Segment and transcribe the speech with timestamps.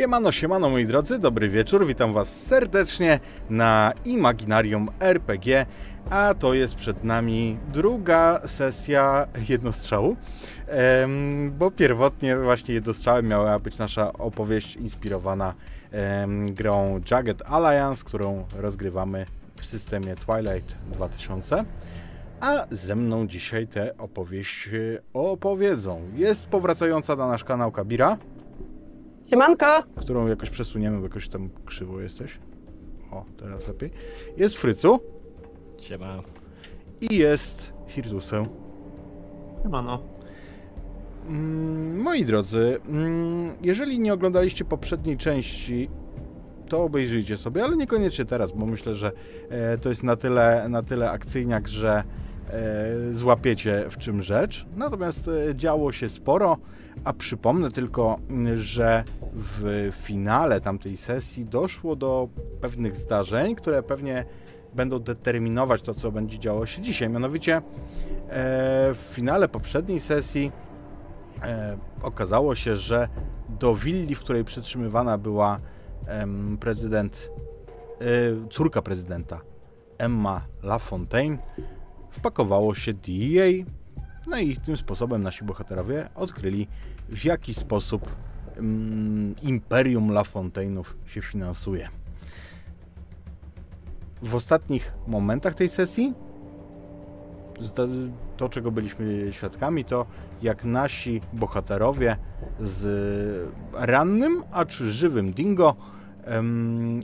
[0.00, 5.66] Siemano, siemano moi drodzy, dobry wieczór, witam was serdecznie na Imaginarium RPG,
[6.10, 10.16] a to jest przed nami druga sesja jednostrzału,
[11.50, 15.54] bo pierwotnie właśnie jednostrzałem miała być nasza opowieść inspirowana
[16.46, 19.26] grą Jagged Alliance, którą rozgrywamy
[19.56, 21.64] w systemie Twilight 2000.
[22.40, 26.02] A ze mną dzisiaj tę opowieść e, opowiedzą.
[26.14, 28.16] Jest powracająca na nasz kanał Kabira,
[29.30, 29.82] Siemanko!
[29.96, 32.38] którą jakoś przesuniemy, bo jakoś tam krzywo jesteś.
[33.12, 33.90] O, teraz lepiej.
[34.36, 35.00] Jest Frycu
[35.80, 36.22] Siema.
[37.00, 38.46] i jest Hirtusem.
[39.62, 40.02] Siemano.
[41.28, 45.90] Mm, moi drodzy, mm, jeżeli nie oglądaliście poprzedniej części,
[46.68, 49.12] to obejrzyjcie sobie, ale niekoniecznie teraz, bo myślę, że
[49.48, 52.04] e, to jest na tyle, na tyle akcyjniak, że
[53.12, 54.66] złapiecie w czym rzecz.
[54.76, 56.56] Natomiast e, działo się sporo,
[57.04, 58.18] a przypomnę tylko,
[58.56, 59.04] że
[59.34, 62.28] w finale tamtej sesji doszło do
[62.60, 64.24] pewnych zdarzeń, które pewnie
[64.74, 67.10] będą determinować to, co będzie działo się dzisiaj.
[67.10, 67.62] Mianowicie e,
[68.94, 70.52] w finale poprzedniej sesji
[71.42, 73.08] e, okazało się, że
[73.48, 75.60] do willi, w której przetrzymywana była
[76.60, 77.30] prezydent,
[78.00, 79.40] e, córka prezydenta
[79.98, 81.38] Emma LaFontaine,
[82.10, 83.64] wpakowało się DEA.
[84.26, 86.68] No i tym sposobem nasi bohaterowie odkryli,
[87.08, 88.16] w jaki sposób
[88.56, 91.88] mm, imperium LaFontaine'ów się finansuje.
[94.22, 96.14] W ostatnich momentach tej sesji
[98.36, 100.06] to, czego byliśmy świadkami, to
[100.42, 102.16] jak nasi bohaterowie
[102.60, 105.76] z rannym, a czy żywym Dingo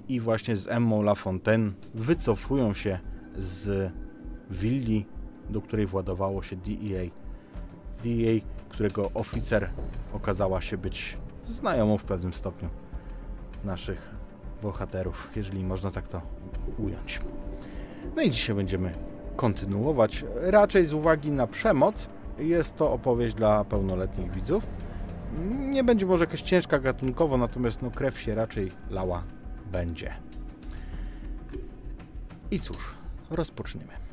[0.08, 2.98] i właśnie z Emmą LaFontaine wycofują się
[3.36, 3.92] z
[4.50, 5.06] willi,
[5.50, 7.10] do której władowało się DEA.
[8.04, 9.70] DEA, którego oficer
[10.12, 11.16] okazała się być
[11.46, 12.68] znajomą w pewnym stopniu
[13.64, 14.14] naszych
[14.62, 16.22] bohaterów, jeżeli można tak to
[16.78, 17.20] ująć.
[18.16, 18.94] No i dzisiaj będziemy
[19.36, 20.24] kontynuować.
[20.34, 24.66] Raczej z uwagi na przemoc, jest to opowieść dla pełnoletnich widzów.
[25.58, 29.22] Nie będzie może jakaś ciężka gatunkowo, natomiast no, krew się raczej lała
[29.72, 30.14] będzie.
[32.50, 32.94] I cóż,
[33.30, 34.05] rozpoczniemy.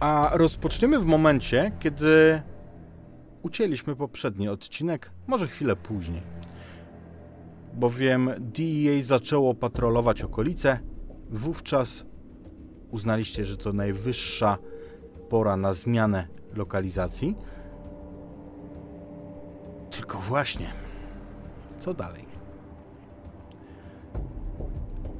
[0.00, 2.42] A rozpoczniemy w momencie, kiedy
[3.42, 6.22] ucięliśmy poprzedni odcinek, może chwilę później.
[7.74, 10.78] Bowiem DEA zaczęło patrolować okolice,
[11.30, 12.06] wówczas
[12.90, 14.58] uznaliście, że to najwyższa
[15.28, 17.36] pora na zmianę lokalizacji.
[19.90, 20.66] Tylko właśnie,
[21.78, 22.24] co dalej?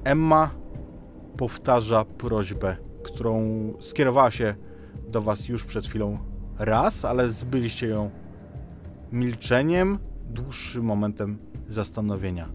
[0.04, 0.50] Emma
[1.36, 3.42] powtarza prośbę, którą
[3.81, 4.54] skierowała się
[5.16, 6.19] do Was już przed chwilą
[6.59, 8.10] raz, ale zbyliście ją
[9.12, 9.99] milczeniem,
[10.31, 11.38] dłuższym momentem
[11.69, 12.49] zastanowienia.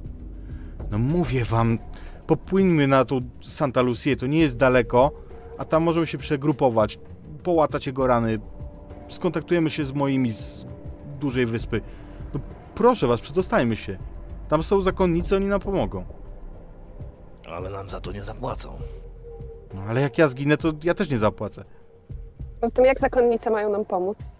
[0.91, 1.77] No mówię Wam,
[2.27, 5.11] popłyńmy na tą Santa Lucię, to nie jest daleko,
[5.57, 6.99] a tam możemy się przegrupować,
[7.43, 8.39] połatać jego rany,
[9.09, 10.65] skontaktujemy się z moimi z
[11.19, 11.81] dużej wyspy.
[12.33, 12.39] No
[12.75, 13.97] proszę was, przedostajmy się.
[14.47, 16.05] Tam są zakonnicy, oni nam pomogą.
[17.47, 18.73] Ale nam za to nie zapłacą.
[19.73, 21.63] No ale jak ja zginę, to ja też nie zapłacę.
[22.61, 24.31] Poza tym jak zakonnice mają nam pomóc?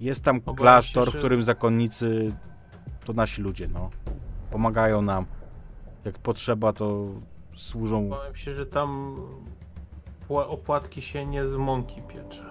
[0.00, 2.32] Jest tam Obawiam klasztor, się, w że- którym zakonnicy
[3.04, 3.90] to nasi ludzie, no.
[4.50, 5.26] Pomagają nam.
[6.04, 7.04] Jak potrzeba, to
[7.56, 8.08] służą.
[8.08, 9.16] Bałem się, że tam
[10.28, 12.44] pła- opłatki się nie z mąki piecze.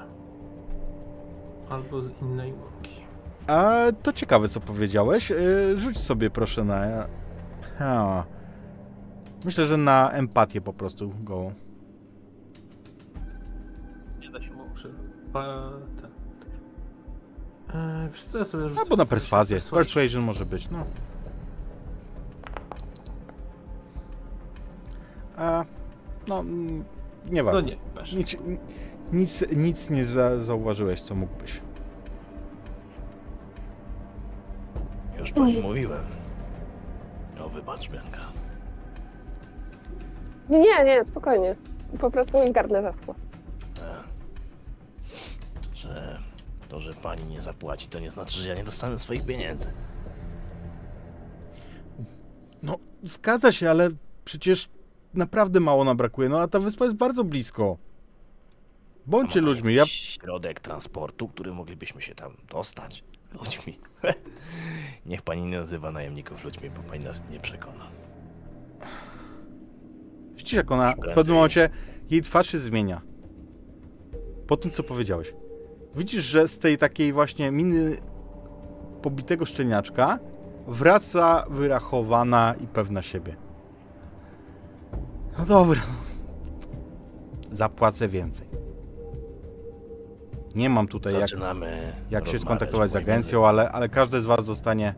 [1.69, 3.01] Albo z innej mąki.
[3.47, 5.29] A to ciekawe, co powiedziałeś.
[5.29, 7.07] Yy, Rzuć sobie proszę na.
[7.77, 8.23] Ha.
[9.45, 11.51] Myślę, że na empatię po prostu go.
[15.37, 15.69] Pa,
[16.01, 16.11] ten.
[17.81, 19.57] Eee, wiesz co, ja sobie rzucę Albo na perswazję.
[19.71, 20.83] Persuasion może być, no.
[25.37, 25.65] A,
[26.27, 26.83] no, mm,
[27.25, 27.61] No nieważne.
[27.63, 27.77] nie.
[28.17, 28.35] Nic,
[29.11, 31.61] nic, nic nie za, zauważyłeś, co mógłbyś.
[35.19, 36.03] Już pani mówiłem.
[37.41, 38.19] O, wybacz, Bianka.
[40.49, 41.55] Nie, nie, spokojnie.
[41.99, 43.15] Po prostu mi gardle zaschło.
[45.87, 46.19] Że
[46.69, 49.71] to, że pani nie zapłaci, to nie znaczy, że ja nie dostanę swoich pieniędzy.
[52.63, 53.89] No, zgadza się, ale
[54.25, 54.69] przecież
[55.13, 56.29] naprawdę mało nam brakuje.
[56.29, 57.77] No, a ta wyspa jest bardzo blisko.
[59.05, 59.73] Bądźcie ludźmi.
[59.75, 63.03] Ja, Środek transportu, który moglibyśmy się tam dostać.
[63.33, 63.79] Ludźmi.
[65.05, 67.87] Niech pani nie nazywa najemników ludźmi, bo pani nas nie przekona.
[70.35, 71.69] widzisz, jak ona w pewnym momencie
[72.09, 73.01] jej twarz się zmienia.
[74.47, 75.33] Po tym, co powiedziałeś.
[75.97, 77.97] Widzisz, że z tej takiej właśnie miny
[79.01, 80.19] pobitego szczeniaczka
[80.67, 83.35] wraca wyrachowana i pewna siebie.
[85.39, 85.81] No dobra.
[87.51, 88.47] Zapłacę więcej.
[90.55, 94.45] Nie mam tutaj jak, Zaczynamy jak się skontaktować z agencją, ale, ale każdy z was
[94.45, 94.95] dostanie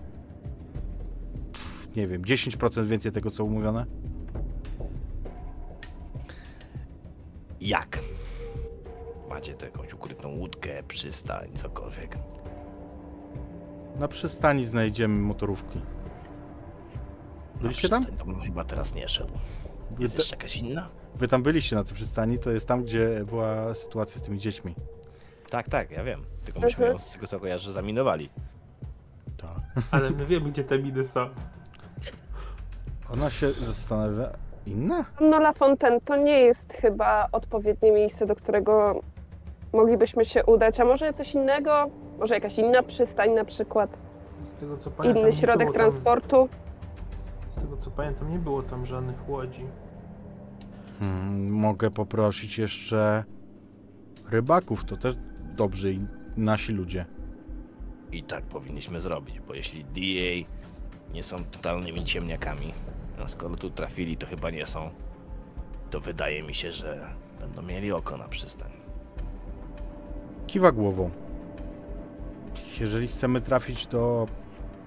[1.54, 3.86] pff, nie wiem, 10% więcej tego co umówione.
[7.62, 8.00] Jak?
[9.30, 12.18] Macie tu jakąś ukrytą łódkę, przystań, cokolwiek.
[14.00, 15.82] Na przystani znajdziemy motorówki.
[17.62, 18.06] Byliście tam?
[18.06, 19.34] To bym chyba teraz nie szedł.
[19.92, 20.90] Wy, Jest te, jeszcze jakaś inna?
[21.16, 24.76] wy tam byliście na tej przystani, to jest tam, gdzie była sytuacja z tymi dziećmi.
[25.50, 26.26] Tak, tak, ja wiem.
[26.46, 28.30] Tylko myśmy ją z tego co kojarzę zaminowali.
[29.38, 29.84] Tak.
[29.92, 31.30] Ale my wiemy, gdzie te miny są.
[33.14, 34.30] Ona się zastanawia.
[34.66, 35.06] Inna?
[35.22, 39.02] No La Fontaine to nie jest chyba odpowiednie miejsce, do którego
[39.74, 40.80] moglibyśmy się udać.
[40.80, 41.90] A może coś innego?
[42.20, 44.00] Może jakaś inna przystań na przykład?
[44.44, 46.50] Z tego co pamiętam, Inny nie środek było tam, transportu?
[47.50, 49.66] Z tego co pamiętam, nie było tam żadnych łodzi.
[51.00, 53.24] Hmm, mogę poprosić jeszcze
[54.30, 55.16] rybaków, to też
[55.56, 56.00] dobrzy i
[56.38, 57.06] nasi ludzie.
[58.12, 60.50] I tak powinniśmy zrobić, bo jeśli DA
[61.14, 62.74] nie są totalnymi ciemniakami,
[63.24, 64.90] a skoro tu trafili, to chyba nie są,
[65.90, 67.08] to wydaje mi się, że
[67.40, 68.72] będą mieli oko na przystań.
[70.50, 71.10] Kiwa głową.
[72.80, 74.28] Jeżeli chcemy trafić do,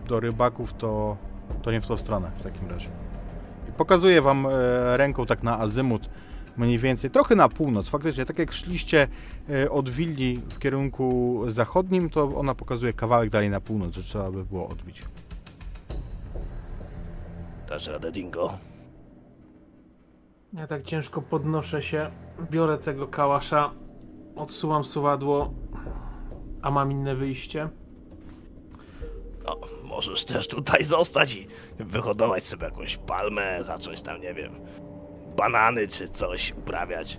[0.09, 1.17] do rybaków, to,
[1.63, 2.89] to nie w tą stronę w takim razie.
[3.69, 6.11] I pokazuję wam e, ręką tak na azymut,
[6.57, 7.89] mniej więcej, trochę na północ.
[7.89, 9.09] Faktycznie, tak jak szliście
[9.51, 14.31] e, od willi w kierunku zachodnim, to ona pokazuje kawałek dalej na północ, że trzeba
[14.31, 15.03] by było odbić.
[17.69, 18.59] Dasz radę, Dingo?
[20.53, 22.11] Ja tak ciężko podnoszę się,
[22.51, 23.71] biorę tego kałasza,
[24.37, 25.55] odsuwam suwadło,
[26.63, 27.69] a mam inne wyjście.
[29.47, 31.47] No, możesz też tutaj zostać i
[31.79, 34.53] wyhodować sobie jakąś palmę, zacząć tam, nie wiem,
[35.37, 37.19] banany czy coś uprawiać.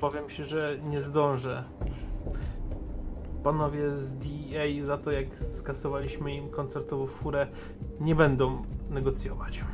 [0.00, 1.64] Powiem się, że nie zdążę.
[3.44, 7.46] Panowie z DEA za to, jak skasowaliśmy im koncertową furę,
[8.00, 9.64] nie będą negocjować.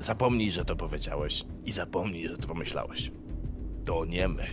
[0.00, 3.12] Zapomnij, że to powiedziałeś i zapomnij, że to pomyślałeś.
[3.84, 4.46] To nie my.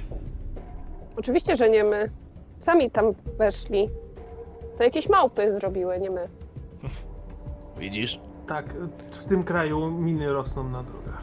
[1.15, 2.11] Oczywiście, że nie my.
[2.59, 3.89] Sami tam weszli.
[4.77, 6.27] To jakieś małpy zrobiły, nie my.
[7.79, 8.19] Widzisz?
[8.47, 8.73] Tak,
[9.11, 11.21] w tym kraju miny rosną na drogach.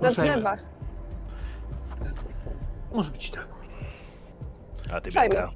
[0.00, 0.32] Na Ruszajmy.
[0.32, 0.62] drzewach.
[2.92, 3.46] Może być i tak.
[4.92, 5.34] A ty, Ruszajmy.
[5.34, 5.52] Bianka,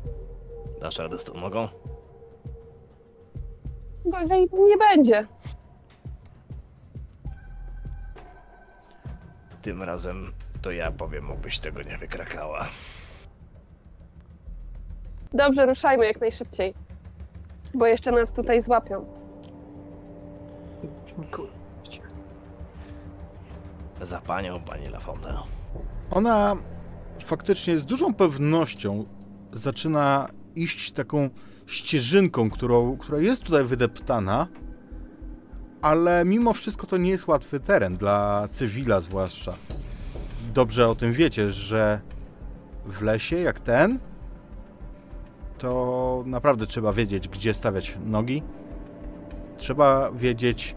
[0.81, 1.69] dasz radę z tą nogą?
[4.05, 5.27] Gorzej nie będzie.
[9.63, 10.33] Tym razem
[10.67, 12.69] to ja powiem, obyś tego nie wykrakała.
[15.33, 16.75] Dobrze, ruszajmy jak najszybciej.
[17.75, 19.07] Bo jeszcze nas tutaj złapią.
[24.03, 25.39] Za panią, pani Lafontaine.
[26.11, 26.57] Ona
[27.25, 29.05] faktycznie z dużą pewnością
[29.53, 31.31] zaczyna iść taką
[31.67, 34.47] ścieżynką, którą, która jest tutaj wydeptana,
[35.83, 39.55] ale mimo wszystko to nie jest łatwy teren dla cywila zwłaszcza.
[40.56, 42.00] Dobrze o tym wiecie, że
[42.87, 43.99] w lesie jak ten
[45.58, 48.43] to naprawdę trzeba wiedzieć, gdzie stawiać nogi.
[49.56, 50.77] Trzeba wiedzieć,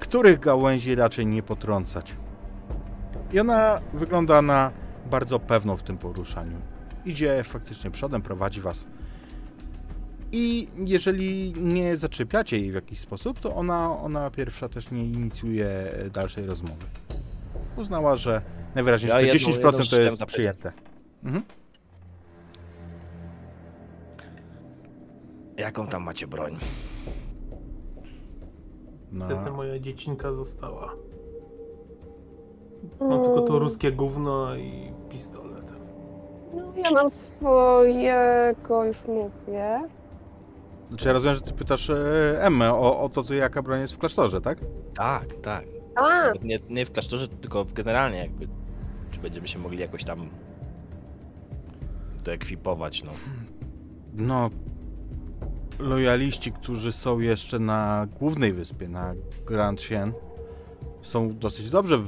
[0.00, 2.16] których gałęzi raczej nie potrącać.
[3.32, 4.70] I ona wygląda na
[5.10, 6.56] bardzo pewną w tym poruszaniu.
[7.04, 8.86] Idzie faktycznie przodem, prowadzi was.
[10.32, 15.92] I jeżeli nie zaczepiacie jej w jakiś sposób, to ona, ona pierwsza też nie inicjuje
[16.12, 16.84] dalszej rozmowy.
[17.76, 18.42] Uznała, że
[18.76, 20.72] najwyraźniej Ja że te jedną- 10% jedną to jest przyjęte.
[21.24, 21.44] Mhm.
[25.56, 26.56] Jaką tam macie broń?
[29.12, 30.92] No, Niestety moja dziecinka została.
[33.00, 35.72] Mam tylko to ruskie gówno i pistolet.
[36.54, 39.80] No, ja mam swojego, już mówię.
[40.88, 41.96] znaczy ja rozumiem, że ty pytasz e,
[42.40, 44.58] Emmę o, o to, co jaka broń jest w klasztorze, tak?
[44.94, 45.64] Tak, tak.
[45.94, 48.48] A, Nawet nie, nie w klasztorze, tylko w generalnie jakby.
[49.26, 50.28] Będziemy się mogli jakoś tam
[52.24, 53.10] doekwipować, no.
[54.14, 54.50] No,
[55.78, 59.14] lojaliści, którzy są jeszcze na głównej wyspie, na
[59.46, 60.12] Grand Chien,
[61.02, 61.98] są dosyć dobrze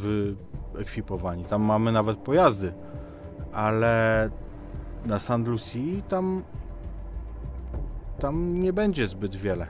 [0.74, 1.44] wyekwipowani.
[1.44, 2.72] Tam mamy nawet pojazdy,
[3.52, 4.30] ale
[5.06, 6.42] na San Lucie tam
[8.18, 9.68] tam nie będzie zbyt wiele.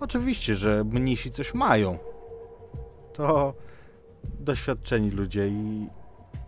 [0.00, 1.98] Oczywiście, że mnisi coś mają.
[3.12, 3.54] To
[4.40, 5.88] doświadczeni ludzie i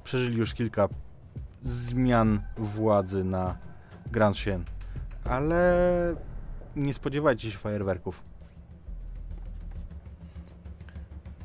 [0.04, 0.88] przeżyli już kilka
[1.62, 3.56] zmian władzy na
[4.12, 4.64] Grand Chien
[5.24, 6.14] ale
[6.76, 8.22] nie spodziewajcie się fajerwerków.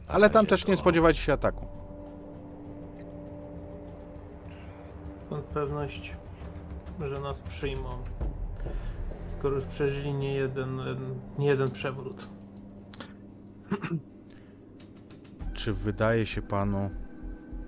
[0.07, 1.65] Ale tam też nie spodziewajcie się ataku.
[5.25, 6.15] Skąd pewność,
[7.07, 7.89] że nas przyjmą?
[9.29, 10.79] Skoro już przeżyli nie jeden,
[11.39, 12.27] nie jeden przewrót.
[15.53, 16.89] Czy wydaje się panu,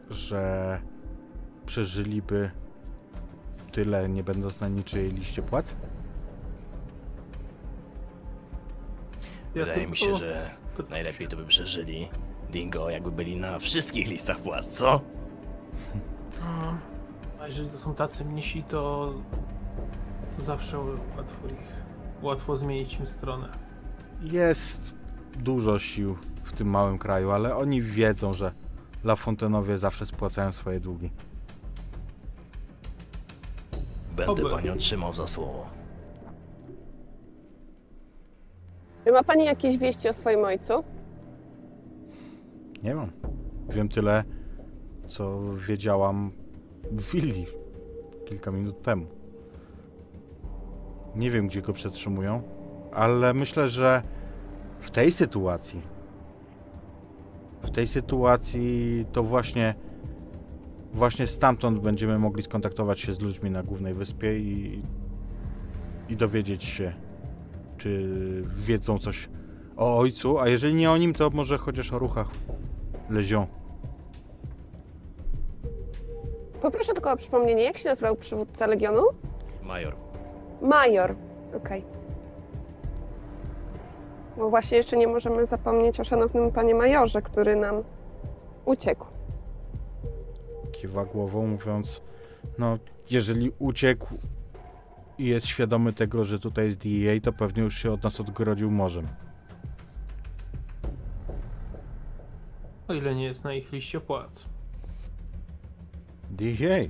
[0.09, 0.81] że
[1.65, 2.51] przeżyliby
[3.71, 5.75] tyle, nie będąc na niczyjej liście płac?
[9.53, 10.51] Wydaje mi się, że
[10.89, 12.09] najlepiej to by przeżyli
[12.51, 15.01] Dingo, jakby byli na wszystkich listach płac, co?
[16.39, 16.77] No,
[17.39, 19.13] A jeżeli to są tacy mnisi, to
[20.37, 20.79] zawsze
[21.17, 21.73] łatwo ich,
[22.21, 23.49] łatwo zmienić im stronę.
[24.21, 24.93] Jest
[25.35, 28.51] dużo sił w tym małym kraju, ale oni wiedzą, że
[29.07, 31.09] Lafontenowie zawsze spłacają swoje długi.
[34.15, 34.49] Będę Oby.
[34.49, 35.65] panią trzymał za słowo.
[39.05, 40.83] Czy ma pani jakieś wieści o swoim ojcu?
[42.83, 43.11] Nie mam.
[43.69, 44.23] Wiem tyle,
[45.05, 46.31] co wiedziałam
[46.91, 47.45] w willi
[48.25, 49.05] kilka minut temu.
[51.15, 52.41] Nie wiem, gdzie go przetrzymują,
[52.93, 54.01] ale myślę, że
[54.79, 55.81] w tej sytuacji,
[57.61, 59.75] w tej sytuacji to właśnie,
[60.93, 64.81] właśnie stamtąd będziemy mogli skontaktować się z ludźmi na głównej wyspie i,
[66.09, 66.93] i dowiedzieć się,
[67.77, 68.11] czy
[68.57, 69.29] wiedzą coś
[69.77, 72.27] o ojcu, a jeżeli nie o nim, to może chociaż o ruchach
[73.09, 73.47] Lezią.
[76.61, 79.03] Poproszę tylko o przypomnienie, jak się nazywał przywódca Legionu?
[79.63, 79.95] Major,
[80.61, 81.15] Major.
[81.55, 81.96] Okej.
[84.37, 87.83] Bo właśnie jeszcze nie możemy zapomnieć o szanownym panie majorze, który nam
[88.65, 89.05] uciekł.
[90.71, 92.01] Kiwa głową, mówiąc,
[92.57, 92.77] no,
[93.11, 94.07] jeżeli uciekł
[95.17, 98.71] i jest świadomy tego, że tutaj jest DEA, to pewnie już się od nas odgrodził
[98.71, 99.07] morzem.
[102.87, 104.45] O ile nie jest na ich liście płac.
[106.31, 106.89] DEA?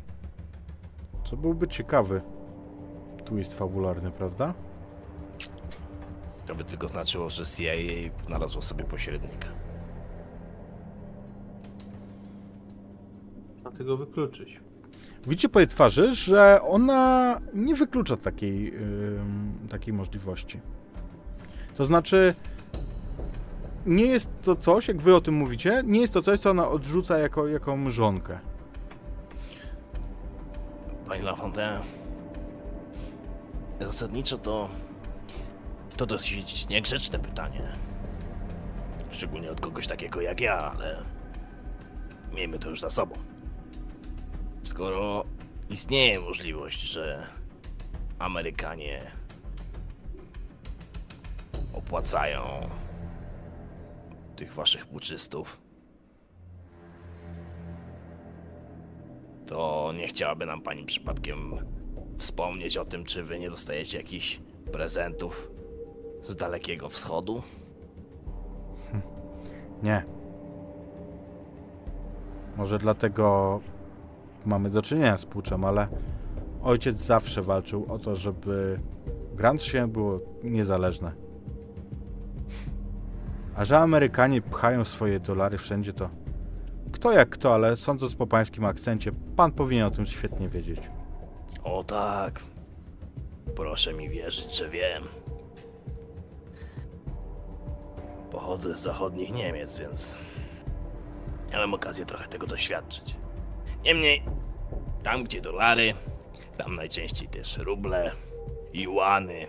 [1.26, 2.22] Co byłby ciekawy
[3.26, 4.54] twist fabularny, prawda?
[6.48, 7.74] To by tylko znaczyło, że CIA
[8.28, 9.48] znalazło sobie pośrednika.
[13.62, 14.60] Dlatego wykluczyć.
[15.24, 20.60] Widzicie po jej twarzy, że ona nie wyklucza takiej, ym, takiej możliwości.
[21.76, 22.36] To znaczy,
[23.86, 26.68] nie jest to coś, jak wy o tym mówicie, nie jest to coś, co ona
[26.68, 28.40] odrzuca jako, jako mrzonkę.
[31.08, 31.82] Pani Lafontaine,
[33.80, 34.70] zasadniczo to
[35.98, 37.62] to dosyć niegrzeczne pytanie.
[39.12, 41.04] Szczególnie od kogoś takiego jak ja, ale
[42.32, 43.16] miejmy to już za sobą.
[44.64, 45.26] Skoro
[45.70, 47.28] istnieje możliwość, że
[48.20, 49.02] Amerykanie
[51.74, 52.70] opłacają
[54.36, 55.62] tych waszych puczystów,
[59.46, 61.56] to nie chciałaby nam pani przypadkiem
[62.18, 64.40] wspomnieć o tym, czy wy nie dostajecie jakichś
[64.72, 65.57] prezentów
[66.28, 67.42] z dalekiego wschodu?
[69.84, 70.04] Nie.
[72.58, 73.60] Może dlatego
[74.46, 75.88] mamy do czynienia z puczem, ale
[76.64, 78.80] ojciec zawsze walczył o to, żeby
[79.36, 81.12] Grand się było niezależne.
[83.56, 86.10] A że Amerykanie pchają swoje dolary wszędzie, to
[86.92, 90.80] kto jak kto, ale sądząc po pańskim akcencie, pan powinien o tym świetnie wiedzieć.
[91.64, 92.44] O tak.
[93.56, 95.04] Proszę mi wierzyć, że wiem.
[98.32, 100.16] Pochodzę z zachodnich Niemiec, więc
[101.54, 103.16] miałem okazję trochę tego doświadczyć.
[103.84, 104.24] Niemniej,
[105.04, 105.94] tam gdzie dolary,
[106.58, 108.12] tam najczęściej też ruble,
[108.74, 109.48] juany.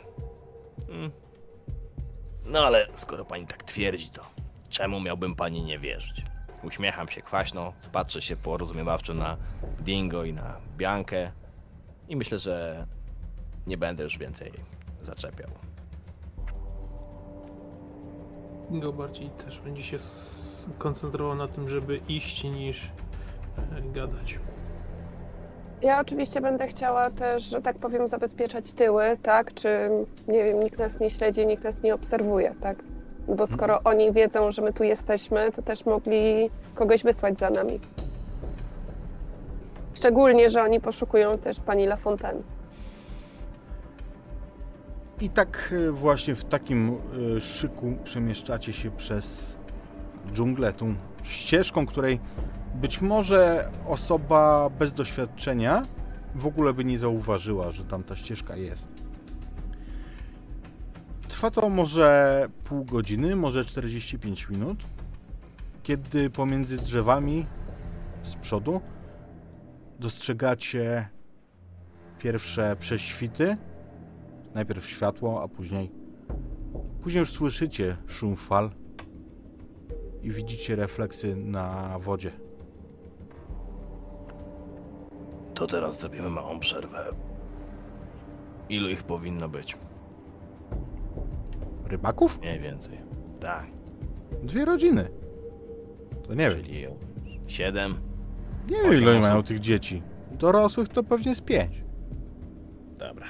[0.87, 1.11] Hmm.
[2.44, 4.23] No ale skoro pani tak twierdzi, to
[4.68, 6.25] czemu miałbym pani nie wierzyć?
[6.62, 9.37] Uśmiecham się kwaśno, patrzę się porozumiewawczo na
[9.80, 11.32] Dingo i na Biankę
[12.08, 12.87] i myślę, że
[13.66, 14.52] nie będę już więcej
[15.02, 15.67] zaczepiał.
[18.70, 24.38] Go bardziej też będzie się skoncentrował na tym, żeby iść niż e, gadać.
[25.82, 29.54] Ja oczywiście będę chciała też, że tak powiem, zabezpieczać tyły, tak?
[29.54, 29.90] Czy,
[30.28, 32.76] nie wiem, nikt nas nie śledzi, nikt nas nie obserwuje, tak?
[33.28, 37.80] Bo skoro oni wiedzą, że my tu jesteśmy, to też mogli kogoś wysłać za nami.
[39.94, 42.42] Szczególnie, że oni poszukują też pani Lafontaine.
[45.20, 46.96] I tak y, właśnie w takim
[47.37, 49.58] y, szyku przemieszczacie się przez
[50.32, 52.20] dżunglę, tą ścieżką, której
[52.75, 55.82] być może osoba bez doświadczenia
[56.34, 58.88] w ogóle by nie zauważyła, że tam ta ścieżka jest.
[61.28, 64.87] Trwa to może pół godziny, może 45 minut,
[65.82, 67.46] kiedy pomiędzy drzewami
[68.22, 68.80] z przodu
[69.98, 71.08] dostrzegacie
[72.18, 73.56] pierwsze prześwity.
[74.54, 75.90] Najpierw światło, a później.
[77.02, 78.70] Później już słyszycie szum fal
[80.22, 82.30] i widzicie refleksy na wodzie.
[85.54, 87.04] To teraz zrobimy małą przerwę.
[88.68, 89.76] Ilu ich powinno być?
[91.86, 92.38] Rybaków?
[92.40, 92.98] Mniej więcej.
[93.40, 93.66] Tak,
[94.42, 95.08] Dwie rodziny.
[96.22, 96.62] To nie wiem.
[96.62, 96.86] czyli
[97.46, 97.94] siedem.
[98.70, 99.22] Nie wiem, ile osób.
[99.22, 100.02] mają tych dzieci.
[100.32, 101.84] Dorosłych to pewnie z pięć.
[102.98, 103.26] Dobra.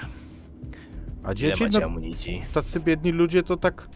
[1.23, 2.43] A Ile dzieci, macie no, amunicji?
[2.53, 3.87] tacy biedni ludzie to tak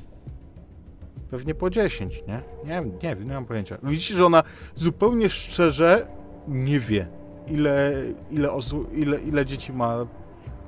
[1.31, 2.41] pewnie po 10, nie?
[2.63, 3.77] Nie wiem, nie wiem, nie mam pojęcia.
[3.83, 4.43] Widzicie, że ona
[4.75, 6.07] zupełnie szczerze
[6.47, 7.07] nie wie,
[7.47, 7.93] ile,
[8.31, 10.05] ile osób, ile, ile dzieci ma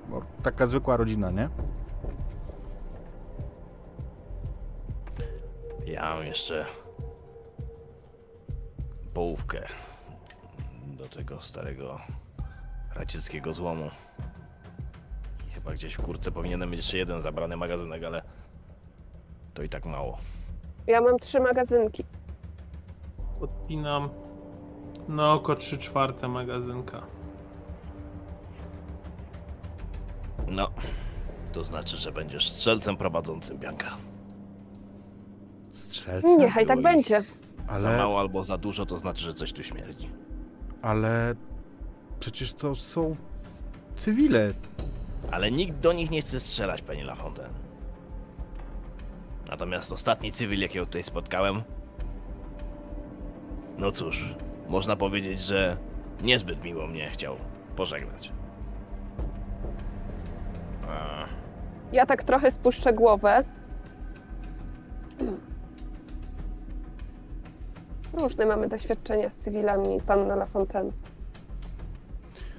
[0.10, 1.50] no, taka zwykła rodzina, nie?
[5.86, 6.66] Ja mam jeszcze
[9.14, 9.68] połówkę
[10.86, 12.00] do tego starego
[12.96, 13.90] radzieckiego złomu.
[15.66, 18.22] Chyba gdzieś w kurce powinienem mieć jeszcze jeden zabrany magazynek, ale
[19.54, 20.18] to i tak mało.
[20.88, 22.04] Ja mam trzy magazynki.
[23.40, 24.10] Podpinam
[25.08, 27.02] na oko 3 czwarte magazynka.
[30.48, 30.68] No,
[31.54, 33.98] to znaczy, że będziesz strzelcem prowadzącym Bianka.
[35.72, 36.36] Strzelce?
[36.38, 37.24] Niechaj tak będzie.
[37.76, 40.10] Za Ale, mało albo za dużo, to znaczy, że coś tu śmierdzi.
[40.82, 41.36] ale
[42.20, 43.16] przecież to są
[43.96, 44.54] cywile.
[45.32, 47.54] Ale nikt do nich nie chce strzelać, panie Lafontaine.
[49.50, 51.64] Natomiast ostatni cywil, jakiego tutaj spotkałem...
[53.78, 54.36] No cóż,
[54.70, 55.78] można powiedzieć, że
[56.22, 57.36] niezbyt miło mnie chciał
[57.76, 58.32] pożegnać.
[60.88, 61.26] A,
[61.92, 63.44] Ja tak trochę spuszczę głowę.
[68.14, 70.92] Różne mamy doświadczenia z cywilami, panna Lafontaine.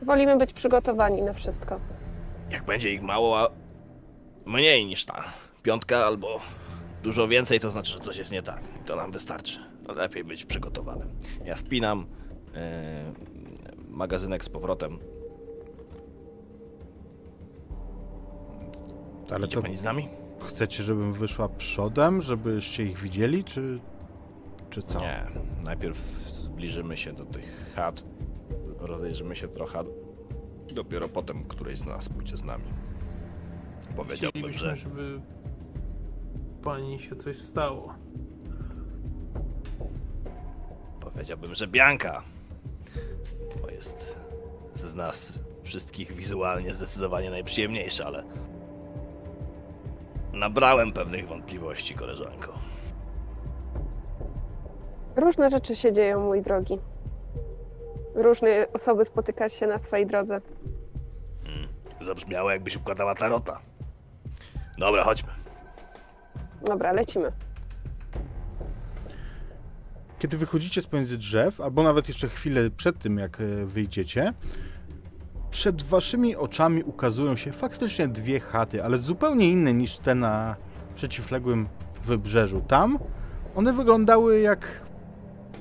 [0.03, 1.81] Wolimy być przygotowani na wszystko.
[2.51, 3.49] Jak będzie ich mało, a
[4.47, 5.25] mniej niż ta
[5.63, 6.41] piątka albo
[7.03, 8.61] dużo więcej, to znaczy, że coś jest nie tak.
[8.83, 9.59] I to nam wystarczy.
[9.97, 11.09] Lepiej być przygotowanym.
[11.45, 12.07] Ja wpinam
[12.55, 13.13] e,
[13.89, 14.99] magazynek z powrotem.
[19.31, 20.09] Ale Idzie to pani z nami?
[20.47, 23.81] chcecie, żebym wyszła przodem, żebyście ich widzieli, czy,
[24.71, 25.01] czy co?
[25.01, 25.27] Nie.
[25.65, 25.99] Najpierw
[26.33, 28.05] zbliżymy się do tych chat,
[28.79, 29.85] rozejrzymy się trochę.
[30.73, 32.65] Dopiero potem któryś z nas pójdzie z nami.
[33.97, 35.21] Powiedziałbym, że żeby
[36.63, 37.95] pani się coś stało.
[41.17, 42.23] powiedziałbym, że Bianka.
[43.63, 44.17] Bo jest
[44.75, 48.25] z nas wszystkich wizualnie zdecydowanie najprzyjemniejsza, ale
[50.33, 52.59] nabrałem pewnych wątpliwości, koleżanko.
[55.17, 56.79] Różne rzeczy się dzieją, mój drogi.
[58.17, 60.41] Różne osoby spotyka się na swojej drodze.
[61.47, 61.69] Mm,
[62.07, 63.61] zabrzmiało jakbyś układała tarota.
[64.79, 65.29] Dobra, chodźmy.
[66.65, 67.33] Dobra, lecimy.
[70.19, 74.33] Kiedy wychodzicie z pomiędzy drzew, albo nawet jeszcze chwilę przed tym, jak e, wyjdziecie,
[75.51, 80.57] przed waszymi oczami ukazują się faktycznie dwie chaty, ale zupełnie inne niż te na
[80.95, 81.69] przeciwległym
[82.05, 82.61] wybrzeżu.
[82.69, 82.99] Tam
[83.55, 84.67] one wyglądały jak,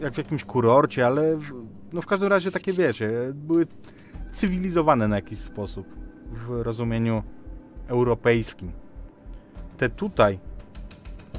[0.01, 1.39] jak w jakimś kurorcie, ale
[1.95, 3.67] no w każdym razie takie wiecie, były
[4.31, 5.87] cywilizowane na jakiś sposób
[6.31, 7.23] w rozumieniu
[7.87, 8.71] europejskim.
[9.77, 10.39] Te tutaj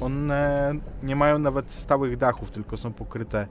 [0.01, 0.71] one
[1.03, 3.47] nie mają nawet stałych dachów, tylko są pokryte,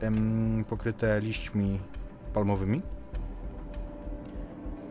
[0.00, 1.80] em, pokryte liśćmi
[2.34, 2.82] palmowymi.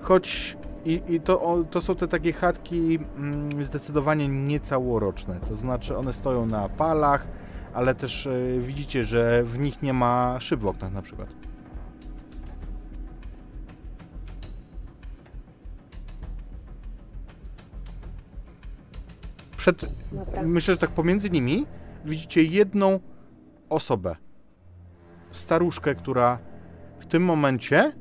[0.02, 5.39] Choć i, i to, to są te takie chatki mm, zdecydowanie niecałoroczne.
[5.49, 7.28] To znaczy one stoją na palach,
[7.73, 11.52] ale też e, widzicie, że w nich nie ma szyb w oknach na przykład.
[19.63, 20.41] Przed Dobra.
[20.41, 21.65] Myślę, że tak pomiędzy nimi
[22.06, 22.99] widzicie jedną
[23.69, 24.15] osobę.
[25.32, 26.39] Staruszkę, która
[26.99, 27.93] w tym momencie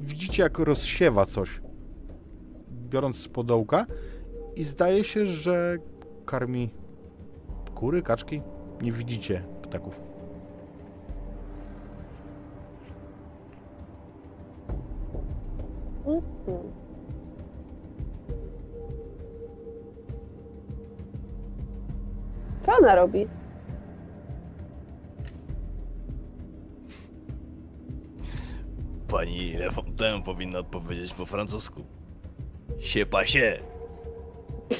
[0.00, 1.60] widzicie, jak rozsiewa coś,
[2.70, 3.86] biorąc z podołka
[4.56, 5.76] i zdaje się, że
[6.26, 6.70] karmi
[7.74, 8.42] kury, kaczki.
[8.82, 10.00] Nie widzicie ptaków.
[22.68, 23.28] Co ona robi?
[29.08, 31.84] Pani Le Fontaine powinna odpowiedzieć po francusku.
[32.80, 33.58] Sie pas się.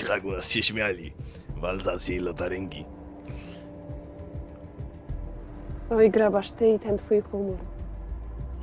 [0.09, 1.13] Tak u nas się śmiali.
[1.57, 2.85] W Alzacji i Lotaryngi.
[5.91, 7.57] Oj, grabasz ty i ten twój humor.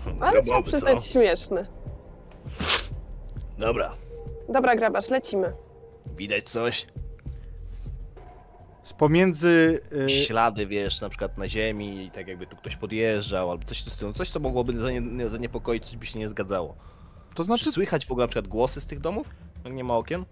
[0.05, 0.63] Ale trzeba Grobowy, co?
[0.63, 1.65] przyznać śmieszny.
[3.57, 3.91] Dobra,
[4.49, 5.53] Dobra, grabasz, lecimy.
[6.17, 6.87] widać coś?
[8.85, 9.79] Z pomiędzy...
[10.05, 13.83] y, Ślady, wiesz, na przykład na ziemi, tak jakby tu ktoś podjeżdżał, albo coś w
[13.83, 14.13] tym stylu.
[14.13, 16.75] Coś, co mogłoby zanie- zaniepokoić, coś by się nie zgadzało.
[17.29, 19.27] to Czy znaczy słychać w ogóle na przykład głosy z tych domów?
[19.65, 20.25] Jak nie ma okien?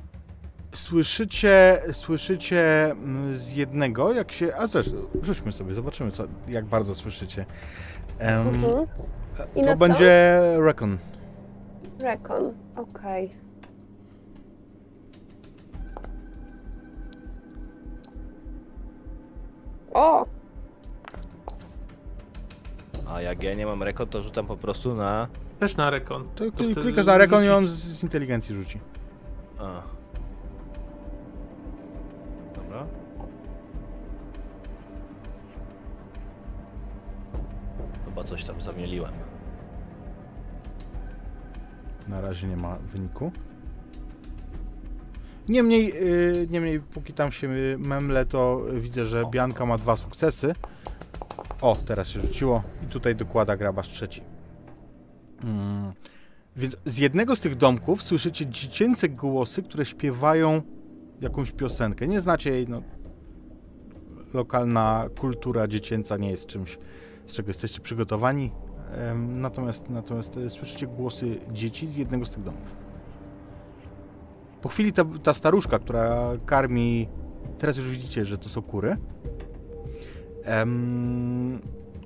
[0.75, 4.55] Słyszycie, słyszycie mm, z jednego, jak się.
[4.55, 7.45] A zresztą, rzućmy sobie, zobaczymy, co, jak bardzo słyszycie.
[8.19, 8.87] Em, Mhm.
[9.55, 10.97] I to będzie Recon.
[11.99, 13.35] Recon, okej.
[19.93, 20.25] O,
[23.07, 25.27] A jak ja nie mam rekord, to rzucam po prostu na...
[25.59, 26.27] Też na rekon.
[26.35, 28.79] To, To wtedy klikasz na Recon i on z, z inteligencji rzuci.
[29.59, 29.81] A.
[32.55, 32.85] Dobra.
[38.05, 39.11] Chyba coś tam zamieliłem.
[42.07, 43.31] Na razie nie ma wyniku.
[45.49, 49.23] Niemniej, yy, niemniej póki tam się memle, to widzę, że.
[49.31, 50.55] Bianka ma dwa sukcesy.
[51.61, 54.21] O, teraz się rzuciło i tutaj dokłada grabasz trzeci.
[55.43, 55.93] Mm.
[56.55, 60.61] Więc z jednego z tych domków słyszycie dziecięce głosy, które śpiewają
[61.21, 62.07] jakąś piosenkę.
[62.07, 62.81] Nie znacie jej, no.
[64.33, 66.77] Lokalna kultura dziecięca nie jest czymś,
[67.27, 68.51] z czego jesteście przygotowani.
[69.17, 72.82] Natomiast, natomiast e, słyszycie głosy dzieci z jednego z tych domów.
[74.63, 77.09] Po chwili ta, ta staruszka, która karmi,
[77.59, 78.97] teraz już widzicie, że to są kury.
[80.43, 81.61] Em,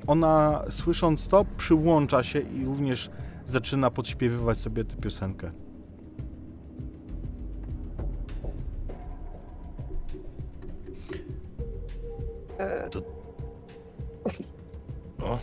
[0.07, 3.09] ona słysząc to przyłącza się i również
[3.45, 5.51] zaczyna podśpiewywać sobie tę piosenkę.
[12.59, 12.89] e,
[15.23, 15.35] O,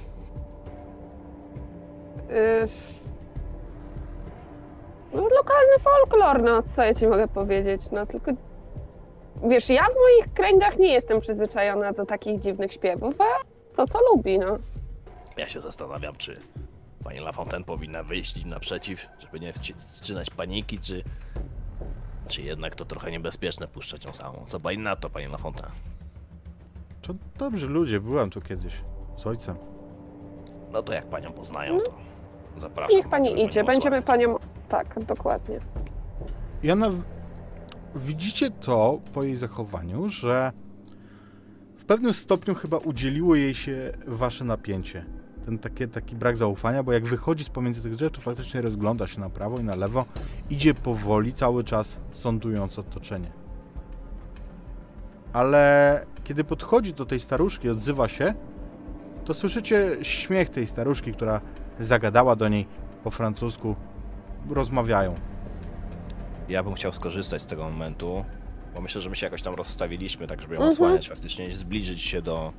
[2.30, 3.03] y,
[5.14, 8.32] no, lokalny folklor, no co ja ci mogę powiedzieć, no tylko
[9.44, 13.24] wiesz, ja w moich kręgach nie jestem przyzwyczajona do takich dziwnych śpiewów, a
[13.76, 14.58] to co lubi, no.
[15.36, 16.38] ja się zastanawiam, czy
[17.04, 21.04] pani Lafontaine powinna wyjść im naprzeciw, żeby nie wstrzymać paniki, czy...
[22.28, 24.44] Czy jednak to trochę niebezpieczne puszczać ją samą.
[24.46, 25.72] Co pani na to, pani Lafontaine?
[27.02, 28.74] To dobrze, ludzie, byłam tu kiedyś
[29.16, 29.56] z ojcem.
[30.72, 31.78] No to jak panią poznają,
[32.54, 32.96] to zapraszam.
[32.96, 34.36] Niech pani idzie, będziemy panią...
[34.74, 35.60] Tak, dokładnie.
[36.62, 36.90] I ona.
[37.96, 40.52] Widzicie to po jej zachowaniu, że
[41.76, 45.06] w pewnym stopniu chyba udzieliło jej się wasze napięcie.
[45.44, 45.58] Ten
[45.92, 49.30] taki brak zaufania, bo jak wychodzi z pomiędzy tych drzew, to faktycznie rozgląda się na
[49.30, 50.04] prawo i na lewo,
[50.50, 53.32] idzie powoli, cały czas sądując otoczenie.
[55.32, 58.34] Ale kiedy podchodzi do tej staruszki, odzywa się,
[59.24, 61.40] to słyszycie śmiech tej staruszki, która
[61.80, 62.66] zagadała do niej
[63.04, 63.76] po francusku.
[64.50, 65.14] Rozmawiają.
[66.48, 68.24] Ja bym chciał skorzystać z tego momentu,
[68.74, 70.72] bo myślę, że my się jakoś tam rozstawiliśmy, tak żeby ją Mhm.
[70.72, 72.52] osłaniać faktycznie, zbliżyć się do...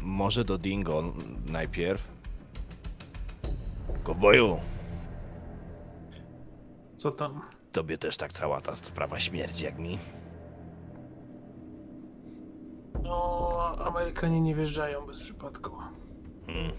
[0.00, 1.02] może do Dingo
[1.46, 2.08] najpierw.
[4.02, 4.58] Kowboju,
[6.96, 7.40] Co tam?
[7.72, 9.98] tobie też tak cała ta sprawa śmierdzi jak mi.
[13.02, 15.70] No, Amerykanie nie wjeżdżają bez przypadku.
[16.46, 16.72] Hmm.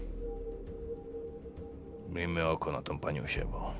[2.12, 3.70] Miejmy oko na tą paniusię, bo...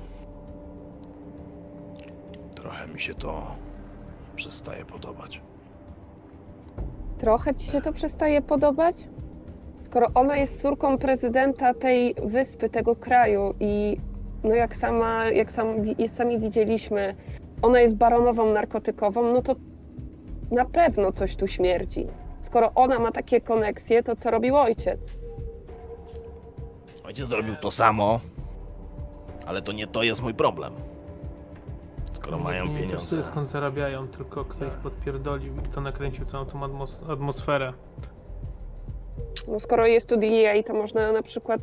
[2.55, 3.55] Trochę mi się to
[4.35, 5.41] przestaje podobać.
[7.17, 9.07] Trochę ci się to przestaje podobać?
[9.79, 13.97] Skoro ona jest córką prezydenta tej wyspy, tego kraju i
[14.43, 15.67] no jak sama, jak sam,
[16.07, 17.15] sami widzieliśmy,
[17.61, 19.55] ona jest baronową narkotykową, no to
[20.51, 22.07] na pewno coś tu śmierdzi.
[22.41, 25.11] Skoro ona ma takie koneksje, to co robił ojciec?
[27.05, 28.19] Ojciec zrobił to samo,
[29.45, 30.73] ale to nie to jest mój problem.
[32.13, 32.83] Skoro Mnie mają nie pieniądze.
[32.93, 37.73] interesuje skąd zarabiają, tylko kto ich podpierdolił i kto nakręcił całą tą atmos- atmosferę.
[39.47, 41.61] No skoro jest tu DEA, to można na przykład,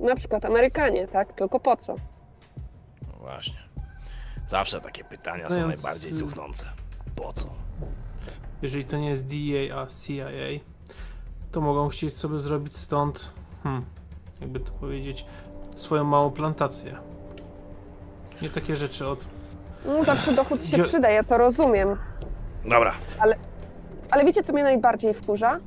[0.00, 1.32] na przykład Amerykanie, tak?
[1.32, 1.94] Tylko po co?
[3.12, 3.58] No właśnie.
[4.48, 6.66] Zawsze takie pytania są Znając, najbardziej y- cuchnące.
[7.16, 7.48] Po co?
[8.62, 10.60] Jeżeli to nie jest DEA, a CIA,
[11.52, 13.30] to mogą chcieć sobie zrobić stąd,
[13.62, 13.84] hmm,
[14.44, 15.26] jakby to powiedzieć,
[15.74, 16.96] swoją małą plantację.
[18.42, 19.24] Nie takie rzeczy od...
[19.86, 21.96] No zawsze dochód się Gdzie- przyda, ja to rozumiem.
[22.64, 22.94] Dobra,
[24.10, 25.58] Ale wiecie, co mnie najbardziej wkurza?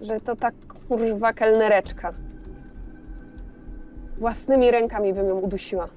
[0.00, 0.54] Że to tak
[0.88, 2.12] kurwa kelnereczka.
[4.18, 5.88] Własnymi rękami bym ją udusiła.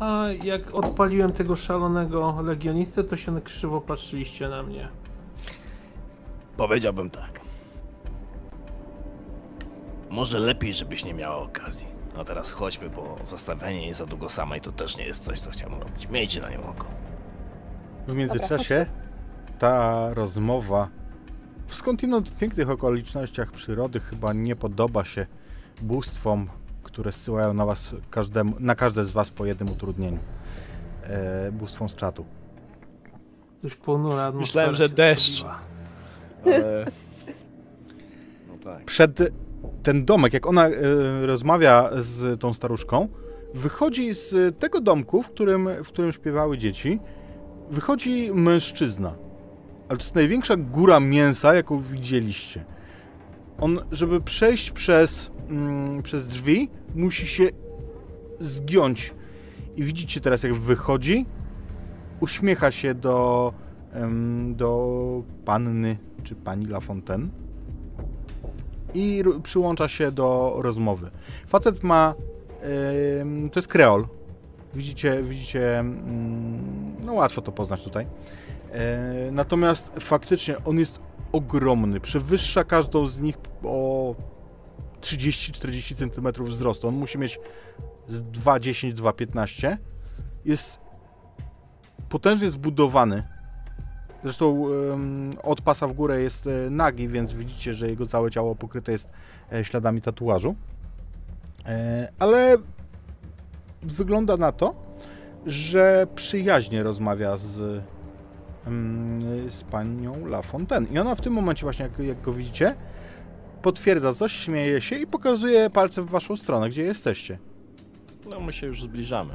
[0.00, 4.88] A jak odpaliłem tego szalonego legionistę, to się krzywo patrzyliście na mnie.
[6.56, 7.41] Powiedziałbym tak.
[10.12, 11.86] Może lepiej, żebyś nie miała okazji.
[12.16, 15.50] A teraz chodźmy, bo zostawianie jej za długo samej to też nie jest coś, co
[15.50, 16.08] chciałbym robić.
[16.08, 16.86] Miejcie na nią oko.
[18.08, 18.86] W międzyczasie
[19.58, 20.88] ta rozmowa
[21.66, 25.26] w skądinąd pięknych okolicznościach przyrody chyba nie podoba się
[25.82, 26.48] bóstwom,
[26.82, 30.18] które zsyłają na was każdemu, na każde z was po jednym utrudnieniu.
[31.02, 32.24] E, bóstwom z czatu.
[33.62, 35.44] Już ponura Myślałem, że deszcz.
[36.44, 36.86] Ale...
[38.48, 38.84] No tak.
[38.84, 39.20] Przed
[39.82, 40.72] ten domek, jak ona e,
[41.26, 43.08] rozmawia z tą staruszką,
[43.54, 47.00] wychodzi z tego domku, w którym, w którym śpiewały dzieci,
[47.70, 49.14] wychodzi mężczyzna.
[49.88, 52.64] Ale to jest największa góra mięsa, jaką widzieliście.
[53.60, 57.48] On, żeby przejść przez, mm, przez drzwi, musi się
[58.40, 59.14] zgiąć.
[59.76, 61.26] I widzicie teraz, jak wychodzi,
[62.20, 63.52] uśmiecha się do,
[64.48, 67.41] do panny, czy pani Lafontaine
[68.94, 71.10] i przyłącza się do rozmowy.
[71.46, 72.14] Facet ma.
[73.20, 74.06] ym, to jest kreol.
[74.74, 75.78] Widzicie, widzicie.
[75.78, 78.06] mm, no łatwo to poznać tutaj.
[78.72, 81.00] E, natomiast faktycznie on jest
[81.32, 82.00] ogromny.
[82.00, 84.14] Przewyższa każdą z nich o
[85.00, 86.88] 30-40 cm wzrostu.
[86.88, 87.40] On musi mieć
[88.08, 89.76] z 2,10, 2,15.
[90.44, 90.80] Jest
[92.08, 93.28] potężnie zbudowany.
[94.22, 94.64] Zresztą
[95.42, 99.08] od pasa w górę jest e, nagi, więc widzicie, że jego całe ciało pokryte jest
[99.52, 100.54] e, śladami tatuażu.
[101.66, 102.56] E, Ale
[103.82, 104.74] wygląda na to,
[105.46, 107.82] że przyjaźnie rozmawia z,
[109.48, 110.86] z panią La Fontaine.
[110.92, 112.74] I ona w tym momencie właśnie, jak, jak go widzicie,
[113.62, 117.38] potwierdza coś, śmieje się i pokazuje palcem w waszą stronę, gdzie jesteście.
[118.30, 119.34] No my się już zbliżamy.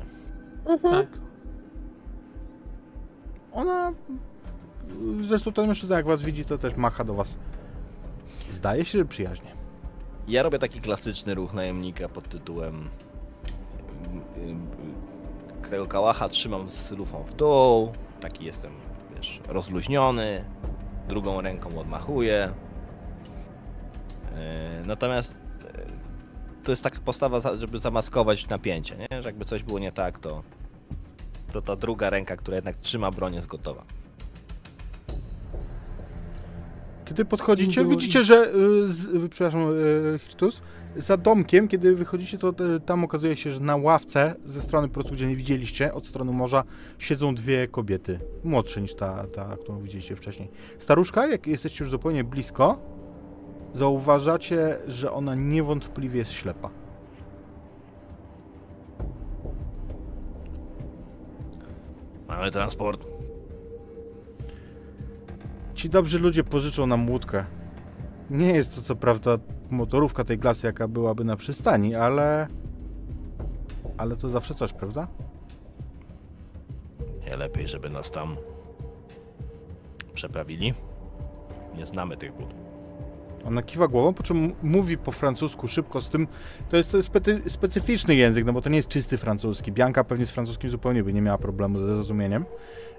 [0.65, 1.05] Mhm.
[1.05, 1.19] Tak.
[3.51, 3.93] Ona,
[5.27, 7.37] zresztą ten mężczyzna jak was widzi, to też macha do was.
[8.49, 9.51] Zdaje się, że przyjaźnie.
[10.27, 12.89] Ja robię taki klasyczny ruch najemnika pod tytułem
[15.69, 18.71] tego kałacha trzymam z lufą w dół, taki jestem,
[19.15, 20.45] wiesz, rozluźniony,
[21.07, 22.53] drugą ręką odmachuję.
[24.23, 25.69] Yy, Natomiast yy,
[26.63, 29.21] to jest taka postawa, żeby zamaskować napięcie, nie?
[29.21, 30.43] Że jakby coś było nie tak, to,
[31.51, 33.83] to ta druga ręka, która jednak trzyma broń jest gotowa.
[37.07, 39.61] Kiedy podchodzicie, widzicie, że, y, z, y, przepraszam,
[40.15, 40.61] y, Hirtus,
[40.95, 44.93] za domkiem, kiedy wychodzicie, to y, tam okazuje się, że na ławce ze strony po
[44.93, 46.63] prostu, gdzie nie widzieliście, od strony morza,
[46.99, 50.49] siedzą dwie kobiety, młodsze niż ta, ta którą widzieliście wcześniej.
[50.79, 52.79] Staruszka, jak jesteście już zupełnie blisko,
[53.73, 56.69] zauważacie, że ona niewątpliwie jest ślepa.
[62.27, 63.16] Mamy transport.
[65.77, 67.45] Ci dobrzy ludzie pożyczą nam łódkę.
[68.29, 69.37] Nie jest to co prawda
[69.69, 72.47] motorówka tej klasy, jaka byłaby na przystani, ale...
[73.97, 75.07] Ale to zawsze coś, prawda?
[77.25, 78.35] Nie lepiej, żeby nas tam
[80.13, 80.73] przeprawili.
[81.75, 82.49] Nie znamy tych wód.
[83.45, 86.27] Ona kiwa głową, po czym mówi po francusku szybko z tym.
[86.69, 89.71] To jest specy, specyficzny język, no bo to nie jest czysty francuski.
[89.71, 92.45] Bianka pewnie z francuskim zupełnie by nie miała problemu ze zrozumieniem.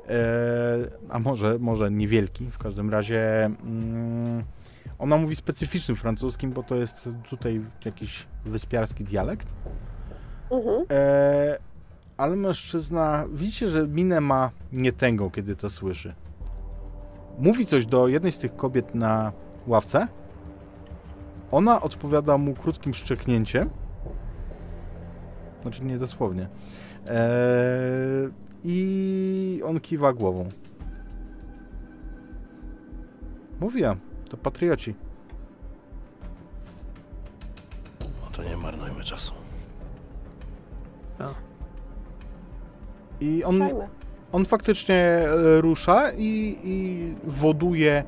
[0.09, 2.47] Eee, a może, może niewielki.
[2.47, 4.45] W każdym razie mm,
[4.99, 9.49] ona mówi specyficznym francuskim, bo to jest tutaj jakiś wyspiarski dialekt.
[10.51, 10.87] Mhm.
[10.91, 11.59] Eee,
[12.17, 16.15] ale mężczyzna, widzicie, że minę ma nietęgą, kiedy to słyszy.
[17.39, 19.33] Mówi coś do jednej z tych kobiet na
[19.67, 20.09] ławce.
[21.51, 23.71] Ona odpowiada mu krótkim szczeknięciem.
[25.63, 26.49] Znaczy nie dosłownie.
[27.09, 27.09] Eee,
[28.65, 30.49] I on kiwa głową.
[33.61, 34.95] Mówiłem, to patrioci.
[38.01, 39.33] No to nie marnujmy czasu.
[41.19, 41.35] tak.
[43.21, 43.63] I on,
[44.33, 48.05] on faktycznie e, rusza i, i woduje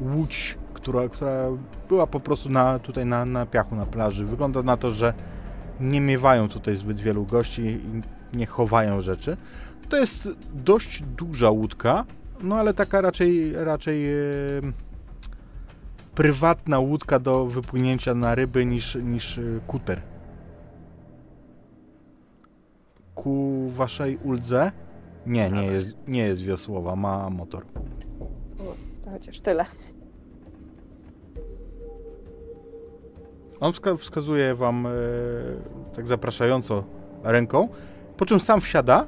[0.00, 1.46] łódź, która, która
[1.88, 4.24] była po prostu na, tutaj na, na piachu, na plaży.
[4.24, 5.14] Wygląda na to, że
[5.80, 9.36] nie miewają tutaj zbyt wielu gości i nie chowają rzeczy.
[9.90, 12.04] To jest dość duża łódka,
[12.42, 14.16] no ale taka raczej, raczej e,
[16.14, 20.02] prywatna łódka do wypłynięcia na ryby niż, niż e, kuter.
[23.14, 24.72] Ku waszej uldze
[25.26, 27.64] nie, nie jest, nie jest wiosłowa, ma motor.
[29.04, 29.66] To chociaż tyle.
[33.60, 34.90] On wska- wskazuje wam e,
[35.96, 36.84] tak zapraszająco
[37.24, 37.68] ręką.
[38.16, 39.06] Po czym sam wsiada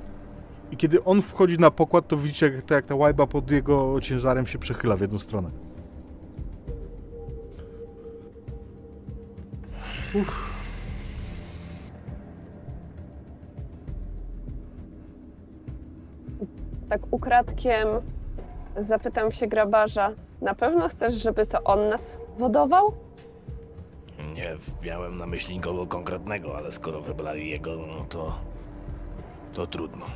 [0.73, 4.01] i kiedy on wchodzi na pokład, to widzicie, jak ta, jak ta łajba pod jego
[4.01, 5.51] ciężarem się przechyla w jedną stronę.
[16.89, 17.89] Tak ukradkiem
[18.77, 22.93] zapytam się grabarza, na pewno chcesz, żeby to on nas wodował?
[24.35, 28.39] Nie miałem na myśli nikogo konkretnego, ale skoro wybrali jego, no to.
[29.53, 30.07] to trudno.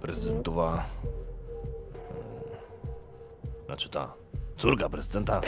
[0.00, 0.84] Prezydentowa.
[1.04, 1.08] e,
[3.66, 4.12] Znaczy ta
[4.56, 5.40] córka prezydenta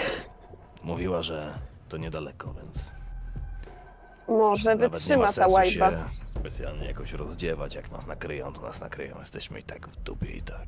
[0.82, 1.54] mówiła, że
[1.88, 2.92] to niedaleko, więc.
[4.28, 5.90] Może nawet nie wytrzyma ma ta sensu łajba.
[5.90, 7.74] się specjalnie jakoś rozdziewać.
[7.74, 9.16] Jak nas nakryją, to nas nakryją.
[9.20, 10.66] Jesteśmy i tak w dupie i tak.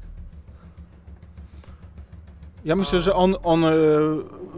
[2.65, 3.71] Ja myślę, że on, on e,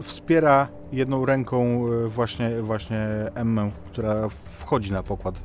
[0.01, 4.15] wspiera jedną ręką e, właśnie, właśnie Emmę, która
[4.59, 5.41] wchodzi na pokład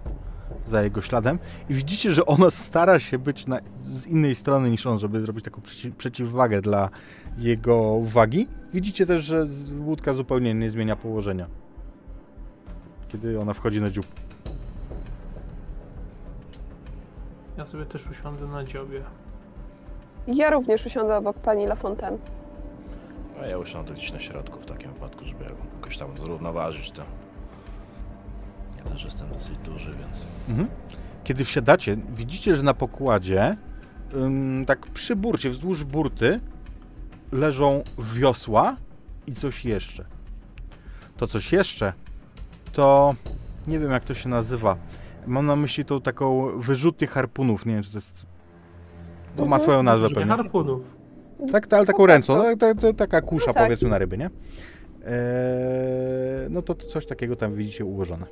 [0.71, 4.87] za jego śladem i widzicie, że ona stara się być na, z innej strony niż
[4.87, 6.89] on, żeby zrobić taką przeci, przeciwwagę dla
[7.39, 8.49] jego wagi.
[8.75, 9.47] Widzicie też, że
[9.79, 11.47] łódka zupełnie nie zmienia położenia,
[13.09, 14.07] kiedy ona wchodzi na dziób.
[17.59, 19.03] Ja sobie też usiądę na dziobie.
[20.27, 22.19] Ja również usiądę obok pani Lafontaine.
[23.43, 27.03] A ja usiądę gdzieś na środku w takim wypadku, żeby jakoś tam zrównoważyć to.
[28.85, 30.25] Ja też jestem dosyć duży, więc.
[30.49, 30.69] Mhm.
[31.25, 33.57] Kiedy wsiadacie, widzicie, że na pokładzie,
[34.15, 36.41] ym, tak przy burcie, wzdłuż burty,
[37.33, 38.77] leżą wiosła
[39.27, 40.05] i coś jeszcze.
[41.17, 41.93] To coś jeszcze,
[42.73, 43.15] to
[43.67, 44.77] nie wiem jak to się nazywa.
[45.27, 47.67] Mam na myśli tą taką wyrzutnię harpunów.
[47.67, 48.27] Nie wiem, czy to jest.
[49.37, 49.63] To ma Mhm.
[49.63, 50.37] swoją nazwę Użyję pewnie.
[50.37, 50.83] harpunów.
[51.53, 52.23] Tak, ale taką tak,
[52.59, 53.65] tak, tak, taka kusza No tak.
[53.65, 54.25] powiedzmy na ryby, nie?
[54.27, 54.31] Eee,
[56.51, 58.27] no to coś takiego tam widzicie ułożone.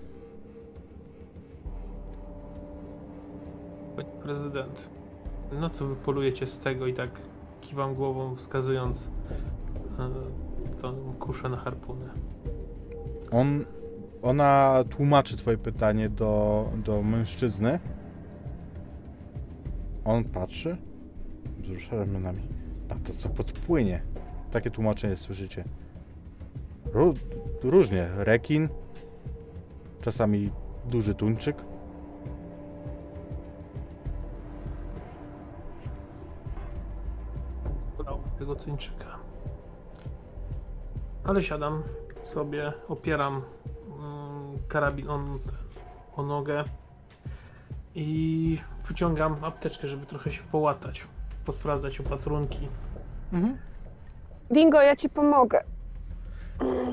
[3.99, 4.89] Panie prezydent,
[5.53, 7.11] na co wy polujecie z tego i tak
[7.61, 9.11] kiwam głową, wskazując
[9.99, 10.11] e,
[10.81, 12.05] tą kuszę na harpuny.
[13.31, 13.65] On,
[14.23, 17.79] ona tłumaczy twoje pytanie do, do mężczyzny.
[20.05, 20.77] On patrzy,
[21.59, 22.43] wzrusza ramionami.
[22.89, 24.03] A to co podpłynie?
[24.51, 25.65] Takie tłumaczenie słyszycie.
[26.93, 27.19] Ró-
[27.63, 28.09] różnie.
[28.17, 28.69] Rekin,
[30.01, 30.51] czasami
[30.91, 31.68] duży tuńczyk.
[38.39, 39.07] Tego tuńczyka.
[41.25, 41.83] Ale siadam
[42.23, 43.43] sobie, opieram
[44.01, 45.21] mm, karabin o,
[46.17, 46.65] o nogę
[47.95, 51.07] i wyciągam apteczkę, żeby trochę się połatać,
[51.45, 52.69] posprawdzać opatrunki.
[53.33, 53.59] Mhm.
[54.51, 55.65] Dingo, ja ci pomogę.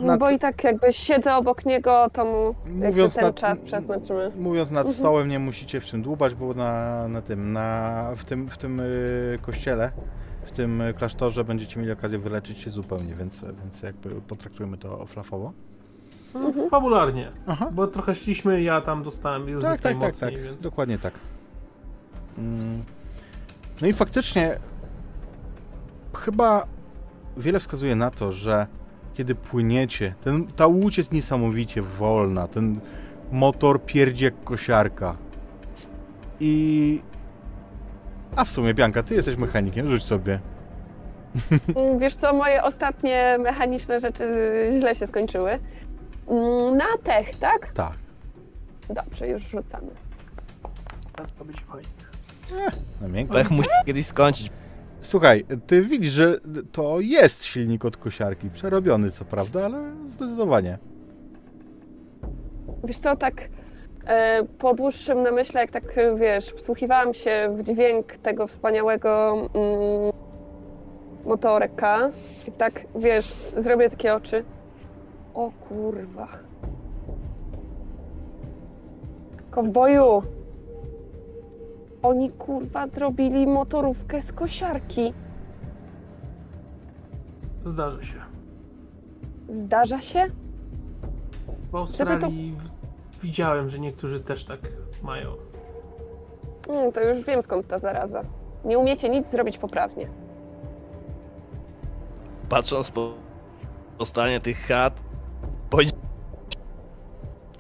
[0.02, 3.62] Na Bo i tak jakby siedzę obok niego, to mu jakby Mówiąc ten na- czas
[3.62, 4.32] przeznaczymy.
[4.38, 4.96] Mówiąc nad Mhm.
[4.96, 8.80] stołem, nie musicie w tym dłubać, bo na, na tym, na, w tym, w tym
[8.80, 9.92] y, kościele,
[10.46, 15.54] w tym klasztorze będziecie mieli okazję wyleczyć się zupełnie, więc, więc jakby potraktujmy to flafowo.
[16.36, 16.70] Mhm.
[16.70, 17.70] Fabularnie, Aha.
[17.74, 21.14] bo trochę szliśmy, ja tam dostałem już Tak, tak, tak, tak, mocniej, więc dokładnie tak.
[22.38, 22.84] Mm.
[23.82, 24.60] No i faktycznie
[26.14, 26.68] chyba
[27.38, 28.68] wiele wskazuje na to, że
[29.14, 32.80] kiedy płyniecie, ten, ta łódź jest niesamowicie wolna, ten
[33.32, 35.18] motor pierdzi jak kosiarka.
[36.40, 37.02] I...
[38.36, 40.40] A w sumie, Bianka, ty jesteś mechanikiem, rzuć sobie.
[41.76, 44.26] Mm, Wiesz co, moje ostatnie mechaniczne rzeczy
[44.80, 45.60] źle się skończyły.
[46.28, 47.72] Mm, Na tech, tak?
[47.74, 47.94] Tak.
[48.90, 49.88] Dobrze, już rzucamy.
[51.38, 51.88] to będzie fajnie.
[53.02, 53.34] Na miękko.
[53.34, 54.50] Pech musi kiedyś skończyć.
[55.02, 56.40] Słuchaj, ty widzisz, że
[56.72, 60.78] to jest silnik od kosiarki, przerobiony co prawda, ale zdecydowanie.
[62.84, 63.50] Wiesz co, tak
[64.60, 70.12] po dłuższym namyśle, jak tak, e, wiesz, wsłuchiwałam się w dźwięk tego wspaniałego mm,
[71.26, 72.12] motorka
[72.48, 74.44] i tak, wiesz, zrobię takie oczy.
[75.34, 76.28] O kurwa.
[79.52, 80.24] Kowboju!
[82.04, 85.14] Oni kurwa zrobili motorówkę z kosiarki.
[87.66, 88.20] Zdarzy się.
[89.50, 90.26] Zdarza się?
[91.72, 92.75] W Australii w-
[93.26, 94.60] widziałem, że niektórzy też tak
[95.04, 95.32] mają.
[96.70, 98.22] Mm, to już wiem skąd ta zaraza.
[98.66, 100.10] Nie umiecie nic zrobić poprawnie.
[102.50, 103.14] Patrząc po,
[103.98, 105.04] po stanie tych chat,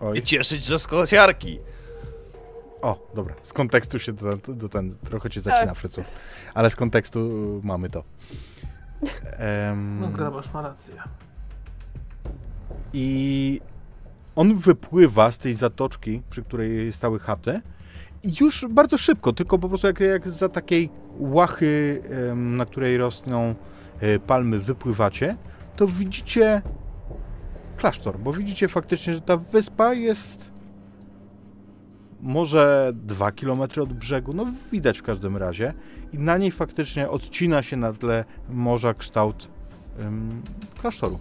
[0.01, 0.21] Oj.
[0.21, 1.59] cieszyć, że z kosiarki.
[2.81, 3.35] O, dobra.
[3.43, 5.77] Z kontekstu się do, do ten, trochę cię zacina, Tak.
[5.77, 6.03] Frycu.
[6.53, 7.19] Ale z kontekstu
[7.63, 8.03] mamy to.
[9.37, 10.93] Em, No grabasz ma rację.
[12.93, 13.61] I
[14.35, 17.61] On wypływa z tej zatoczki, przy której stały chaty
[18.41, 22.01] już bardzo szybko, tylko po prostu jak, jak za takiej łachy,
[22.35, 23.55] na której rosną
[23.99, 25.37] e, palmy, wypływacie,
[25.75, 26.61] to widzicie
[27.77, 30.51] klasztor, bo widzicie faktycznie, że ta wyspa jest
[32.21, 35.73] może 2 km od brzegu, no widać w każdym razie
[36.13, 39.47] i na niej faktycznie odcina się na tle morza kształt
[40.81, 41.19] klasztoru.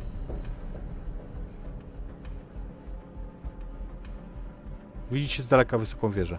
[5.10, 6.38] Widzicie z daleka wysoką wieżę.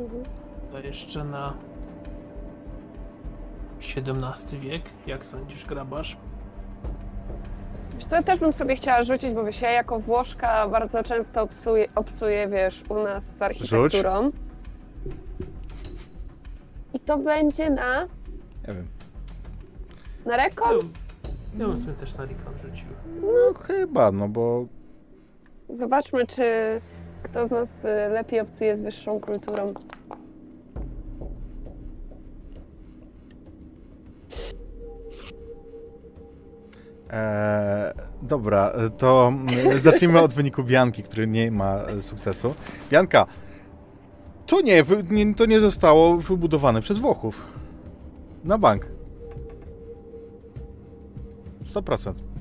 [0.00, 0.22] Mhm.
[0.72, 1.54] To jeszcze na
[3.96, 4.82] XVII wiek.
[5.06, 6.16] Jak sądzisz, grabarz?
[7.94, 11.42] Wiesz co, ja też bym sobie chciała rzucić, bo wiesz, ja jako Włoszka bardzo często
[11.42, 14.30] obcuję, obcuję wiesz, u nas z architekturą.
[16.94, 18.02] I to będzie na,
[18.68, 18.86] Nie wiem.
[20.26, 20.86] na rekord?
[21.58, 22.86] Ja bym sobie też na Recon rzucił.
[23.20, 24.64] No chyba, no bo
[25.70, 26.42] Zobaczmy, czy
[27.24, 29.66] kto z nas y, lepiej obcuje z wyższą kulturą.
[37.10, 42.54] E, dobra, to mm, zacznijmy od wyniku Bianki, który nie ma e, sukcesu.
[42.90, 43.26] Bianka,
[44.46, 44.84] to nie,
[45.36, 47.46] to nie zostało wybudowane przez Włochów.
[48.44, 48.86] Na bank.
[51.66, 52.33] 100%.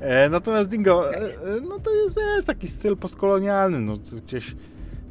[0.00, 1.30] E, natomiast Dingo, e, e,
[1.68, 4.56] no to jest wiesz, taki styl postkolonialny, no gdzieś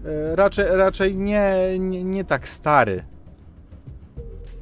[0.05, 3.03] e, raczej, raczej nie, nie, nie tak stary.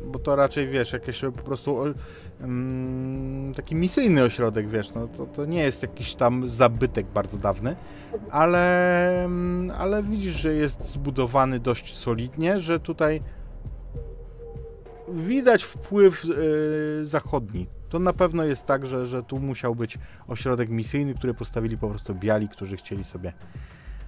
[0.05, 1.77] Bo to raczej wiesz, jakieś po prostu
[2.41, 7.75] mm, taki misyjny ośrodek, wiesz, no to, to nie jest jakiś tam zabytek bardzo dawny,
[8.31, 13.21] ale, mm, ale widzisz, że jest zbudowany dość solidnie, że tutaj
[15.07, 17.67] widać wpływ y, zachodni.
[17.89, 19.97] To na pewno jest tak, że, że tu musiał być
[20.27, 23.33] ośrodek misyjny, który postawili po prostu biali, którzy chcieli sobie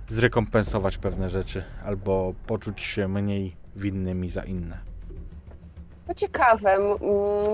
[0.08, 4.78] zrekompensować pewne rzeczy albo poczuć się mniej winnymi za inne.
[6.08, 6.78] To ciekawe,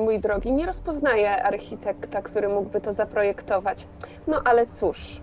[0.06, 3.88] mój drogi, nie rozpoznaję architekta, który mógłby to zaprojektować.
[4.28, 5.22] No ale cóż,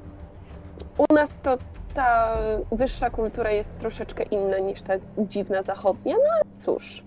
[0.98, 1.58] u nas to
[1.94, 2.38] ta
[2.72, 7.02] wyższa kultura jest troszeczkę inna niż ta dziwna zachodnia, no ale cóż.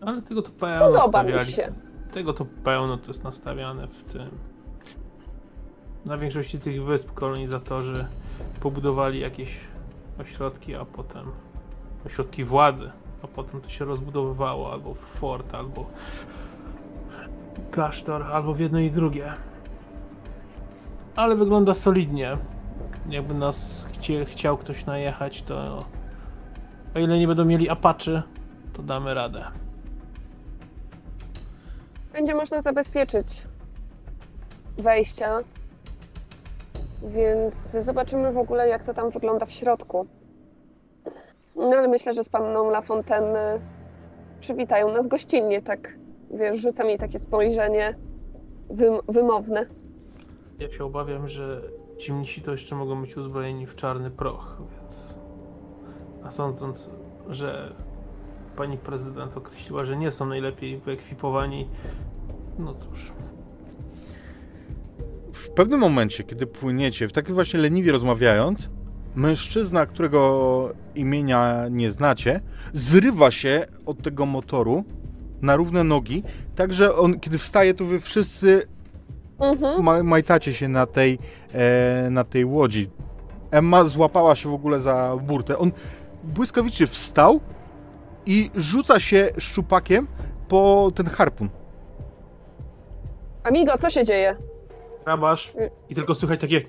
[0.00, 1.52] Ale tego to pełno Podoba stawiali.
[1.52, 1.72] się.
[2.12, 4.28] Tego to pełno to jest nastawiane w tym.
[6.04, 8.06] Na większości tych wysp kolonizatorzy
[8.60, 9.60] pobudowali jakieś
[10.20, 11.26] ośrodki, a potem
[12.06, 12.90] ośrodki władzy,
[13.22, 15.86] a potem to się rozbudowywało albo w fort, albo
[17.70, 19.32] klasztor, albo w jedno i drugie.
[21.16, 22.36] Ale wygląda solidnie.
[23.08, 25.84] Jakby nas chcie, chciał ktoś najechać, to
[26.94, 28.22] o ile nie będą mieli apaczy,
[28.72, 29.44] to damy radę.
[32.18, 33.42] Będzie można zabezpieczyć
[34.78, 35.38] wejścia,
[37.02, 37.54] więc
[37.84, 40.06] zobaczymy w ogóle, jak to tam wygląda w środku.
[41.56, 43.36] No ale myślę, że z panną La Fontaine
[44.40, 45.94] przywitają nas gościnnie, tak,
[46.30, 47.94] wiesz, rzuca mi takie spojrzenie
[48.70, 49.66] wym- wymowne.
[50.58, 51.62] Ja się obawiam, że
[51.98, 55.14] ci mnisi to jeszcze mogą być uzbrojeni w czarny proch, więc.
[56.24, 56.90] A sądząc,
[57.28, 57.72] że
[58.56, 61.68] pani prezydent określiła, że nie są najlepiej wyekwipowani,
[62.58, 63.12] no cóż.
[65.32, 68.70] W pewnym momencie, kiedy płyniecie, w takim właśnie leniwie rozmawiając,
[69.14, 72.40] mężczyzna, którego imienia nie znacie,
[72.72, 74.84] zrywa się od tego motoru
[75.42, 76.22] na równe nogi,
[76.56, 78.66] tak że on, kiedy wstaje, to wy wszyscy
[79.38, 79.82] Mhm.
[79.82, 81.18] ma, majtacie się na tej,
[81.54, 82.90] e, na tej łodzi.
[83.50, 85.58] Emma złapała się w ogóle za burtę.
[85.58, 85.72] On
[86.24, 87.40] błyskawicznie wstał
[88.26, 90.06] i rzuca się szczupakiem
[90.48, 91.48] po ten harpun.
[93.48, 94.36] Amigo, co się dzieje?
[95.06, 95.52] Rabasz
[95.88, 96.60] i tylko słychać takie.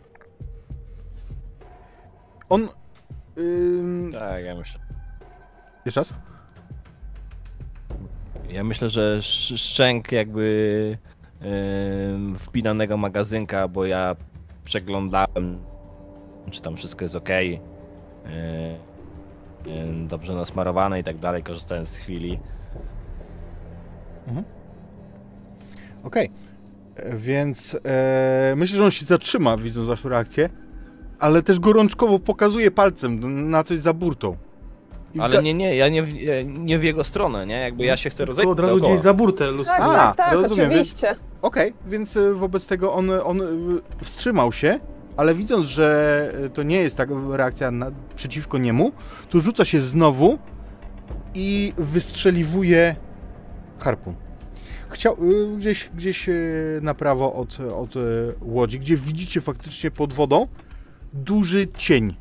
[2.50, 2.68] On...
[3.38, 4.80] Ym, Tak, ja myślę.
[5.86, 6.14] jeszcze raz?
[8.50, 10.98] Ja myślę, że sz- szczęk jakby
[12.14, 14.16] ym, wpinanego magazynka, bo ja
[14.64, 15.64] przeglądałem,
[16.52, 17.30] czy tam wszystko jest ok.
[20.08, 22.40] dobrze nasmarowane i tak dalej, korzystając z chwili.
[26.04, 26.26] Okej.
[26.26, 26.49] E,
[27.18, 30.50] Więc e, myślę, że on się zatrzyma, widząc waszą reakcję,
[31.20, 34.38] ale też gorączkowo pokazuje palcem na coś za burtą.
[35.14, 37.56] I Ale nie, nie, ja nie, w- ja nie w jego stronę, nie?
[37.60, 38.92] Jakby ja się chcę Tylko rozejść od razu dookoła.
[38.94, 39.78] gdzieś za burtę lustro.
[39.78, 41.16] Tak, A, tak, tak, rozumiem, więc- oczywiście.
[41.42, 43.46] Okej, więc e, wobec tego on, on e,
[44.04, 44.80] wstrzymał się,
[45.18, 48.92] ale widząc, że e, to nie jest tak reakcja na, przeciwko niemu,
[49.30, 50.38] to rzuca się znowu
[51.36, 52.96] i wystrzeliwuje
[53.80, 54.16] harpun.
[54.90, 58.00] Chciał, y, gdzieś, gdzieś y, na prawo od, od y,
[58.42, 60.48] łodzi, gdzie widzicie faktycznie pod wodą
[61.14, 62.16] duży cień.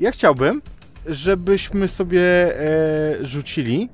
[0.00, 0.62] Ja chciałbym,
[1.06, 3.88] żebyśmy sobie e, rzucili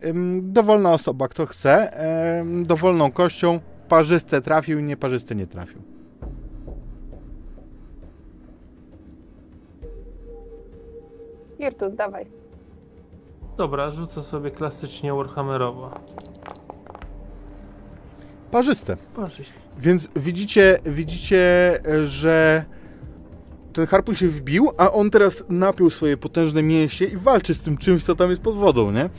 [0.00, 5.82] em, dowolna osoba, kto chce, em, dowolną kością, parzyste trafił, nieparzyste nie trafił.
[11.58, 12.39] Virtus, dawaj.
[13.60, 15.90] Dobra, rzucę sobie klasycznie Warhammerowo.
[18.50, 18.96] Parzyste.
[19.16, 19.36] Patrz,
[19.78, 21.38] Więc widzicie, widzicie,
[21.86, 22.64] e, że
[23.72, 27.78] ten harpun się wbił, a on teraz napiął swoje potężne mięśnie i walczy z tym
[27.78, 29.10] czymś, co tam jest pod wodą, nie?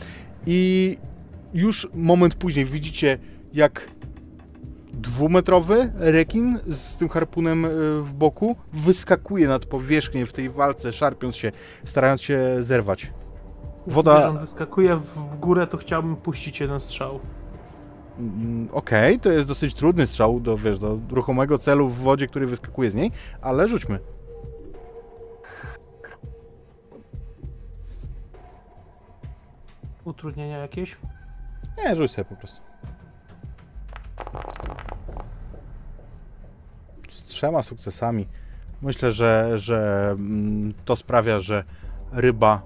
[0.45, 0.97] I
[1.53, 3.17] już moment później widzicie,
[3.53, 3.89] jak
[4.93, 7.69] dwumetrowy rekin z tym harpunem e,
[8.01, 11.51] w boku wyskakuje nad powierzchnię w tej walce, szarpiąc się,
[11.85, 13.11] starając się zerwać.
[13.87, 14.29] Woda- Woda...
[14.29, 17.19] on wyskakuje w górę, to chciałbym puścić jeden strzał.
[18.19, 22.47] Mm, Okej, to jest dosyć trudny strzał do, wiesz, do ruchomego celu w wodzie, który
[22.47, 23.11] wyskakuje z niej,
[23.41, 23.99] ale rzućmy.
[30.05, 30.97] Utrudnienia jakieś?
[31.77, 32.61] Nie, rzuć sobie po prostu.
[37.09, 38.27] Z trzema sukcesami.
[38.81, 41.63] Myślę, że, że mm, to sprawia, że
[42.11, 42.61] ryba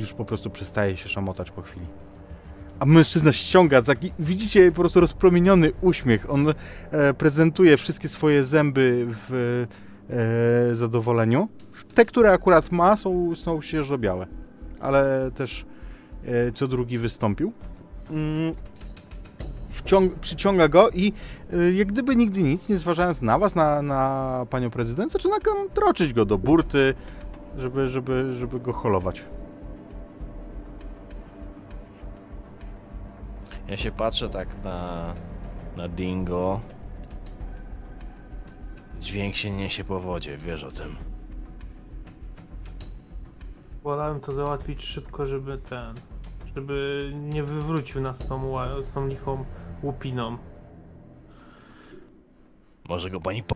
[0.00, 1.86] już po prostu przestaje się szamotać po chwili.
[2.78, 6.30] A mężczyzna ściąga, taki, widzicie po prostu rozpromieniony uśmiech.
[6.30, 6.54] On
[6.90, 9.66] e, prezentuje wszystkie swoje zęby w
[10.10, 11.48] e, zadowoleniu.
[11.94, 14.26] Te, które akurat ma, są, są świeżo-białe,
[14.80, 15.66] ale też
[16.24, 17.52] e, co drugi wystąpił.
[18.10, 18.54] Mm,
[19.82, 21.12] wciąg- przyciąga go i
[21.52, 25.36] y, jak gdyby nigdy nic, nie zważając na was, na, na panią prezydent, zaczyna
[25.74, 26.94] troczyć go do burty,
[27.58, 29.24] żeby, żeby, żeby go holować.
[33.68, 35.14] Ja się patrzę tak na,
[35.76, 36.60] na Dingo.
[39.00, 40.96] Dźwięk się niesie po wodzie, wiesz o tym.
[43.82, 45.94] Wolałem to załatwić szybko, żeby ten.
[46.54, 49.44] Żeby nie wywrócił nas tą, ła- z tą lichą
[49.82, 50.38] łupiną.
[52.88, 53.54] Może go pani po...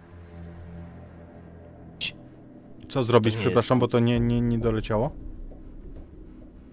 [2.89, 5.11] Co zrobić, nie przepraszam, jest- bo to nie, nie, nie doleciało?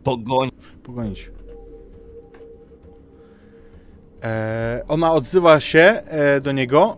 [0.04, 0.52] pogoni?
[0.84, 1.32] Pogonić.
[4.24, 6.98] E, ona odzywa się e, do niego.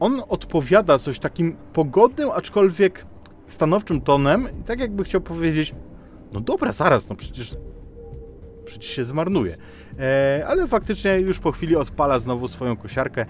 [0.00, 3.06] On odpowiada coś takim pogodnym, aczkolwiek
[3.48, 4.48] stanowczym tonem.
[4.60, 5.74] I tak jakby chciał powiedzieć,
[6.32, 7.56] no dobra, zaraz, no przecież
[8.64, 9.56] przecież się zmarnuje.
[9.98, 13.26] E, ale faktycznie już po chwili odpala znowu swoją kosiarkę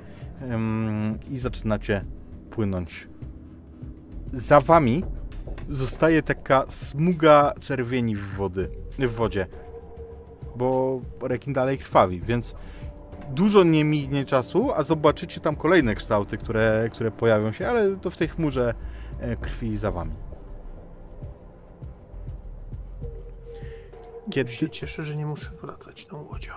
[1.31, 2.05] i zaczynacie
[2.51, 3.09] płynąć.
[4.33, 5.05] Za wami
[5.69, 8.69] zostaje taka smuga czerwieni w wody,
[8.99, 9.47] w wodzie,
[10.57, 12.55] bo rekin dalej krwawi, więc
[13.31, 18.11] dużo nie minie czasu, a zobaczycie tam kolejne kształty, które, które pojawią się, ale to
[18.11, 18.75] w tej chmurze
[19.21, 20.15] e, krwi za wami.
[24.31, 24.53] Kiedy...
[24.53, 26.53] się cieszę, że nie muszę wracać tą łodzią.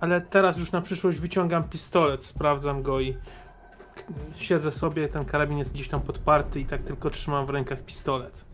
[0.00, 3.16] Ale teraz już na przyszłość wyciągam pistolet, sprawdzam go i
[4.36, 8.44] siedzę sobie, ten karabin jest gdzieś tam podparty i tak tylko trzymam w rękach pistolet.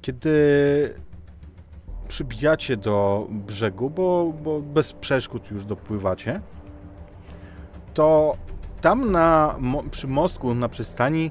[0.00, 0.94] Kiedy
[2.08, 6.40] przybijacie do brzegu, bo, bo bez przeszkód już dopływacie,
[7.94, 8.36] to
[8.80, 9.58] tam na,
[9.90, 11.30] przy mostku na przystani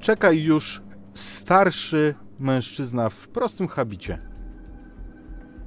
[0.00, 0.82] czeka już
[1.14, 4.18] starszy mężczyzna w prostym habicie.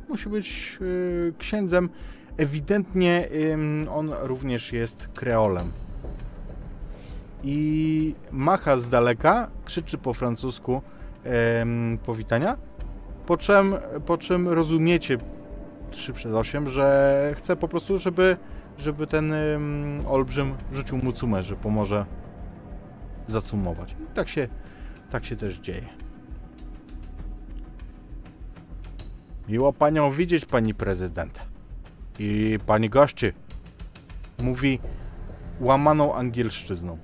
[0.10, 1.90] Musi być y, księdzem.
[2.38, 5.72] Ewidentnie ym, on również jest kreolem.
[7.44, 10.82] I macha z daleka, krzyczy po francusku
[11.24, 12.58] em, powitania,
[13.26, 15.18] po czym, po czym rozumiecie
[15.92, 18.38] 3 przez 8, że chce po prostu, żeby,
[18.78, 19.34] żeby ten
[20.08, 22.06] olbrzym rzucił mu cumę, że pomoże
[23.28, 23.92] zacumować.
[23.92, 24.48] I tak się,
[25.10, 25.88] tak się też dzieje.
[29.50, 31.40] Miło panią widzieć, pani prezydent.
[32.20, 33.32] I pani gości.
[34.40, 34.80] Mówi
[35.60, 36.98] łamaną angielszczyzną.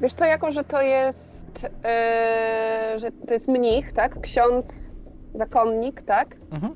[0.00, 4.20] Wiesz co, jako że to jest, e, że to jest mnich, tak?
[4.20, 4.92] Ksiądz,
[5.34, 6.36] zakonnik, tak?
[6.52, 6.74] Mhm.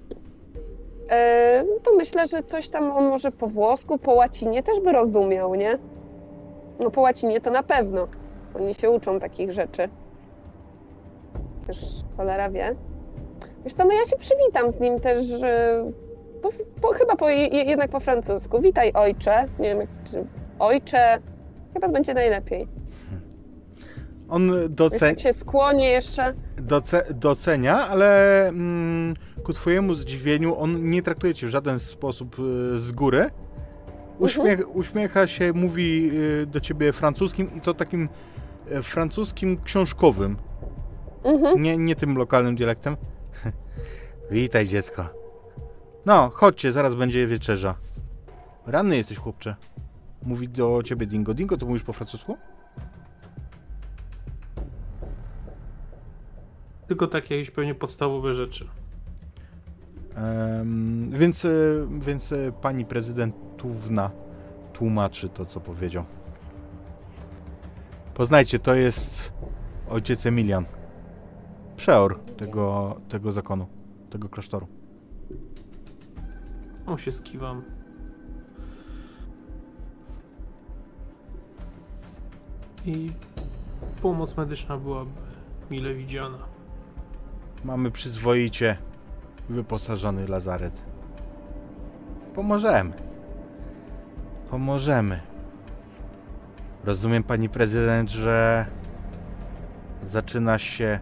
[1.69, 5.55] No to myślę, że coś tam on może po włosku, po łacinie też by rozumiał,
[5.55, 5.79] nie?
[6.81, 8.09] No po łacinie to na pewno.
[8.55, 9.89] Oni się uczą takich rzeczy.
[11.67, 11.79] Też
[12.17, 12.75] cholera wie.
[13.65, 15.85] Wiesz co, no ja się przywitam z nim też, że
[16.43, 16.49] po,
[16.81, 18.61] po, chyba po, je- jednak po francusku.
[18.61, 19.49] Witaj ojcze.
[19.59, 20.25] Nie wiem, czy
[20.59, 21.19] ojcze.
[21.75, 22.69] Chyba będzie najlepiej.
[24.31, 26.35] On docenia, tak się skłoni jeszcze.
[26.57, 29.15] doce, docenia, ale mm,
[29.45, 33.31] ku twojemu zdziwieniu on nie traktuje cię w żaden sposób y, z góry.
[34.19, 36.11] Uśmiech, Uśmiecha się, mówi
[36.43, 38.09] y, do ciebie francuskim i to takim
[38.71, 40.37] e, francuskim książkowym,
[41.25, 41.63] Mhm.
[41.63, 42.97] nie, nie tym lokalnym dialektem.
[44.31, 45.05] Witaj dziecko.
[46.07, 47.75] No, chodźcie, zaraz będzie wieczerza.
[48.67, 49.55] Ranny jesteś, chłopcze.
[50.23, 51.35] Mówi do ciebie Dingo.
[51.35, 52.37] Dingo, to mówisz po francusku?
[56.91, 58.69] Tylko takie jakieś pewnie podstawowe rzeczy.
[60.15, 61.49] Em, więc, e,
[62.01, 64.11] więc e, pani prezydentówna
[64.73, 66.05] tłumaczy to, co powiedział.
[68.15, 69.33] Poznajcie, to jest
[69.91, 70.65] ojciec Emilian.
[71.77, 73.67] Przeor tego, tego zakonu,
[74.11, 74.67] tego klasztoru.
[76.87, 77.63] O, się skiwam.
[82.87, 83.13] I
[84.03, 85.11] pomoc medyczna byłaby
[85.71, 86.50] mile widziana.
[87.65, 88.77] Mamy przyzwoicie
[89.49, 90.83] wyposażony lazaret.
[92.35, 92.93] Pomożemy.
[94.51, 95.21] Pomożemy.
[96.85, 98.67] Rozumiem, pani prezydent, że
[100.03, 100.99] zaczyna się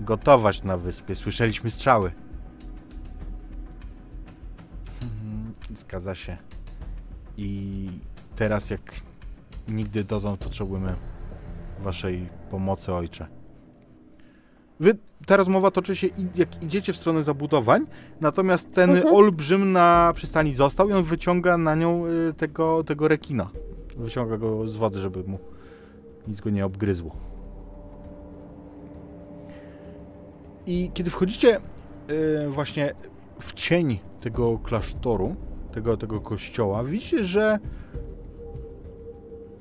[0.00, 1.16] gotować na wyspie.
[1.16, 2.12] Słyszeliśmy strzały.
[5.02, 6.36] Mhm, Zgadza się.
[7.36, 7.88] I
[8.36, 8.80] teraz, jak
[9.68, 10.96] nigdy dotąd, potrzebujemy
[11.80, 13.26] waszej pomocy, ojcze.
[14.80, 14.94] Wy,
[15.26, 17.86] ta rozmowa toczy się, jak idziecie w stronę zabudowań,
[18.20, 19.14] natomiast ten Mhm.
[19.14, 23.50] olbrzym na przystani został i on wyciąga na nią y, tego, tego rekina.
[23.96, 25.38] Wyciąga go z wody, żeby mu
[26.28, 27.16] nic go nie obgryzło.
[30.66, 31.60] I kiedy wchodzicie
[32.10, 32.94] y, właśnie
[33.40, 35.36] w cień tego klasztoru,
[35.72, 37.58] tego, tego kościoła, widzicie, że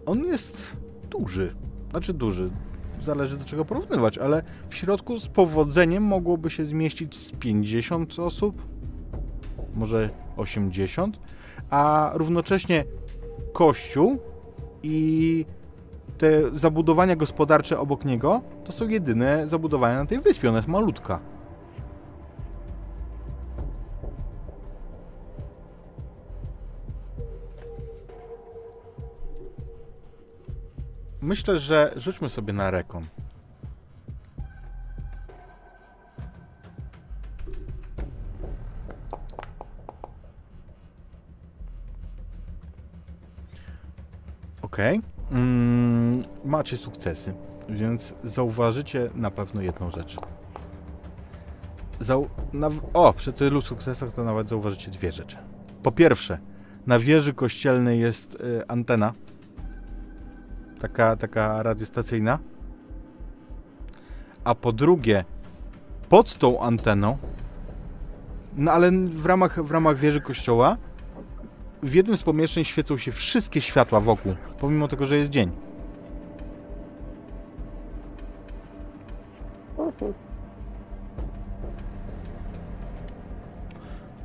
[0.05, 0.71] on jest
[1.09, 1.55] duży.
[1.91, 2.49] Znaczy duży,
[3.03, 8.65] zależy do czego porównywać, ale w środku z powodzeniem mogłoby się zmieścić z 50 osób,
[9.75, 11.19] może 80,
[11.69, 12.85] a równocześnie
[13.53, 14.19] kościół
[14.83, 15.45] i
[16.17, 21.19] te zabudowania gospodarcze obok niego to są jedyne zabudowania na tej wyspie, ona jest malutka.
[31.23, 33.05] Myślę, że rzućmy sobie na rekon.
[44.61, 45.01] Okej.
[45.31, 47.33] Mm, macie sukcesy,
[47.69, 50.17] więc zauważycie na pewno jedną rzecz.
[51.99, 55.37] Zau na o, przy tylu sukcesach to nawet zauważycie dwie rzeczy.
[55.83, 56.37] Po pierwsze,
[56.87, 59.13] na wieży kościelnej jest y, antena,
[60.83, 62.39] taka, taka radiostacyjna.
[64.43, 65.25] A po drugie,
[66.09, 67.17] pod tą anteną,
[68.55, 70.77] no ale w ramach, w ramach wieży kościoła,
[71.83, 75.51] w jednym z pomieszczeń świecą się wszystkie światła wokół, pomimo tego, że jest dzień.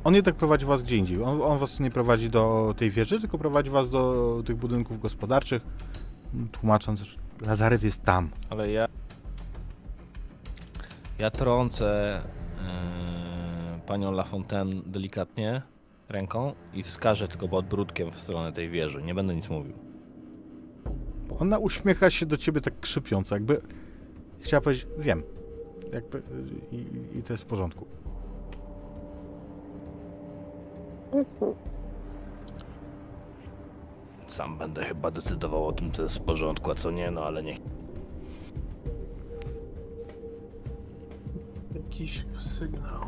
[0.03, 1.23] On jednak prowadzi was gdzie indziej.
[1.23, 5.61] On, on was nie prowadzi do tej wieży, tylko prowadzi was do tych budynków gospodarczych,
[6.51, 8.29] tłumacząc, że lazaret jest tam.
[8.49, 8.87] Ale ja.
[11.19, 12.21] Ja trącę
[12.55, 15.61] yy, panią Lafontaine delikatnie
[16.09, 19.03] ręką i wskażę tylko podbródkiem w stronę tej wieży.
[19.03, 19.73] Nie będę nic mówił.
[21.39, 23.61] Ona uśmiecha się do ciebie tak krzypiąco, jakby
[24.39, 25.23] chciała powiedzieć, wiem.
[25.93, 26.21] Jakby,
[26.71, 26.85] i,
[27.19, 27.85] I to jest w porządku.
[31.13, 31.53] Mhm.
[34.29, 37.43] Sam będę chyba decydował o tym, co jest w porządku, a co nie, no ale
[37.43, 37.59] niech.
[41.75, 43.01] Jakiś sygnał.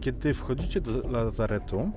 [0.00, 1.90] Kiedy wchodzicie do lazaretu,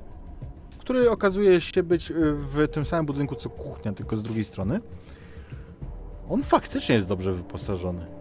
[0.78, 4.80] który okazuje się być y, w tym samym budynku co kuchnia, tylko z drugiej strony,
[6.30, 8.15] on faktycznie jest dobrze wyposażony.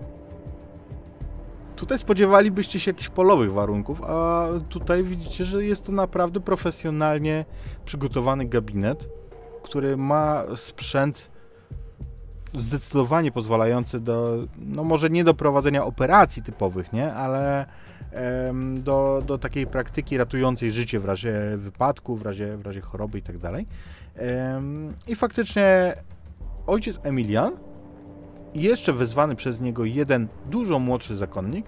[1.76, 7.44] Tutaj spodziewalibyście się jakichś polowych warunków, a tutaj widzicie, że jest to naprawdę profesjonalnie
[7.84, 9.08] przygotowany gabinet,
[9.62, 11.30] który ma sprzęt
[12.54, 17.66] zdecydowanie pozwalający do, no może nie do prowadzenia operacji typowych, nie, ale
[18.12, 23.18] em, do, do takiej praktyki ratującej życie w razie wypadku, w razie, w razie choroby
[23.18, 23.66] i tak dalej.
[25.06, 25.96] I faktycznie
[26.66, 27.52] ojciec Emilian
[28.54, 31.66] i jeszcze wezwany przez niego jeden dużo młodszy zakonnik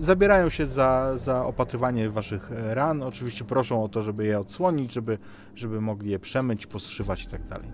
[0.00, 3.02] zabierają się za, za opatrywanie waszych ran.
[3.02, 5.18] Oczywiście proszą o to, żeby je odsłonić, żeby,
[5.54, 7.72] żeby mogli je przemyć, poszywać i tak dalej.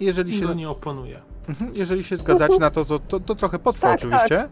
[0.00, 1.20] Jeżeli się, nie oponuje.
[1.48, 4.48] Mhm, jeżeli się zgadzacie na to, to, to, to trochę potrwa Tak, oczywiście.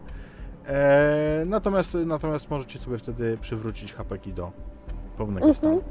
[0.67, 4.51] E, natomiast, natomiast możecie sobie wtedy przywrócić hapeki do
[5.17, 5.55] pełnego Mhm.
[5.55, 5.83] stanu.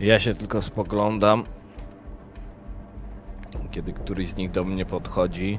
[0.00, 1.44] Ja się tylko spoglądam.
[3.70, 5.58] Kiedy któryś z nich do mnie podchodzi.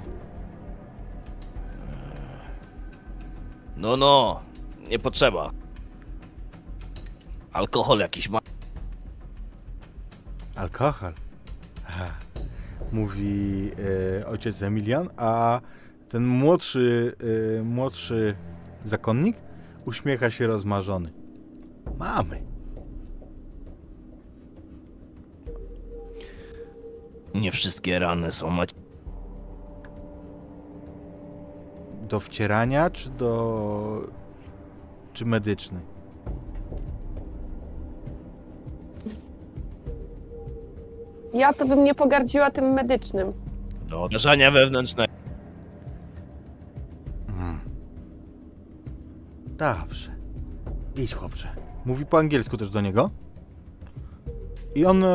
[3.77, 4.41] No, no,
[4.89, 5.51] nie potrzeba.
[7.53, 8.39] Alkohol jakiś ma.
[10.55, 11.13] Alkohol.
[12.91, 13.71] Mówi
[14.21, 15.61] e, ojciec Emilian, a
[16.09, 17.15] ten młodszy,
[17.59, 18.35] e, młodszy
[18.85, 19.37] zakonnik
[19.85, 21.09] uśmiecha się rozmarzony.
[21.97, 22.58] Mamy.
[27.35, 28.57] Nie wszystkie rany są.
[32.01, 34.01] Do wcierania, czy do...
[35.13, 35.79] czy medyczny?
[41.33, 43.33] Ja to bym nie pogardziła tym medycznym.
[43.89, 45.13] Do uderzenia wewnętrznego.
[47.29, 47.59] Mm.
[49.47, 50.11] Dobrze.
[50.95, 51.47] Idź, chłopcze.
[51.85, 53.09] Mówi po angielsku też do niego.
[54.79, 55.07] I on e,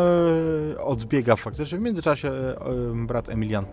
[0.78, 1.78] odbiega faktycznie.
[1.78, 3.66] W międzyczasie e, e, brat Emilian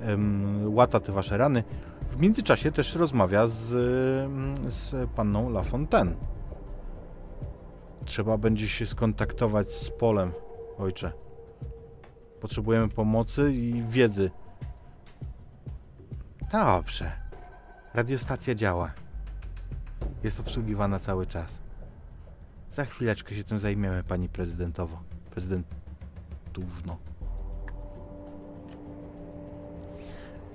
[0.00, 1.64] em, łata te wasze rany.
[2.10, 3.72] W międzyczasie też rozmawia z,
[4.24, 6.14] em, z panną Lafontaine.
[8.04, 10.32] Trzeba będzie się skontaktować z Polem,
[10.78, 11.12] ojcze.
[12.40, 14.30] Potrzebujemy pomocy i wiedzy.
[16.52, 17.12] Dobrze.
[17.94, 18.92] Radiostacja działa.
[20.24, 21.62] Jest obsługiwana cały czas.
[22.70, 25.13] Za chwileczkę się tym zajmiemy, pani prezydentowo.
[25.34, 26.96] Prezydentówno.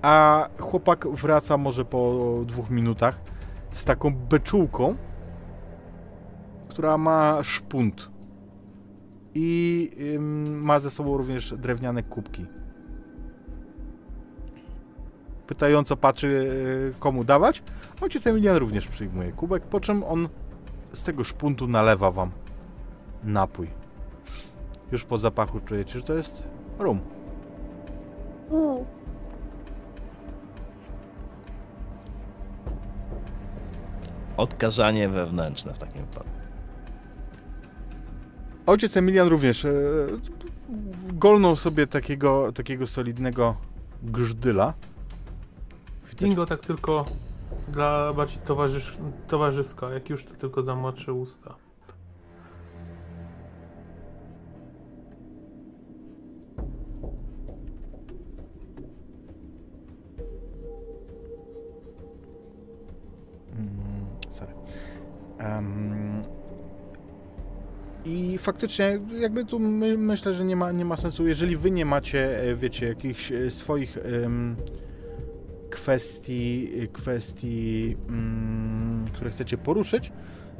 [0.01, 2.15] A chłopak wraca może po
[2.45, 3.19] dwóch minutach
[3.71, 4.95] z taką beczułką,
[6.69, 8.11] która ma szpunt.
[9.33, 9.91] I
[10.61, 12.45] ma ze sobą również drewniane kubki.
[15.47, 17.63] Pytająco patrzy, y, komu dawać.
[18.01, 20.27] Ojciec Emilian również przyjmuje kubek, po czym on
[20.93, 22.31] z tego szpuntu nalewa wam
[23.23, 23.78] napój.
[24.91, 26.43] Już po zapachu czujecie, że to jest
[26.79, 26.99] rum.
[28.51, 28.85] Mm.
[34.37, 36.29] Odkażanie wewnętrzne w takim wypadku.
[38.65, 39.71] Ojciec Emilian również e,
[41.13, 43.55] golnął sobie takiego, takiego solidnego
[44.03, 44.73] grzdyla.
[46.19, 47.05] Dingo tak tylko
[47.67, 51.55] dla bardziej towarzysz, towarzysko, jak już to tylko zamoczy usta.
[65.39, 66.21] Em,
[68.05, 71.85] I faktycznie, jakby tu my, myślę, że nie ma, nie ma sensu, jeżeli wy nie
[71.85, 74.55] macie, e, wiecie, jakichś e, swoich em,
[75.69, 80.11] kwestii, e, kwestii, mm, które chcecie poruszyć,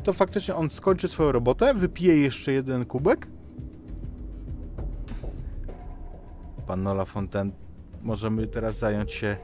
[0.04, 3.28] to faktycznie on skończy swoją robotę, wypije jeszcze jeden kubek.
[6.68, 7.52] Pan Nola Fontaine,
[8.02, 9.38] możemy teraz zająć się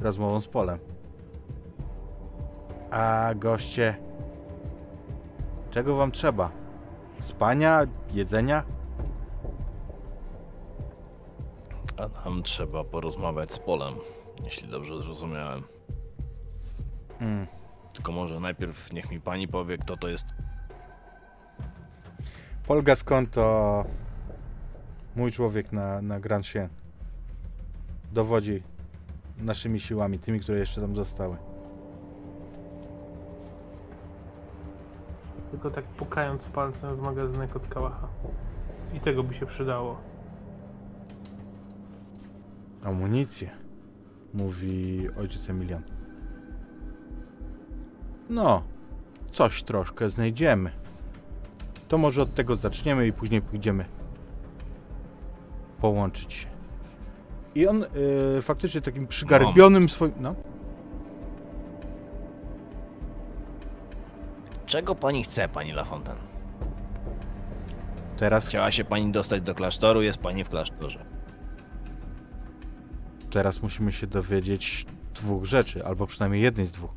[0.00, 0.78] rozmową z Polem.
[2.90, 3.96] A goście,
[5.70, 6.50] czego wam trzeba?
[7.20, 8.64] Spania, jedzenia?
[12.00, 13.94] A nam trzeba porozmawiać z Polem,
[14.44, 15.62] jeśli dobrze zrozumiałem.
[17.20, 17.46] Mm.
[17.94, 20.26] Tylko może najpierw niech mi pani powie, kto to jest.
[22.66, 23.84] Paul Gascon to
[25.16, 26.68] mój człowiek na, na Grand Chien.
[28.12, 28.62] Dowodzi
[29.38, 31.36] naszymi siłami, tymi, które jeszcze tam zostały.
[35.50, 38.08] Tylko tak pukając palcem w magazynek od kałacha.
[38.94, 39.98] I tego by się przydało.
[42.84, 43.50] Amunicję,
[44.34, 45.82] mówi ojciec Emilian.
[48.30, 48.62] No,
[49.30, 50.70] coś troszkę znajdziemy.
[51.88, 53.84] To może od tego zaczniemy i później pójdziemy
[55.80, 56.46] połączyć się.
[57.54, 57.84] I on
[58.38, 60.12] y, faktycznie takim przygarbionym swoim.
[60.20, 60.34] No,
[64.70, 66.20] Czego pani chce, pani Lafontaine?
[68.16, 71.04] teraz, Chciała się pani dostać do klasztoru, jest pani w klasztorze.
[73.30, 76.90] teraz musimy się dowiedzieć dwóch rzeczy, albo przynajmniej jednej z dwóch.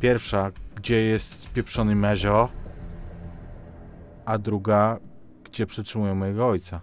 [0.00, 2.48] Pierwsza, gdzie jest pieprzony mezio,
[4.24, 4.98] a druga,
[5.44, 6.80] gdzie przetrzymują mojego ojca.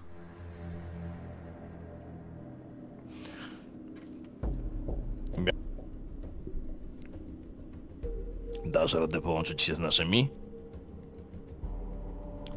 [8.72, 10.30] Dasz radę połączyć się z naszymi?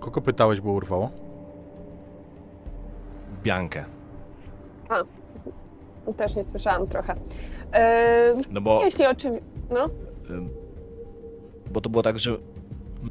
[0.01, 1.11] Kogo pytałeś, bo urwało?
[3.43, 3.85] Biankę.
[6.17, 7.15] Też nie słyszałam trochę.
[8.51, 9.47] No bo, jeśli oczywiście.
[9.71, 9.89] No,
[11.73, 12.31] bo to było tak, że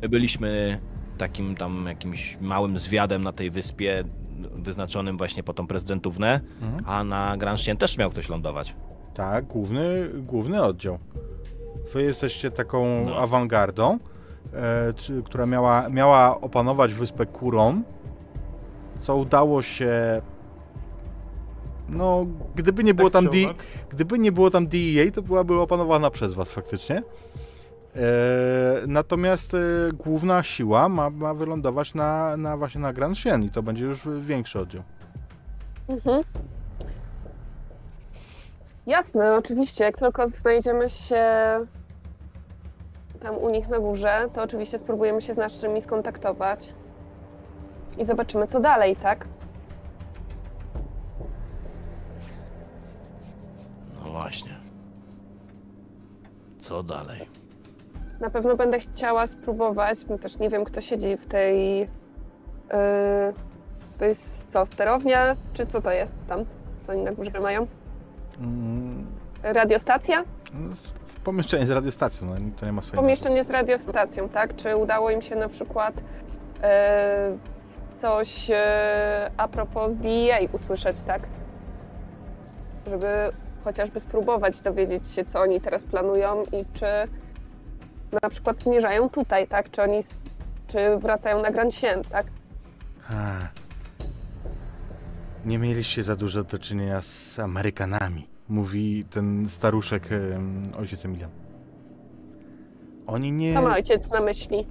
[0.02, 0.80] my byliśmy
[1.18, 4.04] takim tam jakimś małym zwiadem na tej wyspie
[4.56, 6.78] wyznaczonym właśnie po tą prezydentównę, Mhm.
[6.86, 8.76] a na Gransztien też miał ktoś lądować.
[9.14, 11.00] Tak, główny, główny oddział.
[11.94, 13.18] Wy jesteście taką No.
[13.18, 14.00] awangardą,
[14.54, 17.84] e, czy, która miała, miała opanować wyspę Kuron,
[19.00, 20.22] co udało się...
[21.90, 22.26] No,
[22.56, 23.38] gdyby nie było tam D,
[23.90, 27.04] gdyby nie było tam DEA, to byłaby opanowana przez was faktycznie.
[27.96, 28.02] E,
[28.88, 29.58] natomiast e,
[29.94, 34.02] główna siła ma, ma wylądować na, na właśnie na Grand Sien i to będzie już
[34.20, 34.84] większy oddział.
[35.88, 36.24] Mhm.
[38.88, 39.84] Jasne, oczywiście.
[39.84, 41.26] Jak tylko znajdziemy się
[43.20, 46.74] tam u nich na górze, to oczywiście spróbujemy się z naszymi skontaktować
[47.98, 49.28] i zobaczymy, co dalej, tak?
[53.96, 54.56] No właśnie.
[56.60, 57.30] Co dalej?
[58.20, 61.80] Na pewno będę chciała spróbować, bo też nie wiem, kto siedzi w tej.
[61.80, 61.88] Yy,
[64.00, 66.46] to jest co, sterownia, czy co to jest tam,
[66.84, 67.68] co oni na górze mają?
[68.40, 69.06] Mm,
[69.44, 70.24] Radiostacja?
[70.54, 70.70] no,
[71.24, 73.02] pomieszczenie z radiostacją, no, to nie ma swojego.
[73.02, 74.56] Pomieszczenie z radiostacją, tak?
[74.56, 76.04] Czy udało im się na przykład
[76.64, 77.38] e,
[77.98, 81.28] coś e, a propos DEA usłyszeć, tak?
[82.88, 83.08] Żeby
[83.64, 86.86] chociażby spróbować dowiedzieć się, co oni teraz planują i czy
[88.24, 89.72] na przykład zmierzają tutaj, tak?
[89.72, 90.00] Czy oni,
[90.68, 92.26] czy wracają na Grand Sien, tak?
[93.10, 93.63] A.
[95.46, 100.10] Nie mieliście za dużo do czynienia z Amerykanami, mówi ten staruszek
[100.78, 101.30] ojciec Emilian.
[103.08, 104.66] Oni nie, Co ma ojciec na myśli?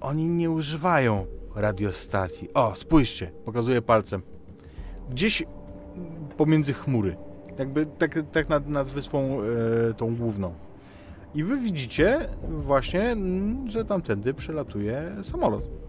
[0.00, 1.26] oni nie używają
[1.56, 2.54] radiostacji.
[2.54, 4.22] O, spójrzcie, pokazuję palcem.
[5.10, 5.42] Gdzieś
[6.36, 7.16] pomiędzy chmury,
[7.58, 9.38] jakby tak, tak nad, nad wyspą
[9.90, 10.54] e, tą główną.
[11.34, 13.16] I wy widzicie właśnie,
[13.66, 15.79] że tamtędy przelatuje samolot.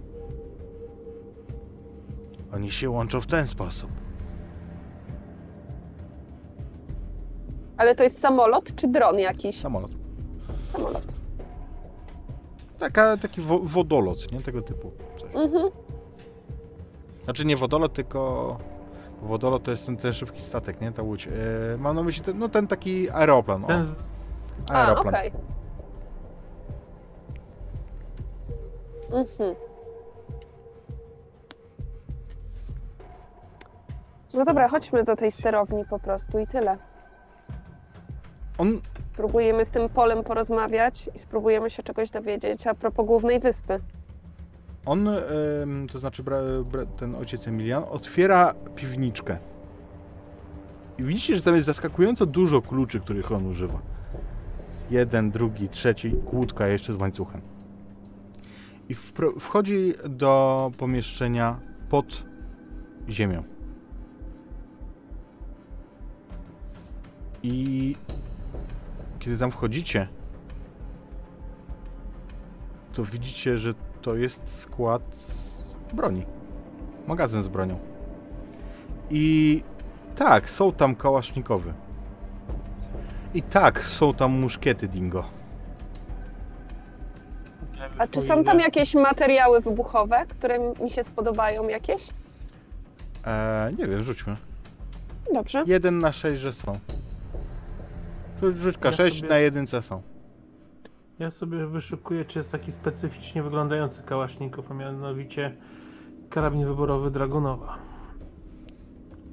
[2.54, 3.90] Oni się łączą w ten sposób.
[7.78, 9.60] Ale to jest samolot czy dron jakiś?
[9.60, 9.92] Samolot.
[10.68, 11.04] Samolot.
[12.80, 14.42] Taka, taki wo wodolot, nie?
[14.42, 15.30] Tego typu coś.
[15.36, 15.72] Mhm.
[17.24, 18.58] Znaczy nie wodolot, tylko
[19.22, 20.92] wodolot to jest ten, ten szybki statek, nie?
[20.92, 21.28] Ta łódź.
[21.28, 21.32] E,
[21.80, 23.64] mam na myśli ten, no ten taki aeroplan.
[23.64, 24.16] O, Ten z...
[24.72, 25.08] A, aeroplan.
[25.16, 25.32] okej.
[29.12, 29.56] Mhm.
[34.34, 36.78] No dobra, chodźmy do tej sterowni po prostu i tyle.
[38.58, 38.82] On,
[39.16, 43.80] Próbujemy z tym polem porozmawiać i spróbujemy się czegoś dowiedzieć a propos głównej wyspy.
[44.86, 45.10] on
[45.92, 46.38] to znaczy bra,
[46.72, 49.38] bra, ten ojciec Emilian, otwiera piwniczkę.
[50.98, 53.80] I widzicie, że tam jest zaskakująco dużo kluczy, których on używa.
[54.90, 57.42] Jeden, drugi, trzeci, kłódka jeszcze z łańcuchem.
[58.90, 61.60] I wpro- wchodzi do pomieszczenia
[61.90, 62.24] pod
[63.10, 63.44] ziemią.
[67.44, 67.96] I
[69.20, 70.08] kiedy tam wchodzicie,
[72.94, 75.02] to widzicie, że to jest skład
[75.94, 76.26] broni.
[77.08, 77.80] Magazyn z bronią.
[79.10, 79.64] I
[80.16, 81.74] tak, są tam kałasznikowy.
[83.34, 85.24] I tak, są tam muszkiety dingo.
[87.98, 92.10] A czy są tam jakieś materiały wybuchowe, które mi się spodobają jakieś?
[93.26, 94.36] Eee, nie wiem, rzućmy.
[95.34, 95.64] Dobrze.
[95.68, 96.80] Jeden na sześć, że są.
[98.42, 100.02] Rzuć, rzuć Ja K6, sobie- na jedynce są.
[101.20, 105.56] Ja sobie wyszukuję, czy jest taki specyficznie wyglądający kałaszników, a mianowicie
[106.30, 107.78] karabin wyborowy Dragunowa.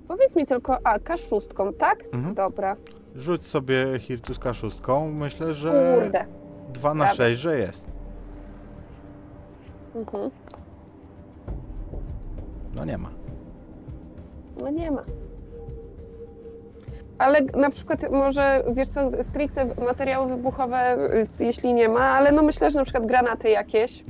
[0.08, 2.04] Powiedz mi tylko, a K6, tak?
[2.12, 2.34] Mhm.
[2.34, 2.76] Dobra.
[3.16, 5.12] Rzuć sobie Hirtus K6.
[5.12, 6.26] Myślę, że Kurde.
[6.72, 7.16] 2 na Prawie.
[7.16, 7.86] 6, że jest.
[9.94, 10.30] Mhm.
[12.74, 13.10] No nie ma.
[14.60, 15.02] No nie ma.
[17.18, 19.00] Ale na przykład może, wiesz co,
[19.30, 20.96] stricte materiały wybuchowe,
[21.40, 24.04] y, jeśli nie ma, ale no myślę, że na przykład granaty jakieś,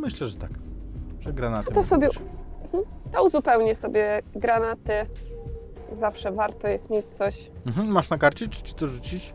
[0.00, 0.50] Myślę, że tak.
[1.20, 1.74] Że granaty.
[1.74, 2.18] To sobie- być.
[3.12, 4.92] to uzupełnię sobie granaty.
[5.92, 7.50] Zawsze warto jest mieć coś.
[7.66, 9.34] Mhm, masz na karcie, czy ci to rzucić?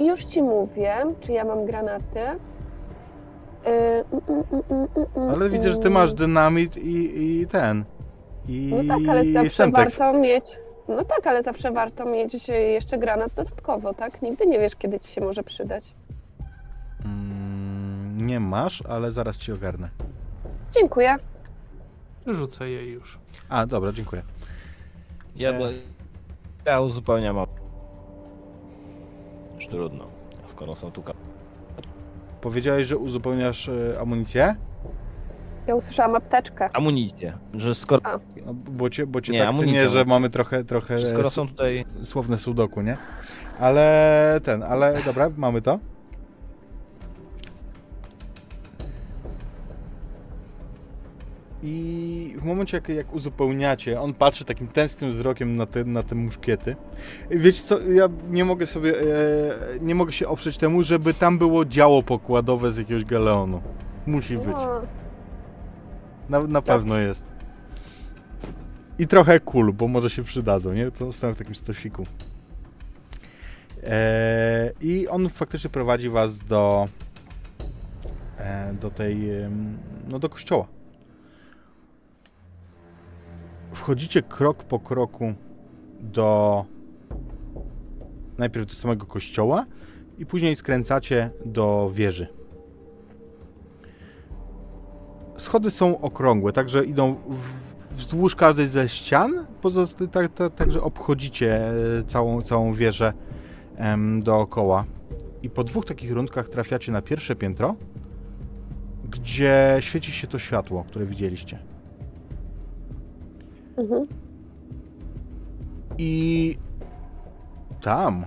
[0.00, 2.18] Już ci mówię, czy ja mam granaty.
[2.20, 7.84] Y, mm, mm, mm, Ale widzę, że ty masz dynamit i, i ten.
[8.48, 9.98] I No tak, ale zawsze Semtex.
[9.98, 10.44] warto mieć.
[10.96, 14.22] No tak, ale zawsze warto mieć jeszcze granat dodatkowo, tak?
[14.22, 15.94] Nigdy nie wiesz, kiedy ci się może przydać.
[17.04, 19.88] Mm, Nie masz, ale zaraz ci ogarnę.
[20.74, 21.16] Dziękuję.
[22.26, 23.18] Rzucę jej już.
[23.48, 24.22] A, dobra, dziękuję.
[25.36, 25.72] Ja, E.
[26.66, 27.36] ja uzupełniam.
[29.54, 30.04] Już trudno.
[30.46, 31.02] Skoro są tu.
[32.40, 34.56] Powiedziałeś, że uzupełniasz e, amunicję?
[35.66, 36.70] Ja usłyszałam apteczkę.
[36.76, 37.32] Amunicję.
[37.54, 38.02] Że skoro,
[38.46, 40.08] No, bo cię, bo cię Nie, tak cenię, że mam.
[40.08, 41.84] mamy trochę, trochę że skoro są tutaj.
[42.02, 42.96] słowne sudoku, nie?
[43.60, 45.78] Ale ten, ale dobra, mamy to.
[51.62, 56.14] I w momencie, jak, jak uzupełniacie, on patrzy takim tęsknym wzrokiem na te, na te
[56.14, 56.76] muszkiety.
[57.30, 59.04] I Wiecie co, ja nie mogę sobie, e,
[59.80, 63.60] nie mogę się oprzeć temu, żeby tam było działo pokładowe z jakiegoś galeonu.
[64.06, 64.56] Musi być.
[66.30, 67.32] Na, na pewno jest.
[68.98, 70.90] I trochę kul, bo może się przydadzą, nie?
[70.90, 72.06] To stoją w takim stosiku.
[73.82, 76.88] Eee, I on faktycznie prowadzi was do
[78.38, 79.30] e, do tej,
[80.08, 80.66] no do kościoła.
[83.72, 85.34] Wchodzicie krok po kroku
[86.00, 86.64] do
[88.38, 89.66] najpierw do samego kościoła
[90.18, 92.39] i później skręcacie do wieży.
[95.40, 101.70] Schody są okrągłe, także idą w, wzdłuż każdej ze ścian, pozosta- tak, tak, także obchodzicie
[101.98, 103.12] e, całą, całą wieżę
[103.76, 104.84] em, dookoła.
[105.42, 107.74] I po dwóch takich rundkach trafiacie na pierwsze piętro,
[109.10, 111.58] gdzie świeci się to światło, które widzieliście.
[113.76, 114.06] mhm.
[115.98, 116.56] I
[117.80, 118.24] tam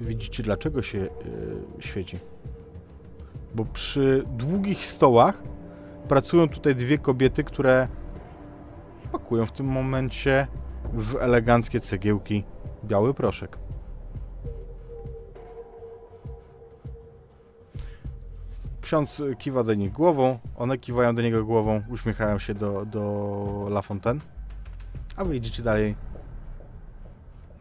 [0.00, 1.08] widzicie, dlaczego się y,
[1.78, 2.18] świeci.
[3.54, 5.42] Bo przy długich stołach
[6.08, 7.88] pracują tutaj dwie kobiety, które
[9.12, 10.46] pakują w tym momencie
[10.92, 12.44] w eleganckie cegiełki
[12.84, 13.58] biały proszek.
[18.80, 23.82] Ksiądz kiwa do nich głową, one kiwają do niego głową, uśmiechają się do, do La
[23.82, 24.20] Fontaine,
[25.16, 25.96] a wy idziecie dalej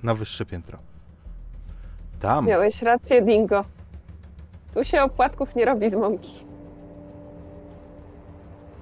[0.04, 0.80] na wyższe piętro.
[2.20, 3.66] Tam Miałeś rację, Dingo.
[4.74, 6.53] Tu się opłatków nie robi z mąki.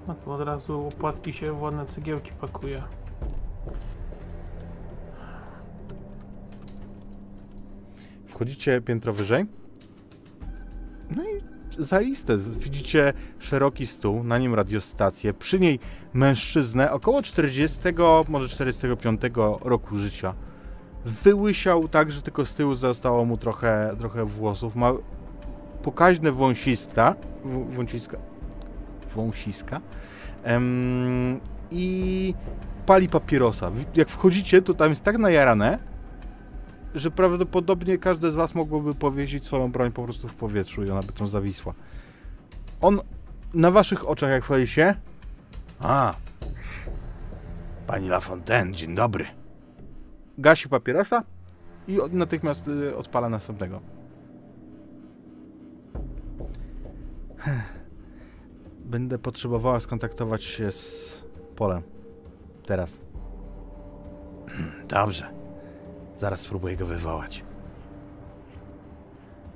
[0.08, 2.84] No to od razu opłatki się w ładne cegiełki pakuje.
[8.28, 9.46] Wchodzicie piętro wyżej.
[11.16, 11.42] No i
[11.78, 12.38] zaiste.
[12.38, 15.80] Widzicie szeroki stół, na nim radiostację, przy niej
[16.14, 17.80] mężczyznę około 40,
[18.28, 19.22] może 45
[19.62, 20.34] roku życia.
[21.06, 24.76] Wyłysiał tak, że tylko z tyłu zostało mu trochę, trochę włosów.
[24.76, 24.94] Ma
[25.84, 27.16] pokaźne wąsiska,
[27.76, 28.18] wąsiska,
[29.16, 29.82] wąsiska
[31.72, 32.34] i
[32.86, 33.72] pali papierosa.
[33.96, 35.80] Jak wchodzicie, to tam jest tak najarane,
[36.96, 41.02] że prawdopodobnie każde z was mogłoby powiesić swoją broń po prostu w powietrzu i ona
[41.02, 41.74] by tam zawisła.
[42.82, 43.02] On
[43.54, 44.96] na waszych oczach jak wchodzi się...
[45.80, 46.14] A,
[47.88, 49.26] pani Lafontaine, dzień dobry.
[50.38, 51.24] Gasi papierosa
[51.88, 53.82] i natychmiast y, odpala następnego.
[58.92, 61.24] Będę potrzebowała skontaktować się z
[61.56, 61.82] Polem.
[62.66, 63.00] Teraz.
[64.88, 65.26] Dobrze.
[66.16, 67.44] Zaraz spróbuję go wywołać.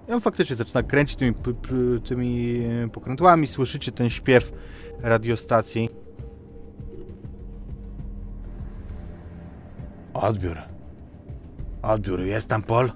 [0.07, 1.33] I on faktycznie zaczyna kręcić tymi,
[2.07, 2.59] tymi
[2.93, 3.47] pokrętłami.
[3.47, 4.51] Słyszycie ten śpiew
[5.01, 5.89] radiostacji.
[10.13, 10.57] Odbiór.
[11.81, 12.19] Odbiór.
[12.21, 12.91] Jest tam Pol?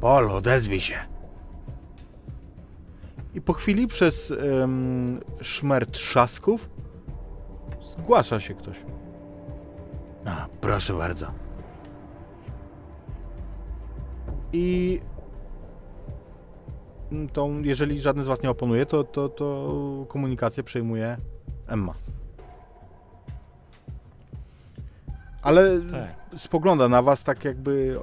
[0.00, 1.13] Pol, odezwij się.
[3.34, 4.30] I po chwili przez
[4.62, 6.70] em, szmer trzasków
[7.82, 8.76] zgłasza się ktoś.
[10.24, 11.26] A, proszę bardzo.
[14.52, 15.00] I
[17.32, 19.74] tą, jeżeli żaden z was nie oponuje, to, to, to
[20.08, 21.16] komunikację przejmuje
[21.66, 21.94] Emma.
[25.42, 26.40] Ale Tak.
[26.40, 28.00] spogląda na was tak jakby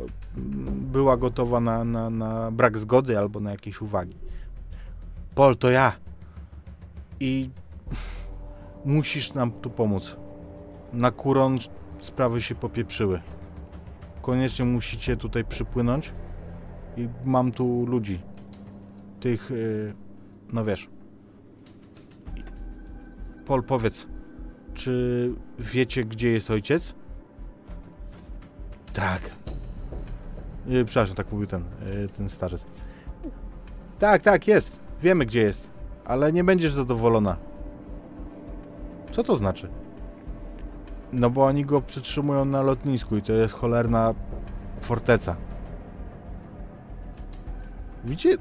[0.68, 4.16] była gotowa na, na, na brak zgody albo na jakieś uwagi.
[5.36, 5.94] Pol, to ja.
[7.20, 7.50] I
[8.86, 10.18] musisz nam tu pomóc.
[10.94, 11.58] Na Kuron
[12.02, 13.22] sprawy się popieprzyły.
[14.22, 16.14] Koniecznie musicie tutaj przypłynąć.
[16.98, 18.22] I mam tu ludzi.
[19.20, 19.94] Tych, yy,
[20.54, 20.90] no wiesz.
[23.46, 24.08] Pol, powiedz,
[24.74, 26.96] czy wiecie, gdzie jest ojciec?
[28.94, 29.22] Tak.
[30.68, 32.66] Yy, przepraszam, tak mówił ten, yy, ten starzec.
[34.00, 34.81] Tak, tak, jest.
[35.02, 35.70] Wiemy, gdzie jest.
[36.06, 37.38] Ale nie będziesz zadowolona.
[39.12, 39.70] Co to znaczy?
[41.14, 44.14] No bo oni go przytrzymują na lotnisku i to jest cholerna
[44.82, 45.36] forteca.
[48.04, 48.38] Widzicie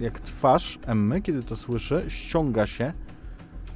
[0.00, 2.92] jak twarz Emmy, kiedy to słyszy, ściąga się,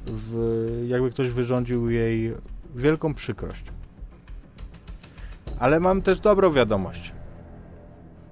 [0.05, 2.33] w, jakby ktoś wyrządził jej
[2.75, 3.65] wielką przykrość.
[5.59, 7.13] Ale mam też dobrą wiadomość,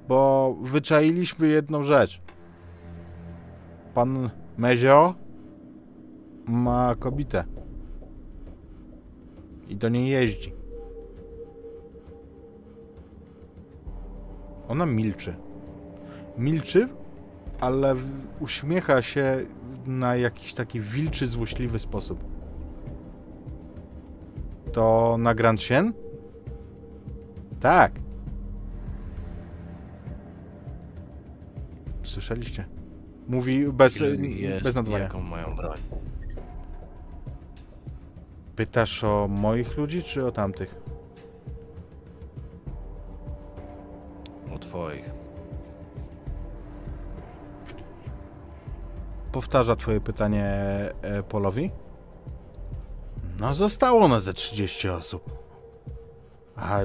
[0.08, 2.22] bo wyczailiśmy jedną rzecz.
[4.00, 5.14] Pan Mezio
[6.46, 7.44] ma kobietę
[9.68, 10.54] i do niej jeździ.
[14.68, 15.36] Ona milczy.
[16.38, 16.90] Milczy,
[17.60, 17.96] ale
[18.40, 19.46] uśmiecha się
[19.86, 22.24] na jakiś taki wilczy, złośliwy sposób.
[24.72, 25.94] To na Grand Sien?
[27.60, 27.92] Tak.
[32.04, 32.79] Słyszeliście?
[33.30, 35.04] Mówi bez, Jest, bez nadwania.
[35.04, 35.78] jaką mają broń.
[38.56, 40.76] Pytasz o moich ludzi, czy o tamtych?
[44.56, 45.10] O twoich.
[49.32, 50.46] Powtarza twoje pytanie
[51.02, 51.72] e, Polowi.
[53.40, 55.40] No zostało nas ze 30 osób.
[56.56, 56.80] A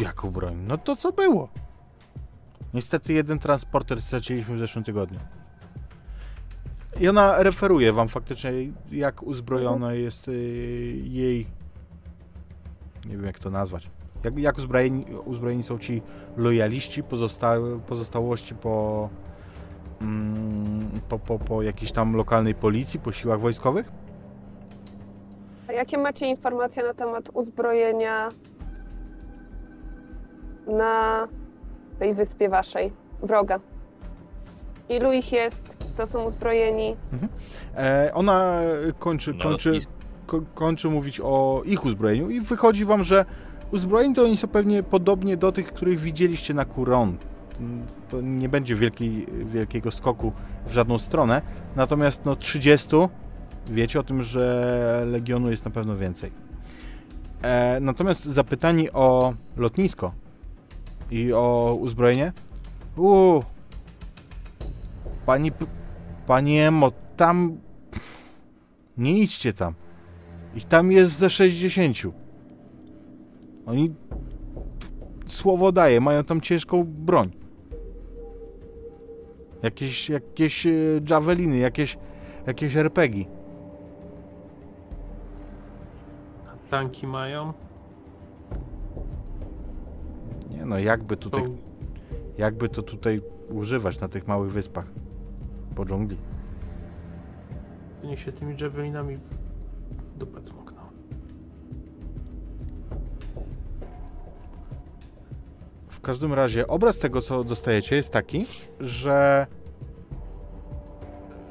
[0.00, 0.54] jaką broń?
[0.66, 1.48] No to co było?
[2.74, 5.18] Niestety jeden transporter straciliśmy w zeszłym tygodniu.
[7.00, 8.52] I ona referuje wam faktycznie,
[8.90, 10.32] jak uzbrojona jest y,
[11.04, 11.46] jej...
[13.06, 13.90] Nie wiem jak to nazwać.
[14.24, 16.02] Jak, jak uzbrojeni, uzbrojeni są ci
[16.36, 17.54] lojaliści, pozosta,
[17.86, 19.08] pozostałości po,
[20.00, 23.90] mm, po, po, po jakiejś tam lokalnej policji, po siłach wojskowych?
[25.68, 28.28] A jakie macie informacje na temat uzbrojenia
[30.66, 31.28] na
[31.98, 33.60] tej wyspie waszej, wroga?
[34.88, 35.76] Ilu ich jest?
[35.92, 36.96] Co są uzbrojeni?
[37.76, 38.60] E, ona
[38.98, 39.80] kończy, kończy,
[40.26, 43.24] ko, kończy mówić o ich uzbrojeniu i wychodzi wam, że
[43.72, 47.16] uzbrojeni to oni są pewnie podobnie do tych, których widzieliście na Kuron.
[48.08, 50.32] To nie będzie wielkiej, wielkiego skoku
[50.66, 51.42] w żadną stronę,
[51.76, 52.88] natomiast no 30
[53.68, 56.32] wiecie o tym, że Legionu jest na pewno więcej.
[57.42, 60.12] E, natomiast zapytani o lotnisko
[61.10, 62.32] i o uzbrojenie,
[62.96, 63.44] uuu,
[65.28, 65.52] pani,
[66.26, 67.60] pani Emo, tam
[68.98, 69.74] nie idźcie tam.
[70.54, 71.96] Ich tam jest ze 60.
[73.66, 73.94] Oni
[75.26, 77.30] słowo daje, mają tam ciężką broń.
[79.62, 80.70] Jakieś, jakieś e,
[81.10, 81.98] javeliny, jakieś,
[82.46, 83.24] jakieś RPG.
[86.46, 87.52] A tanki mają.
[90.50, 91.42] Nie no, jakby tutaj,
[92.38, 93.20] jakby to tutaj
[93.50, 95.07] używać na tych małych wyspach
[95.78, 96.16] po dżungli.
[98.04, 99.18] niech się tymi javelinami
[100.16, 100.82] dupę cmokną.
[105.88, 108.46] W każdym razie obraz tego, co dostajecie, jest taki,
[108.80, 109.46] że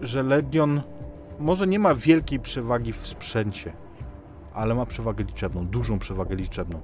[0.02, 0.82] że Legion
[1.40, 3.74] może nie ma wielkiej przewagi w sprzęcie,
[4.54, 6.82] ale ma przewagę liczebną, dużą przewagę liczebną.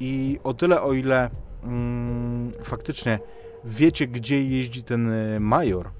[0.00, 1.30] I o tyle, o ile
[1.64, 3.18] mm, faktycznie
[3.64, 5.90] wiecie, gdzie jeździ ten y, major,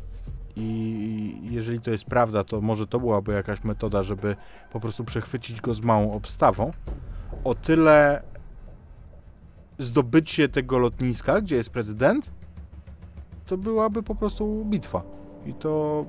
[0.57, 4.37] i jeżeli to jest prawda, to może to byłaby jakaś metoda, żeby
[4.73, 6.73] po prostu przechwycić go z małą obstawą.
[7.45, 8.23] O tyle
[9.79, 12.31] zdobycie tego lotniska, gdzie jest prezydent,
[13.47, 15.03] to byłaby po prostu bitwa.
[15.47, 16.05] I to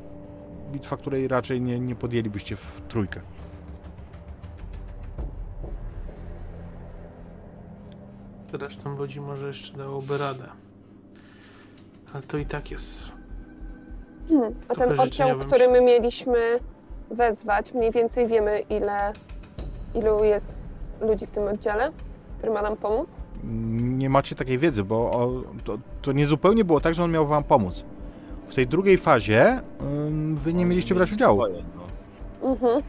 [0.71, 3.21] bitwa, której raczej nie, nie podjęlibyście w trójkę.
[8.53, 10.47] Resztą ludzi może jeszcze dałoby radę.
[12.13, 13.14] Ale to i tak jest.
[14.29, 14.53] Hmm.
[14.67, 16.59] A ten oddział, który my mieliśmy
[17.11, 19.13] wezwać, mniej więcej wiemy, ile,
[19.95, 20.69] ilu jest
[21.01, 21.91] ludzi w tym oddziale,
[22.37, 23.15] który ma nam pomóc?
[23.43, 27.27] Nie macie takiej wiedzy, bo o, to, to nie zupełnie było tak, że on miał
[27.27, 27.85] wam pomóc.
[28.47, 31.41] W tej drugiej fazie ym, wy nie mieliście brać udziału.
[31.41, 32.49] No.
[32.51, 32.81] Mhm.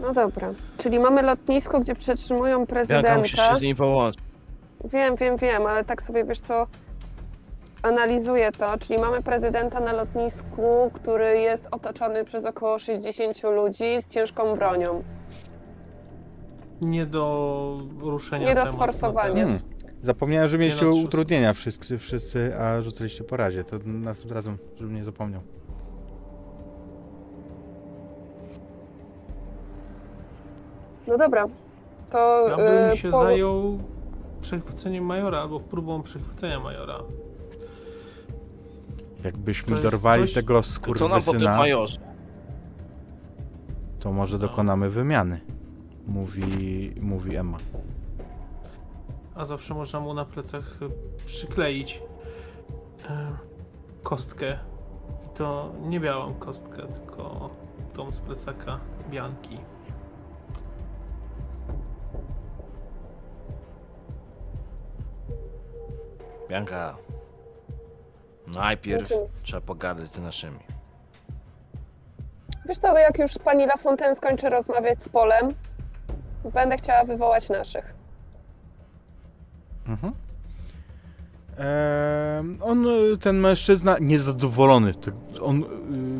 [0.00, 3.18] No dobra, czyli mamy lotnisko, gdzie przetrzymują prezydenta.
[3.18, 4.23] musisz się z nimi połączyć.
[4.84, 6.66] Wiem, wiem, wiem, ale tak sobie wiesz co,
[7.82, 14.06] analizuję to, czyli mamy prezydenta na lotnisku, który jest otoczony przez około 60 ludzi z
[14.06, 15.02] ciężką bronią.
[16.80, 19.44] Nie do ruszenia Nie do tematu na sforsowania.
[19.44, 19.60] Hmm.
[20.00, 23.64] Zapomniałem, że mieliście Nie utrudnienia wszyscy, wszyscy, a rzucaliście po razie.
[23.64, 25.40] To następnym razem, żebym nie zapomniał.
[31.06, 31.44] No dobra,
[32.10, 33.78] to Ja bym y, się po- zajął
[34.44, 36.98] przechwyceniem majora albo próbą przechwycenia majora.
[39.24, 41.98] Jakbyśmy dorwali coś- tego Co nam po tym skurwysyna, majorze?
[44.00, 44.48] to może No.
[44.48, 45.40] dokonamy wymiany.
[46.06, 47.58] Mówi, mówi Emma.
[49.34, 50.88] a zawsze można mu na plecach y,
[51.26, 52.02] przykleić
[53.10, 53.30] e,
[54.02, 54.58] kostkę.
[55.26, 57.50] I to nie białą kostkę, tylko
[57.94, 58.80] tą z plecaka
[59.10, 59.58] Bianki.
[66.54, 66.96] Bianka,
[68.46, 70.58] najpierw Znaczy- trzeba pogadać z naszymi.
[72.68, 75.48] Wiesz co, jak już pani Lafontaine skończy rozmawiać z Polem,
[76.54, 77.94] będę chciała wywołać naszych.
[79.86, 80.12] Mhm.
[82.60, 84.94] On, y, ten mężczyzna, niezadowolony.
[85.42, 85.62] On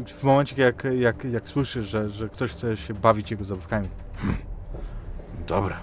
[0.07, 3.89] y, w momencie, jak, jak, jak słyszy, że, że ktoś chce się bawić jego zabawkami.
[4.17, 4.37] "Hmm,
[5.47, 5.77] Dobra.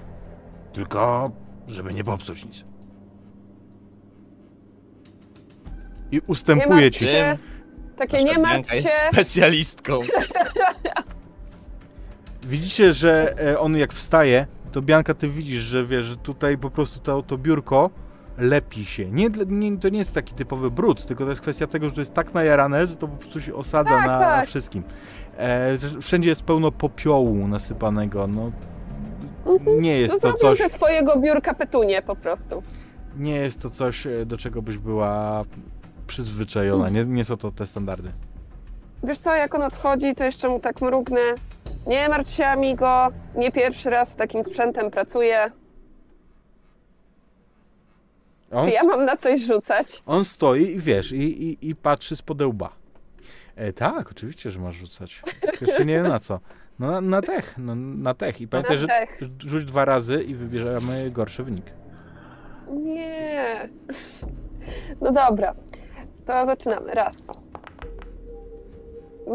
[0.74, 1.32] Tylko,
[1.68, 2.64] żeby nie popsuć nic.
[6.12, 7.06] I ustępuje ci.
[7.06, 7.38] się.
[7.96, 9.10] Takie nie martw jest się.
[9.12, 10.00] specjalistką.
[12.44, 16.70] Widzicie, że e, on jak wstaje, to Bianka, ty widzisz, że wiesz, że tutaj po
[16.70, 17.90] prostu to, to biurko
[18.38, 19.06] lepi się.
[19.12, 21.96] Nie, dla- nie, to nie jest taki typowy brud, tylko to jest kwestia tego, że
[21.96, 24.48] to jest tak najarane, że to po prostu się osadza Tak, na tak.
[24.48, 24.84] wszystkim.
[25.38, 28.52] E, wszędzie jest pełno popiołu nasypanego, no
[29.46, 29.82] Mhm.
[29.82, 32.64] nie No jest to zrobił coś, ze swojego biurka petunię po prostu.
[33.18, 35.44] nie jest to coś, e, do czego byś była
[36.08, 38.12] przyzwyczajona, nie, nie są to te standardy.
[39.04, 41.22] Wiesz co, jak on odchodzi, to jeszcze mu tak mrugnę.
[41.88, 43.08] Nie martw się, amigo.
[43.36, 45.52] Nie pierwszy raz z takim sprzętem pracuję.
[48.52, 50.04] On, Czy ja mam na coś rzucać?
[50.06, 52.70] on stoi i wiesz, i, i, i patrzy z podełba.
[53.56, 55.22] E, tak, oczywiście, że masz rzucać.
[55.42, 56.40] Tylko Jeszcze nie wiem na co.
[56.80, 58.42] No na, na tech, no, na tech.
[58.42, 59.20] I pamiętaj, że tech.
[59.40, 61.66] rzuć dwa razy i wybierzemy gorszy wynik.
[62.70, 63.70] Nie.
[65.02, 65.56] No dobra.
[66.32, 66.94] To zaczynamy.
[66.94, 67.16] Raz.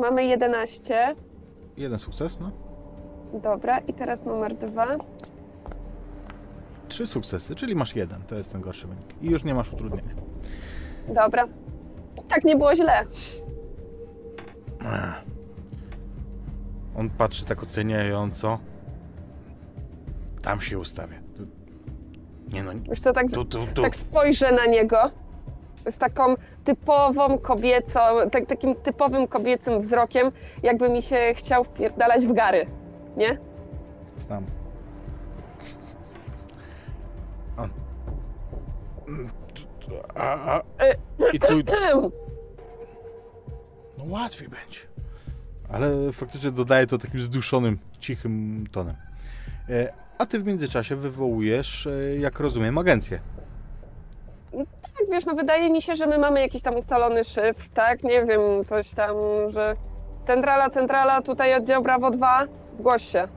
[0.00, 1.14] Mamy 11.
[1.76, 2.50] Jeden sukces, no.
[3.42, 3.78] Dobra.
[3.78, 4.86] I teraz numer dwa.
[6.88, 8.22] Trzy sukcesy, czyli masz jeden.
[8.22, 9.22] To jest ten gorszy wynik.
[9.22, 10.14] I już nie masz utrudnienia.
[11.08, 11.44] Dobra.
[12.28, 13.00] Tak nie było źle.
[14.80, 15.24] Ech.
[16.96, 18.58] On patrzy tak oceniająco.
[20.42, 21.18] Tam się ustawia.
[21.36, 21.46] Tu-
[22.54, 23.82] Nie no, Wiesz co, tak, tu, tu, tu.
[23.82, 25.10] tak spojrzę na niego
[25.90, 26.34] z taką
[26.66, 28.00] typową kobiecą,
[28.32, 30.32] tak, takim typowym kobiecym wzrokiem,
[30.62, 32.66] jakby mi się chciał wpierdalać w gary.
[33.16, 33.38] Nie?
[34.16, 34.44] Znam.
[41.32, 41.62] I tu.
[43.98, 44.80] No łatwiej będzie.
[45.68, 48.96] Ale faktycznie dodaje to takim zduszonym, cichym tonem.
[49.68, 53.20] E, A ty w międzyczasie wywołujesz, e, jak rozumiem, agencję.
[54.64, 58.02] Tak, wiesz, no wydaje mi się, że my mamy jakiś tam ustalony szyfr, tak?
[58.02, 59.16] Nie wiem, coś tam,
[59.48, 59.76] że
[60.24, 63.28] centrala, centrala, tutaj oddział Brawo 2, zgłoś się.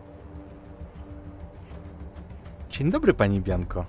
[2.69, 3.85] Dzień dobry, pani Bianko.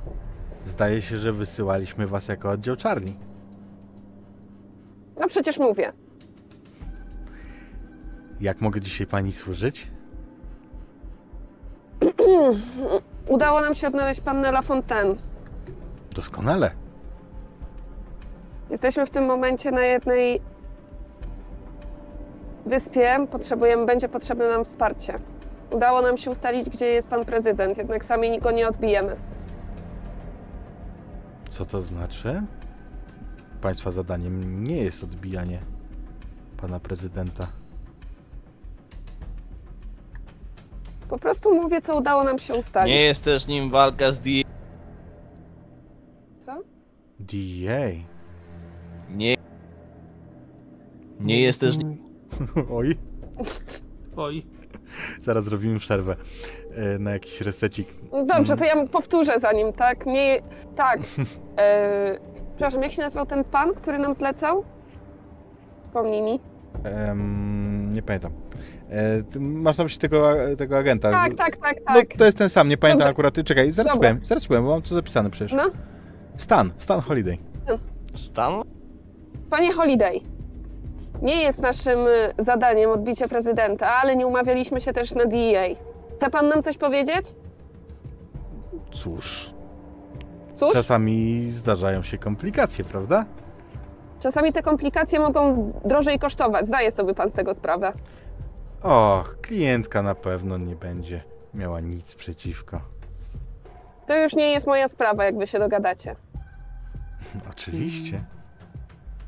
[0.65, 3.15] Zdaje się, że wysyłaliśmy was jako oddział Charlie.
[5.21, 5.93] No przecież mówię.
[8.41, 9.91] Jak mogę dzisiaj pani służyć?
[13.29, 15.17] Udało nam się odnaleźć pannę Lafontaine.
[16.15, 16.71] Doskonale.
[18.71, 20.41] Jesteśmy w tym momencie na jednej
[22.67, 23.27] wyspie.
[23.31, 25.19] Potrzebujemy, będzie potrzebne nam wsparcie.
[25.71, 29.17] Udało nam się ustalić, gdzie jest pan prezydent, jednak sami go nie odbijemy.
[31.51, 32.43] Co to znaczy?
[33.61, 35.59] Państwa zadaniem nie jest odbijanie
[36.57, 37.47] pana prezydenta.
[41.09, 42.95] Po prostu mówię, co udało nam się ustalić.
[42.95, 44.51] Nie jest też nim walka z DA.
[46.47, 46.63] Co?
[47.21, 48.10] DA.
[49.17, 49.37] Nie.
[51.21, 51.77] Nie jest też.
[52.73, 52.97] Oj,
[53.37, 53.47] Mm.
[54.17, 54.47] Oj,
[55.23, 56.17] zaraz zrobimy przerwę
[56.75, 57.89] e, na jakiś resecik.
[58.13, 60.07] No Dobrze, to ja powtórzę za nim, tak?
[60.07, 60.43] Nie.
[60.77, 61.01] Tak.
[61.59, 62.19] E,
[62.57, 64.65] przepraszam, jak się nazywał ten pan, który nam zlecał?
[65.93, 66.41] Pomnij mi.
[66.85, 68.33] Em, nie pamiętam.
[68.91, 71.11] E, ty masz na myśli tego, tego agenta?
[71.11, 72.09] Tak, tak, tak, No tak.
[72.19, 73.11] to jest ten sam, nie pamiętam Dobrze.
[73.11, 73.35] akurat.
[73.45, 74.11] Czekaj, zaraz Dobra.
[74.11, 75.53] powiem, zaraz powiem, bo mam to zapisane przecież.
[75.57, 75.71] No.
[76.37, 77.39] Stan, Stan Holiday.
[78.15, 78.63] Stan?
[79.51, 80.21] Panie Holiday,
[81.23, 85.77] nie jest naszym y, zadaniem odbicie prezydenta, ale nie umawialiśmy się też na DEA.
[86.17, 87.35] Chce pan nam coś powiedzieć?
[88.93, 89.51] Cóż,
[90.57, 93.25] Cóż, czasami zdarzają się komplikacje, prawda?
[94.21, 96.67] czasami te komplikacje mogą drożej kosztować.
[96.67, 97.93] Zdaje sobie pan z tego sprawę.
[98.83, 101.23] Och, klientka na pewno nie będzie
[101.55, 102.81] miała nic przeciwko.
[104.07, 106.17] To już nie jest moja sprawa, jak wy się dogadacie.
[107.51, 108.25] Oczywiście.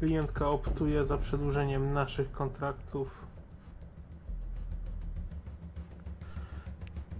[0.02, 3.08] Klientka optuje za przedłużeniem naszych kontraktów.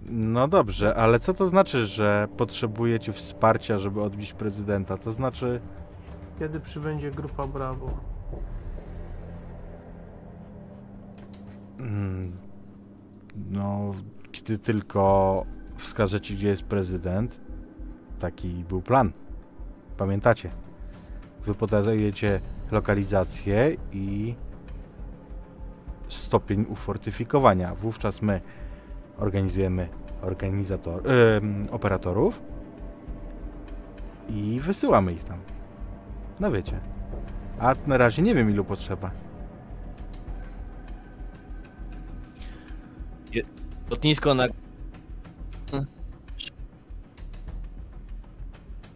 [0.05, 4.97] No dobrze, ale co to znaczy, że potrzebujecie wsparcia, żeby odbić prezydenta?
[4.97, 5.61] To znaczy,
[6.39, 7.89] Kiedy przybędzie grupa Bravo?
[11.79, 12.37] mm,
[13.51, 13.91] no,
[14.31, 15.45] kiedy tylko
[15.77, 17.41] wskażecie, gdzie jest prezydent,
[18.19, 19.11] taki był plan.
[19.97, 20.49] Pamiętacie?
[21.45, 22.41] Wy podajecie
[22.73, 24.35] lokalizację i
[26.07, 27.75] stopień ufortyfikowania.
[27.75, 28.41] Wówczas my
[29.17, 29.89] organizujemy
[30.21, 32.41] organizator, em, operatorów
[34.29, 35.37] i wysyłamy ich tam.
[36.39, 36.79] No wiecie.
[37.59, 39.11] A na razie nie wiem ilu potrzeba.
[43.89, 44.47] Lotnisko na...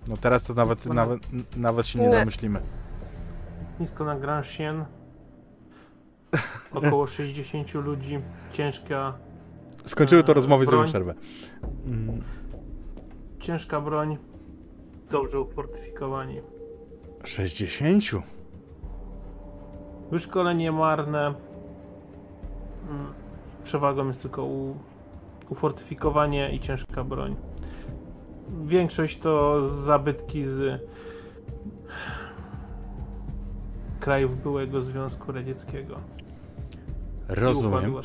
[0.08, 1.20] No teraz to nawet, nawet,
[1.58, 2.77] nawet się nie Nie.
[3.78, 3.80] Namyślimy.
[3.80, 4.86] Nisko na Grand Chien.
[6.74, 8.20] Około 60 ludzi.
[8.54, 9.14] Ciężka,
[9.86, 10.88] Skończyły to Eee, rozmowy, broń.
[10.88, 11.14] przerwę.
[11.88, 12.22] Mm,
[13.40, 14.18] ciężka broń.
[15.12, 16.42] Dobrze ufortyfikowani.
[17.24, 18.04] 60?
[20.12, 21.28] Wyszkolenie marne.
[22.90, 23.14] Mm,
[23.64, 24.76] Przewagą jest tylko u,
[25.50, 27.36] ufortyfikowanie i ciężka broń.
[28.66, 30.82] Większość to zabytki z
[34.08, 36.00] krajów byłego Związku Radzieckiego
[37.28, 37.96] Rozumiem.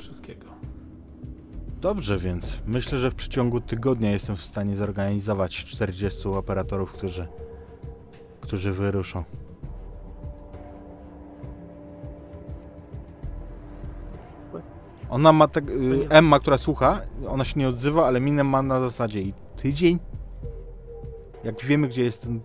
[1.81, 7.27] Dobrze, więc myślę, że w przeciągu tygodnia jestem w stanie zorganizować 40 operatorów, którzy,
[8.41, 9.25] którzy wyruszą.
[15.11, 15.65] Ona ma tak.
[16.09, 19.99] Emma, która słucha, ona się nie odzywa, ale minę ma na zasadzie i tydzień.
[21.45, 22.41] Jak wiemy, gdzie jest ten.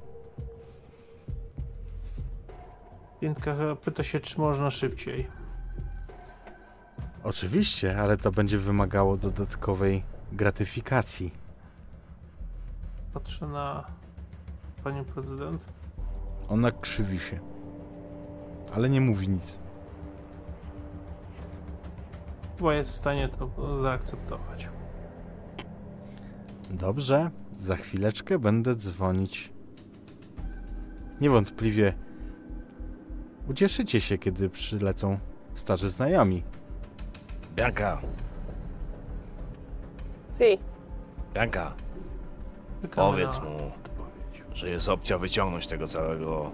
[3.19, 5.27] Chyba pyta się, czy można szybciej.
[7.23, 11.31] Oczywiście, ale to będzie wymagało dodatkowej gratyfikacji.
[13.13, 13.87] Patrzę na
[14.83, 15.65] panią prezydent.
[16.49, 17.39] Ona krzywi się.
[18.73, 19.57] Ale nie mówi nic.
[22.57, 23.49] Chyba jest w stanie to
[23.81, 24.69] zaakceptować.
[26.69, 29.53] Dobrze, za chwileczkę będę dzwonić.
[31.21, 31.93] Niewątpliwie
[33.49, 35.17] ucieszycie się, kiedy przylecą
[35.55, 36.43] starzy znajomi.
[37.55, 38.01] Bianka,
[40.37, 40.59] Si.
[41.33, 41.73] Bianka,
[42.95, 43.71] powiedz mu,
[44.53, 46.51] że jest opcja wyciągnąć tego całego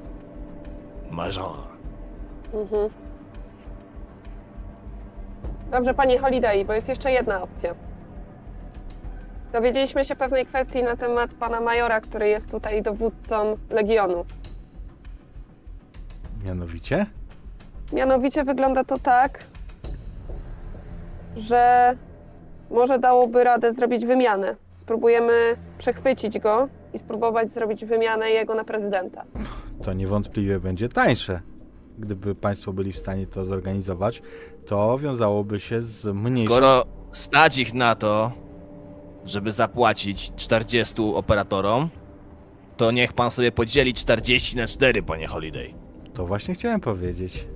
[1.12, 1.68] majora.
[2.54, 2.90] Mhm.
[5.72, 7.76] Dobrze, panie Holiday, bo jest jeszcze jedna opcja.
[9.52, 14.26] Dowiedzieliśmy się pewnej kwestii na temat pana majora, który jest tutaj dowódcą Legionu.
[16.46, 17.06] Mianowicie?
[17.94, 19.44] Mianowicie wygląda to tak,
[21.36, 21.96] że
[22.72, 24.56] może dałoby radę zrobić wymianę.
[24.74, 25.34] Spróbujemy
[25.78, 29.24] przechwycić go i spróbować zrobić wymianę jego na prezydenta.
[29.84, 31.42] To niewątpliwie będzie tańsze.
[32.00, 34.22] Gdyby Państwo byli w stanie to zorganizować,
[34.66, 36.46] to wiązałoby się z mniejszą.
[36.46, 38.32] Skoro stać ich na to,
[39.26, 41.90] żeby zapłacić 40 operatorom,
[42.78, 45.83] to niech pan sobie podzieli 40 na 4, panie Holiday.
[46.14, 47.48] To właśnie chciałem powiedzieć.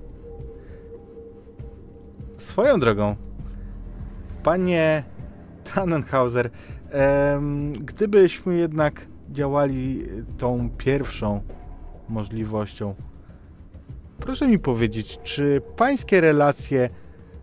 [2.37, 3.15] Swoją drogą,
[4.43, 5.03] panie
[5.73, 6.49] Tannenhauser,
[6.89, 10.07] em, gdybyśmy jednak działali
[10.37, 11.41] tą pierwszą
[12.09, 12.95] możliwością,
[14.19, 16.89] proszę mi powiedzieć, czy pańskie relacje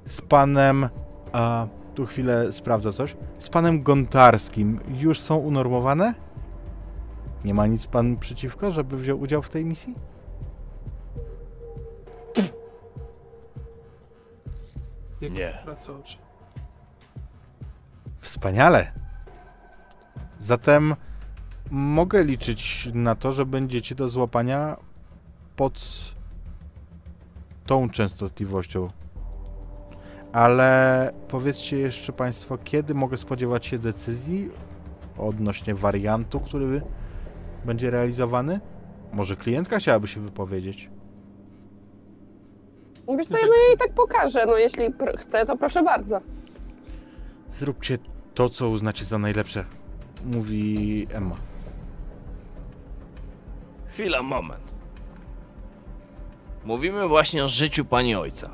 [0.07, 0.89] z panem,
[1.33, 6.15] a tu chwilę sprawdzę coś, z panem Gontarskim już są unormowane?
[7.45, 9.95] Nie ma nic pan przeciwko, żeby wziął udział w tej misji?
[15.25, 15.59] Jak Nie.
[16.01, 16.17] oczy.
[18.21, 18.93] Wspaniale.
[20.39, 20.95] Zatem
[21.71, 24.77] mogę liczyć na to, że będziecie do złapania
[25.57, 25.81] pod
[27.67, 28.91] tą częstotliwością.
[30.33, 34.51] Ale powiedzcie jeszcze Państwo, kiedy mogę spodziewać się decyzji
[35.19, 36.83] odnośnie wariantu, który
[37.65, 38.61] będzie realizowany?
[39.13, 40.91] Może klientka chciałaby się wypowiedzieć?
[43.09, 46.21] Wiesz co, ja no jej tak pokażę, no jeśli pr- chce, to proszę bardzo.
[47.53, 47.99] Zróbcie
[48.35, 49.65] to, co uznacie za najlepsze,
[50.25, 51.37] mówi Emma.
[53.93, 54.75] Chwila, moment.
[56.65, 58.51] Mówimy właśnie o życiu pani ojca.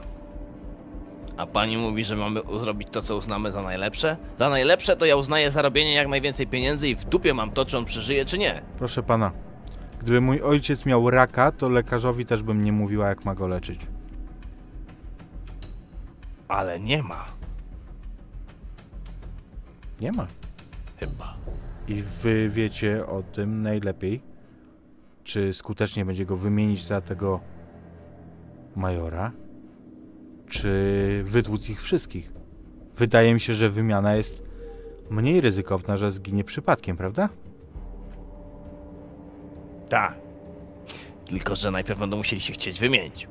[1.37, 4.17] A pani mówi, że mamy u- zrobić to, co uznamy za najlepsze?
[4.39, 7.79] Za najlepsze to ja uznaję zarobienie jak najwięcej pieniędzy i w dupie mam to, czy
[7.79, 8.63] on przeżyje, czy nie.
[8.79, 9.31] Proszę pana,
[10.01, 13.81] gdyby mój ojciec miał raka, to lekarzowi też bym nie mówiła, jak ma go leczyć.
[16.51, 17.25] Ale nie ma.
[20.01, 20.27] Nie ma.
[20.97, 21.37] Chyba.
[21.89, 24.21] I wy wiecie o tym najlepiej,
[25.25, 27.41] czy skutecznie będzie go wymienić za tego
[28.77, 29.33] majora,
[30.49, 32.33] czy wytłuc ich wszystkich.
[32.97, 34.43] Wydaje mi się, że wymiana jest
[35.11, 37.29] mniej ryzykowna, że zginie przypadkiem, prawda?
[39.89, 40.15] Tak.
[41.25, 43.29] Tylko, że najpierw będą musieli się chcieć wymienić.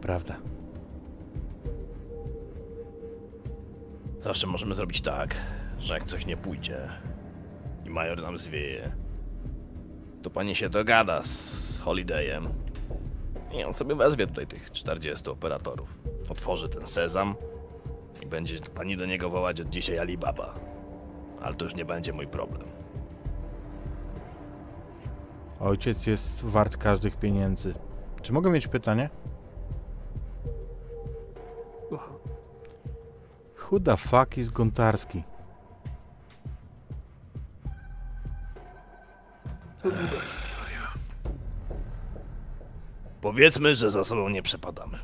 [0.00, 0.36] Prawda.
[4.20, 5.36] Zawsze możemy zrobić tak,
[5.78, 6.88] że jak coś nie pójdzie
[7.86, 8.92] i major nam zwieje,
[10.22, 12.48] to pani się dogada z Holidayem
[13.52, 15.98] i on sobie wezwie tutaj tych 40 operatorów.
[16.28, 17.34] Otworzy ten sezam
[18.22, 20.54] i będzie pani do niego wołać od dzisiaj Alibaba.
[21.42, 22.68] Ale to już nie będzie mój problem.
[25.60, 27.74] Ojciec jest wart każdych pieniędzy.
[28.22, 29.10] Czy mogę mieć pytanie?
[33.70, 35.22] Who the fuck is Gontarski?
[40.36, 40.88] Historia.
[43.20, 44.98] Powiedzmy, że za sobą nie przepadamy.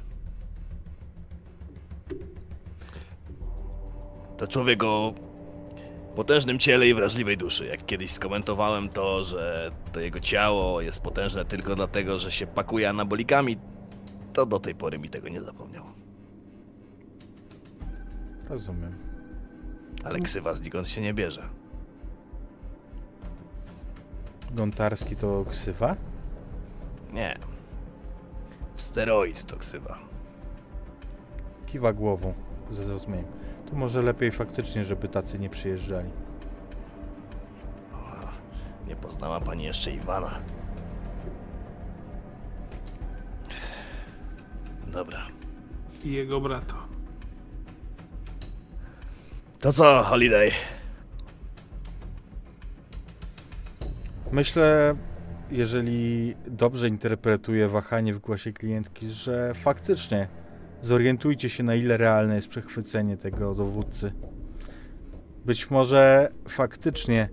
[4.36, 5.14] To człowiek o
[6.16, 7.66] potężnym ciele i wrażliwej duszy.
[7.66, 12.88] Jak kiedyś skomentowałem to, że to jego ciało jest potężne tylko dlatego, że się pakuje
[12.88, 13.58] anabolikami,
[14.32, 15.95] to do tej pory mi tego nie zapomniał.
[18.48, 18.98] Rozumiem.
[20.04, 21.48] Ale ksywa znikąd się nie bierze.
[24.50, 25.96] Gontarski to ksywa?
[27.12, 27.38] Nie.
[28.76, 29.98] Steroid to ksywa.
[31.66, 32.34] Kiwa głową
[32.70, 33.32] ze zrozumieniem.
[33.70, 36.10] To może lepiej faktycznie, żeby tacy nie przyjeżdżali.
[38.86, 40.38] Nie poznała pani jeszcze Iwana.
[44.86, 45.18] Dobra.
[46.04, 46.85] I jego brata.
[49.66, 50.50] To co, Holiday?
[54.32, 54.94] Myślę,
[55.50, 60.28] jeżeli dobrze interpretuję wahanie w głosie klientki, że faktycznie
[60.82, 64.12] zorientujcie się, na ile realne jest przechwycenie tego dowódcy.
[65.44, 67.28] Być może faktycznie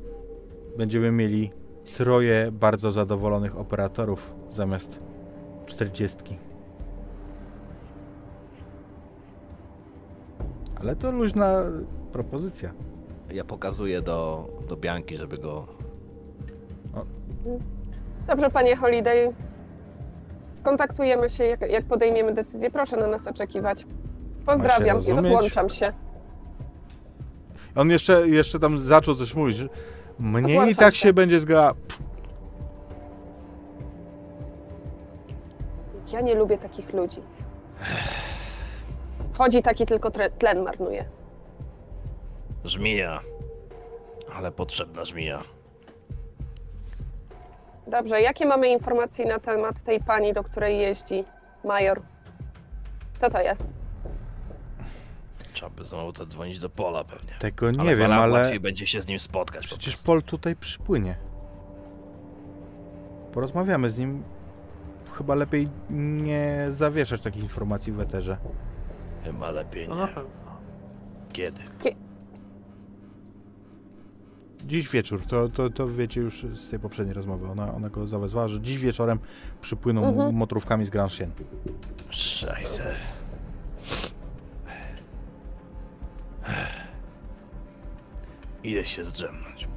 [0.78, 1.52] będziemy mieli
[1.98, 5.00] troje bardzo zadowolonych operatorów zamiast
[5.66, 6.38] czterdziestki.
[10.76, 11.64] Ale to luźna
[12.14, 12.72] propozycja.
[13.31, 15.68] Ja pokazuję do, do Bianki, żeby go.
[18.27, 19.34] Dobrze, panie Holiday.
[20.53, 22.72] Skontaktujemy się, jak, jak podejmiemy decyzję.
[22.72, 23.85] Proszę na nas oczekiwać.
[24.45, 25.94] Pozdrawiam i rozłączam się.
[27.76, 29.57] On jeszcze, jeszcze tam zaczął coś mówić.
[30.19, 30.99] Mnie i Złączam tak się.
[31.07, 31.73] się będzie zga...
[36.14, 37.22] Ja nie lubię takich ludzi.
[39.38, 41.06] Chodzi taki tylko tlen marnuje.
[42.65, 43.19] Żmija.
[44.35, 45.44] Ale potrzebna żmija.
[47.88, 51.23] Dobrze, jakie mamy informacje na temat tej pani, do której jeździ
[51.64, 52.02] major?
[53.14, 53.64] Kto to jest?
[55.53, 57.34] Trzeba by znowu to dzwonić do Pola pewnie.
[57.40, 59.61] Tego nie ale wiem, Pola ale łatwiej będzie się z nim spotkać.
[59.61, 60.06] po przecież prostu.
[60.06, 61.15] Pol tutaj przypłynie.
[63.34, 64.23] Porozmawiamy z nim.
[65.18, 68.38] Chyba lepiej nie zawieszać takich informacji w eterze.
[69.23, 70.14] Chyba lepiej No na nie.
[70.14, 70.31] pewno.
[71.34, 71.61] Kiedy?
[74.65, 77.48] Dziś wieczór, to, to, to wiecie już z tej poprzedniej rozmowy.
[77.48, 79.19] Ona, ona go zawezwała, że dziś wieczorem
[79.61, 80.35] przypłyną Mhm.
[80.35, 81.31] motorówkami z Grand Chien.
[82.10, 82.95] Szajse.
[88.64, 89.68] Idę się zdrzemnąć.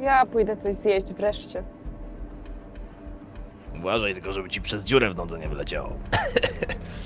[0.00, 1.62] Ja pójdę coś zjeść wreszcie.
[3.80, 5.92] Uważaj tylko, żeby ci przez dziurę w nodze nie wyleciało.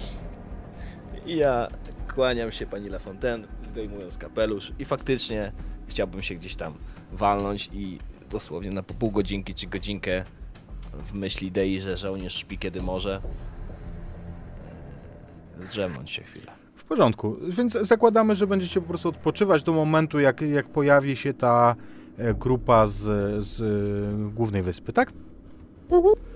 [1.27, 1.69] ja
[2.15, 5.53] kłaniam się pani Lafontaine, zdejmując kapelusz i faktycznie
[5.91, 6.75] chciałbym się gdzieś tam
[7.13, 7.99] walnąć i
[8.31, 10.25] dosłownie na po pół godzinki czy godzinkę
[10.93, 13.21] w myśli idei, że żołnierz śpi kiedy może
[15.61, 16.53] e, zdrzemnąć się chwilę.
[16.75, 21.35] W porządku, więc zakładamy, że będziecie po prostu odpoczywać do momentu, jak, jak pojawi się
[21.35, 21.77] ta
[22.19, 23.01] e, grupa z,
[23.45, 25.13] z e, głównej wyspy, tak?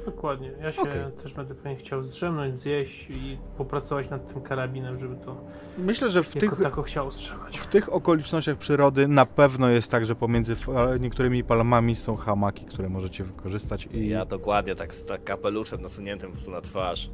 [0.06, 0.52] Dokładnie.
[0.60, 1.12] Ja się Okej.
[1.22, 5.36] też będę pewnie chciał zdrzemnąć, zjeść i popracować nad tym karabinem, żeby to
[5.78, 7.58] Myślę, że w jako tych, tako chciał strzelać.
[7.58, 10.56] w tych okolicznościach przyrody na pewno jest tak, że pomiędzy
[11.00, 16.28] niektórymi palmami są hamaki, które możecie wykorzystać i Ja dokładnie tak z tak kapeluszem nasuniętym
[16.30, 17.10] po prostu na twarz.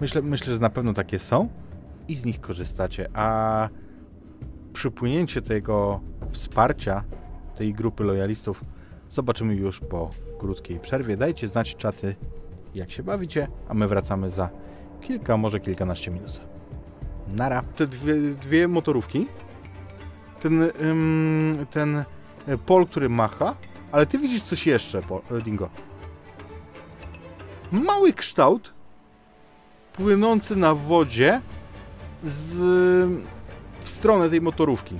[0.00, 1.48] myślę, myślę, że na pewno takie są
[2.08, 3.68] i z nich korzystacie, a
[4.72, 6.00] przypłynięcie tego
[6.32, 7.04] wsparcia
[7.56, 8.64] tej grupy lojalistów
[9.10, 10.10] zobaczymy już po
[10.42, 11.16] krótkiej przerwie.
[11.16, 12.14] Dajcie znać czaty,
[12.74, 14.48] jak się bawicie, a my wracamy za
[15.00, 16.40] kilka, może kilkanaście minut.
[17.36, 17.62] Nara.
[17.76, 19.26] Te dwie, dwie motorówki.
[20.40, 22.04] Ten, ym, ten
[22.46, 23.54] e, Pol, który macha,
[23.92, 25.68] ale ty widzisz coś jeszcze, e, Dingo.
[27.72, 28.72] Mały kształt
[29.92, 31.40] płynący na wodzie
[32.22, 32.54] z,
[33.82, 34.96] w stronę tej motorówki.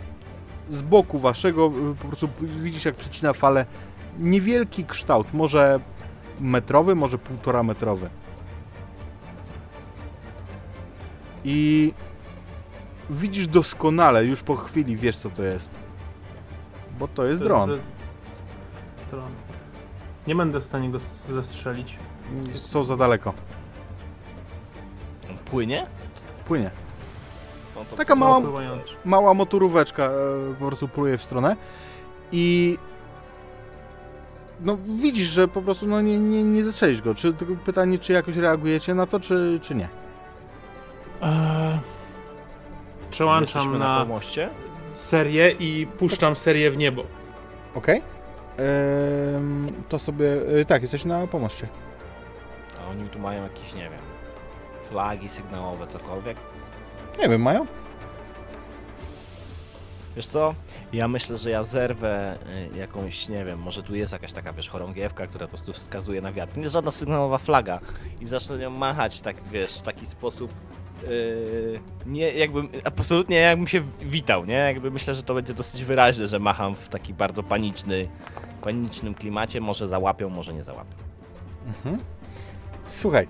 [0.71, 3.67] Z boku waszego y, po prostu widzisz jak przecina falę.
[4.19, 5.81] Niewielki kształt, może
[6.41, 8.09] metrowy, może półtora metrowy.
[11.45, 11.93] I
[13.11, 15.71] widzisz doskonale, już po chwili wiesz co to jest.
[16.99, 17.71] Bo to jest To dron.
[17.71, 17.81] dr-
[19.11, 19.31] Dron.
[20.27, 21.99] Nie będę w stanie go s- zestrzelić.
[22.53, 23.33] Są za daleko.
[25.45, 25.87] Płynie?
[26.45, 26.71] Płynie.
[27.77, 28.41] No to Taka mała,
[29.05, 30.11] mała motoróweczka e,
[30.59, 31.57] po prostu pruje w stronę
[32.33, 32.79] i
[34.65, 37.15] no widzisz, że po prostu no, nie, nie, nie zestrzelisz go.
[37.15, 39.89] Czy tylko pytanie, czy jakoś reagujecie na to, czy, czy nie?
[41.23, 41.79] Eee,
[43.11, 44.49] przełączam Jesteśmy na pomoście?
[44.93, 47.05] serię i puszczam serię w niebo.
[47.75, 48.03] Okej.
[48.57, 50.27] Ehm, to sobie...
[50.61, 51.69] e, tak, jesteś na pomoście.
[52.81, 54.01] A oni tu mają jakieś, nie wiem,
[54.91, 56.37] flagi sygnałowe, cokolwiek.
[57.19, 57.67] Nie wiem, mają?
[60.17, 60.55] Wiesz co?
[60.93, 62.39] Ja myślę, że ja zerwę
[62.75, 66.21] y, jakąś, nie wiem, może tu jest jakaś taka, wiesz, chorągiewka, która po prostu wskazuje
[66.21, 66.57] na wiatr.
[66.57, 67.81] Nie jest żadna sygnałowa flaga
[68.21, 70.53] i zacznę nią machać tak, wiesz, w taki sposób
[71.03, 74.55] yy, nie, jakbym, absolutnie jakbym się witał, nie?
[74.55, 78.09] Jakby myślę, że to będzie dosyć wyraźne, że macham w taki bardzo paniczny,
[78.63, 79.61] panicznym klimacie.
[79.61, 80.95] Może załapią, może nie załapią.
[81.67, 81.99] Mhm.
[82.87, 83.29] Słuchaj.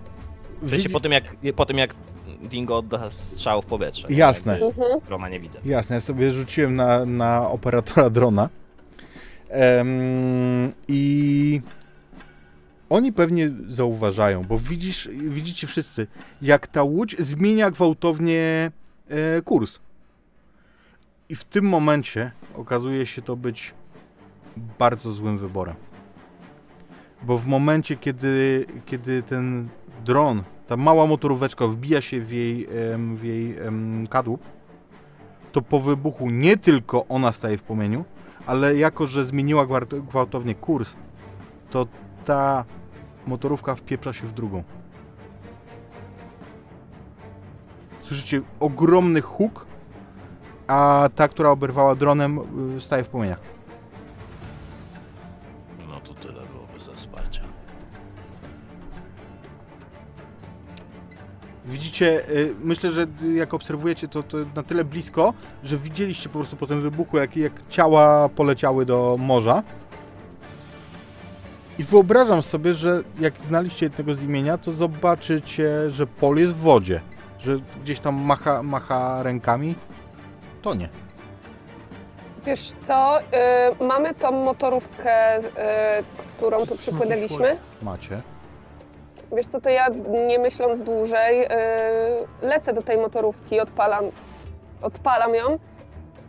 [0.62, 1.94] W sensie widzi- po tym, jak, po tym jak
[2.42, 4.08] Dingo odda strzał w powietrze.
[4.08, 4.16] nie?
[4.16, 4.52] Jasne.
[4.60, 5.00] Jakby Mhm.
[5.06, 5.58] Drona nie widzę.
[5.64, 8.48] Jasne, ja sobie rzuciłem na, na operatora drona.
[10.88, 11.60] I
[12.90, 16.06] oni pewnie zauważają, bo widzisz, widzicie wszyscy,
[16.42, 18.70] jak ta łódź zmienia gwałtownie
[19.08, 19.78] e, kurs.
[21.28, 23.74] I w tym momencie okazuje się to być
[24.78, 25.74] bardzo złym wyborem.
[27.22, 29.68] Bo w momencie, kiedy, kiedy ten
[30.04, 32.68] dron, ta mała motoróweczka wbija się w jej,
[33.14, 33.56] w jej
[34.10, 34.42] kadłub,
[35.52, 38.04] to po wybuchu nie tylko ona staje w płomieniu,
[38.46, 40.92] ale jako, że zmieniła gwałtownie kurs,
[41.70, 41.86] to
[42.24, 42.64] ta
[43.26, 44.62] motorówka wpieprza się w drugą.
[48.00, 49.66] Słyszycie ogromny huk,
[50.66, 52.40] a ta, która oberwała dronem,
[52.76, 53.40] y, staje w płomieniach.
[61.72, 65.34] Widzicie, y, myślę, że jak obserwujecie to, to na tyle blisko,
[65.64, 69.62] że widzieliście po prostu po tym wybuchu, jak, jak ciała poleciały do morza.
[71.78, 76.60] I wyobrażam sobie, że jak znaliście jednego z imienia, to zobaczycie, że Pol jest w
[76.60, 77.00] wodzie.
[77.38, 79.74] Że gdzieś tam macha, macha rękami.
[80.62, 80.88] To nie.
[82.46, 83.24] Wiesz co, y,
[83.84, 85.42] mamy tą motorówkę, y,
[86.36, 87.56] którą tu przypłynęliśmy.
[87.82, 88.22] Macie.
[89.36, 89.86] Wiesz co, to ja
[90.26, 91.48] nie myśląc dłużej, y,
[92.42, 94.04] lecę do tej motorówki, odpalam,
[94.82, 95.58] odpalam ją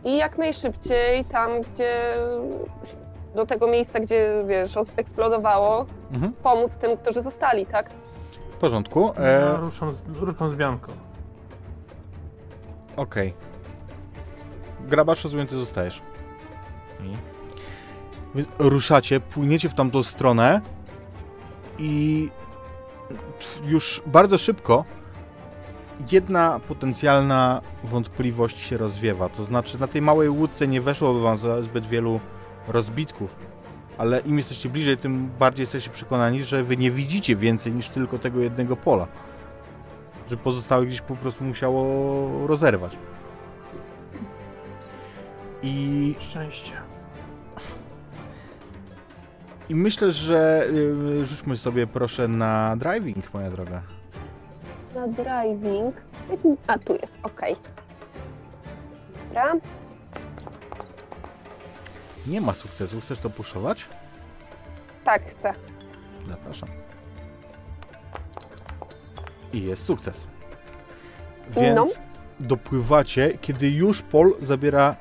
[0.04, 2.12] i jak najszybciej tam, gdzie
[3.34, 6.32] do tego miejsca, gdzie wiesz, od- eksplodowało, Mhm.
[6.42, 7.90] pomóc tym, którzy zostali, tak?
[8.52, 9.12] W porządku.
[9.18, 10.92] Ja E, ruszam z, ruszam z Bianką.
[12.96, 13.34] Okej.
[15.48, 16.02] Ty zostajesz.
[17.04, 17.16] I?
[18.34, 20.60] Wy ruszacie, płyniecie w tamtą stronę
[21.78, 22.30] i
[23.64, 24.84] już bardzo szybko
[26.12, 29.28] jedna potencjalna wątpliwość się rozwiewa.
[29.28, 32.20] To znaczy, na tej małej łódce nie weszłoby wam zbyt wielu
[32.68, 33.36] rozbitków,
[33.98, 38.18] ale im jesteście bliżej, tym bardziej jesteście przekonani, że wy nie widzicie więcej niż tylko
[38.18, 39.06] tego jednego pola.
[40.30, 42.96] Że pozostałe gdzieś po prostu musiało rozerwać.
[45.62, 46.93] I Szczęście.
[49.68, 50.66] I myślę, że
[51.20, 53.82] y, rzućmy sobie proszę na driving, moja droga.
[54.94, 55.94] Na driving.
[56.66, 57.56] A, tu jest, okej.
[59.28, 59.52] Dobra.
[62.26, 63.86] Nie ma sukcesu, chcesz to puszować?
[65.04, 65.54] Tak, chcę.
[66.28, 66.68] Zapraszam.
[69.52, 70.26] I jest sukces.
[71.50, 71.86] Więc No.
[72.40, 74.96] dopływacie, kiedy już Pol zabiera,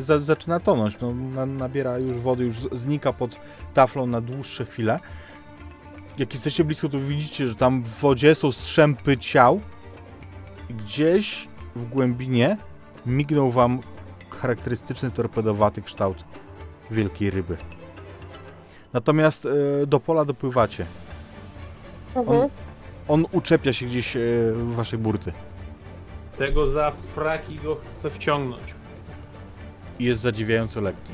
[0.00, 0.98] za, zaczyna tonąć.
[1.00, 3.36] No, na, nabiera już wody, już znika pod
[3.74, 5.00] taflą na dłuższe chwile.
[6.18, 9.60] Jak jesteście blisko, to widzicie, że tam w wodzie są strzępy ciał.
[10.70, 12.56] I Gdzieś w głębinie
[13.06, 13.80] mignął wam
[14.30, 16.24] charakterystyczny torpedowaty kształt
[16.90, 17.56] wielkiej ryby.
[18.92, 20.86] Natomiast y, do pola dopływacie.
[22.14, 22.48] Mhm.
[23.08, 24.20] On uczepia się gdzieś e,
[24.52, 25.32] w waszej burty.
[26.38, 28.75] Tego za fraki go chce wciągnąć.
[29.98, 31.12] I jest zadziwiająco lekki.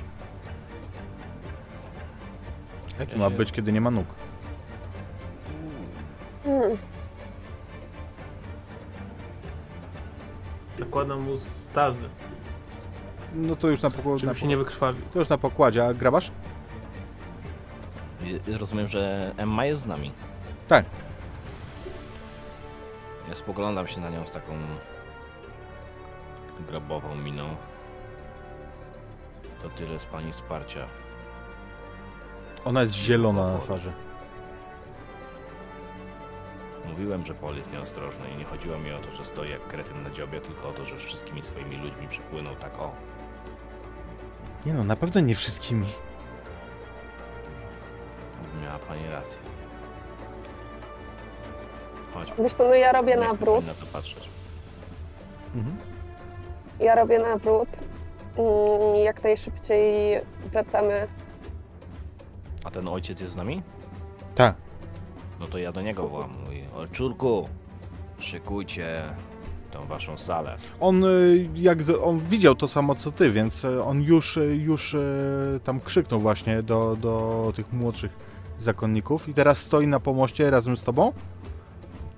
[2.99, 4.07] Jaki Ja ma się- być, kiedy nie ma nóg?
[10.79, 12.09] Nakładam mu stazy,
[13.35, 15.03] No to już na, na, żeby się nie wykrwawił.
[15.13, 16.31] to już na pokładzie, a grabasz?
[18.59, 20.13] Rozumiem, że Emma jest z nami.
[20.69, 20.85] Tak.
[23.29, 24.53] Ja spoglądam się na nią z taką
[26.69, 27.49] grobową miną.
[29.63, 30.87] To tyle z pani wsparcia.
[32.65, 33.93] Ona jest zielona na twarzy.
[36.89, 40.03] Mówiłem, że Paul jest nieostrożny i nie chodziło mi o to, że stoi jak kretyn
[40.03, 42.93] na dziobie, tylko o to, że wszystkimi swoimi ludźmi przypłynął tak o.
[44.67, 45.87] Nie no, na pewno nie wszystkimi.
[48.63, 49.39] Miała pani rację.
[52.15, 52.33] Chodź.
[52.39, 53.67] Wiesz co, no ja robię nie nawrót.
[53.67, 54.29] Na to patrzeć.
[55.55, 55.77] Mhm.
[56.81, 57.69] Ja robię nawrót.
[58.39, 60.21] Mm, Jak najszybciej
[60.53, 61.07] wracamy.
[62.65, 63.63] A ten ojciec jest z nami?
[64.35, 64.55] Tak.
[65.41, 66.31] No to ja do niego wołam.
[66.45, 67.49] Mówi, Olczurku,
[68.19, 69.03] szykujcie
[69.71, 70.57] tą waszą salę.
[70.81, 74.57] On, y, jak z, on widział to samo co ty, więc y, on już, y,
[74.57, 78.13] już y, tam krzyknął właśnie do, do tych młodszych
[78.59, 81.13] zakonników i teraz stoi na pomoście razem z tobą.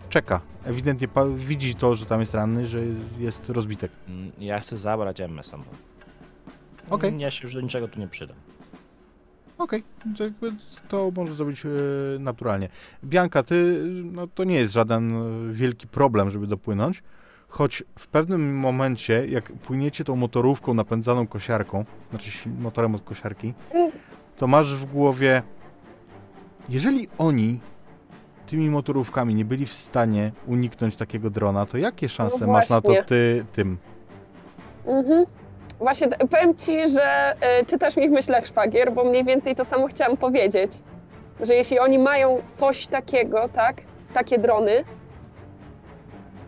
[0.09, 0.41] Czeka.
[0.65, 2.79] Ewidentnie pa- widzi to, że tam jest ranny, że
[3.19, 3.93] jest rozbitek.
[4.09, 5.65] Mm, Ja chcę zabrać Emmę sam.
[6.91, 7.19] Okej.
[7.19, 8.37] Ja się już do niczego tu nie przydam.
[9.59, 9.83] Okej,
[10.19, 10.53] to, jakby
[10.89, 11.69] to może zrobić y,
[12.21, 12.69] naturalnie.
[13.05, 15.13] Bianka, ty, no to nie jest żaden
[15.53, 17.03] wielki problem, żeby dopłynąć,
[17.49, 22.31] choć w pewnym momencie, jak płyniecie tą motorówką napędzaną kosiarką, znaczy
[22.61, 23.55] motorem od kosiarki,
[24.37, 25.43] to masz w głowie,
[26.69, 27.61] jeżeli oni
[28.47, 32.81] tymi motorówkami nie byli w stanie uniknąć takiego drona, to jakie szanse No masz na
[32.81, 33.05] to właśnie.
[33.05, 33.79] ty tym?
[34.87, 35.27] Mhm.
[35.85, 39.87] Właśnie powiem ci, że y, czytasz mi w myślach szwagier, bo mniej więcej to samo
[39.87, 40.73] chciałam powiedzieć.
[41.41, 43.77] Że jeśli oni mają coś takiego, tak,
[44.15, 44.85] takie drony,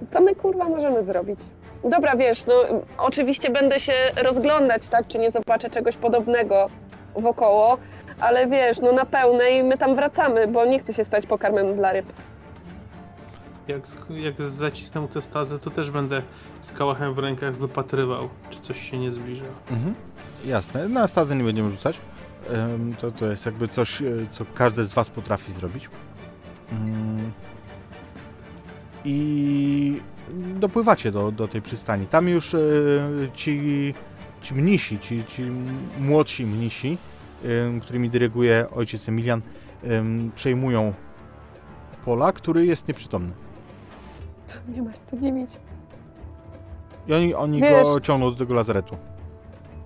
[0.01, 1.41] to co my kurwa możemy zrobić?
[1.85, 2.55] Dobra, wiesz, no
[2.99, 3.93] oczywiście będę się
[4.23, 6.67] rozglądać, tak, czy nie zobaczę czegoś podobnego
[7.15, 7.79] wokoło,
[8.21, 11.93] ale wiesz, no na pełnej my tam wracamy, bo nie chcę się stać pokarmem dla
[11.93, 12.07] ryb.
[13.69, 16.23] Jak, jak zacisnę te stazy, to też będę
[16.63, 19.45] z kałachem w rękach wypatrywał, czy coś się nie zbliża.
[19.71, 19.95] Mhm.
[20.45, 22.01] Jasne, na stazę nie będziemy rzucać.
[23.01, 25.91] To, to jest jakby coś, e, co każdy z Was potrafi zrobić.
[26.73, 27.33] Mm.
[29.05, 30.01] I
[30.35, 32.07] dopływacie do, do tej przystani.
[32.07, 32.59] Tam już e,
[33.35, 33.95] ci,
[34.43, 35.43] ci mnisi, ci, ci
[36.01, 36.99] młodsi mnisi,
[37.83, 39.43] którymi dyryguje ojciec Emilian,
[39.85, 40.93] em, przejmują
[42.05, 43.46] pola, który jest nieprzytomny.
[44.69, 45.51] Nie ma się co dziwić.
[47.09, 48.97] I oni, oni Wiesz- go ciągną do tego lazaretu.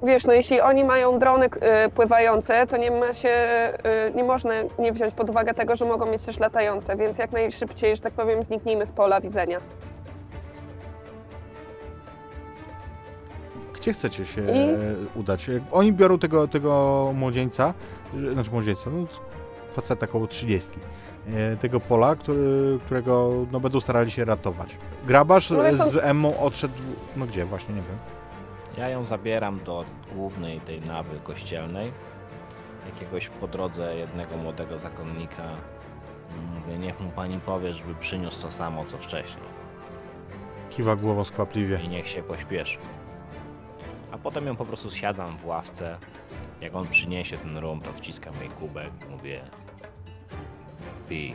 [0.03, 3.29] Wiesz, no jeśli oni mają drony y, pływające, to nie ma się,
[4.11, 7.33] y, nie można nie wziąć pod uwagę tego, że mogą mieć też latające, więc jak
[7.33, 9.61] najszybciej, że tak powiem, zniknijmy z pola widzenia.
[13.75, 14.47] Gdzie chcecie się I?
[14.49, 14.77] e,
[15.15, 15.49] udać?
[15.49, 17.75] E, Oni biorą tego, tego młodzieńca,
[18.29, 19.07] e, znaczy młodzieńca, no
[19.73, 20.81] faceta koło 30, e,
[21.61, 24.77] tego pola, który, którego no, będą starali się ratować.
[25.07, 26.75] Grabarz No z Emmą odszedł,
[27.17, 27.99] no gdzie właśnie, nie wiem.
[28.79, 29.85] Ja ją zabieram do
[30.15, 31.93] głównej tej nawy kościelnej.
[32.87, 35.43] Jakiegoś po drodze jednego młodego zakonnika.
[36.55, 39.45] Mówię, niech mu pani powie, żeby przyniósł to samo co wcześniej.
[40.71, 41.81] Kiwa głową skwapliwie.
[41.85, 42.79] I niech się pośpieszy.
[44.13, 45.99] A potem ją po prostu siadam w ławce.
[46.61, 49.41] Jak on przyniesie ten rum, to wciskam jej kubek mówię
[51.11, 51.35] pij,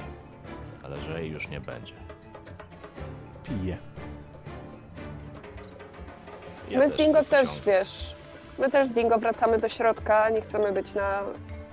[0.83, 1.93] ale że jej już nie będzie.
[3.43, 3.77] Pije.
[6.69, 8.15] Ja my z Dingo też, wiesz,
[8.59, 11.21] my też z Dingo wracamy do środka, nie chcemy być na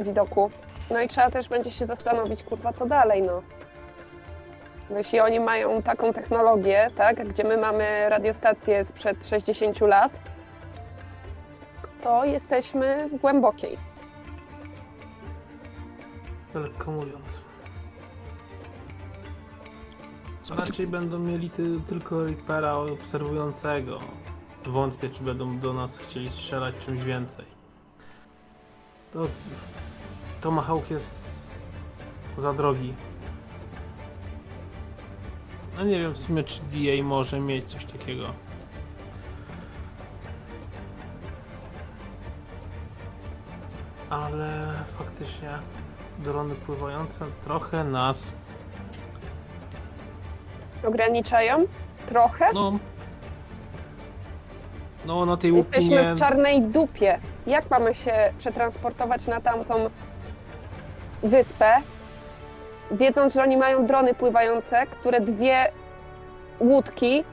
[0.01, 0.51] widoku.
[0.91, 3.43] No i trzeba też będzie się zastanowić, kurwa, co dalej, no.
[4.91, 10.12] Bo Jeśli oni mają taką technologię, tak, gdzie my mamy radiostację sprzed 60 lat,
[12.03, 13.79] to jesteśmy w głębokiej.
[16.55, 17.41] Lekko mówiąc.
[20.51, 24.01] Raczej będą mieli ty, tylko Reapera obserwującego.
[24.66, 27.44] Wątpię, czy będą do nas chcieli strzelać czymś więcej.
[29.12, 29.27] To
[30.40, 31.55] Tomahawk jest
[32.36, 32.94] za drogi.
[35.77, 38.27] No nie wiem w sumie, czy DA może mieć coś takiego.
[44.10, 45.59] Ale faktycznie
[46.19, 48.32] drony pływające trochę nas
[50.85, 51.65] Ograniczają?
[52.09, 52.47] Trochę?
[52.55, 52.73] No,
[55.07, 56.15] No na tej łupie Jesteśmy nie...
[56.15, 57.19] w czarnej dupie.
[57.47, 59.91] Jak mamy się przetransportować na tamtą
[61.23, 61.75] wyspę,
[62.91, 65.73] wiedząc, że oni mają drony pływające, które dwie
[66.61, 67.25] łódki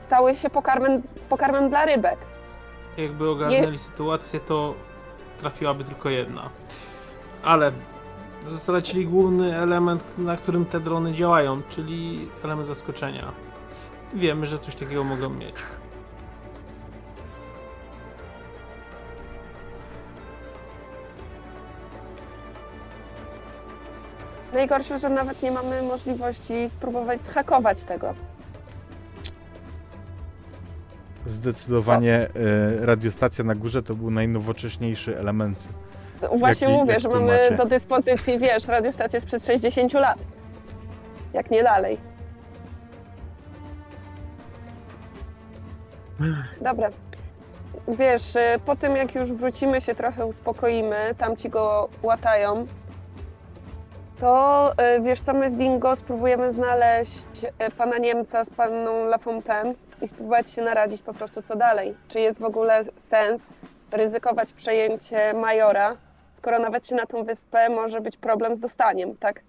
[0.00, 2.16] stały się pokarmem, pokarmem dla rybek.
[2.96, 4.74] Jakby ogarnęli sytuację, to
[5.40, 6.50] trafiłaby tylko jedna.
[7.42, 7.72] Ale
[8.54, 13.32] stracili główny element, na którym te drony działają, czyli element zaskoczenia.
[14.14, 15.54] Wiemy, że coś takiego mogą mieć.
[24.52, 28.14] Najgorsze, że nawet nie mamy możliwości spróbować zhakować tego.
[31.26, 32.28] Zdecydowanie
[32.80, 35.68] e, radiostacja na górze to był najnowocześniejszy element.
[36.36, 40.18] Właśnie Jaki- mówię, jak że mamy do dyspozycji, wiesz, radiostację sprzed 60 lat.
[41.32, 41.98] Jak nie dalej.
[46.60, 46.88] Dobra.
[47.88, 52.66] Wiesz, y, po tym jak już wrócimy, się trochę uspokoimy, tamci go łatają,
[54.20, 59.74] to y, wiesz co, my z Dingo spróbujemy znaleźć y, pana Niemca z panną Lafontaine
[60.02, 61.94] i spróbować się naradzić po prostu co dalej.
[62.08, 63.52] Czy jest w ogóle sens
[63.92, 65.96] ryzykować przejęcie majora,
[66.36, 69.42] skoro nawet się na tą wyspę może być problem z dostaniem, tak?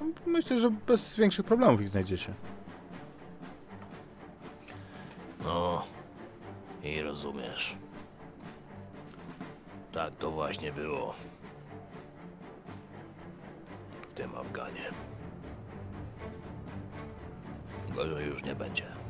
[0.00, 2.34] No, Myślę, że bez większych problemów ich znajdziecie.
[5.44, 5.82] No
[6.82, 7.76] i rozumiesz.
[9.92, 11.14] Tak to właśnie było.
[14.02, 14.90] W tym Afganie.
[17.94, 19.03] Gorzej już nie będzie.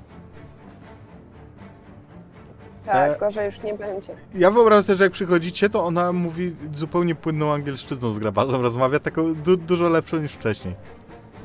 [2.86, 4.14] Tak, E- gorzej już nie będzie.
[4.34, 9.00] Ja wyobrażam sobie, że jak przychodzicie, to ona mówi zupełnie płynną angielszczyzną z grabarzem, rozmawia
[9.00, 10.74] taką du dużo lepszą niż wcześniej.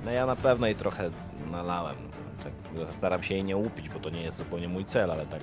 [0.06, 1.10] No ja na pewno jej trochę
[1.52, 1.96] nalałem.
[2.44, 2.54] Tak,
[2.98, 5.42] staram się jej nie łupić, bo to nie jest zupełnie mój cel, ale tak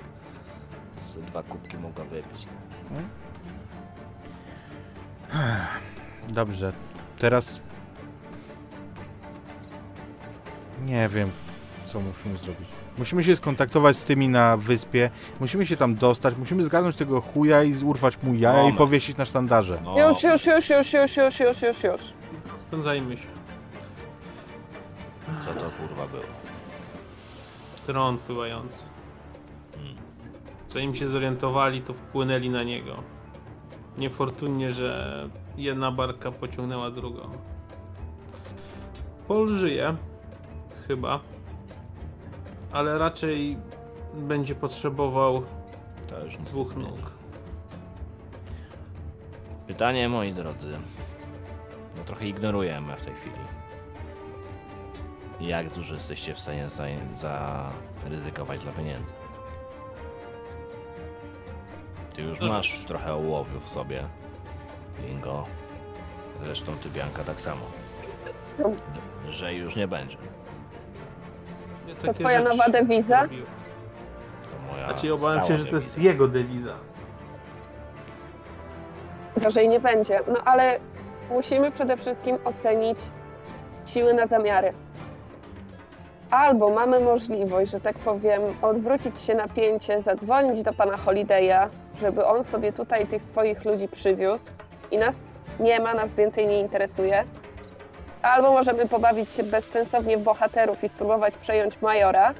[1.01, 2.47] z dwa kubki mogła wypić.
[6.29, 6.73] Dobrze,
[7.19, 7.59] teraz...
[10.85, 11.31] Nie wiem,
[11.85, 12.69] co musimy zrobić.
[12.97, 15.09] Musimy się skontaktować z tymi na wyspie,
[15.39, 18.77] musimy się tam dostać, musimy zgarnąć tego chuja i urwać mu jaja i Moment.
[18.77, 19.79] powiesić na sztandarze.
[19.83, 22.01] No, Już, już, już, już, już, już, już, już, już.
[22.55, 23.27] Spędzajmy się.
[25.41, 26.23] co to kurwa było?
[27.85, 28.83] Tron pływający.
[30.67, 32.95] Zanim się zorientowali, to wpłynęli na niego.
[33.97, 37.29] Niefortunnie, że jedna barka pociągnęła drugą.
[39.27, 39.95] Paul żyje.
[40.87, 41.19] Chyba.
[42.71, 43.57] Ale raczej
[44.13, 45.43] będzie potrzebował
[46.39, 47.11] nic dwóch nóg.
[49.67, 50.79] Pytanie, moi drodzy.
[51.97, 53.35] No trochę ignoruję MF w tej chwili.
[55.39, 56.69] Jak dużo jesteście w stanie
[57.15, 57.71] za-
[58.03, 59.13] zaryzykować dla pieniędzy?
[62.15, 62.47] Ty już No.
[62.47, 64.03] masz trochę ołowiu w sobie.
[65.01, 65.45] Bingo.
[66.39, 67.61] Zresztą ty, Bianka, tak samo.
[69.29, 70.17] Że już nie będzie.
[72.05, 73.21] To twoja rzeczy nowa dewiza?
[73.21, 73.45] robiłem.
[73.45, 76.11] To moja Znaczy obawiam stała się, że to jest dewiza.
[76.11, 76.73] jego dewiza.
[79.37, 80.19] Gorzej nie będzie.
[80.27, 80.79] No ale
[81.29, 82.99] musimy przede wszystkim ocenić
[83.85, 84.73] siły na zamiary.
[86.31, 91.67] Albo mamy możliwość, że tak powiem, odwrócić się napięcie, zadzwonić do pana Holiday'a,
[92.01, 94.51] żeby on sobie tutaj tych swoich ludzi przywiózł
[94.91, 95.21] i nas
[95.59, 97.23] nie ma, nas więcej nie interesuje.
[98.27, 102.33] Albo możemy pobawić się bezsensownie w bohaterów i spróbować przejąć majora,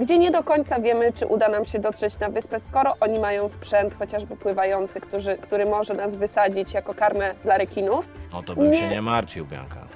[0.00, 3.48] gdzie nie do końca wiemy, czy uda nam się dotrzeć na wyspę, skoro oni mają
[3.48, 8.08] sprzęt, chociażby pływający, którzy, który może nas wysadzić jako karmę dla rekinów.
[8.32, 8.78] No to bym Nie.
[8.78, 9.86] się nie martwił, Bianka.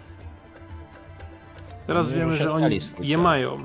[1.86, 3.64] Teraz Nie wiemy, że oni je mają.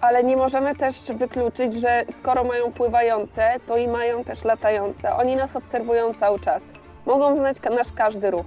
[0.00, 5.14] Ale nie możemy też wykluczyć, że skoro mają pływające, to i mają też latające.
[5.14, 6.62] Oni nas obserwują cały czas.
[7.06, 8.46] Mogą znać nasz każdy ruch.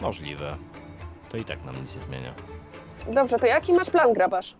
[0.00, 0.67] Możliwe.
[1.28, 2.34] To i tak nam nic nie zmienia.
[3.08, 4.54] Dobrze, to jaki masz plan, grabarz?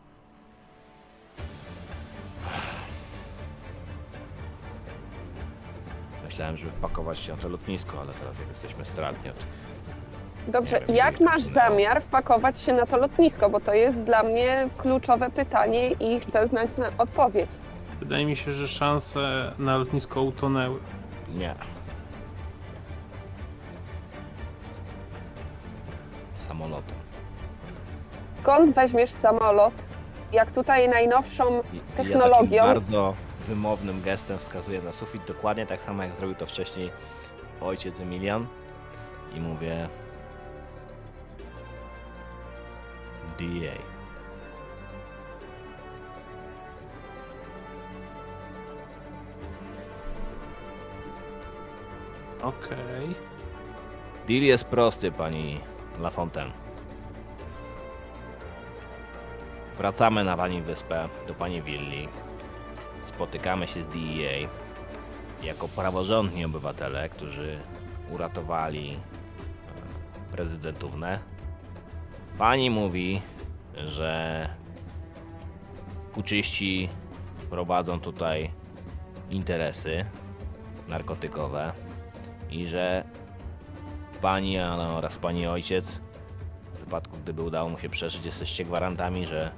[6.24, 9.36] Myślałem, żeby wpakować się na to lotnisko, ale teraz jak jesteśmy stratni od
[10.48, 13.50] Dobrze, wiem, jak masz zamiar wpakować się na to lotnisko?
[13.50, 17.50] Bo to jest dla mnie kluczowe pytanie i chcę znać na odpowiedź.
[18.00, 20.78] Wydaje mi się, że szanse na lotnisko utonęły.
[21.34, 21.54] Nie.
[26.58, 26.94] samolotu.
[28.42, 29.74] Skąd weźmiesz samolot?
[30.32, 31.62] Jak tutaj najnowszą
[31.96, 32.56] technologią.
[32.56, 33.14] Ja bardzo
[33.48, 36.90] wymownym gestem wskazuję na sufit, dokładnie tak samo jak zrobił to wcześniej
[37.60, 38.46] ojciec Emilian.
[39.34, 39.88] I mówię.
[43.38, 43.74] DA.
[52.42, 52.76] Okej.
[53.04, 53.14] Okay.
[54.28, 55.60] Deal jest prosty, pani
[56.00, 56.52] Lafontaine.
[59.78, 62.08] Wracamy na pani wyspę, do pani willi.
[63.02, 64.48] Spotykamy się z DEA
[65.42, 67.58] jako praworządni obywatele, którzy
[68.10, 71.18] uratowali e, prezydentównę.
[72.38, 73.22] Pani mówi,
[73.74, 74.48] że
[76.12, 76.88] puczyści
[77.50, 78.50] prowadzą tutaj
[79.30, 80.04] interesy
[80.88, 81.72] narkotykowe
[82.50, 83.04] i że
[84.20, 86.00] pani ale oraz pani ojciec,
[86.74, 89.50] w wypadku gdyby udało mu się przeżyć, jesteście gwarantami, że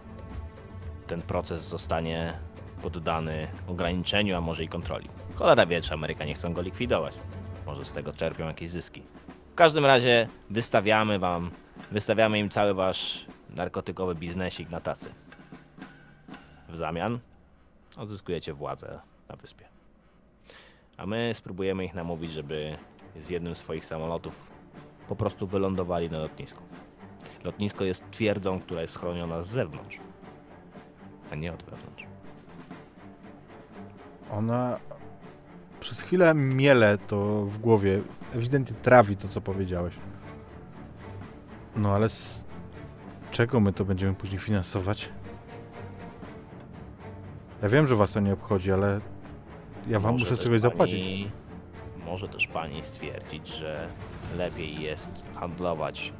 [1.07, 2.39] ten proces zostanie
[2.82, 5.09] poddany ograniczeniu, a może i kontroli.
[5.35, 7.15] Cholera wie, czy Amerykanie chcą go likwidować.
[7.66, 9.03] Może z tego czerpią jakieś zyski.
[9.53, 11.51] W każdym razie wystawiamy wam,
[11.91, 13.27] wystawiamy im cały wasz
[13.57, 15.15] narkotykowy biznesik na tacy.
[16.69, 17.19] W zamian
[17.97, 19.65] odzyskujecie władzę na wyspie.
[20.97, 22.77] A my spróbujemy ich namówić, żeby
[23.20, 24.49] z jednym z swoich samolotów
[25.11, 26.62] po prostu wylądowali na lotnisku.
[27.45, 29.99] Lotnisko jest twierdzą, która jest chroniona z zewnątrz,
[31.32, 32.05] a nie od wewnątrz.
[34.32, 34.78] Ona
[35.81, 38.03] przez chwilę miele to w głowie.
[38.35, 39.95] Ewidentnie trawi to, co powiedziałeś.
[41.77, 42.45] No ale z
[43.31, 45.09] czego my to będziemy później finansować?
[47.62, 49.01] Ja wiem, że was to nie obchodzi, ale
[49.89, 51.28] ja wam Może muszę też czegoś pani- zapłacić.
[52.07, 53.89] Może też pani stwierdzić, że
[54.36, 56.12] lepiej jest handlować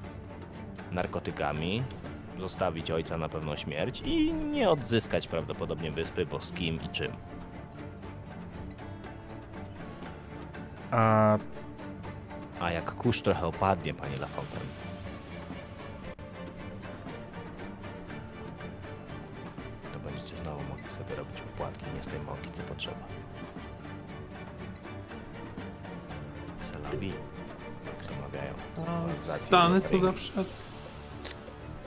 [0.93, 1.83] narkotykami,
[2.41, 7.13] zostawić ojca na pewną śmierć i nie odzyskać prawdopodobnie wyspy, bo z kim i czym.
[10.91, 11.39] A
[12.61, 14.67] A jak kurz trochę opadnie, pani Lafontaine,
[19.93, 23.07] to będziecie znowu mogli sobie robić opłatki nie z tej mąki, co potrzeba.
[26.73, 27.13] Salabi,
[28.33, 28.55] mawiają.
[29.35, 30.45] A Stany to zawsze...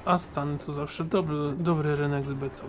[0.06, 2.66] A Stany to zawsze dobry, dobry rynek zbytu.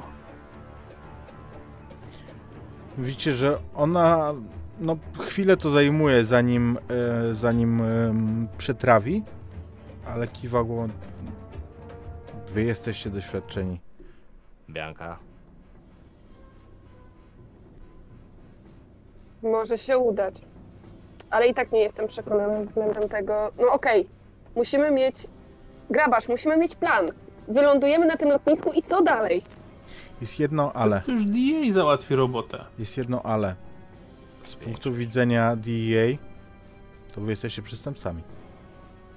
[2.99, 4.35] widzicie, że ona
[4.81, 6.79] no chwilę to zajmuje zanim
[7.31, 9.23] e, zanim em, przetrawi,
[10.07, 10.89] ale kiwa głową.
[12.53, 13.81] Wy jesteście doświadczeni.
[14.71, 15.19] Bianka,
[19.43, 20.41] Może się udać.
[21.35, 23.53] Ale i tak nie jestem przekonana względem tego.
[23.59, 24.07] No okej,
[24.57, 25.27] musimy mieć.
[25.91, 27.07] Grabarz, musimy mieć plan.
[27.49, 29.43] Wylądujemy na tym lotnisku i co dalej?
[30.21, 31.01] Jest jedno ale.
[31.01, 32.65] To już DA załatwi robotę.
[32.79, 33.55] Jest jedno ale.
[34.45, 36.19] Z punktu widzenia DEA,
[37.15, 38.23] to wy jesteście przestępcami.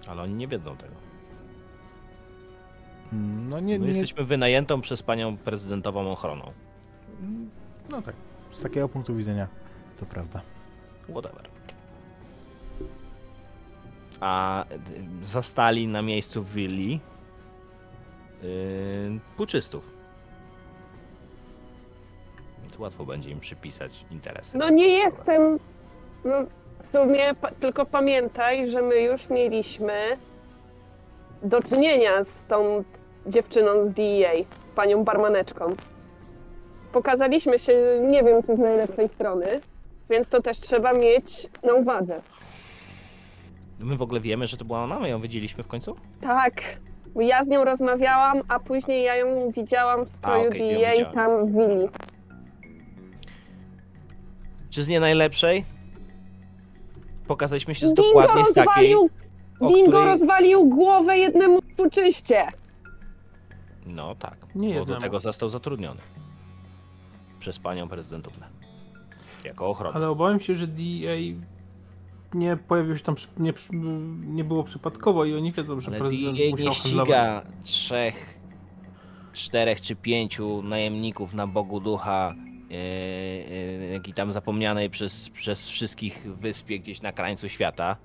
[0.08, 0.94] ale oni nie wiedzą tego.
[3.14, 3.88] Mm, No nie, My nie.
[3.92, 6.52] jesteśmy wynajętą przez panią prezydentową ochroną.
[7.22, 7.50] Mm,
[7.92, 8.16] No tak.
[8.52, 9.48] Z takiego punktu widzenia
[10.00, 10.42] to prawda.
[11.10, 11.48] Whatever.
[14.20, 14.66] A
[15.24, 17.00] zastali na miejscu willi
[18.44, 18.50] yy,
[19.38, 19.84] puczystów.
[22.62, 24.58] Więc łatwo będzie im przypisać interesy.
[24.58, 25.60] No nie jestem.
[26.26, 26.34] No,
[26.84, 30.18] w sumie pa, tylko pamiętaj, że my już mieliśmy
[31.44, 32.84] do czynienia z tą
[33.28, 35.76] dziewczyną z DEA, z panią barmaneczką.
[36.92, 39.62] Pokazaliśmy się, nie wiem, czy z najlepszej strony,
[40.10, 42.22] więc to też trzeba mieć na uwadze.
[43.80, 45.00] My w ogóle wiemy, że to była ona?
[45.00, 45.96] My ją widzieliśmy w końcu?
[46.22, 46.62] Tak,
[47.16, 51.14] ja z nią rozmawiałam, a później ja ją widziałam w stroju okej, ją widziałaś.
[51.16, 51.88] tam w willi.
[54.70, 55.66] Czy z nie najlepszej?
[57.28, 58.66] Pokazaliśmy się z dokładnie z takiej.
[58.66, 59.10] rozwalił,
[59.60, 62.48] o Dingo której- rozwalił głowę jednemu puczyście.
[63.86, 65.02] No tak, Nie bo do jednemu.
[65.02, 66.00] tego został zatrudniony.
[67.40, 68.46] Przez panią prezydentówkę.
[69.44, 69.96] Jako ochronę.
[69.96, 71.16] Ale obawiam się, że DA
[72.34, 73.54] nie pojawił się tam, nie,
[74.26, 77.08] nie było przypadkowo i oni wiedzą, że Ale prezydent DEA musiał nie handlować.
[77.08, 78.40] ściga trzech,
[79.34, 82.36] czterech czy pięciu najemników na Bogu Ducha,
[82.70, 87.96] yy, yy, jakiej tam zapomnianej przez, przez wszystkich wyspie gdzieś na krańcu świata.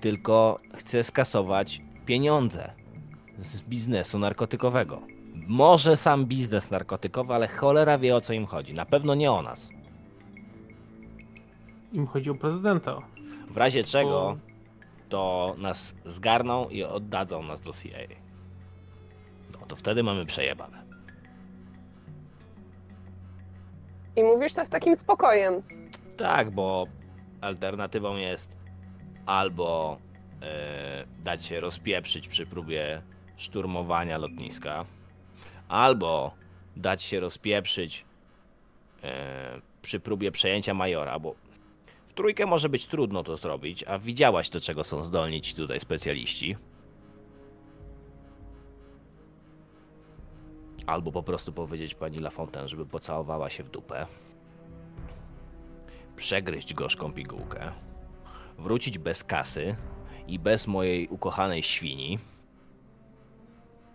[0.00, 2.72] Tylko chce skasować pieniądze
[3.38, 5.02] z biznesu narkotykowego.
[5.46, 8.74] Może sam biznes narkotykowy, ale cholera wie o co im chodzi.
[8.74, 9.70] Na pewno nie o nas.
[11.94, 12.98] Im chodzi o prezydenta.
[13.50, 14.38] W razie czego Bo-
[15.08, 17.98] to nas zgarną i oddadzą nas do CIA.
[19.52, 20.84] No to wtedy mamy przejebane.
[24.16, 25.62] I mówisz to z takim spokojem.
[26.16, 26.86] Tak, bo
[27.40, 28.56] alternatywą jest
[29.26, 29.98] albo
[30.42, 33.02] e, dać się rozpieprzyć przy próbie
[33.36, 34.84] szturmowania lotniska,
[35.68, 36.34] albo
[36.76, 38.04] dać się rozpieprzyć
[39.02, 41.34] e, przy próbie przejęcia majora, bo
[42.14, 46.56] trójkę może być trudno to zrobić, a widziałaś do czego są zdolni ci tutaj specjaliści.
[50.86, 54.06] Albo po prostu powiedzieć pani Lafontaine, żeby pocałowała się w dupę.
[56.16, 57.72] Przegryźć gorzką pigułkę.
[58.58, 59.76] Wrócić bez kasy
[60.26, 62.18] i bez mojej ukochanej świni.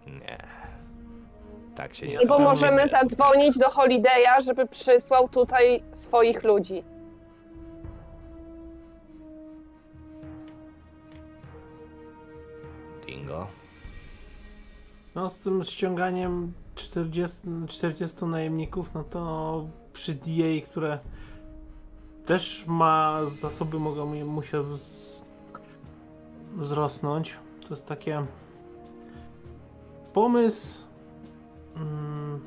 [0.08, 0.38] Nie.
[1.76, 6.84] Tak się nie I bo możemy zadzwonić do Holiday'a, żeby przysłał tutaj swoich ludzi.
[13.10, 13.48] Dingo.
[15.16, 17.38] No z tym ściąganiem 40,
[17.68, 21.00] 40 najemników, no to przy DA, które
[22.26, 25.26] też ma zasoby, mogą musiał wz-
[26.56, 27.36] wzrosnąć.
[27.62, 28.26] To jest takie
[30.14, 30.78] pomysł
[31.76, 32.40] mm,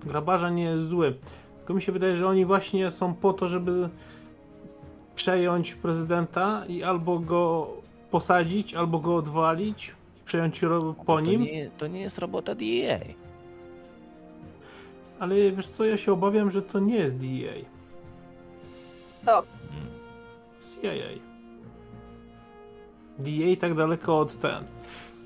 [0.00, 1.14] grabarza nie jest zły.
[1.58, 3.88] Tylko mi się wydaje, że oni właśnie są po to, żeby
[5.14, 7.70] przejąć prezydenta i albo go
[8.10, 9.97] posadzić, albo go odwalić
[10.28, 11.42] przejąć ro- po to nim.
[11.42, 12.98] Nie, to nie jest robota DEA.
[15.18, 17.64] Ale wiesz co, ja się obawiam, że to nie jest DEA.
[19.24, 19.38] Co?
[19.38, 19.86] Mm.
[20.82, 21.20] CIA.
[23.18, 24.64] DEA tak daleko od ten.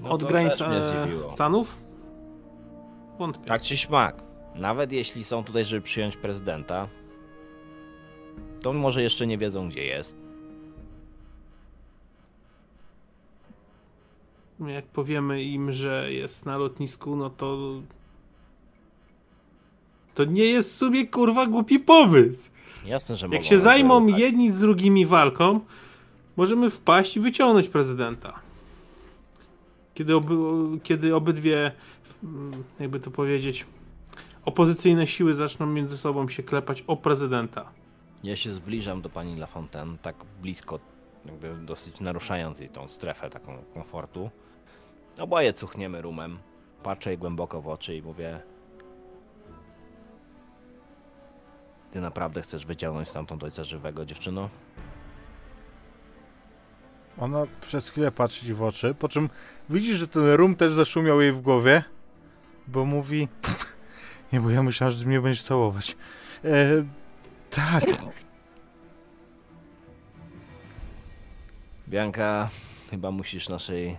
[0.00, 1.30] No od to granic e.
[1.30, 1.78] Stanów?
[3.18, 3.46] Wątpię.
[3.46, 4.22] Tak czy śmak.
[4.54, 6.88] Nawet jeśli są tutaj, żeby przyjąć prezydenta,
[8.60, 10.21] to może jeszcze nie wiedzą, gdzie jest.
[14.66, 17.58] Jak powiemy im, że jest na lotnisku, no to.
[20.14, 22.50] To nie jest w sumie kurwa głupi pomysł.
[22.86, 24.20] Jasne, że Jak się nam zajmą zaufać.
[24.20, 25.60] jedni z drugimi walką,
[26.36, 28.40] możemy wpaść i wyciągnąć prezydenta.
[29.94, 30.34] Kiedy, oby,
[30.82, 31.72] kiedy obydwie,
[32.24, 33.66] mm, jakby to powiedzieć,
[34.44, 37.68] opozycyjne siły zaczną między sobą się klepać o prezydenta.
[38.24, 40.78] Ja się zbliżam do pani Lafontaine, tak blisko,
[41.26, 44.30] jakby dosyć naruszając jej tą strefę taką komfortu.
[45.18, 46.38] Oboje cuchniemy rumem.
[46.82, 48.40] Patrzę jej głęboko w oczy i mówię:
[51.92, 54.48] Ty naprawdę chcesz wyciągnąć stamtąd ojca żywego, dziewczyno?
[57.18, 59.30] Ona przez chwilę patrzy ci w oczy, po czym
[59.70, 61.84] widzisz, że ten rum też zaszumiał jej w głowie,
[62.66, 63.28] bo mówi...
[64.32, 65.96] Nie, bo ja myślałem, że mnie będziesz całować.
[66.44, 66.84] E,
[67.50, 67.84] tak,
[71.88, 72.48] Bianka,
[72.90, 73.96] chyba musisz naszej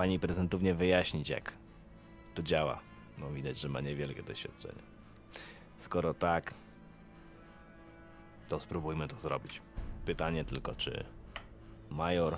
[0.00, 1.52] pani prezentownie wyjaśnić, jak
[2.34, 2.80] to działa.
[3.18, 4.82] No widać, że ma niewielkie doświadczenie.
[5.78, 6.54] Skoro tak,
[8.48, 9.62] to spróbujmy to zrobić.
[10.04, 11.04] Pytanie tylko, czy
[11.90, 12.36] major,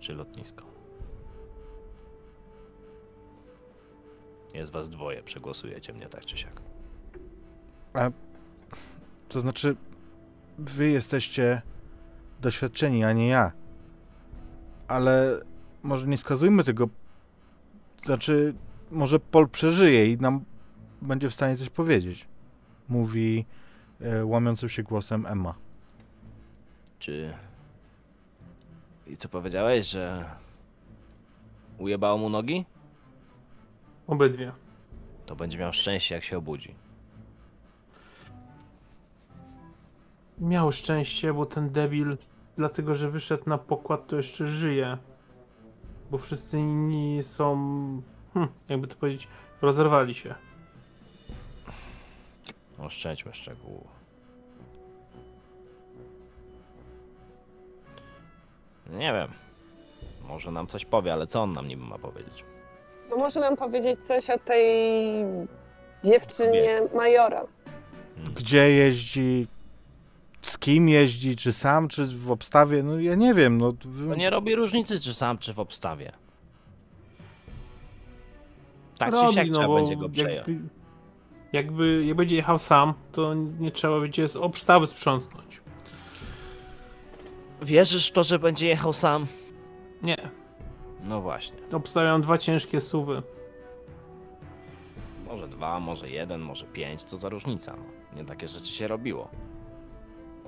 [0.00, 0.64] czy lotnisko.
[4.54, 6.60] Jest was dwoje, przegłosujecie mnie tak czy siak.
[9.28, 9.76] to znaczy
[10.58, 11.62] wy jesteście
[12.40, 13.52] doświadczeni, a nie ja.
[14.88, 15.40] Ale
[15.82, 16.88] może nie skazujmy tego...
[18.04, 18.54] Znaczy,
[18.90, 20.44] może Pol przeżyje i nam
[21.02, 22.28] będzie w stanie coś powiedzieć.
[22.88, 23.46] Mówi
[24.00, 25.54] e, łamiącym się głosem Emma.
[26.98, 27.34] Czy.
[29.06, 30.24] I co powiedziałeś, że.
[31.78, 32.64] Ujebało mu nogi?
[34.06, 34.52] Obydwie.
[35.26, 36.74] To będzie miał szczęście, jak się obudzi.
[40.38, 42.16] Miał szczęście, bo ten debil,
[42.56, 44.98] dlatego że wyszedł na pokład, to jeszcze żyje.
[46.10, 47.56] Bo wszyscy inni są,
[48.34, 49.28] hm, jakby to powiedzieć,
[49.62, 50.34] rozerwali się.
[52.78, 54.00] Oszczędźmy szczegółów.
[58.90, 59.28] Nie wiem.
[60.28, 62.44] Może nam coś powie, ale co on nam niby ma powiedzieć?
[63.10, 64.74] No może nam powiedzieć coś o tej
[66.04, 67.46] dziewczynie Majora.
[68.16, 68.34] Hmm.
[68.34, 69.46] Gdzie jeździ,
[70.42, 73.72] z kim jeździ, czy sam, czy w obstawie, no ja nie wiem, no...
[74.08, 76.12] To nie robi różnicy, czy sam, czy w obstawie.
[78.98, 80.48] Tak czy Robi, siak no trzeba będzie go przejąć.
[80.48, 80.68] jakby,
[81.52, 85.60] jakby, jak będzie jechał sam, to nie trzeba będzie z obstawy sprzątnąć.
[87.62, 89.26] Wierzysz w to, że będzie jechał sam?
[90.02, 90.30] Nie.
[91.04, 91.56] No właśnie.
[91.72, 93.22] Obstawiam dwa ciężkie suwy.
[95.26, 97.76] Może dwa, może jeden, może pięć, co za różnica.
[97.76, 97.84] No.
[98.16, 99.28] Nie takie rzeczy się robiło.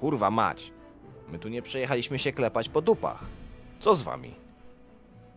[0.03, 0.73] Kurwa mać.
[1.29, 3.24] My tu nie przyjechaliśmy się klepać po dupach.
[3.81, 4.35] Co z wami?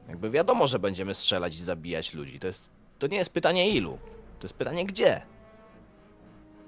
[0.10, 2.40] Jakby wiadomo, że będziemy strzelać i zabijać ludzi.
[2.40, 2.70] To jest.
[3.00, 3.98] To nie jest pytanie ilu.
[4.40, 5.22] To jest pytanie gdzie.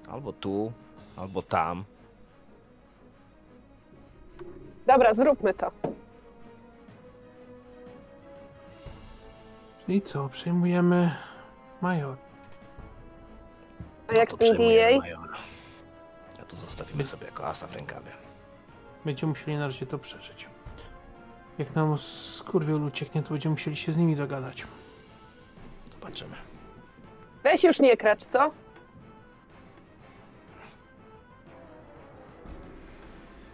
[0.07, 0.71] Albo tu,
[1.15, 1.83] albo tam.
[4.87, 5.71] Dobra, zróbmy to.
[9.87, 11.15] I co, przejmujemy
[11.81, 12.17] major.
[14.07, 14.99] A jak z to tym przejmujemy DA?
[14.99, 15.37] majora.
[16.57, 18.11] Zostawimy sobie jako asa w rękawie.
[19.05, 20.47] Będziemy musieli na razie to przeżyć.
[21.57, 24.63] Jak nam skurwiel ucieknie, to będziemy musieli się z nimi dogadać.
[25.91, 26.35] Zobaczymy.
[27.43, 28.51] Weź już nie kracz, co?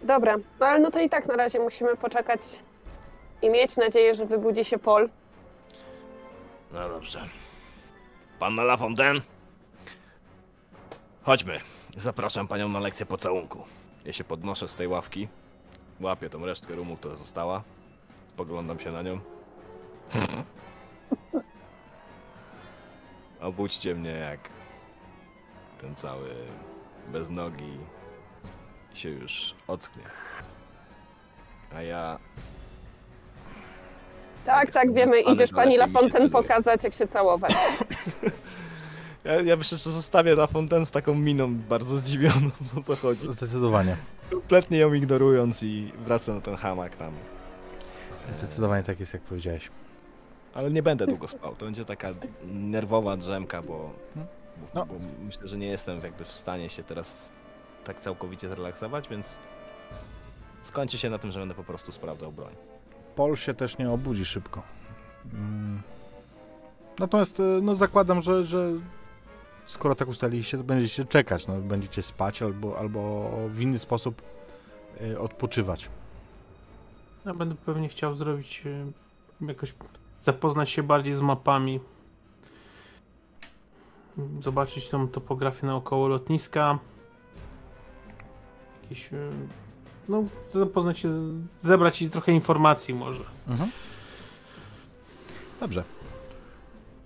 [0.02, 2.40] Dobra, no ale no to i tak na razie musimy poczekać
[3.42, 5.08] i mieć nadzieję, że wybudzi się Pol.
[6.72, 7.20] No dobrze.
[8.38, 9.20] Panna La Fontaine?
[11.22, 11.60] Chodźmy.
[11.96, 13.64] Zapraszam panią na lekcję pocałunku.
[14.04, 15.28] Ja się podnoszę z tej ławki.
[16.00, 17.62] Łapię tą resztkę rumu, która została.
[18.28, 19.20] Spoglądam się na nią.
[23.40, 24.40] Obudźcie mnie jak
[25.80, 26.28] ten cały
[27.08, 27.78] bez nogi
[28.94, 30.02] się już ocknie.
[31.74, 32.18] A ja
[34.44, 35.20] Tak, tak, wiemy.
[35.20, 37.52] Idziesz pani Lafontaine pokazać, jak się całować.
[39.24, 43.32] Ja, ja myślę, że zostawię La Fontaine z taką miną bardzo zdziwioną, o co chodzi.
[43.32, 43.96] Zdecydowanie.
[44.30, 47.12] Kompletnie ją ignorując i wracam na ten hamak tam.
[48.30, 49.70] Zdecydowanie tak jest, jak powiedziałeś.
[50.54, 51.56] Ale nie będę długo spał.
[51.56, 52.08] To będzie taka
[52.44, 53.90] nerwowa drzemka, bo,
[54.74, 54.86] No.
[54.86, 54.94] bo
[55.24, 57.32] myślę, że nie jestem jakby w stanie się teraz
[57.84, 59.38] tak całkowicie zrelaksować, więc
[60.60, 62.54] skończy się na tym, że będę po prostu sprawdzał broń.
[63.16, 64.62] Pol się też nie obudzi szybko.
[65.32, 65.82] Mm.
[66.98, 68.72] Natomiast e, no, zakładam, że, że
[69.66, 71.46] skoro tak ustaliliście, to będziecie czekać.
[71.46, 74.22] No, będziecie spać albo, albo w inny sposób
[75.00, 75.88] e, odpoczywać.
[77.26, 79.74] Ja będę pewnie chciał zrobić e, jakoś
[80.20, 81.80] zapoznać się bardziej z mapami.
[84.40, 86.78] Zobaczyć tą topografię naokoło lotniska.
[88.82, 89.12] Jakieś.
[89.12, 89.30] e,
[90.08, 91.10] No, zapoznać się,
[91.62, 93.24] zebrać i trochę informacji może.
[93.48, 93.70] Mhm.
[95.60, 95.84] Dobrze.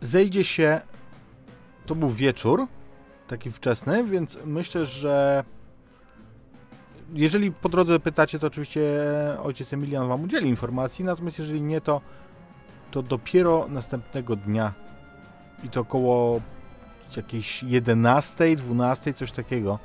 [0.01, 0.81] Zejdzie się.
[1.89, 2.67] To był wieczór,
[3.29, 5.45] taki wczesny, więc myślę, że.
[7.15, 8.83] Jeżeli po drodze pytacie, to oczywiście
[9.43, 12.01] ojciec Emilian wam udzieli informacji, natomiast jeżeli nie, to,
[12.91, 14.73] to dopiero następnego dnia
[15.65, 16.41] i to około
[17.17, 19.79] jakiejś 11, 12, coś takiego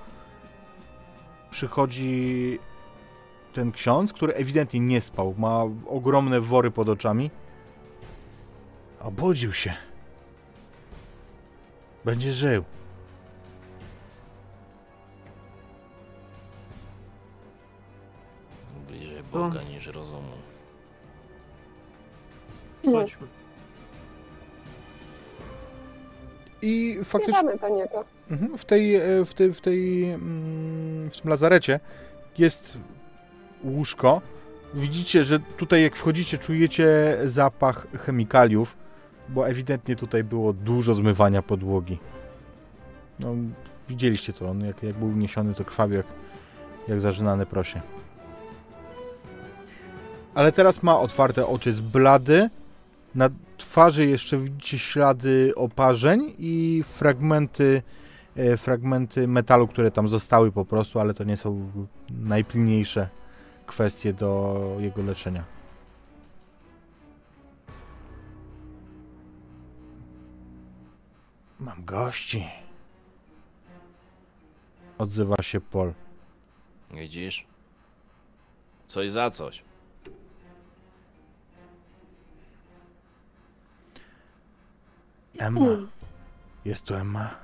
[1.51, 2.59] przychodzi
[3.53, 7.31] ten ksiądz, który ewidentnie nie spał, ma ogromne wory pod oczami.
[8.99, 9.73] Obudził się.
[12.05, 12.63] Będzie żył.
[18.87, 20.31] Bliżej Boga Boga niż rozumu.
[22.85, 23.27] Chodźmy.
[26.61, 28.05] I faktycznie Bierzemy do niego.
[28.31, 31.79] mhm, w tej, e, w tej, w tej, mm, w tym lazarecie
[32.37, 32.77] jest
[33.63, 34.21] łóżko.
[34.73, 38.77] Widzicie, że tutaj jak wchodzicie, czujecie zapach chemikaliów,
[39.29, 41.99] bo ewidentnie tutaj było dużo zmywania podłogi.
[43.19, 43.35] No,
[43.89, 46.05] widzieliście to, on jak, jak był uniesiony, to krwawił jak,
[46.87, 47.81] jak zażynane prosie.
[50.35, 52.49] Ale teraz ma otwarte oczy, jest blady.
[53.15, 57.81] Na twarzy jeszcze widzicie ślady oparzeń i fragmenty,
[58.35, 61.71] e, fragmenty metalu, które tam zostały po prostu, ale to nie są
[62.09, 63.09] najpilniejsze
[63.65, 65.43] kwestie do jego leczenia.
[71.63, 72.47] Mam gości.
[74.97, 75.93] Odzywa się Pol.
[76.91, 77.45] Widzisz?
[78.87, 79.63] Coś za coś.
[85.37, 85.61] Emma.
[86.65, 87.35] Jest tu Emma.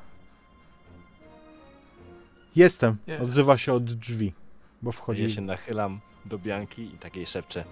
[2.56, 2.98] Jestem.
[3.08, 3.24] Jest.
[3.24, 4.34] Odzywa się od drzwi.
[4.82, 5.24] Bo wchodzi.
[5.24, 7.66] Ja się nachylam do Bianki i takiej szepczę.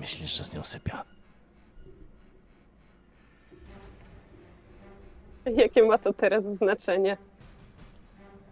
[0.00, 1.04] Myślisz, że z nią sypia?
[5.56, 7.16] Jakie ma to teraz znaczenie?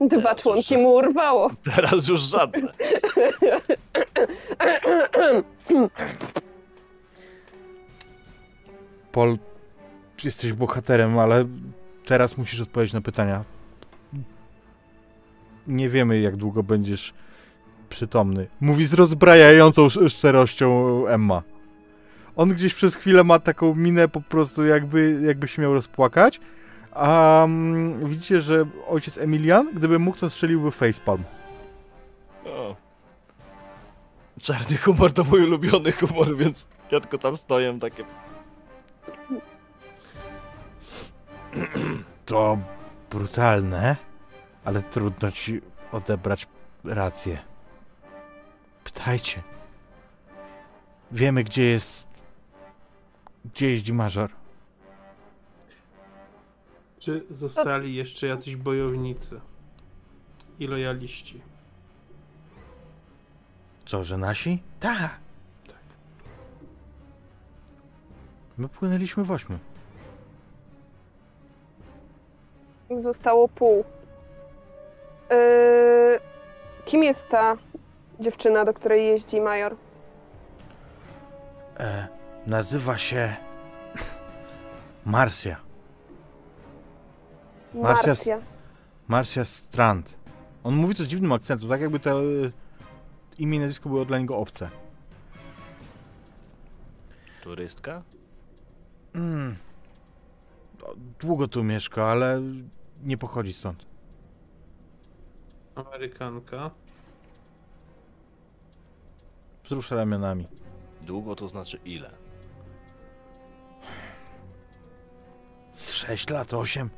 [0.01, 1.51] Dwa Teraz członki już- mu urwało.
[1.77, 2.73] Teraz już żadne.
[9.13, 9.39] Pol,
[10.25, 11.45] jesteś bohaterem, ale
[12.07, 13.45] teraz musisz odpowiedzieć na pytania.
[15.67, 17.15] Nie wiemy, jak długo będziesz
[17.89, 18.47] przytomny.
[18.61, 21.43] Mówi z rozbrajającą sz- szczerością Emma.
[22.37, 26.41] On gdzieś przez chwilę ma taką minę po prostu, jakby, jakby się miał rozpłakać.
[26.95, 31.25] A mm, widzicie, że ojciec Emilian, gdyby mógł, to strzeliłby facepalm.
[32.47, 32.77] O.
[34.41, 38.05] Czarny humor to mój ulubiony humor, więc ja tylko tam stoję takie.
[42.27, 42.59] To
[43.11, 43.97] brutalne,
[44.65, 45.61] ale trudno ci
[45.93, 46.47] odebrać
[46.85, 47.39] rację.
[48.85, 49.43] Pytajcie.
[51.13, 52.05] Wiemy, gdzie jest.
[53.45, 54.31] Gdzie jeździ Major.
[57.05, 59.41] Czy zostali jeszcze jacyś bojownicy
[60.59, 61.41] i lojaliści?
[63.87, 64.63] Co, że nasi?
[64.81, 65.11] Tak.
[68.59, 69.59] My płynęliśmy w ośmiu.
[72.97, 73.85] Zostało pół.
[75.31, 76.21] Yy,
[76.85, 77.57] kim jest ta
[78.21, 79.77] dziewczyna, do której jeździ major?
[81.79, 82.09] E,
[82.47, 83.37] nazywa się
[85.07, 85.74] Marcia.
[87.75, 88.41] Marcia Marcia.
[89.09, 90.15] Marcia Strand.
[90.65, 92.25] On mówi to z dziwnym akcentem, tak jakby to e,
[93.39, 94.71] imię i nazwisko były dla niego obce.
[97.43, 98.03] Turystka?
[99.15, 99.57] Mm.
[101.21, 102.43] Długo tu mieszka, ale
[103.03, 103.85] nie pochodzi stąd.
[105.75, 106.71] Amerykanka.
[109.65, 110.49] Wzrusza ramionami.
[111.03, 112.11] Długo to znaczy ile?
[115.73, 116.91] Z 6 lat, 8.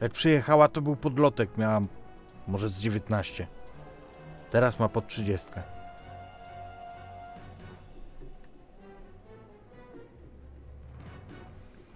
[0.00, 1.58] Jak przyjechała, to był podlotek.
[1.58, 1.88] Miałam
[2.48, 3.46] może z 19.
[4.50, 5.46] Teraz ma pod 30.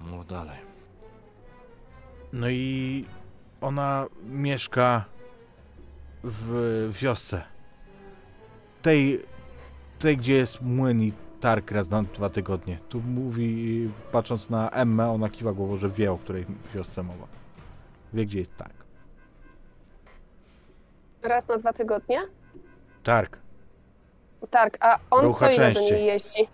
[0.00, 0.58] Mów dalej.
[2.32, 3.04] No i
[3.60, 5.04] ona mieszka
[6.24, 7.42] w wiosce.
[8.82, 9.22] Tej,
[9.98, 12.78] tej gdzie jest młyn i targ raz na dwa tygodnie.
[12.88, 17.39] Tu mówi, patrząc na Emmę, ona kiwa głową, że wie, o której wiosce mowa.
[18.12, 18.74] Wie, gdzie jest targ.
[21.22, 22.20] Raz na dwa tygodnie?
[23.02, 23.38] Targ.
[24.50, 25.96] Tak, a on Rucha co ile do częściej.
[25.96, 26.48] niej jeździ?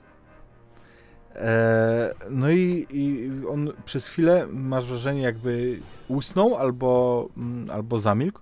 [1.34, 8.40] E, no i, i on przez chwilę masz wrażenie, jakby usnął albo, mm, albo zamilkł.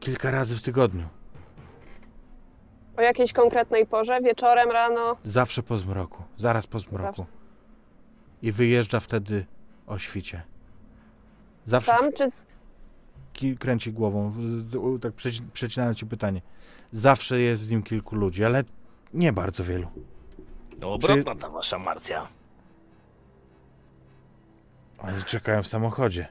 [0.00, 1.08] Kilka razy w tygodniu.
[2.96, 4.20] O jakiejś konkretnej porze?
[4.20, 5.16] Wieczorem, rano?
[5.24, 6.22] Zawsze po zmroku.
[6.36, 7.26] Zaraz po zmroku.
[8.42, 9.46] I wyjeżdża wtedy
[9.86, 10.42] o świcie.
[11.70, 12.12] Zawsze Sam
[13.32, 14.32] czy kręci głową,
[15.00, 16.42] tak przeci- przecinając ci pytanie.
[16.92, 18.64] Zawsze jest z nim kilku ludzi, ale
[19.14, 19.88] nie bardzo wielu.
[20.80, 22.28] No obrotna ta wasza Marcja.
[24.98, 26.28] Oni czekają w samochodzie.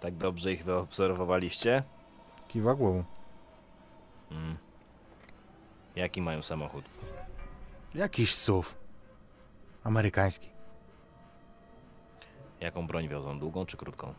[0.00, 1.82] Tak dobrze ich wyobserwowaliście?
[2.48, 3.04] Kiwa głową.
[4.30, 4.56] Mm.
[5.96, 6.84] Jaki mają samochód?
[7.94, 8.68] Jakiś SUV.
[9.84, 10.53] Amerykański.
[12.60, 13.38] Jaką broń wiozą?
[13.38, 14.14] Długą czy krótką?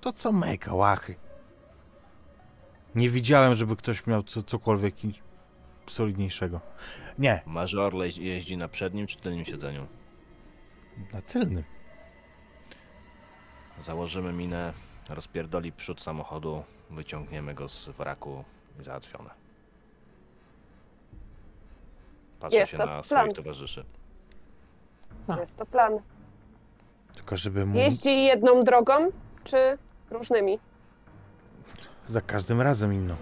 [0.00, 1.14] To co my, kałachy.
[2.94, 4.94] Nie widziałem, żeby ktoś miał co, cokolwiek
[5.86, 6.60] solidniejszego.
[7.18, 9.86] Nie, Major le- jeździ na przednim czy tylnym siedzeniu?
[11.12, 11.64] na tylnym.
[13.80, 14.72] Założymy minę,
[15.08, 18.44] rozpierdoli przód samochodu, wyciągniemy go z wraku
[18.80, 19.30] i załatwione.
[22.40, 23.04] Patrzę Jest się to na plan.
[23.04, 23.84] swoich towarzyszy.
[25.28, 25.40] A.
[25.40, 25.92] jest to plan?
[27.14, 29.10] Tylko żeby mu Jeździ jedną drogą,
[29.44, 29.78] czy
[30.10, 30.58] różnymi?
[32.08, 33.16] za każdym razem inną.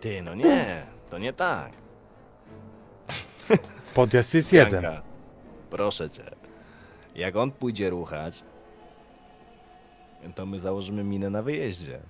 [0.00, 1.72] Ty, no nie, to nie tak.
[3.94, 4.82] Podjazd jest jeden.
[4.82, 5.02] Janka,
[5.70, 6.22] proszę cię.
[7.14, 8.42] Jak on pójdzie ruchać,
[10.34, 12.00] to my założymy minę na wyjeździe.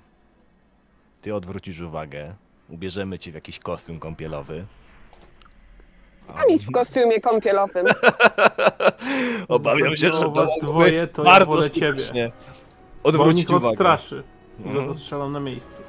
[1.23, 2.35] Ty odwrócisz uwagę,
[2.69, 4.67] ubierzemy cię w jakiś kostium kąpielowy.
[6.27, 7.87] Sam idź w kostiumie kąpielowym.
[9.49, 12.33] Obawiam się, że o to was dwoje, to ja bardzo wolę ciebie.
[13.03, 13.69] Odwrócić uwagę.
[13.69, 14.23] odstraszy.
[14.61, 14.87] I go Mhm.
[14.87, 15.83] zastrzelam na miejscu.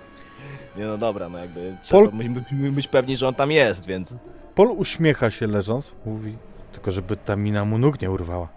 [0.78, 3.86] Nie no dobra, no jakby trzeba Pol- my- my- być pewni, że on tam jest,
[3.88, 4.14] więc...
[4.56, 6.38] Pol uśmiecha się leżąc, mówi,
[6.72, 8.48] tylko żeby ta mina mu nóg nie urwała.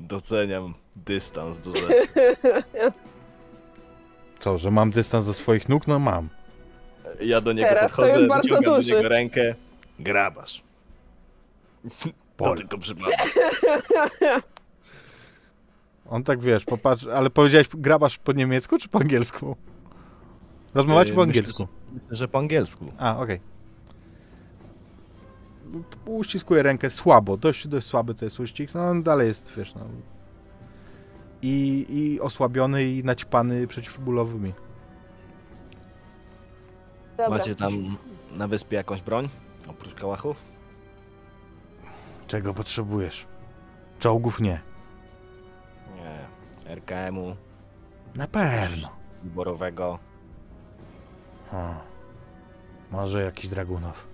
[0.00, 2.06] Doceniam dystans do rzeczy.
[4.40, 5.86] Co, że mam dystans do swoich nóg?
[5.86, 6.28] No mam.
[7.24, 8.90] Ja do niego Teraz to podchodzę, już bardzo wyciągam duży.
[8.90, 9.54] do niego rękę.
[9.98, 10.62] Grabasz.
[12.36, 12.56] To Pol.
[12.56, 13.18] tylko przypadek.
[16.10, 19.56] On tak wiesz, popatrz, ale powiedziałeś grabasz po niemiecku czy po angielsku?
[20.74, 21.68] Rozmawiacie Yy, po angielsku.
[21.92, 22.92] Myślę, że po angielsku.
[22.98, 23.40] A, okej.
[26.06, 29.80] Uściskuje rękę słabo, dość, dość słaby to jest uścisk, no on dalej jest, wiesz, no.
[31.42, 34.52] I, I osłabiony i naćpany przeciwbólowymi.
[37.16, 37.28] Dobra.
[37.38, 37.96] Macie tam
[38.36, 39.28] na wyspie jakąś broń?
[39.68, 40.36] Oprócz kałachów?
[42.26, 43.26] Czego potrzebujesz?
[43.98, 44.60] Czołgów nie.
[45.96, 46.26] Nie.
[46.74, 47.36] RKM-u,
[48.14, 48.88] Na pewno.
[49.22, 49.98] wyborowego.
[51.52, 51.74] O,
[52.90, 54.06] może jakiś Dragunów.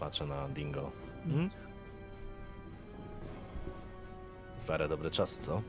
[0.00, 0.90] Patrzę na Dingo.
[1.26, 1.48] Mhm.
[4.58, 5.62] Stare dobre czasy, co?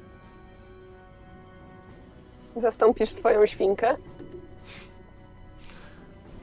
[2.55, 3.95] Zastąpisz swoją świnkę?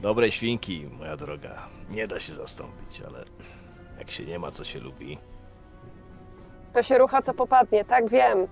[0.01, 1.67] Dobrej świnki, moja droga.
[1.89, 3.25] Nie da się zastąpić, ale
[3.99, 5.17] jak się nie ma, co się lubi.
[6.73, 8.47] To się rucha co popadnie, tak wiem.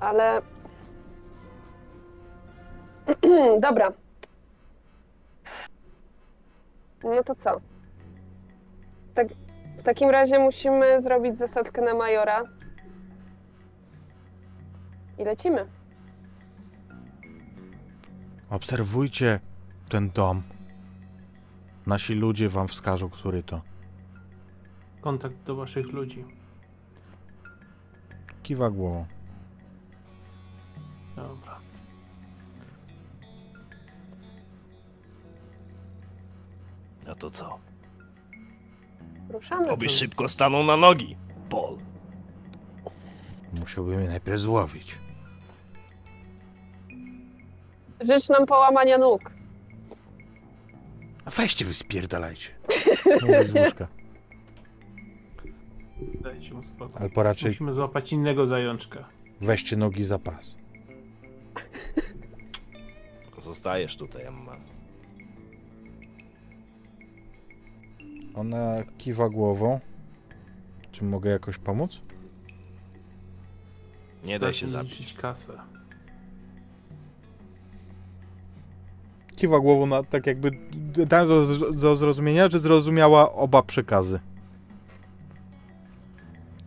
[0.00, 0.42] Ale.
[3.62, 3.92] Dobra.
[7.04, 7.60] No to co?
[9.10, 9.28] W, tak,
[9.78, 12.44] w takim razie musimy zrobić zasadzkę na majora.
[15.18, 15.66] I lecimy.
[18.50, 19.40] Obserwujcie
[19.88, 20.42] ten dom.
[21.86, 23.62] Nasi ludzie wam wskażą, który to.
[25.00, 26.24] Kontakt do waszych ludzi.
[28.42, 29.06] Kiwa głową.
[31.16, 31.58] Dobra.
[37.06, 37.58] No to co?
[39.28, 39.70] Ruszamy.
[39.70, 41.16] Oby szybko staną na nogi.
[41.50, 41.78] Paul.
[43.52, 44.98] Musiałbym je najpierw złowić.
[48.00, 49.37] Życz nam połamania nóg.
[51.28, 52.50] A weźcie wy spierdalajcie.
[53.22, 53.88] Mówię z łóżka.
[56.20, 57.02] Dajcie mu spokój.
[57.02, 59.08] Albo raczej Musimy złapać innego zajączka.
[59.40, 60.54] weźcie nogi za pas.
[63.40, 64.56] Zostajesz tutaj, Emma.
[68.34, 69.80] Ona kiwa głową.
[70.92, 72.00] Czy mogę jakoś pomóc?
[74.24, 75.00] Nie daj się Zacznij zabić.
[75.00, 75.52] liczyć kasę.
[79.38, 80.50] Kiwa głową na, tak jakby
[81.06, 84.20] dałem do, do zrozumienia, że zrozumiała oba przekazy.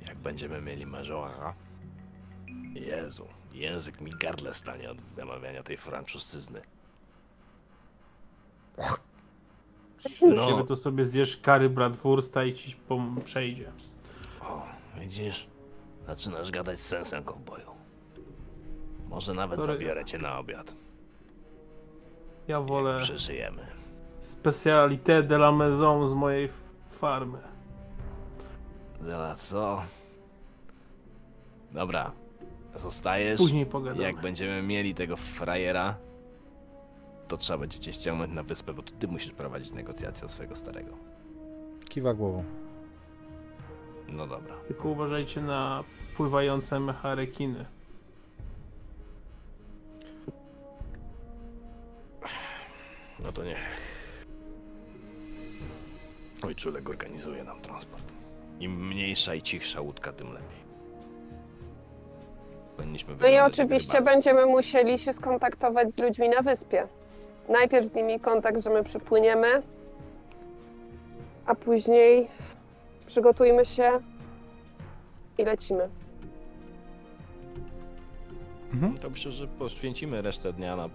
[0.08, 1.54] Jak będziemy mieli marzołara.
[2.74, 6.62] Jezu, język mi gardle stanie od wymawiania tej francuszczyzny.
[10.36, 10.64] No.
[10.64, 13.72] To sobie zjesz kary Bradwursta i ci pom- przejdzie.
[14.42, 14.66] o,
[15.00, 15.48] widzisz?
[16.08, 17.66] Zaczynasz gadać z sensem, kowboju.
[19.10, 19.74] Może nawet Sorry.
[19.74, 20.74] zabiorę cię na obiad.
[22.52, 23.62] Ja wolę Przeżyjemy.
[24.22, 26.50] specalité de la maison z mojej
[26.92, 27.38] farmy.
[29.02, 29.82] Zaraz co?
[31.72, 32.12] Dobra.
[32.76, 33.38] Zostajesz.
[33.38, 34.04] Później pogadamy.
[34.04, 35.96] Jak będziemy mieli tego frajera,
[37.28, 40.56] to trzeba będzie cię ściągnąć na wyspę, bo to ty musisz prowadzić negocjacje o swojego
[40.56, 40.98] starego.
[41.90, 42.44] Kiwa głową.
[44.10, 44.56] No dobra.
[44.68, 45.84] Tylko uważajcie na
[46.18, 47.66] pływające mecharekiny.
[53.24, 53.60] No to niech.
[56.44, 58.04] Oj, czulek organizuje nam transport.
[58.60, 60.62] Im mniejsza i cichsza łódka, tym lepiej.
[62.78, 66.88] Powinniśmy No i oczywiście będziemy musieli się skontaktować z ludźmi na wyspie.
[67.50, 69.62] Najpierw z nimi kontakt, że my przypłyniemy,
[71.46, 72.28] a później
[73.06, 74.00] przygotujmy się
[75.38, 75.90] i lecimy.
[78.74, 78.98] Mhm.
[78.98, 80.90] To myślę, że poświęcimy resztę dnia na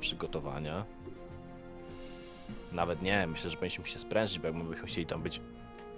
[0.00, 0.84] przygotowania.
[2.72, 5.40] Nawet nie, myślę, że powinniśmy się sprężyć, bo jakbyśmy chcieli tam być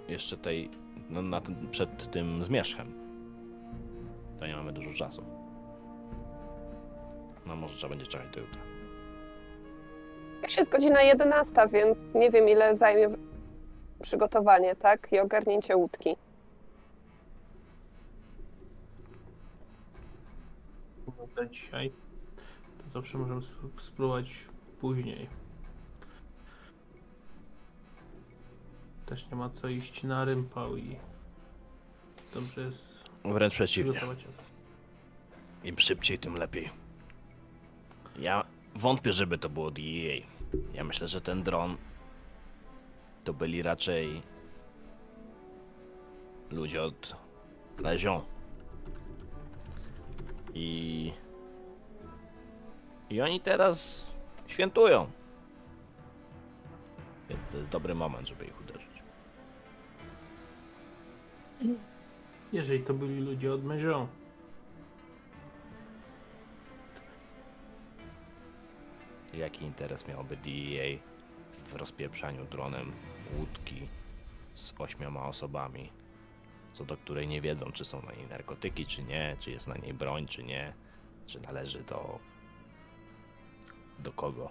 [0.07, 0.69] jeszcze tej,
[1.09, 2.93] no na tym, przed tym zmierzchem.
[4.39, 5.23] To nie mamy dużo czasu.
[7.45, 8.59] No może trzeba będzie czekać do jutra.
[10.43, 13.09] Już jest godzina 11, więc nie wiem ile zajmie
[14.01, 15.07] przygotowanie, tak?
[15.11, 16.15] I ogarnięcie łódki.
[21.37, 21.91] Na dzisiaj.
[22.83, 24.27] To zawsze możemy sp- spróbować
[24.81, 25.27] później.
[29.13, 30.95] Też nie ma co iść na rympał i
[32.33, 34.01] dobrze jest Wręcz przeciwnie.
[35.63, 36.69] Im szybciej, tym lepiej.
[38.19, 38.45] Ja
[38.75, 40.23] wątpię, żeby to było DEA.
[40.73, 41.77] Ja myślę, że ten dron
[43.23, 44.21] to byli raczej
[46.51, 47.15] ludzie od
[47.79, 48.21] Lezion.
[50.53, 51.11] I
[53.09, 54.07] i oni teraz
[54.47, 55.11] świętują.
[57.29, 58.92] Więc to jest dobry moment, żeby ich uderzyć.
[62.53, 64.07] Jeżeli to byli ludzie od Mezion.
[69.33, 70.99] Jaki interes miałby DEA
[71.67, 72.91] w rozpieprzaniu dronem
[73.37, 73.87] łódki
[74.55, 75.91] z ośmioma osobami,
[76.73, 79.75] co do której nie wiedzą, czy są na niej narkotyki, czy nie, czy jest na
[79.75, 80.73] niej broń, czy nie,
[81.27, 82.19] czy należy do.
[83.99, 84.49] do kogo?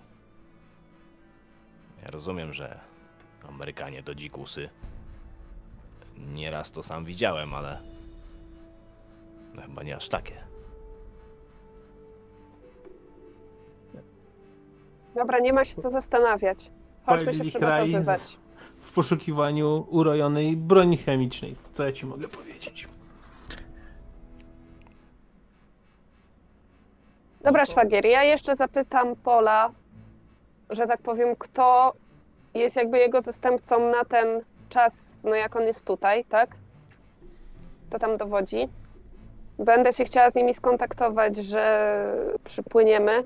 [2.03, 2.81] Ja rozumiem, że
[3.49, 4.71] Amerykanie to dzikusy.
[6.19, 7.79] Nieraz to sam widziałem, ale.
[9.55, 10.35] No chyba nie aż takie.
[15.15, 16.71] Dobra, nie ma się co zastanawiać.
[17.07, 18.21] Chodźmy się Palili kraj przygotowywać.
[18.21, 18.37] z-
[18.81, 21.57] w poszukiwaniu urojonej broni chemicznej.
[21.73, 22.89] Co ja ci mogę powiedzieć?
[27.45, 29.71] Dobra, szwagier, ja jeszcze zapytam Pola,
[30.71, 31.93] że tak powiem, kto
[32.55, 34.27] jest jakby jego zastępcą na ten
[34.73, 36.57] czas, no jak on jest tutaj, tak?
[37.89, 38.69] kto tam dowodzi.
[39.59, 42.05] Będę się chciała z nimi skontaktować, że
[42.45, 43.23] przypłyniemy.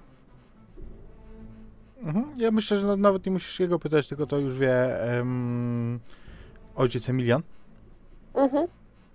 [2.03, 2.27] Mhm.
[2.37, 6.01] Ja myślę, że no- nawet nie musisz jego pytać, tylko to już wie em,
[6.77, 7.43] ojciec Emilian.
[8.35, 8.67] Mhm.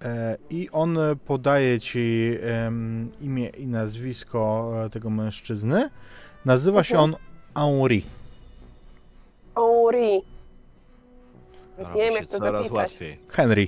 [0.01, 5.89] E, I on podaje ci em, imię i nazwisko e, tego mężczyzny.
[6.45, 7.23] Nazywa się on Mhm.
[7.55, 8.05] Henri.
[9.55, 10.21] Henri.
[11.83, 12.77] Robi Nie wiem, jak to coraz zapisać.
[12.77, 13.19] łatwiej.
[13.27, 13.67] Henry.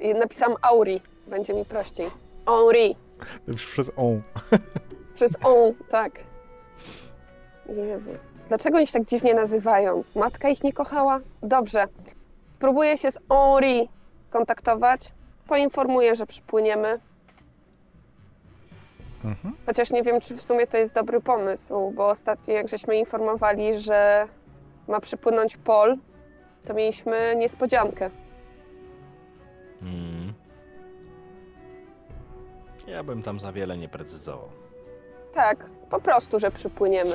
[0.00, 1.00] I Napisałam Auri.
[1.26, 2.10] Będzie mi prościej.
[2.46, 2.96] Henri.
[3.48, 4.22] Już przez on.
[5.14, 6.12] Przez on, tak.
[7.68, 8.10] Jezu.
[8.48, 10.04] Dlaczego oni się tak dziwnie nazywają?
[10.14, 11.20] Matka ich nie kochała?
[11.42, 11.86] Dobrze.
[12.54, 13.88] Spróbuję się z Henri
[14.30, 15.12] kontaktować.
[15.48, 17.00] Poinformuję, że przypłyniemy.
[19.24, 19.54] Mhm.
[19.66, 23.78] Chociaż nie wiem, czy w sumie to jest dobry pomysł, bo ostatnio jak żeśmy informowali,
[23.78, 24.28] że
[24.88, 25.96] ma przypłynąć Pol,
[26.66, 28.10] to mieliśmy niespodziankę.
[29.82, 30.32] Mm.
[32.86, 34.48] Ja bym tam za wiele nie precyzował.
[35.32, 37.14] Tak, po prostu, że przypłyniemy.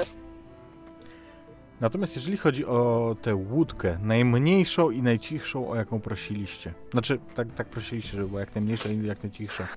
[1.82, 6.74] Natomiast jeżeli chodzi o tę łódkę, najmniejszą i najcichszą, o jaką prosiliście.
[6.92, 9.68] Znaczy, tak, tak prosiliście, żeby była jak najmniejsza i jak najcichsza.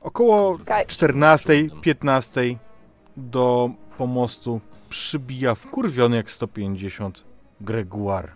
[0.00, 2.56] Około Kaj- 14-15
[3.16, 4.60] do pomostu
[4.90, 7.24] przybija wkurwiony jak 150
[7.60, 8.32] Gregoire.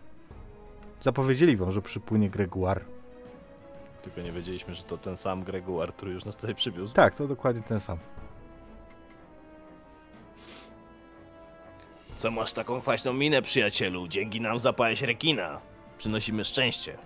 [1.02, 2.84] Zapowiedzieli wam, że przypłynie Gregoire.
[4.02, 6.94] Tylko nie wiedzieliśmy, że to ten sam Greguar, który już nas tutaj przywiózł.
[6.94, 7.98] Tak, to dokładnie ten sam.
[12.16, 14.08] Co masz taką kwaśną minę, przyjacielu?
[14.08, 15.60] Dzięki nam zapałeś rekina.
[15.98, 16.98] Przynosimy szczęście.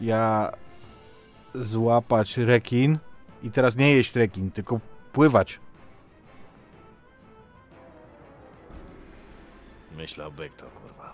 [0.00, 0.52] Ja
[1.54, 2.98] złapać rekin
[3.42, 4.80] i teraz nie jeść rekin, tylko
[5.12, 5.60] pływać.
[10.00, 11.12] Myślałby kto, kurwa.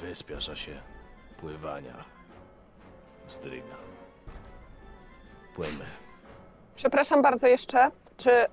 [0.00, 0.80] Wyspiasza się
[1.40, 2.04] pływania.
[3.26, 3.76] Wstryga.
[5.54, 5.84] Płymy.
[6.76, 8.46] Przepraszam bardzo jeszcze, czy y,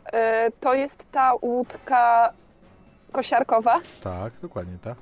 [0.59, 2.33] to jest ta łódka
[3.11, 3.79] kosiarkowa?
[4.03, 4.97] Tak, dokładnie tak.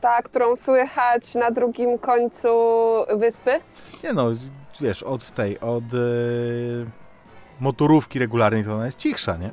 [0.00, 2.48] Ta, którą słychać na drugim końcu
[3.16, 3.60] wyspy?
[4.04, 4.30] Nie no,
[4.80, 6.86] wiesz, od tej, od yy,
[7.60, 9.50] motorówki regularnej to ona jest cichsza, nie?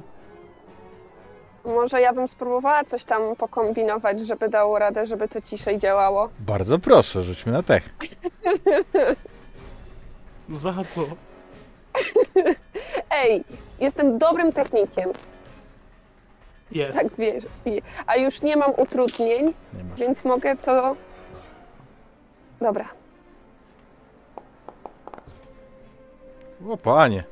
[1.65, 6.29] Może ja bym spróbowała coś tam pokombinować, żeby dało radę, żeby to ciszej działało.
[6.39, 7.89] Bardzo proszę, rzućmy na tech.
[10.49, 11.01] Za co?
[13.11, 13.43] Ej,
[13.79, 15.09] jestem dobrym technikiem,
[16.71, 16.99] Jest.
[16.99, 17.43] tak wiesz.
[18.07, 19.99] A już nie mam utrudnień, Nie masz.
[19.99, 20.95] więc mogę to.
[22.61, 22.85] Dobra.
[26.69, 27.23] O panie.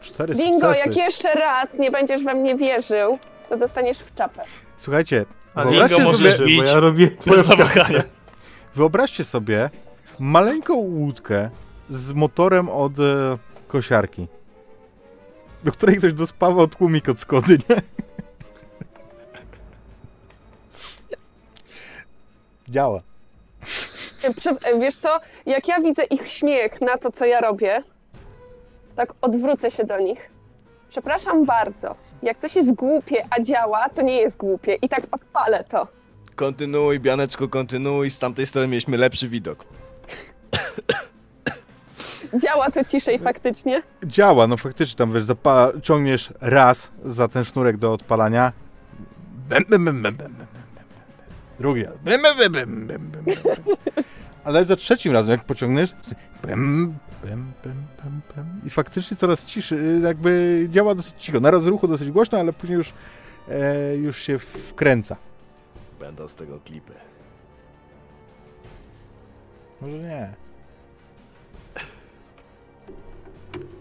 [0.00, 0.88] Cztery Bingo, sukcesy.
[0.88, 3.18] jak jeszcze raz nie będziesz we mnie wierzył,
[3.48, 4.42] to dostaniesz w czapę.
[4.76, 5.24] Słuchajcie,
[5.54, 8.02] A wyobraźcie Dingo sobie, możesz, bo iść ja robię Bez zawahania.
[8.74, 9.70] wyobraźcie sobie
[10.18, 11.50] maleńką łódkę
[11.88, 13.02] z motorem od e,
[13.68, 14.28] kosiarki,
[15.64, 17.76] do której ktoś dospawał tłumik od Skody, nie?
[22.68, 23.00] Działa.
[24.22, 27.82] E, prze- e, Wiesz co, jak ja widzę ich śmiech na to, co ja robię,
[28.96, 30.30] tak odwrócę się do nich.
[30.88, 31.94] Przepraszam bardzo.
[32.22, 34.74] Jak coś jest głupie, a działa, to nie jest głupie.
[34.74, 35.88] I tak odpalę to.
[36.34, 38.10] Kontynuuj, Bianeczko, kontynuuj.
[38.10, 39.64] Z tamtej strony mieliśmy lepszy widok.
[42.42, 43.82] Działa to ciszej faktycznie.
[44.04, 48.52] Działa, no faktycznie tam wiesz, zapala, ciągniesz raz za ten sznurek do odpalania.
[49.48, 50.86] Bem, bem, bem, bem, bem, bem, bem, bem.
[51.58, 51.94] Drugi raz.
[52.04, 53.36] Bem, bem, bem, bem, bem, bem, bem.
[54.46, 55.94] Ale za trzecim razem, jak pociągniesz,
[58.66, 61.40] i faktycznie coraz ciszy, jakby działa dosyć cicho.
[61.40, 62.92] Na rozruchu dosyć głośno, ale później już,
[63.48, 65.16] e, już się wkręca.
[66.00, 66.92] Będą z tego klipy.
[69.80, 70.34] Może nie.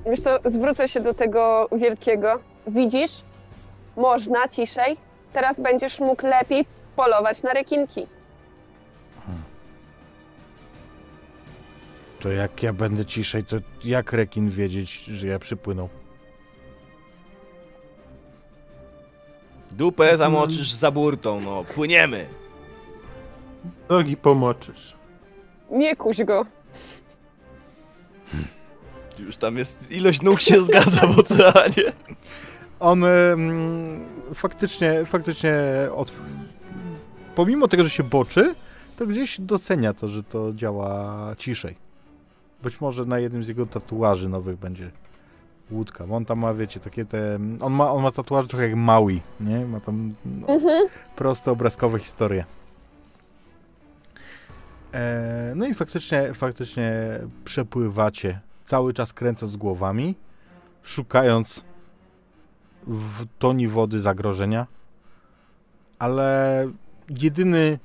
[0.05, 2.39] Wiesz co, zwrócę się do tego wielkiego.
[2.67, 3.21] Widzisz?
[3.97, 4.97] Można ciszej.
[5.33, 6.65] Teraz będziesz mógł lepiej
[6.95, 8.07] polować na rekinki.
[12.19, 15.89] To jak ja będę ciszej, to jak rekin wiedzieć, że ja przypłynął?
[19.71, 21.63] Dupę zamoczysz za burtą, no.
[21.63, 22.27] Płyniemy.
[23.89, 24.93] Nogi pomoczysz.
[25.71, 26.45] Nie kuś go.
[29.19, 31.93] Już tam jest, ilość nóg się zgadza w oceanie.
[32.79, 35.53] On em, faktycznie, faktycznie
[35.95, 36.11] od,
[37.35, 38.55] pomimo tego, że się boczy,
[38.97, 41.84] to gdzieś docenia to, że to działa ciszej.
[42.63, 44.91] Być może na jednym z jego tatuaży nowych będzie
[45.71, 47.39] Łódka, bo on tam ma, wiecie, takie te...
[47.59, 49.65] On ma, on ma tatuaże trochę jak Maui, nie?
[49.65, 50.87] Ma tam no, Mhm.
[51.15, 52.45] proste obrazkowe historie.
[54.93, 56.91] E, no i faktycznie, faktycznie
[57.45, 60.15] przepływacie, cały czas kręcąc głowami,
[60.83, 61.65] szukając
[62.87, 64.67] w toni wody zagrożenia,
[65.99, 66.67] ale
[67.09, 67.79] jedyny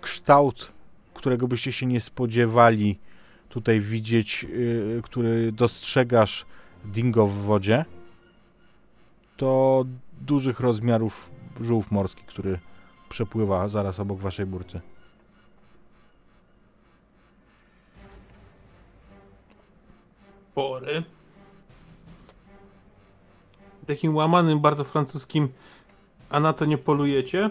[0.00, 0.72] kształt,
[1.14, 2.98] którego byście się nie spodziewali
[3.56, 6.46] tutaj widzieć, y, który dostrzegasz
[6.84, 7.84] dingo w wodzie,
[9.36, 9.84] to
[10.20, 11.30] dużych rozmiarów
[11.60, 12.58] żółw morski, który
[13.08, 14.80] przepływa zaraz obok waszej burty.
[20.54, 21.02] Pory.
[23.86, 25.48] Takim łamanym, bardzo francuskim,
[26.30, 27.50] a na to nie polujecie?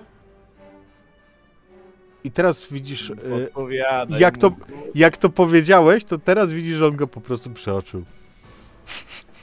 [2.25, 4.51] I teraz widzisz, y, Odpowiadaj jak to-
[4.95, 8.03] jak to powiedziałeś, to teraz widzisz, że on go po prostu przeoczył.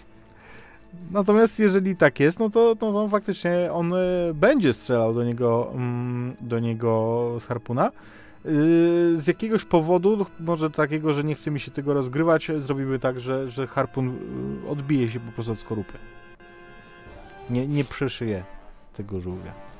[1.10, 3.96] Natomiast jeżeli tak jest, no to, to, to faktycznie on y,
[4.34, 7.88] będzie strzelał do niego, mm, do niego z harpuna.
[7.88, 7.92] Y,
[9.16, 13.50] z jakiegoś powodu, może takiego, że nie chce mi się tego rozgrywać, zrobimy tak, że,
[13.50, 14.16] że harpun
[14.68, 15.98] odbije się po prostu od skorupy.
[17.50, 18.44] Nie, nie przeszyje
[18.96, 19.71] tego żółwia.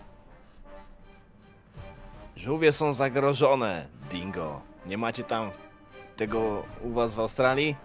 [2.42, 4.60] Żółwie są zagrożone, dingo.
[4.86, 5.50] Nie macie tam
[6.16, 7.76] tego u was w Australii?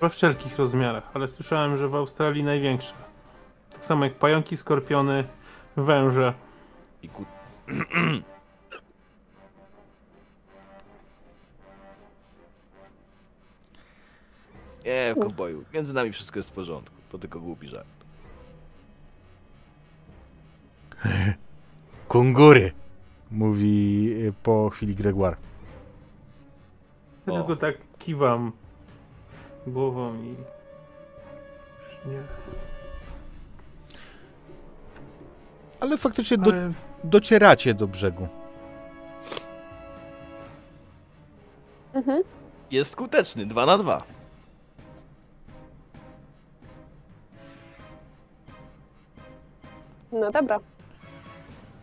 [0.00, 2.94] We wszelkich rozmiarach, ale słyszałem, że w Australii największe.
[3.72, 5.24] Tak samo jak pająki, skorpiony,
[5.76, 6.34] węże.
[7.02, 7.24] I ku...
[14.84, 15.64] Nie, koboju.
[15.74, 16.96] Między nami wszystko jest w porządku.
[17.12, 17.88] To tylko głupi żart.
[22.08, 22.72] Kungury!
[23.30, 25.36] Mówi y, po chwili Gregoire.
[27.26, 28.52] Ja tylko tak kiwam
[29.66, 30.28] głową i...
[30.28, 32.22] Już Nie.
[35.80, 36.72] Ale faktycznie do, Ale
[37.04, 38.28] docieracie do brzegu.
[41.94, 42.22] Mhm.
[42.70, 44.02] Jest skuteczny, 2 na 2.
[50.12, 50.60] No dobra.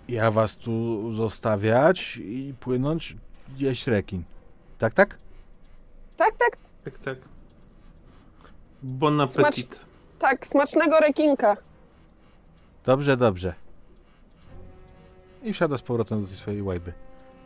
[0.07, 3.15] Ja was tu zostawiać i płynąć
[3.57, 4.23] jeść rekin.
[4.80, 5.18] Tak, tak?
[6.18, 7.18] Tak, tak, tak, tak.
[8.84, 9.80] Bon appetit.
[10.19, 10.48] tak.
[10.48, 11.57] Smacznego rekinka.
[12.86, 13.53] Dobrze, dobrze.
[15.44, 16.94] I wsiada z powrotem do tej swojej łajby.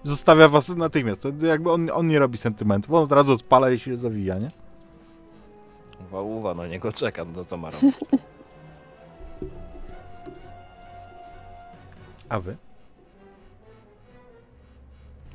[0.04, 1.22] Zostawia was natychmiast.
[1.22, 2.94] To jakby on, on nie robi sentymentów.
[2.94, 4.48] On od razu odpala i się zawija, nie?
[6.10, 7.96] Uwa, uwa, na niego czekam, no to ma robić.
[12.30, 12.58] A wy?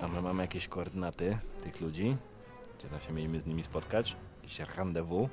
[0.00, 2.16] A my mamy jakieś koordynaty tych ludzi?
[2.78, 4.16] Gdzie tam się mieliśmy z nimi spotkać?
[4.42, 5.28] Jakieś rendezvous?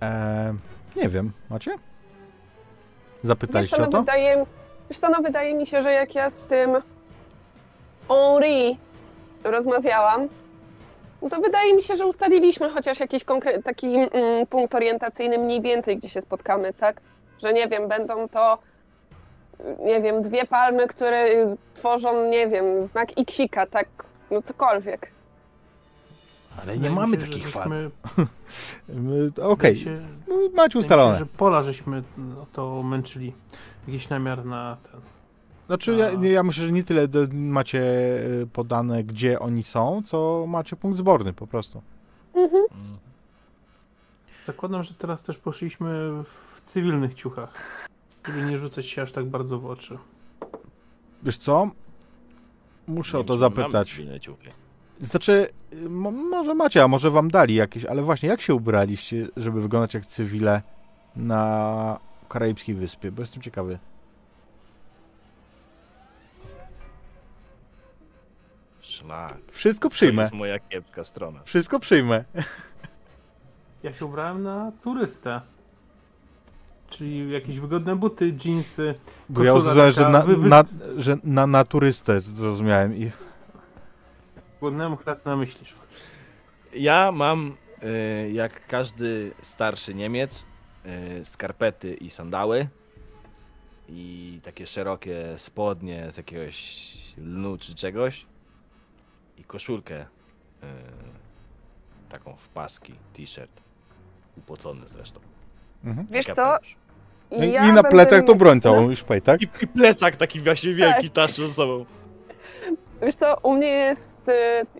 [0.00, 0.54] Eee,
[0.96, 1.32] nie wiem.
[1.50, 1.74] Macie?
[3.22, 4.00] Zapytaliście o no to?
[4.00, 4.46] wydaje,
[4.90, 6.70] wiesz co, no wydaje mi się, że jak ja z tym
[8.08, 8.78] Henri
[9.44, 10.28] rozmawiałam,
[11.22, 15.60] no to wydaje mi się, że ustaliliśmy chociaż jakiś konkre- taki mm, punkt orientacyjny mniej
[15.60, 17.00] więcej, gdzie się spotkamy, tak?
[17.38, 18.58] Że nie wiem, będą to
[19.84, 21.26] nie wiem, dwie palmy, które
[21.74, 23.88] tworzą, nie wiem, znak Xika, tak?
[24.30, 25.10] No cokolwiek.
[26.62, 27.90] Ale nie mamy się, takich żeśmy- fal.
[29.42, 31.18] Okej, się- no, macie mi się, ustalone.
[31.18, 33.32] że pola żeśmy no, to męczyli.
[33.88, 35.00] Jakiś namiar na ten.
[35.66, 37.80] Znaczy, ja, ja myślę, że nie tyle macie
[38.42, 41.82] y, podane, gdzie oni są, co macie punkt zborny po prostu.
[42.34, 42.62] Mhm.
[44.42, 47.86] Zakładam, że teraz też poszliśmy w cywilnych ciuchach.
[48.26, 49.98] Żeby nie rzucać się aż tak bardzo w oczy.
[51.22, 51.70] Wiesz co?
[52.86, 54.00] Muszę Nie o to zapytać.
[55.00, 55.48] Znaczy,
[55.88, 59.94] mo- może macie, a może wam dali jakieś, ale właśnie jak się ubraliście, żeby wyglądać
[59.94, 60.62] jak cywile
[61.16, 63.12] na karaibskiej wyspie?
[63.12, 63.78] Bo jestem ciekawy.
[68.80, 69.36] Szlak.
[69.52, 70.22] Wszystko To przyjmę.
[70.22, 71.40] jest moja kiepska strona.
[71.44, 72.24] Wszystko przyjmę.
[73.82, 75.40] Ja się ubrałem na turystę.
[76.92, 78.94] Czyli jakieś wygodne buty, jeansy.
[79.28, 80.64] Bo ja Koszula uznałem, że na, wy- wy- na,
[80.96, 83.10] że na naturystę zrozumiałem i
[84.60, 85.74] Głodnemu chleb na myślisz.
[86.74, 90.44] Ja mam, y, jak każdy starszy Niemiec,
[91.20, 92.68] y, skarpety i sandały.
[93.88, 98.26] I takie szerokie spodnie z jakiegoś lnu czy czegoś.
[99.38, 100.06] I koszulkę y,
[102.08, 103.60] taką w paski, t-shirt.
[104.36, 105.20] Upocony zresztą.
[105.84, 106.06] Mhm.
[106.10, 106.58] Wiesz co?
[107.32, 107.38] Kapelusz.
[107.38, 109.42] No i, Ja i na plecach to broń całą już paj, tak?
[109.42, 111.14] I, I plecak taki właśnie wielki Tak.
[111.28, 111.84] taszy ze sobą.
[113.02, 114.32] Wiesz co, u mnie jest y,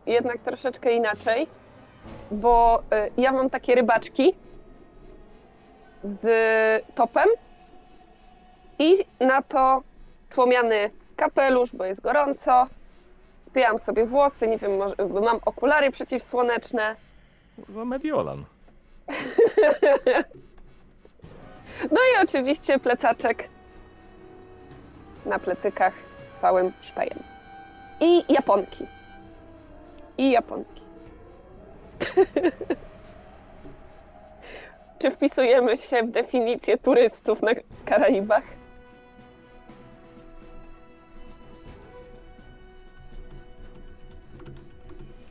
[0.06, 1.46] jednak troszeczkę inaczej,
[2.30, 2.82] bo
[3.16, 4.34] y, ja mam takie rybaczki
[6.04, 6.24] z
[6.94, 7.28] topem
[8.78, 9.82] i na to
[10.30, 12.66] słomiany kapelusz, bo jest gorąco.
[13.40, 16.96] Spijam sobie włosy, nie wiem, może, mam okulary przeciwsłoneczne.
[17.56, 18.44] Kurwa Mediolan.
[21.90, 23.48] No i oczywiście plecaczek
[25.26, 25.94] na plecykach
[26.40, 27.18] całym szpejem.
[28.00, 28.86] I japonki.
[30.18, 30.82] I japonki.
[34.98, 37.50] Czy wpisujemy się w definicję turystów na
[37.84, 38.44] Karaibach?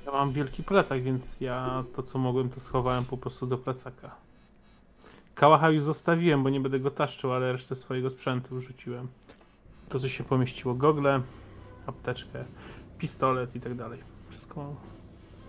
[0.05, 4.15] Ja mam wielki plecak, więc ja to co mogłem to schowałem po prostu do plecaka.
[5.35, 9.07] Kałacha już zostawiłem, bo nie będę go taszczył, ale resztę swojego sprzętu wrzuciłem.
[9.89, 11.21] To co się pomieściło, gogle,
[11.87, 12.43] apteczkę,
[12.97, 13.99] pistolet i tak dalej.
[14.29, 14.75] Wszystko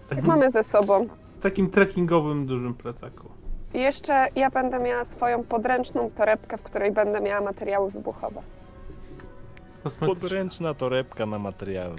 [0.08, 1.06] takim, mamy ze sobą.
[1.38, 3.28] w takim trekkingowym dużym plecaku.
[3.74, 8.42] Jeszcze ja będę miała swoją podręczną torebkę, w której będę miała materiały wybuchowe.
[9.82, 10.20] Kosmetyczne.
[10.22, 11.94] Podręczna torebka na materiały.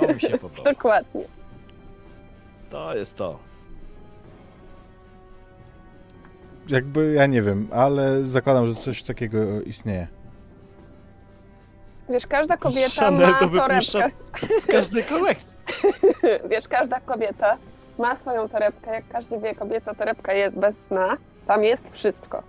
[0.00, 0.72] To mi się podoba.
[0.72, 1.24] Dokładnie.
[2.70, 3.38] To jest to.
[6.68, 10.06] Jakby, ja nie wiem, ale zakładam, że coś takiego istnieje.
[12.08, 14.10] Wiesz, każda kobieta Chanel ma to torebkę.
[14.62, 15.56] w każdej kolekcji.
[16.50, 17.56] Wiesz, każda kobieta
[17.98, 18.90] ma swoją torebkę.
[18.90, 21.16] Jak każdy wie, kobieca torebka jest bez dna.
[21.46, 22.42] Tam jest wszystko.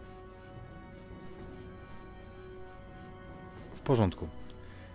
[3.76, 4.27] W porządku.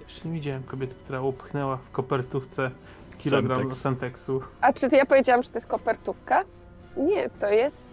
[0.00, 2.70] Jeszcze nie widziałem kobiety, która upchnęła w kopertówce
[3.18, 3.80] kilogram Semtex.
[3.80, 4.42] Sentexu.
[4.60, 6.44] A czy ja powiedziałam, że to jest kopertówka?
[6.96, 7.91] Nie, to jest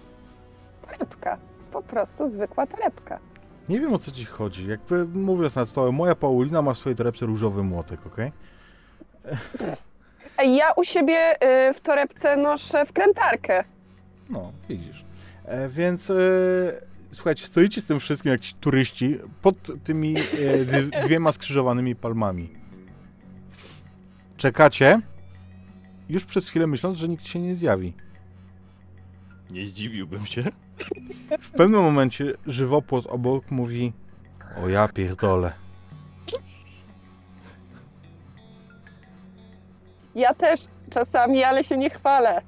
[0.91, 1.37] torebka.
[1.71, 3.19] Po prostu zwykła torebka.
[3.69, 4.67] Nie wiem o co ci chodzi.
[4.67, 8.31] Jakby mówiąc nad stołem, moja Paulina ma w swojej torebce różowy młotek, okej?
[10.37, 11.35] Ej, Ja u siebie
[11.69, 13.63] y, w torebce noszę wkrętarkę.
[14.29, 15.05] No, widzisz.
[15.45, 16.15] E, więc e,
[17.11, 22.53] słuchajcie, stoicie z tym wszystkim jak ci turyści pod tymi e, dwiema skrzyżowanymi palmami.
[24.37, 25.01] Czekacie,
[26.09, 27.93] już przez chwilę myśląc, że nikt się nie zjawi.
[29.49, 30.43] Nie zdziwiłbym się.
[31.41, 33.93] W pewnym momencie żywopłot obok mówi
[34.63, 35.51] o ja pierdolę.
[40.15, 42.41] Ja też czasami, ale się nie chwalę.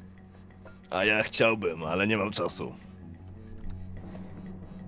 [0.90, 2.74] A ja chciałbym, ale nie mam czasu.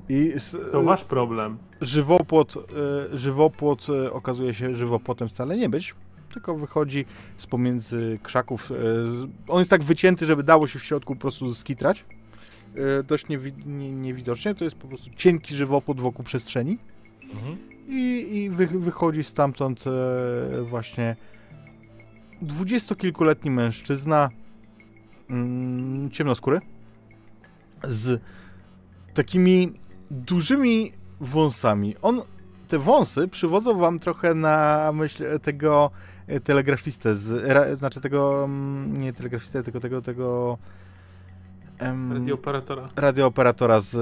[0.10, 1.58] I s- To wasz problem.
[1.82, 5.96] żywopłot, e, żywopłot e, okazuje się żywopłotem wcale nie być,
[6.34, 7.06] tylko wychodzi
[7.38, 8.72] z pomiędzy krzaków.
[8.72, 8.76] e,
[9.48, 12.06] On jest tak wycięty, żeby dało się w środku po prostu skitrać.
[13.00, 16.78] E, Dość niewi- nie, niewidocznie, to jest po prostu cienki żywopłot wokół przestrzeni
[17.34, 17.58] Mhm.
[17.88, 21.16] i, i wy, wychodzi stamtąd e, właśnie
[22.42, 24.30] dwudziestokilkuletni mężczyzna
[25.30, 26.62] mm, ciemnoskóry
[27.84, 28.22] z
[29.14, 29.74] takimi
[30.12, 31.96] dużymi wąsami.
[32.02, 32.22] On,
[32.68, 35.92] te wąsy przywodzą wam trochę na myśl tego
[36.44, 40.58] telegrafistę, z, ra, znaczy tego, mm, nie telegrafistę, tylko tego, tego
[41.80, 42.90] em, Radiooperatora.
[42.96, 43.96] radiooperatora z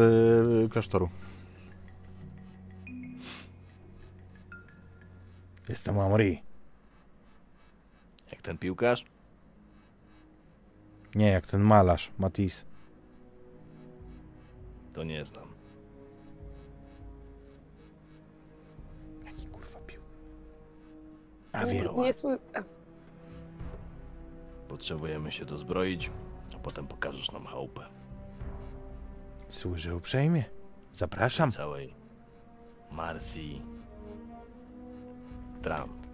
[0.65, 1.09] e, klasztoru.
[5.69, 6.41] Jestem Amri.
[8.31, 9.05] Jak ten piłkarz?
[11.15, 12.65] Nie, jak ten malarz, Matisse.
[14.93, 15.50] To nie znam.
[21.51, 21.83] A wiem.
[21.85, 22.03] Dobra.
[22.03, 22.39] Nie sły...
[24.67, 26.11] Potrzebujemy się dozbroić,
[26.55, 27.81] a potem pokażesz nam chałupę.
[29.49, 30.43] Słyszę uprzejmie.
[30.93, 31.51] Zapraszam.
[31.51, 31.93] Całej
[32.91, 33.61] Marsji.
[35.61, 36.09] Trant.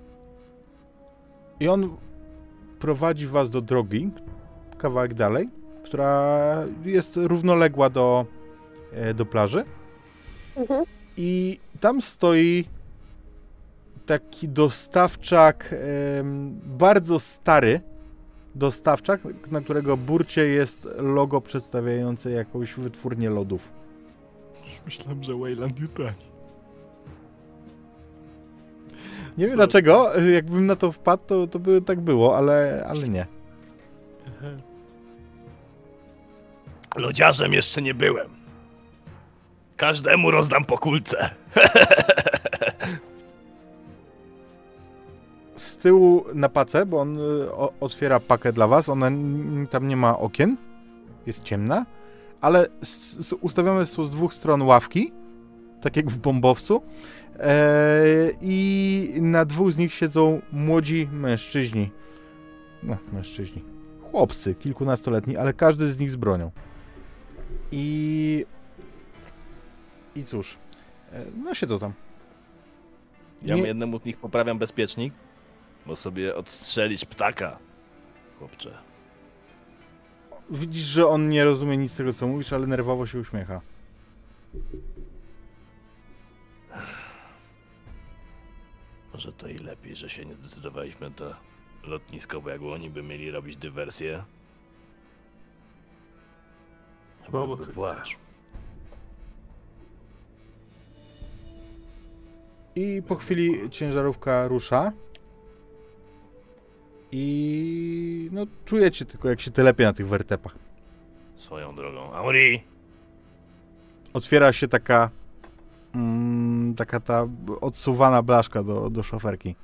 [1.60, 1.98] I on
[2.80, 4.12] prowadzi was do drogi,
[4.78, 5.50] kawałek dalej,
[5.84, 8.26] która jest równoległa do,
[8.94, 9.66] e, do plaży.
[10.56, 10.86] Mhm.
[11.18, 12.66] I tam stoi
[14.08, 15.76] taki dostawczak,
[16.64, 17.82] bardzo stary
[18.56, 19.22] dostawczak,
[19.52, 23.70] na którego burcie jest logo przedstawiające jakąś wytwórnię lodów.
[24.86, 26.28] Myślałem, że Wayland Yutani.
[29.38, 33.26] Nie wiem dlaczego, jakbym na to wpadł, to, to by tak było, ale, ale nie.
[36.96, 38.28] Lodziarzem jeszcze nie byłem.
[39.78, 41.30] Każdemu rozdam po kulce.
[45.88, 48.90] tyłu na pacę, bo on y, o, otwiera pakę dla was.
[48.90, 49.12] Ona
[49.70, 50.58] tam nie ma okien,
[51.26, 51.86] jest ciemna,
[52.42, 52.68] ale
[53.42, 55.12] ustawione są z dwóch stron ławki,
[55.82, 56.82] tak jak w bombowcu.
[57.40, 61.92] E, I na dwóch z nich siedzą młodzi mężczyźni.
[62.84, 63.64] No, mężczyźni.
[64.12, 66.52] chłopcy, kilkunastoletni, ale każdy z nich z bronią.
[67.72, 68.46] I...
[70.16, 70.58] I cóż,
[71.14, 71.94] e, no siedzą tam.
[73.42, 75.14] Ja Nie- jednemu z nich poprawiam bezpiecznik,
[75.88, 77.60] bo sobie odstrzelisz ptaka,
[78.40, 78.78] chłopcze.
[80.50, 83.62] Widzisz, że on nie rozumie nic z tego, co mówisz, ale nerwowo się uśmiecha.
[89.14, 91.36] Może to i lepiej, że się nie zdecydowaliśmy na to
[91.84, 94.24] lotnisko, bo jak oni by mieli robić dywersję...
[97.26, 98.18] Chyba płacz.
[102.76, 104.92] I po chwili ciężarówka rusza.
[107.12, 110.56] I no czujecie tylko jak się telepie na tych wertepach.
[111.36, 112.14] Swoją drogą.
[112.14, 112.64] Auri!
[114.14, 115.10] Otwiera się taka
[115.96, 117.28] mm, taka ta
[117.62, 119.56] odsuwana blaszka do, do szoferki.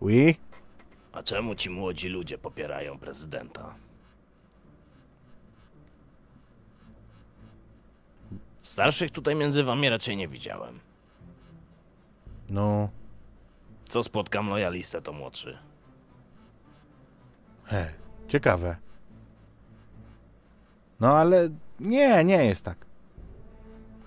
[0.00, 0.34] Oui?
[1.12, 3.74] A czemu ci młodzi ludzie popierają prezydenta?
[8.62, 10.80] Starszych tutaj między wami raczej nie widziałem.
[12.48, 12.88] No,
[13.88, 15.58] Co spotkam lojalistę, to młodszy.
[17.70, 17.92] He,
[18.28, 18.76] ciekawe.
[21.00, 21.48] No ale
[21.80, 22.86] nie, nie jest tak.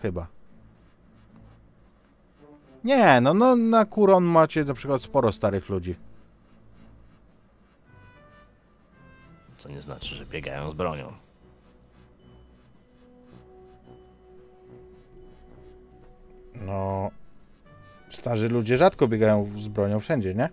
[0.02, 0.28] Chyba.
[2.84, 5.96] Nie, no, no na Kuron macie na przykład sporo starych ludzi.
[9.58, 11.14] Co nie znaczy, że biegają z bronią.
[16.56, 17.12] No,
[18.12, 20.50] starzy ludzie rzadko biegają z bronią wszędzie, nie?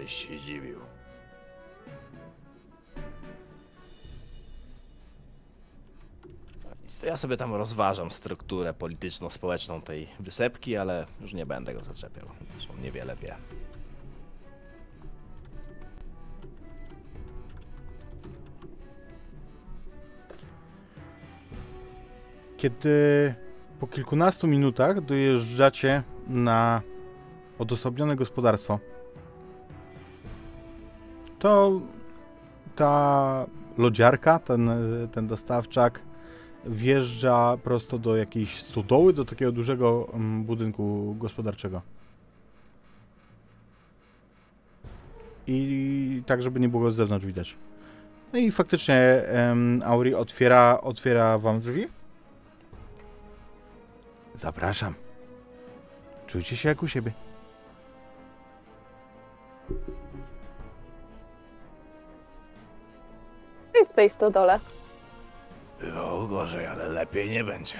[0.00, 0.78] Byś się zdziwił.
[6.82, 12.26] Nic, Ja sobie tam rozważam strukturę polityczno-społeczną tej wysepki, ale już nie będę go zaczepiał.
[12.50, 13.36] Zresztą niewiele wie.
[22.56, 23.34] Kiedy
[23.80, 26.82] po kilkunastu minutach dojeżdżacie na
[27.58, 28.78] odosobnione gospodarstwo,
[31.40, 31.80] to
[32.76, 33.46] ta
[33.78, 34.70] lodziarka, ten,
[35.12, 36.00] ten dostawczak
[36.64, 41.82] wjeżdża prosto do jakiejś stodoły, do takiego dużego mm, budynku gospodarczego.
[45.46, 47.56] I tak, żeby nie było z zewnątrz widać.
[48.32, 51.86] No i faktycznie em, Auri otwiera, otwiera wam drzwi.
[54.34, 54.94] Zapraszam.
[56.26, 57.12] Czujcie się jak u siebie.
[63.80, 64.60] Jest w tej stodole.
[65.80, 67.74] Bywało gorzej, ale lepiej nie będzie.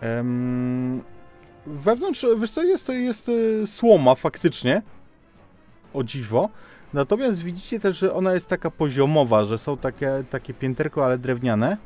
[0.00, 1.02] Em,
[1.66, 4.82] wewnątrz, wiesz co, jest, jest y, słoma faktycznie.
[5.94, 6.48] O dziwo.
[6.92, 11.76] Natomiast widzicie też, że ona jest taka poziomowa, że są takie, takie pięterko, ale drewniane.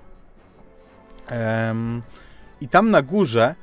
[1.27, 2.03] Em,
[2.61, 3.55] I tam na górze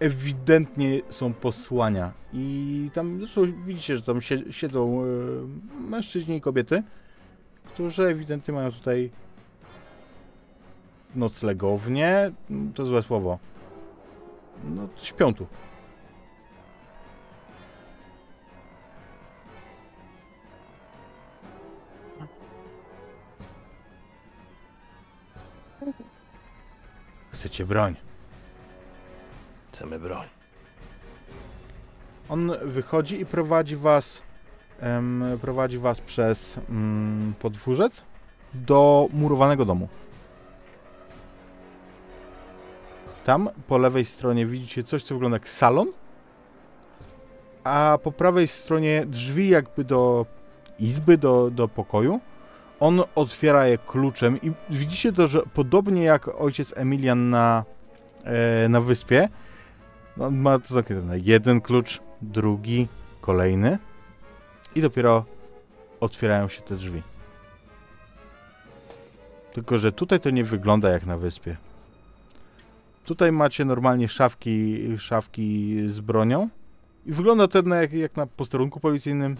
[0.00, 2.12] ewidentnie są posłania.
[2.32, 5.08] I tam zresztą widzicie, że tam sie- siedzą y,
[5.90, 6.82] mężczyźni i kobiety,
[7.72, 9.10] którzy ewidentnie mają tutaj
[11.14, 12.30] noclegownię.
[12.74, 13.38] To złe słowo.
[14.64, 15.46] No, śpią tu.
[27.32, 27.96] Chcecie broń.
[29.72, 30.26] Chcemy broń.
[32.28, 34.22] On wychodzi i prowadzi was
[35.40, 38.02] prowadzi was przez mm, podwórzec
[38.54, 39.88] do murowanego domu.
[43.24, 45.88] Tam po lewej stronie widzicie coś, co wygląda jak salon,
[47.64, 50.26] a po prawej stronie drzwi jakby do
[50.78, 52.20] izby, do, do pokoju.
[52.80, 57.64] On otwiera je kluczem i widzicie to, że podobnie jak ojciec Emilian na,
[58.24, 59.28] e, na wyspie,
[60.16, 62.88] no, ma to zamknięte na jeden klucz, drugi,
[63.20, 63.78] kolejny
[64.74, 65.24] i dopiero
[66.00, 67.02] otwierają się te drzwi.
[69.52, 71.56] Tylko, że tutaj to nie wygląda jak na wyspie.
[73.04, 76.48] Tutaj macie normalnie szafki, szafki z bronią
[77.06, 79.36] i wygląda to na jak, jak na posterunku policyjnym.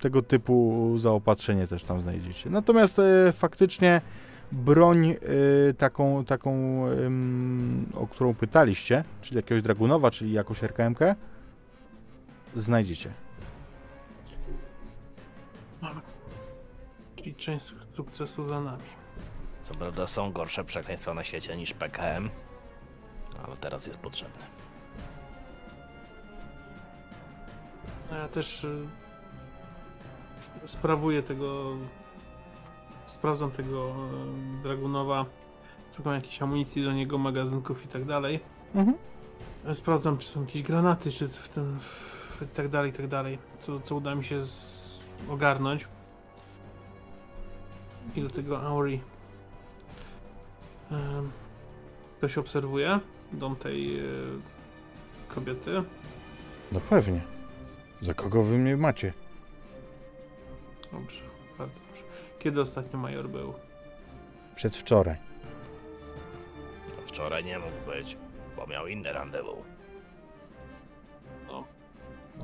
[0.00, 2.50] Tego typu zaopatrzenie też tam znajdziecie.
[2.50, 4.00] Natomiast e, faktycznie
[4.52, 5.16] broń e,
[5.74, 6.82] taką, taką
[7.94, 10.98] o którą pytaliście, czyli jakiegoś Dragunowa, czyli jakąś RKMK,
[12.56, 13.10] znajdziecie.
[15.80, 16.00] Mamy.
[17.16, 18.82] Czyli część sukcesu za nami.
[19.62, 22.30] Co prawda są gorsze przekleństwa na świecie niż PKM,
[23.46, 24.44] ale teraz jest potrzebny.
[28.10, 28.88] No ja też y,
[30.66, 31.76] sprawuję tego.
[33.06, 35.24] Sprawdzam tego e, Dragunowa.
[35.96, 38.40] Szukam jakiejś amunicji do niego, magazynków i tak dalej.
[38.74, 38.96] Mhm.
[39.74, 41.78] Sprawdzam, czy są jakieś granaty, czy w tym.
[42.42, 43.38] i tak dalej, i tak dalej.
[43.58, 44.77] Co, co uda mi się z...
[45.28, 45.88] ogarnąć.
[48.16, 49.00] I do tego Auri.
[52.18, 53.00] Ktoś obserwuje
[53.32, 54.02] dom tej e,
[55.28, 55.82] kobiety.
[56.72, 57.20] No pewnie.
[58.02, 59.12] Za kogo wy mnie macie?
[60.92, 61.20] Dobrze,
[61.58, 62.02] bardzo dobrze.
[62.38, 63.54] Kiedy ostatnio major był?
[64.56, 65.16] Przedwczoraj.
[67.06, 68.16] Wczoraj nie mógł być,
[68.56, 69.58] bo miał inne rendezvous.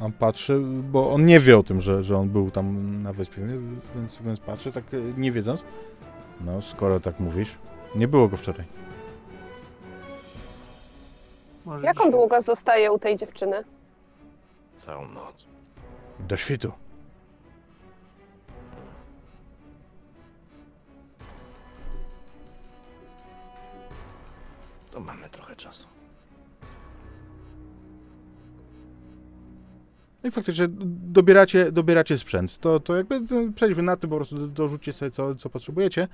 [0.00, 3.42] On patrzy, bo on nie wie o tym, że, że on był tam na wyspie,
[3.96, 5.64] więc, więc patrzy tak e, nie wiedząc.
[6.40, 7.58] No, skoro tak mówisz,
[7.94, 8.66] nie było go wczoraj.
[11.64, 12.12] Może Jak on dzisiaj?
[12.20, 13.64] długo zostaje u tej dziewczyny?
[14.78, 15.46] Całą noc.
[16.28, 16.72] Do świtu.
[24.90, 25.88] To mamy trochę czasu.
[30.24, 32.58] No i faktycznie dobieracie, dobieracie sprzęt.
[32.58, 36.08] To, to jakby no, przejdźmy na tym, po prostu do- dorzućcie sobie co, co potrzebujecie,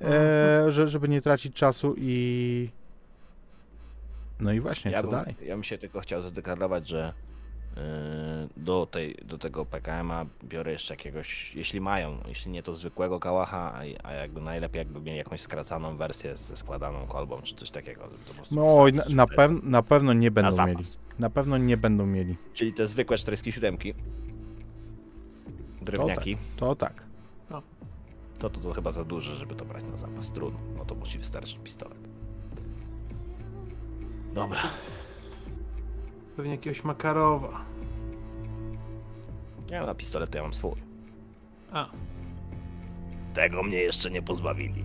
[0.00, 2.70] e, że, żeby nie tracić czasu i...
[4.40, 5.34] No i właśnie, Ja co bym, dalej?
[5.46, 7.12] ja bym się tylko chciał zadeklarować, że
[8.56, 13.72] do, tej, do tego PKM-a biorę jeszcze jakiegoś, jeśli mają, jeśli nie to zwykłego kałacha,
[13.74, 18.02] a, a jakby najlepiej jakby mieli jakąś skracaną wersję ze składaną kolbą, czy coś takiego.
[18.04, 20.68] żeby to po prostu No oj, na, na, pew, na pewno nie na będą zapas.
[20.76, 20.84] mieli.
[21.18, 22.36] Na pewno nie będą mieli.
[22.54, 23.76] Czyli te zwykłe 47
[25.82, 27.02] drewniaki, To tak.
[28.38, 30.32] to, to to chyba za duże, żeby to brać na zapas.
[30.32, 31.98] Trudno, no to musi wystarczyć pistolet.
[34.34, 34.60] Dobra,
[36.40, 37.60] Pewnie jakiegoś Makarowa.
[39.70, 40.72] ja na pistolet to ja mam swój.
[41.72, 41.86] A,
[43.34, 44.84] Tego mnie jeszcze nie pozbawili.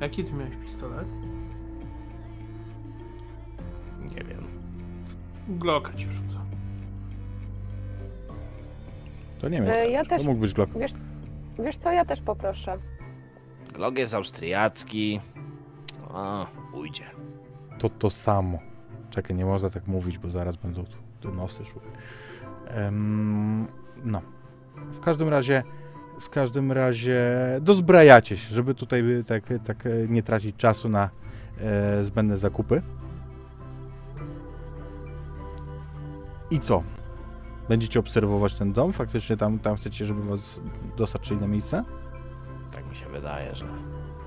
[0.00, 1.08] jaki ty miałeś pistolet?
[4.00, 4.46] Nie wiem.
[5.48, 6.36] Glocka ci wrzucę.
[9.38, 9.70] To nie wiem.
[9.70, 10.72] E, ja to też- mógł być Glock.
[10.78, 10.92] Wiesz,
[11.58, 12.78] wiesz co, ja też poproszę.
[13.74, 15.20] Glog jest austriacki.
[16.08, 17.04] O, ujdzie.
[17.78, 18.58] To to samo.
[19.10, 21.80] Czekaj, nie można tak mówić, bo zaraz będą tu te nosy szły.
[22.66, 23.66] Em,
[24.04, 24.22] no.
[24.92, 25.62] W każdym razie,
[26.20, 27.20] w każdym razie
[27.60, 31.10] dozbrajacie się, żeby tutaj tak, tak e, nie tracić czasu na
[31.60, 32.82] e, zbędne zakupy.
[36.50, 36.82] I co?
[37.68, 38.92] Będziecie obserwować ten dom?
[38.92, 40.60] Faktycznie tam, tam chcecie, żeby was
[40.96, 41.84] dostarczyli na miejsce?
[42.72, 43.66] Tak mi się wydaje, że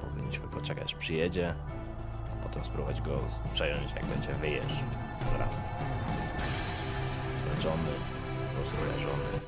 [0.02, 1.56] powinniśmy poczekać, przyjedzie,
[2.58, 3.20] potem spróbować go
[3.54, 4.88] przejąć, jak będzie wyjeżdżał.
[5.26, 5.48] Dobra.
[7.44, 7.92] Zmęczony,
[8.58, 9.40] rozrojażony.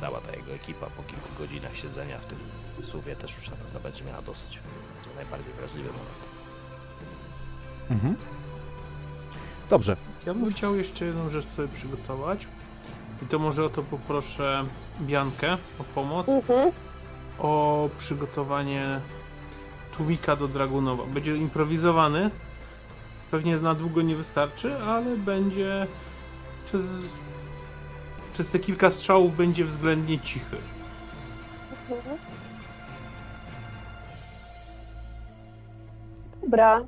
[0.00, 2.38] Cała ta jego ekipa po kilku godzinach siedzenia w tym
[2.82, 4.58] suwie też już na pewno będzie miała dosyć.
[5.04, 6.20] To najbardziej wrażliwy moment.
[7.90, 8.16] Mhm.
[9.70, 9.96] Dobrze.
[10.26, 12.46] Ja bym chciał jeszcze jedną rzecz sobie przygotować.
[13.22, 14.64] I to może o to poproszę
[15.00, 16.28] Biankę o pomoc.
[16.28, 16.72] Mhm.
[17.38, 19.00] O przygotowanie
[19.96, 21.06] tłumika do Dragunowa.
[21.06, 22.30] Będzie improwizowany.
[23.30, 25.86] Pewnie na długo nie wystarczy, ale będzie
[26.64, 26.88] przez,
[28.32, 30.56] przez te kilka strzałów będzie względnie cichy.
[31.90, 32.18] Mhm.
[36.42, 36.80] Dobra.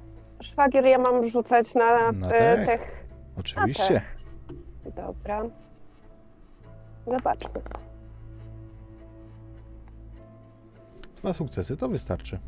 [0.43, 2.67] Szwagier ja mam rzucać na, Na e, tech.
[2.67, 3.05] tech.
[3.39, 4.03] Oczywiście.
[4.97, 5.43] Dobra.
[7.07, 7.51] Zobaczmy.
[11.17, 12.39] Dwa sukcesy, to wystarczy.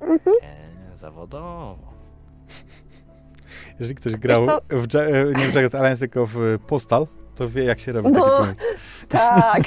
[0.00, 0.36] Mhm.
[0.42, 1.78] Nie, zawodowo.
[3.80, 7.64] Jeżeli ktoś grał w, Ja- e, nie w Jagged Alliance, tylko w Postal, to wie
[7.64, 8.20] jak się robi No.
[8.24, 8.58] taki tłumik.
[9.08, 9.62] Tak.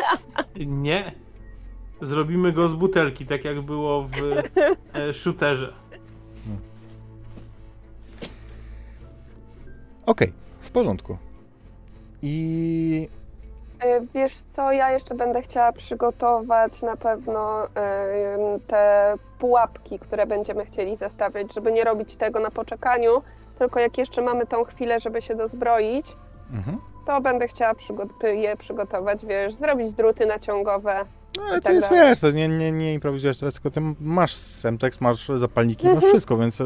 [0.66, 1.12] Nie.
[2.02, 4.16] Zrobimy go z butelki, tak jak było w
[4.94, 5.72] e, shooterze.
[10.06, 11.16] Okej, w porządku.
[12.22, 13.08] I
[14.14, 17.68] Wiesz co, ja jeszcze będę chciała przygotować na pewno e,
[18.66, 23.22] te pułapki, które będziemy chcieli zastawiać, żeby nie robić tego na poczekaniu,
[23.58, 26.16] tylko jak jeszcze mamy tą chwilę, żeby się dozbroić,
[26.52, 26.78] mhm.
[27.06, 31.04] to będę chciała przygo- je przygotować, wiesz, zrobić druty naciągowe.
[31.36, 32.08] No ale I to tak jest, dalej.
[32.08, 36.12] wiesz, to nie, nie, nie improwizujesz teraz, tylko ty masz Semtex, masz zapalniki, masz Mhm.
[36.12, 36.64] wszystko, więc, e,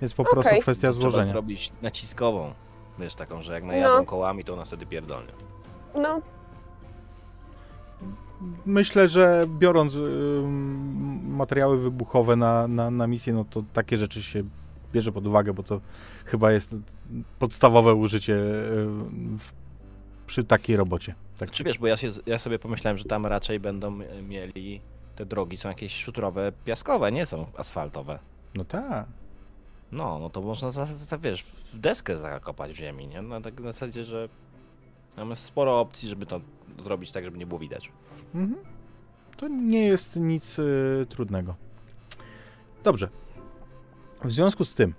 [0.00, 0.62] więc po prostu Okej.
[0.62, 1.24] kwestia Trzeba złożenia.
[1.26, 2.52] zrobić naciskową.
[2.98, 4.04] Wiesz, taką, że jak najadą No.
[4.04, 5.32] kołami, to ona wtedy pierdolnie.
[5.94, 6.22] No,
[8.66, 14.42] Myślę, że biorąc ym, materiały wybuchowe na, na, na misję, no to takie rzeczy się
[14.92, 15.80] bierze pod uwagę, bo to
[16.24, 16.76] chyba jest
[17.38, 19.52] podstawowe użycie ym, w,
[20.26, 21.14] przy takiej robocie.
[21.38, 23.98] Tak Czy wiesz, bo ja, się, ja sobie pomyślałem, że tam raczej będą
[24.28, 24.80] mieli
[25.16, 28.18] te drogi są jakieś szutrowe, piaskowe, nie są asfaltowe.
[28.54, 29.06] No tak.
[29.92, 33.22] No, no to można za, za, wiesz, w deskę zakopać w ziemi, nie?
[33.22, 34.28] Na tak na zasadzie, że
[35.16, 36.40] mamy sporo opcji, żeby to
[36.78, 37.92] zrobić tak, żeby nie było widać.
[38.34, 38.60] Mhm.
[39.36, 41.54] To nie jest nic y, trudnego.
[42.84, 43.08] Dobrze.
[44.24, 44.94] W związku z tym,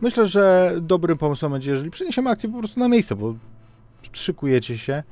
[0.00, 3.34] myślę, że dobrym pomysłem będzie, jeżeli przeniesiemy akcję po prostu na miejsce, bo
[4.12, 5.02] szykujecie się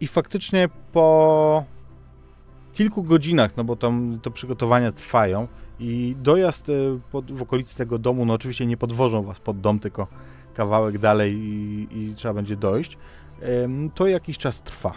[0.00, 1.64] i faktycznie po
[2.74, 5.48] kilku godzinach, no bo tam to przygotowania trwają
[5.78, 9.78] i dojazd y, pod, w okolicy tego domu, no oczywiście nie podwożą was pod dom,
[9.78, 10.06] tylko
[10.60, 12.98] kawałek dalej i, i trzeba będzie dojść,
[13.94, 14.92] to jakiś czas trwa.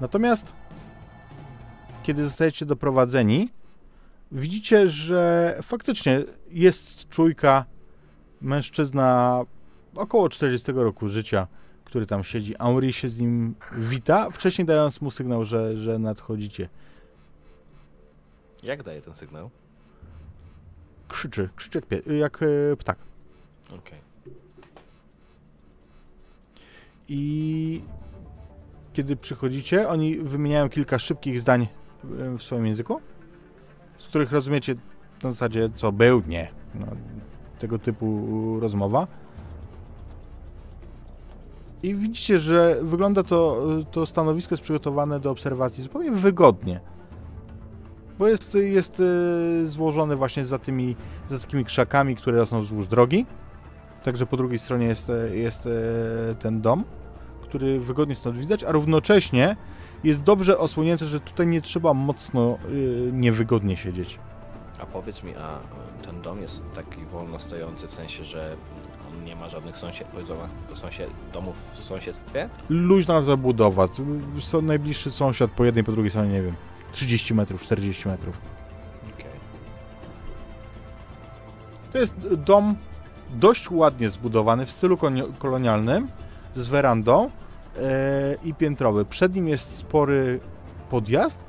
[0.00, 0.52] Natomiast
[2.02, 3.48] kiedy zostajecie doprowadzeni,
[4.32, 7.64] widzicie, że faktycznie jest czujka
[8.40, 9.40] mężczyzna
[9.94, 11.46] około 40 roku życia,
[11.84, 12.54] który tam siedzi.
[12.60, 16.68] Henri się z nim wita, wcześniej dając mu sygnał, że, że nadchodzicie.
[18.62, 19.50] Jak daje ten sygnał?
[21.08, 22.98] Krzyczy, krzyczy jak, pie- jak e, ptak.
[23.78, 24.05] Okej.
[27.08, 27.82] I
[28.92, 33.00] kiedy przychodzicie, oni wymieniają kilka szybkich zdań e, w swoim języku,
[33.98, 34.74] z których rozumiecie
[35.22, 36.48] na zasadzie co był, nie.
[36.74, 36.86] No,
[37.58, 39.06] tego typu rozmowa.
[41.82, 46.80] I widzicie, że wygląda to, to stanowisko jest przygotowane do obserwacji zupełnie wygodnie.
[48.18, 50.96] Bo jest, jest e, złożony właśnie za tymi,
[51.28, 53.26] za takimi krzakami, które rosną wzdłuż drogi.
[54.06, 55.70] Także po drugiej stronie jest, e, jest e,
[56.34, 56.84] ten dom,
[57.42, 59.56] który wygodnie stąd widać, a równocześnie
[60.04, 64.18] jest dobrze osłonięty, że tutaj nie trzeba mocno y, niewygodnie siedzieć.
[64.80, 68.56] A powiedz mi, a e, ten dom jest taki wolno stojący, w sensie, że
[69.08, 70.08] on nie ma żadnych sąsiad,
[70.74, 72.48] sąsiad, domów w sąsiedztwie?
[72.68, 73.86] Luźna zabudowa.
[74.40, 76.54] Są najbliższy sąsiad po jednej, po drugiej stronie, nie wiem,
[76.92, 78.38] 30 metrów, 40 metrów.
[81.92, 82.76] To jest dom
[83.30, 84.98] dość ładnie zbudowany w stylu
[85.38, 86.08] kolonialnym,
[86.56, 87.30] z werandą e,
[88.44, 89.04] i piętrowy.
[89.04, 90.40] Przed nim jest spory
[90.90, 91.40] podjazd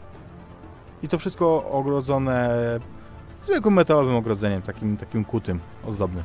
[1.03, 2.49] i to wszystko ogrodzone
[3.43, 6.23] zwykłym metalowym ogrodzeniem, takim, takim kutym, ozdobnym.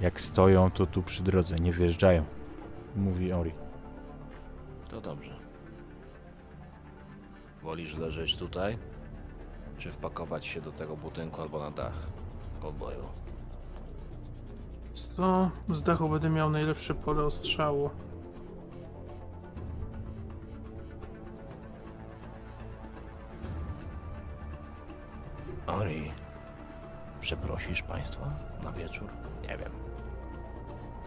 [0.00, 2.24] Jak stoją, to tu przy drodze, nie wjeżdżają,
[2.96, 3.52] mówi Ori.
[4.88, 5.32] To dobrze.
[7.62, 8.78] Wolisz leżeć tutaj?
[9.82, 11.92] Czy wpakować się do tego budynku albo na dach?
[12.60, 13.04] Kowboju.
[14.92, 15.50] Co?
[15.68, 17.90] Z dachu będę miał najlepsze pole ostrzału.
[25.66, 26.12] Ori,
[27.20, 28.30] przeprosisz państwa
[28.64, 29.08] na wieczór?
[29.42, 29.72] Nie wiem.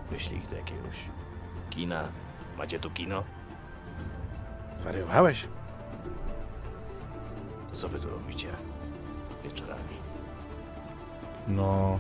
[0.10, 0.96] Wyślij ich do jakiegoś
[1.70, 2.10] kina.
[2.58, 3.24] Macie tu kino?
[4.76, 5.48] Zwariowałeś?
[7.78, 8.48] Co wy tu robicie
[9.44, 9.96] wieczorami?
[11.48, 12.00] No...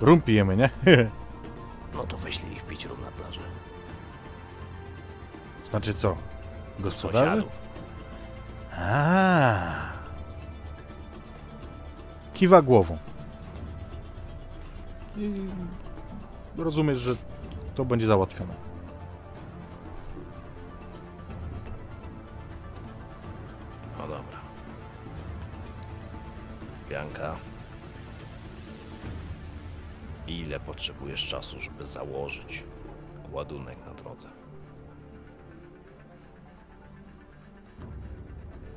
[0.00, 0.70] Rum pijemy, nie?
[1.94, 3.40] No to wyślij ich pić rum na plaży.
[5.70, 6.16] znaczy co?
[6.78, 7.44] Gospodarzy?
[8.78, 9.62] A.
[12.34, 12.98] Kiwa głową.
[15.16, 15.46] I
[16.58, 17.14] rozumiesz, że
[17.74, 18.69] to będzie załatwione.
[30.26, 32.64] Ile potrzebujesz czasu, żeby założyć
[33.32, 34.28] ładunek na drodze?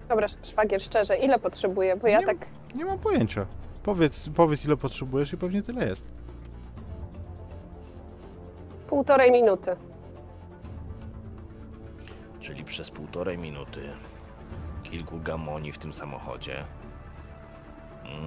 [0.10, 1.96] Dobra, szwagier, szczerze, ile potrzebuję?
[1.98, 2.38] Bo ja Nie- tak
[2.76, 3.46] Nie mam pojęcia.
[3.84, 6.04] Powiedz, powiedz ile potrzebujesz i pewnie tyle jest.
[8.88, 9.76] półtorej minuty.
[12.40, 13.82] Czyli przez półtorej minuty
[14.84, 16.66] kilku gamoni w tym samochodzie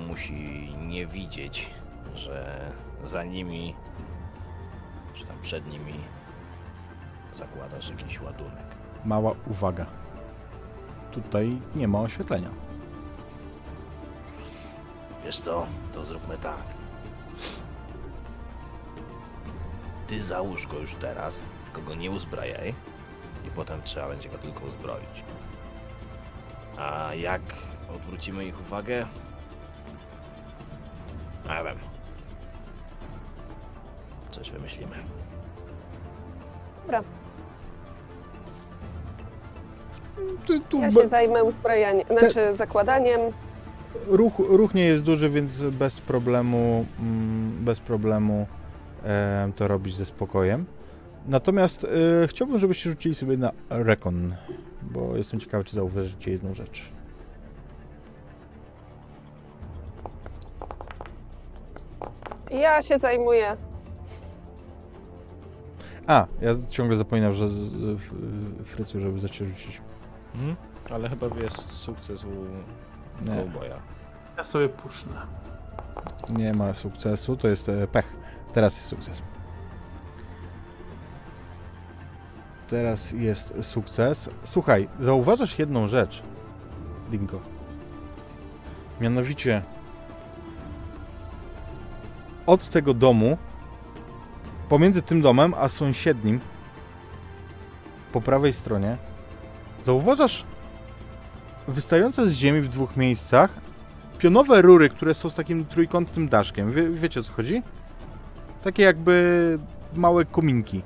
[0.08, 1.70] musi nie widzieć,
[2.14, 2.70] że
[3.04, 3.74] za nimi,
[5.14, 5.94] czy tam przed nimi
[7.32, 8.66] zakładasz jakiś ładunek.
[9.04, 9.86] Mała uwaga.
[11.12, 12.50] Tutaj nie ma oświetlenia.
[15.24, 16.62] Wiesz co, to zróbmy tak.
[20.06, 22.74] Ty załóż go już teraz, tylko go nie uzbrajaj
[23.46, 25.24] i potem trzeba będzie go tylko uzbroić.
[26.78, 27.42] A jak
[27.94, 29.06] odwrócimy ich uwagę?
[31.48, 31.76] Nie wiem.
[34.30, 34.96] Coś wymyślimy.
[36.86, 37.02] Dobra,
[40.46, 43.20] Tu, tu ja be- się zajmę uzbrajaniem, znaczy zakładaniem
[44.06, 48.46] ruch, ruch nie jest duży, więc bez problemu, mm, bez problemu
[49.04, 50.66] e, to robić ze spokojem.
[51.26, 54.34] Natomiast e, chciałbym, żebyście rzucili sobie na Recon,
[54.82, 56.92] bo jestem ciekawy, czy zauważycie jedną rzecz.
[62.50, 63.56] Ja się zajmuję.
[66.06, 68.14] A, ja ciągle zapominam, że z- z- f-
[68.64, 69.80] Frycu, żeby zacząć rzucić.
[70.34, 70.56] Mhm.
[70.90, 72.28] Ale chyba jest sukces u
[73.30, 73.74] Nie, Cowboya.
[74.36, 75.16] Ja sobie pusznę.
[76.36, 78.12] nie ma sukcesu, to jest e, pech.
[78.52, 79.22] Teraz jest sukces.
[82.68, 84.30] Teraz jest sukces.
[84.44, 86.22] Słuchaj, zauważasz jedną rzecz,
[87.10, 87.40] Dingo.
[89.00, 89.62] Mianowicie
[92.46, 93.38] od tego domu,
[94.68, 96.40] pomiędzy tym domem a sąsiednim,
[98.12, 98.96] po prawej stronie,
[99.84, 100.44] zauważasz
[101.68, 103.50] wystające z ziemi w dwóch miejscach
[104.18, 106.72] pionowe rury, które są z takim trójkątnym daszkiem.
[106.72, 107.62] Wie, wiecie o co chodzi?
[108.64, 109.58] Takie jakby
[109.94, 110.82] małe kominki.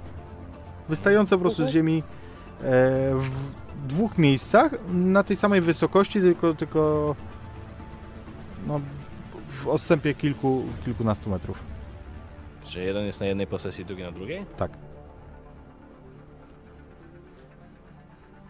[0.88, 1.72] Wystające po prostu z Mhm.
[1.72, 2.62] ziemi e,
[3.14, 3.30] w
[3.86, 7.14] dwóch miejscach na tej samej wysokości, tylko, tylko
[8.66, 8.80] no,
[9.60, 11.62] w odstępie kilku, kilkunastu metrów.
[12.66, 14.46] Że jeden jest na jednej posesji, drugi na drugiej?
[14.56, 14.70] Tak.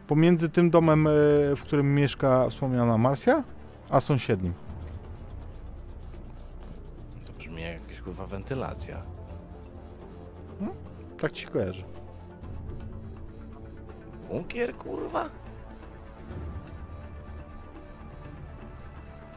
[0.06, 1.10] Pomiędzy tym domem, e,
[1.56, 3.42] w którym mieszka wspomniana Marsja,
[3.90, 4.54] a sąsiednim.
[7.26, 9.02] To brzmi jak jakaś kurwa wentylacja.
[11.20, 11.84] Tak ci się kojarzy.
[14.28, 15.28] Bunkier, kurwa?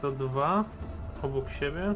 [0.02, 0.64] To dwa
[1.24, 1.94] obok siebie.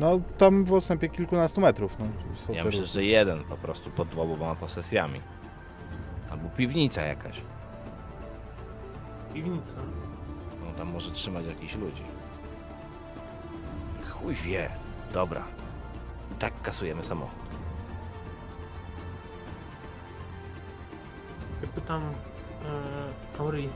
[0.00, 1.96] No, tam w odstępie kilkunastu metrów.
[1.98, 2.06] No,
[2.46, 5.20] są Ja te myślę, że jeden po prostu pod dwoma posesjami.
[6.30, 7.42] Albo piwnica jakaś.
[9.34, 9.74] Piwnica.
[10.66, 12.02] No tam może trzymać jakichś ludzi.
[14.10, 14.70] Chuj wie.
[15.12, 15.44] Dobra.
[16.32, 17.38] I tak kasujemy samochód.
[21.62, 22.02] Ja pytam
[23.38, 23.68] e, Ori,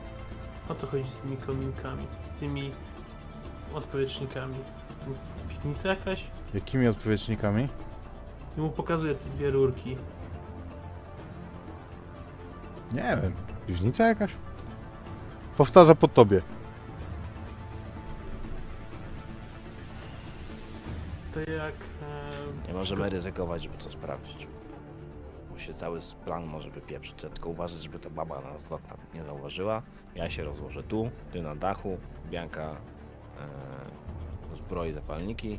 [0.69, 2.07] o co chodzi z tymi kominkami?
[2.31, 2.71] Z tymi
[3.75, 4.55] odpowietrznikami?
[5.49, 6.25] Piwnica jakaś?
[6.55, 7.69] Jakimi odpowiedźnikami?
[8.59, 9.97] I mu pokazuje te dwie rurki.
[12.93, 13.33] Nie wiem.
[13.67, 14.33] Piwnica jakaś?
[15.57, 16.41] Powtarza po tobie.
[21.35, 21.75] To jak...
[22.65, 24.47] E, Nie możemy ryzykować, żeby to sprawdzić.
[25.51, 27.15] Bo się cały plan może wypieprzyć.
[27.17, 29.83] Trzeba tylko uważać, żeby ta baba nas z okna nie zauważyła.
[30.15, 31.99] Ja się rozłożę tu, ty na dachu,
[32.31, 32.77] Bianka
[34.57, 35.59] zbroi zapalniki,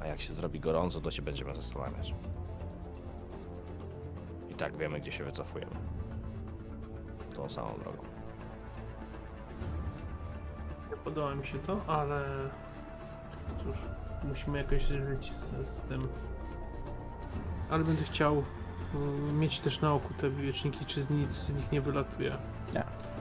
[0.00, 2.14] a jak się zrobi gorąco, to się będziemy zastanawiać.
[4.50, 5.72] I tak wiemy, gdzie się wycofujemy.
[7.34, 8.02] Tą samą drogą.
[10.90, 12.24] Nie podoba mi się to, ale
[13.62, 13.76] cóż,
[14.28, 16.08] musimy jakoś żyć z, z tym.
[17.70, 18.44] Ale będę chciał
[18.94, 22.36] mm, mieć też na oku te wieczniki, czy z nic z nich nie wylatuje.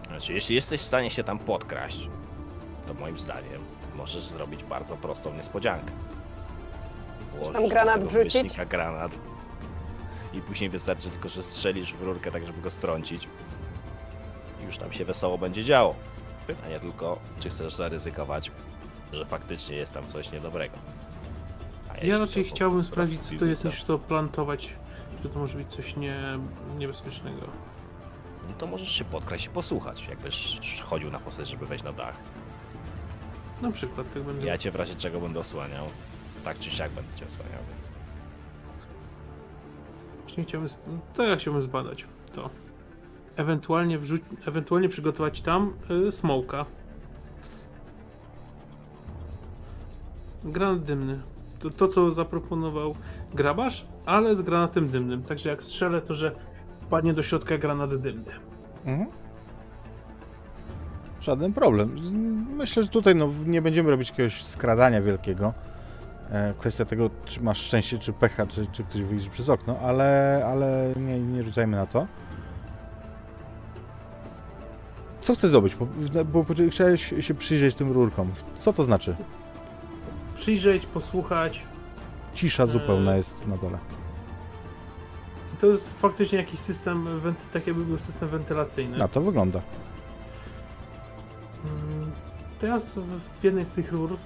[0.07, 2.09] Znaczy, jeśli jesteś w stanie się tam podkraść,
[2.87, 3.61] to moim zdaniem
[3.95, 5.91] możesz zrobić bardzo prostą niespodziankę.
[7.35, 8.53] Włożysz tam granat wrzucić?
[8.69, 9.11] granat
[10.33, 13.27] i później wystarczy tylko, że strzelisz w rurkę tak, żeby go strącić.
[14.61, 15.95] I już tam się wesoło będzie działo.
[16.47, 18.51] Pytanie tylko, czy chcesz zaryzykować,
[19.13, 20.77] że faktycznie jest tam coś niedobrego.
[22.01, 24.69] Ja raczej chciałbym sprawdzić, co to jest, niż to plantować,
[25.23, 26.15] że to może być coś nie,
[26.77, 27.41] niebezpiecznego.
[28.47, 32.15] No to możesz się podkraść i posłuchać, jakbyś chodził na posesję, żeby wejść na dach.
[33.61, 34.45] Na przykład, tak będę.
[34.45, 35.85] Ja cię w razie czego będę osłaniał.
[36.43, 37.89] Tak czy siak będę cię osłaniał, więc...
[40.21, 40.69] Właśnie chciałbym,
[41.13, 42.49] to ja chciałbym zbadać to.
[43.35, 45.73] Ewentualnie wrzuć, ewentualnie przygotować tam
[46.07, 46.65] y, smoka.
[50.43, 51.21] Granat dymny.
[51.59, 52.95] To, to co zaproponował
[53.33, 55.23] grabarz, ale z granatem dymnym.
[55.23, 56.31] Także jak strzelę, to że
[56.81, 58.31] wpadnie do środka granat dymny.
[58.85, 59.24] Mhm.
[61.25, 61.95] Żaden problem.
[62.57, 65.53] Myślę, że tutaj no, nie będziemy robić jakiegoś skradania wielkiego.
[66.31, 70.41] E, kwestia tego, czy masz szczęście, czy pecha, czy, czy ktoś wyjdzie przez okno, ale,
[70.51, 72.07] ale nie, nie rzucajmy na to.
[75.21, 75.75] Co chcesz zrobić?
[75.75, 75.87] Bo,
[76.25, 78.31] bo chciałeś się przyjrzeć tym rurkom.
[78.59, 79.15] Co to znaczy?
[80.35, 81.61] Przyjrzeć, posłuchać.
[82.33, 83.17] Cisza zupełna Eee.
[83.17, 83.77] jest na dole.
[85.61, 87.07] To jest faktycznie jakiś system,
[87.53, 88.97] tak jakby był system wentylacyjny.
[88.97, 89.61] Na to wygląda.
[91.65, 92.11] Mm,
[92.59, 92.93] To ja z-
[93.39, 94.17] w jednej z tych rur,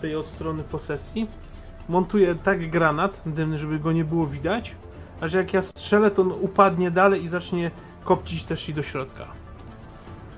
[0.00, 1.28] tej od strony posesji,
[1.88, 4.74] montuję tak granat dymny, żeby go nie było widać,
[5.20, 7.70] a że jak ja strzelę, to on upadnie dalej i zacznie
[8.04, 9.26] kopcić też i do środka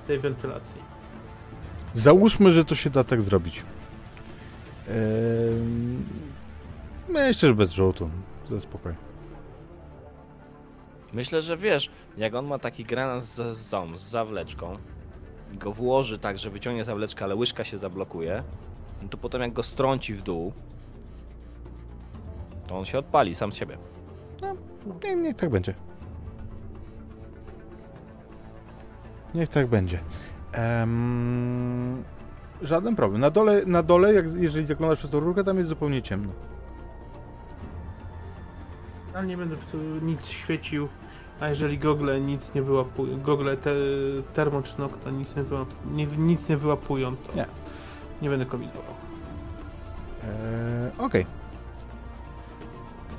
[0.07, 0.81] tej wentylacji.
[1.93, 3.63] Załóżmy, że to się da tak zrobić.
[4.89, 6.05] Ym,
[7.09, 8.09] Myślę, że bez rzutu.
[8.47, 8.57] Ze.
[11.13, 14.77] Myślę, że wiesz, jak on ma taki granat z, z, z zawleczką
[15.53, 18.43] i go włoży tak, że wyciągnie zawleczkę, ale łyżka się zablokuje,
[19.01, 20.53] no to potem jak go strąci w dół,
[22.67, 23.77] to on się odpali sam z siebie.
[25.03, 25.73] Nie, niech tak będzie.
[29.35, 29.99] Niech tak będzie.
[30.51, 32.03] Em,
[32.61, 33.21] żaden problem.
[33.21, 36.31] Na dole, na dole jak, jeżeli zaglądasz przez tą rurkę, tam jest zupełnie ciemno.
[39.13, 40.87] Ale nie będę w tu nic świecił,
[41.39, 43.71] a jeżeli gogle nic nie wyłapują, gogle te,
[44.33, 47.45] termo czy nokta nic nie, wyłap, nie, nic nie wyłapują, to Nie.
[48.21, 48.93] nie będę kombinował.
[50.23, 51.25] Eee, Okej.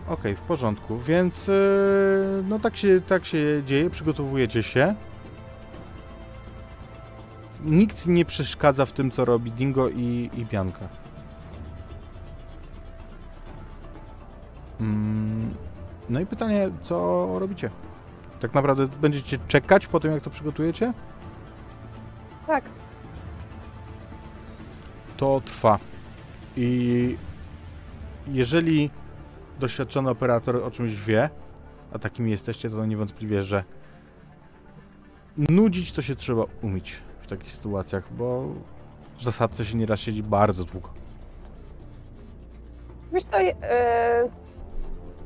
[0.09, 0.99] Okej, w porządku.
[0.99, 1.53] Więc e,
[2.49, 4.95] no tak się, tak się dzieje, przygotowujecie się.
[7.65, 10.89] Nikt nie przeszkadza w tym, co robi Dingo i, i Bianka.
[14.81, 15.55] Mm,
[16.11, 17.71] no i pytanie, co robicie?
[18.41, 20.93] Tak naprawdę będziecie czekać po tym, jak to przygotujecie?
[22.47, 22.65] Tak,
[25.17, 25.79] to trwa.
[26.57, 27.17] I
[28.29, 28.91] jeżeli
[29.59, 31.31] doświadczony operator o czymś wie,
[31.93, 33.65] a takim jesteście, to niewątpliwie, że
[35.37, 38.45] nudzić to się trzeba umieć w takich sytuacjach, bo
[39.19, 40.89] w zasadce się nieraz siedzi bardzo długo.
[43.13, 43.55] wiesz co, yy,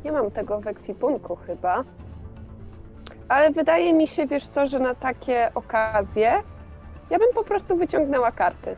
[0.05, 1.84] nie mam tego w ekwipunku chyba,
[3.28, 6.43] ale wydaje mi się, wiesz co, że na takie okazje
[7.11, 8.77] ja bym po prostu wyciągnęła karty.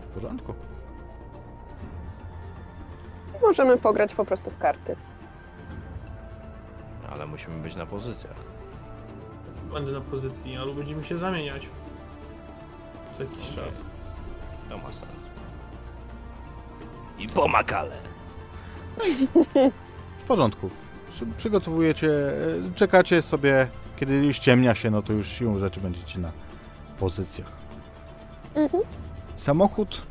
[0.00, 0.54] W porządku.
[3.42, 4.96] Możemy pograć po prostu w karty.
[7.12, 8.36] Ale musimy być na pozycjach.
[9.72, 11.68] Będę na pozycji, ale będziemy się zamieniać.
[13.16, 13.64] Co jakiś Okej.
[13.64, 13.80] czas.
[14.68, 15.26] To ma sens.
[17.18, 17.96] I pomakale.
[20.18, 20.70] W porządku.
[21.16, 26.30] Przy- Przygotowujecie, e, czekacie sobie, kiedy ściemnia się, no to już siłą rzeczy będziecie na
[26.98, 27.48] pozycjach.
[28.54, 28.82] Mhm.
[29.36, 30.02] Samochód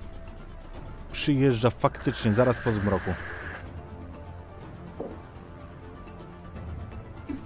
[1.12, 3.10] przyjeżdża faktycznie zaraz po zmroku.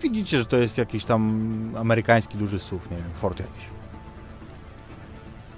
[0.02, 3.64] Widzicie, że to jest jakiś tam amerykański duży SUV, nie wiem, Ford jakiś.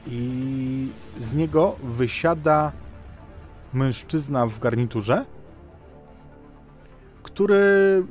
[0.08, 0.90] I
[1.20, 2.72] z niego wysiada
[3.74, 5.26] mężczyzna w garniturze,
[7.24, 8.04] który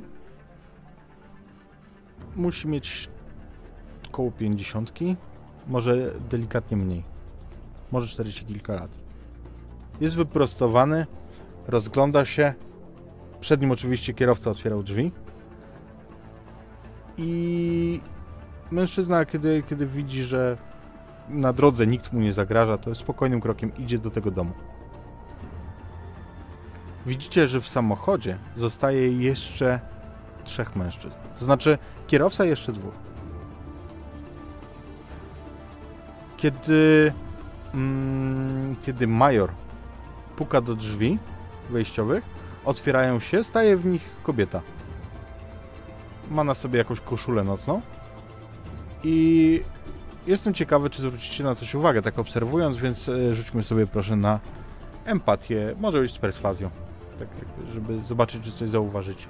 [2.35, 3.09] musi mieć
[4.11, 4.91] koło 50,
[5.67, 7.11] może delikatnie mniej
[7.91, 8.91] może 40 kilka lat.
[10.01, 11.05] Jest wyprostowany,
[11.67, 12.53] rozgląda się.
[13.39, 15.11] Przed nim oczywiście kierowca otwierał drzwi.
[17.17, 18.01] I
[18.71, 20.57] mężczyzna, kiedy, kiedy widzi, że
[21.29, 24.51] na drodze nikt mu nie zagraża, to spokojnym krokiem idzie do tego domu.
[27.05, 29.79] Widzicie, że w samochodzie zostaje jeszcze
[30.43, 31.17] trzech mężczyzn.
[31.39, 32.93] To znaczy kierowca jeszcze dwóch.
[36.37, 37.13] Kiedy
[37.73, 39.49] mm, kiedy major
[40.35, 41.19] puka do drzwi
[41.69, 42.23] wejściowych,
[42.65, 44.61] otwierają się, staje w nich kobieta.
[46.31, 47.81] Ma na sobie jakąś koszulę nocną
[49.03, 49.61] i
[50.27, 54.39] jestem ciekawy, czy zwrócicie na coś uwagę, tak obserwując, więc e, rzućmy sobie proszę na
[55.05, 56.69] empatię, może być z perswazją,
[57.27, 59.27] tak jakby, żeby zobaczyć, czy coś zauważycie.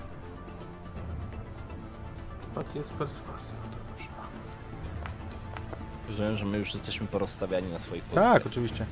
[2.56, 3.54] Tak jest perswazja.
[3.64, 4.08] Dobrze.
[6.10, 8.34] Rozumiem, że my już jesteśmy porozstawiani na swoich pozycjach.
[8.34, 8.86] Tak, oczywiście.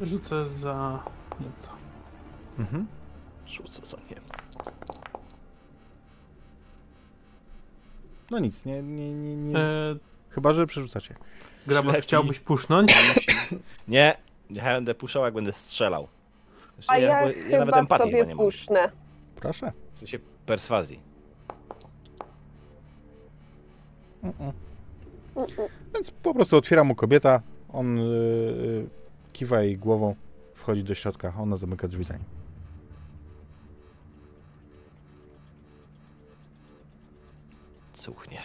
[0.00, 1.02] Rzucę za
[1.40, 1.70] Niemca.
[2.58, 2.86] Mhm.
[3.46, 4.16] Rzucę za nie.
[8.30, 9.58] No nic, nie, nie, nie, nie.
[9.58, 9.96] E,
[10.30, 11.14] Chyba, że przerzucacie.
[11.66, 12.94] Graba, chciałbyś pusznąć?
[13.88, 14.16] Nie,
[14.50, 16.08] ja będę puszczał, jak będę strzelał.
[16.80, 17.26] Znaczy, A ja, bo-
[17.58, 18.44] nawet chyba empatii sobie chyba nie mam.
[18.44, 18.90] pusznę.
[19.36, 19.72] Proszę.
[19.94, 21.00] W sensie perswazji.
[24.24, 24.52] Mm-mm.
[25.36, 25.68] Mm-mm.
[25.94, 27.40] Więc po prostu otwiera mu kobieta,
[27.72, 28.88] on yy,
[29.32, 30.14] kiwa jej głową,
[30.54, 32.24] wchodzi do środka, ona zamyka drzwi za nim.
[37.94, 38.40] Cuchnie.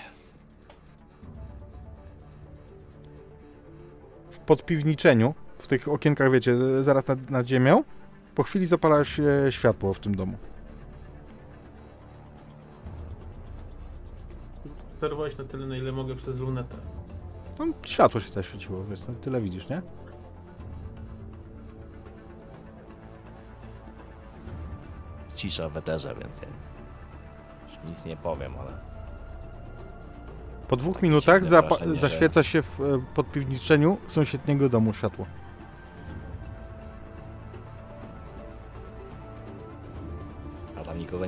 [4.32, 7.84] W podpiwniczeniu, w tych okienkach, wiecie, zaraz nad, nad ziemią,
[8.36, 10.38] po chwili zapala się światło w tym domu.
[14.94, 16.76] Obserwowałeś na tyle, na ile mogę przez lunetę.
[17.60, 19.82] No, światło się zaświeciło, wiesz, no, tyle widzisz, nie?
[25.36, 26.48] Cisza w eterze, więc ja
[27.90, 28.78] nic nie powiem, ale...
[30.68, 32.84] Po dwóch minutach zapa- zaświeca się w e,
[33.16, 35.26] podpiwniczeniu sąsiedniego domu światło.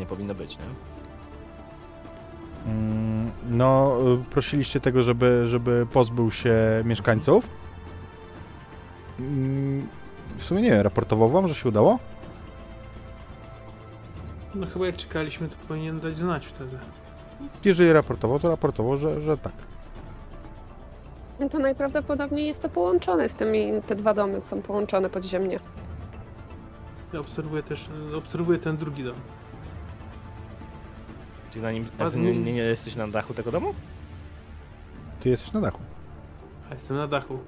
[0.09, 0.65] Powinno być, nie?
[2.71, 6.55] Mm, No, y, prosiliście tego, żeby, żeby pozbył się
[6.85, 7.47] mieszkańców.
[9.19, 9.87] Mm,
[10.37, 11.99] W sumie nie wiem, raportował wam, że się udało?
[14.55, 16.77] No chyba jak czekaliśmy, to powinien dać znać wtedy.
[17.65, 19.53] Jeżeli raportował, to raportował, że, że tak.
[21.39, 25.59] No to najprawdopodobniej jest to połączone z tymi, te dwa domy są połączone podziemnie.
[27.13, 29.15] Ja obserwuję też, obserwuję ten drugi dom.
[31.57, 33.73] Ty na nim A ty nie, nie, nie jesteś na dachu tego domu?
[35.19, 35.79] Ty jesteś na dachu.
[36.71, 37.39] A jestem na dachu.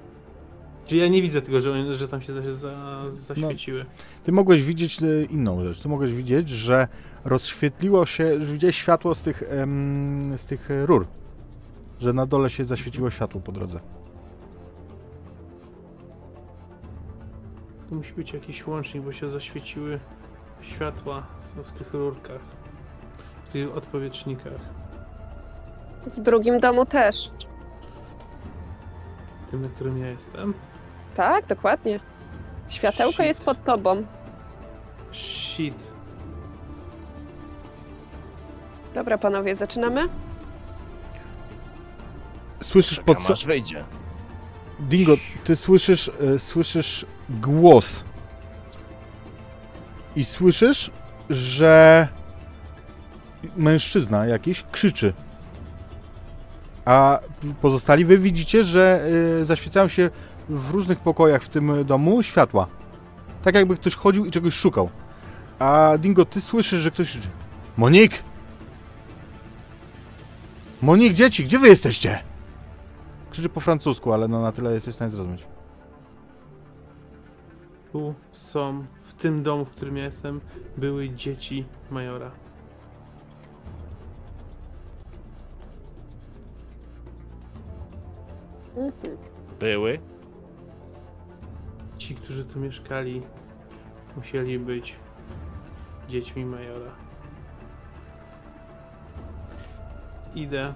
[0.86, 3.86] Czy ja nie widzę tego, że, że tam się za, za, zaświeciły.
[4.24, 5.82] Ty mogłeś widzieć y, inną rzecz.
[5.82, 6.88] Ty mogłeś widzieć, że
[7.24, 11.06] rozświetliło się, że widziałeś światło z tych, em, z tych e, rur.
[12.00, 13.80] Że na dole się zaświeciło światło po drodze.
[17.88, 20.00] Tu musi być jakiś łącznik, bo się zaświeciły
[20.60, 21.26] światła
[21.64, 22.40] w tych rurkach.
[23.50, 24.52] W tych odpowietrznikach.
[26.06, 27.30] W drugim domu też.
[29.50, 30.54] Tym, na którym ja jestem.
[31.14, 32.00] Tak, dokładnie.
[32.68, 33.26] Światełko Shit.
[33.26, 34.02] jest pod tobą.
[35.12, 35.74] Shit.
[38.94, 40.08] Dobra, panowie, zaczynamy?
[42.62, 43.32] Słyszysz pod Czekam, so...
[43.32, 43.84] aż wyjdzie.
[44.80, 45.12] Dingo,
[45.44, 48.04] ty słyszysz, e, słyszysz głos.
[50.16, 50.90] I słyszysz,
[51.30, 52.08] że
[53.56, 55.12] mężczyzna jakiś krzyczy.
[56.84, 57.20] A
[57.62, 59.08] pozostali wy widzicie, że
[59.40, 60.10] e, zaświecają się
[60.48, 62.66] w różnych pokojach w tym domu światła.
[63.42, 64.90] Tak jakby ktoś chodził i czegoś szukał.
[65.58, 67.18] A Dingo, ty słyszysz, że ktoś.
[67.76, 68.22] Monik!
[70.82, 72.22] Monik, dzieci, gdzie wy jesteście?
[73.30, 75.46] Krzyczy po francusku, ale no na tyle jesteś w stanie zrozumieć.
[77.92, 80.40] Tu są, w tym domu, w którym ja jestem,
[80.76, 82.30] były dzieci Majora.
[89.60, 89.98] Były.
[91.98, 93.22] Ci, którzy tu mieszkali,
[94.16, 94.96] musieli być
[96.08, 96.90] dziećmi Majora.
[100.34, 100.74] Idę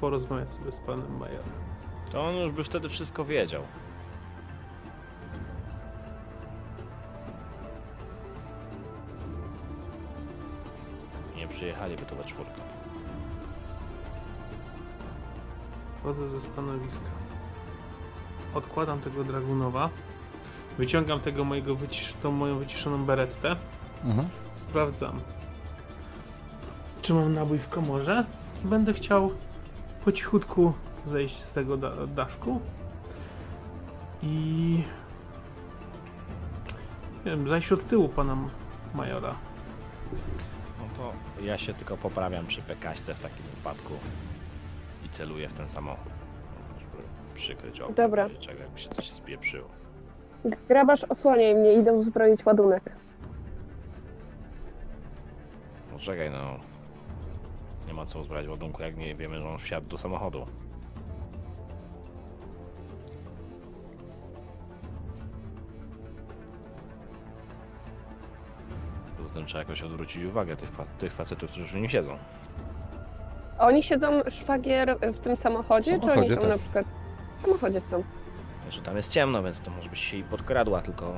[0.00, 1.52] porozmawiać sobie z panem Majorem.
[2.12, 3.62] To on już by wtedy wszystko wiedział.
[11.36, 12.71] Nie przyjechaliby tu we czwórkę.
[16.02, 17.10] Wchodzę ze stanowiska.
[18.54, 19.90] Odkładam tego Dragunowa.
[20.78, 23.56] Wyciągam tego mojego wycisz tą moją wyciszoną berettę.
[24.04, 24.28] Mhm.
[24.56, 25.20] Sprawdzam,
[27.02, 28.24] czy mam nabój w komorze.
[28.64, 29.30] I będę chciał
[30.04, 30.72] po cichutku
[31.04, 32.60] zejść z tego da daszku.
[34.22, 34.82] I...
[37.24, 38.36] Nie wiem, zajść od tyłu pana
[38.94, 39.34] Majora.
[40.78, 43.94] No to ja się tylko poprawiam przy pekaśce w takim wypadku
[45.12, 46.12] celuję w ten samochód.
[46.80, 47.02] Żeby
[47.34, 47.94] przykryć okno.
[47.94, 48.28] Dobra.
[48.40, 49.68] Czego jakby się coś spieprzyło.
[50.68, 52.92] Grabarz, osłaniaj mnie, idę uzbroić ładunek.
[55.92, 56.56] No czekaj no.
[57.86, 60.46] Nie ma co uzbrać ładunku, jak nie wiemy, że on wsiadł do samochodu.
[69.18, 72.18] Poza tym trzeba jakoś odwrócić uwagę tych, fa- tych facetów, którzy w nim siedzą.
[73.58, 76.50] Oni siedzą, szwagier, w tym samochodzie, W czy oni samochodzie, są tak.
[76.50, 76.86] na przykład...
[77.38, 78.02] W samochodzie są.
[78.62, 81.12] Znaczy tam jest ciemno, więc to może byś się i podkradła, tylko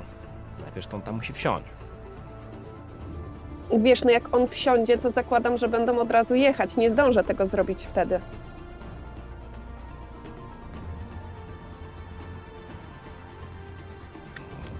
[0.61, 1.67] najpierw to on tam musi wsiąść.
[3.79, 6.77] Wiesz, no jak on wsiądzie, to zakładam, że będą od razu jechać.
[6.77, 8.21] Nie zdążę tego zrobić wtedy.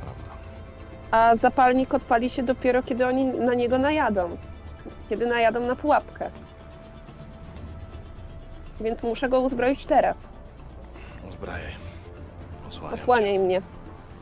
[0.07, 0.13] No.
[1.11, 4.37] A zapalnik odpali się dopiero, kiedy oni na niego najadą.
[5.09, 6.31] Kiedy najadą na pułapkę.
[8.81, 10.17] Więc muszę go uzbroić teraz.
[11.29, 11.73] Uzbrajaj.
[12.69, 13.03] Osłaniam cię.
[13.03, 13.61] Osłaniaj mnie.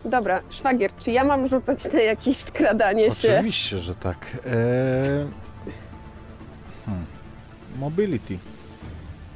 [0.04, 3.34] Dobra, szwagier, czy ja mam rzucać na jakieś skradanie się?
[3.34, 4.26] Oczywiście, że tak.
[4.46, 5.26] Eee...
[6.86, 7.06] Hmm.
[7.76, 8.38] Mobility.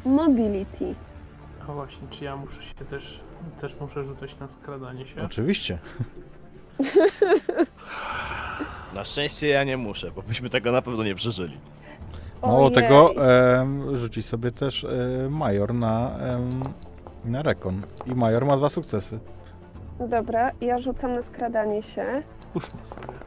[0.04, 0.94] Mobility.
[1.68, 3.20] A właśnie, czy ja muszę się też,
[3.60, 5.22] też muszę rzucać na skradanie się?
[5.24, 5.78] Oczywiście.
[8.94, 11.58] Na szczęście ja nie muszę, bo byśmy tego na pewno nie przeżyli.
[12.42, 12.72] Mało Ojej.
[12.72, 13.14] tego,
[13.58, 14.88] em, rzuci sobie też e,
[15.30, 16.50] Major na, em,
[17.24, 17.82] na rekon.
[18.06, 19.18] I Major ma dwa sukcesy.
[20.08, 22.22] Dobra, ja rzucam na skradanie się.
[22.52, 23.18] Puszczę sobie.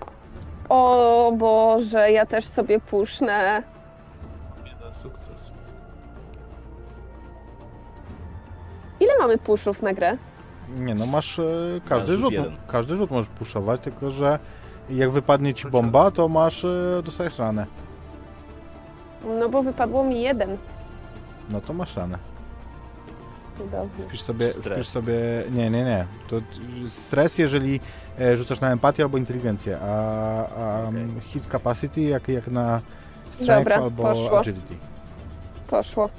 [0.70, 3.64] O Boże, ja też sobie pusznę.
[4.66, 5.54] Jeden sukces.
[9.00, 10.18] Ile mamy puszów na grę?
[10.80, 11.44] Nie no, masz e,
[11.90, 12.32] każdy rzut rzut.
[12.34, 12.58] jeden.
[12.68, 14.40] Każdy rzut możesz puszować, tylko że
[14.90, 17.66] jak wypadnie ci bomba, to masz, e, dostajesz ranę.
[19.40, 20.58] No bo wypadło mi jeden.
[21.50, 22.18] No to masz ranę.
[23.58, 24.06] Cudownie.
[24.08, 24.74] Wpisz sobie, Stres.
[24.78, 25.14] wpisz sobie...
[25.52, 26.06] Nie, nie, nie.
[26.28, 26.36] To
[26.88, 27.80] stres, jeżeli
[28.20, 29.86] e, rzucasz na empatię albo inteligencję, a,
[30.48, 31.08] a Okej.
[31.22, 32.82] hit capacity jak, jak na
[33.32, 34.40] strength Dobra, albo poszło.
[34.40, 34.76] agility.
[35.68, 36.10] Poszło.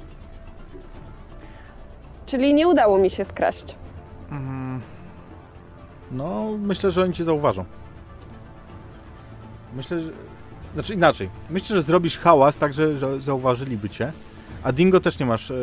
[2.25, 3.75] Czyli nie udało mi się skraść.
[4.31, 4.81] Mm.
[6.11, 7.65] No, myślę, że oni cię zauważą.
[9.75, 10.11] Myślę, że...
[10.73, 11.29] Znaczy inaczej.
[11.49, 14.11] Myślę, że zrobisz hałas tak, że, że zauważyliby cię.
[14.63, 15.51] A Dingo też nie masz...
[15.51, 15.55] E,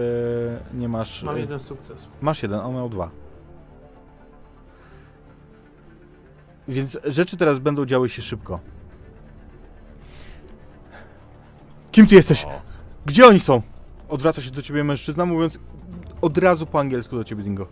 [0.75, 1.23] nie masz...
[1.23, 2.07] Mam e, jeden sukces.
[2.21, 3.11] Masz jeden, on miał dwa.
[6.69, 8.61] Więc rzeczy teraz będą działy się szybko.
[11.93, 12.47] Kim ty jesteś?
[13.07, 13.63] Gdzie oni są?
[14.09, 15.59] Odwraca się do ciebie mężczyzna, mówiąc
[16.21, 17.67] od razu po angielsku do ciebie, Dingo.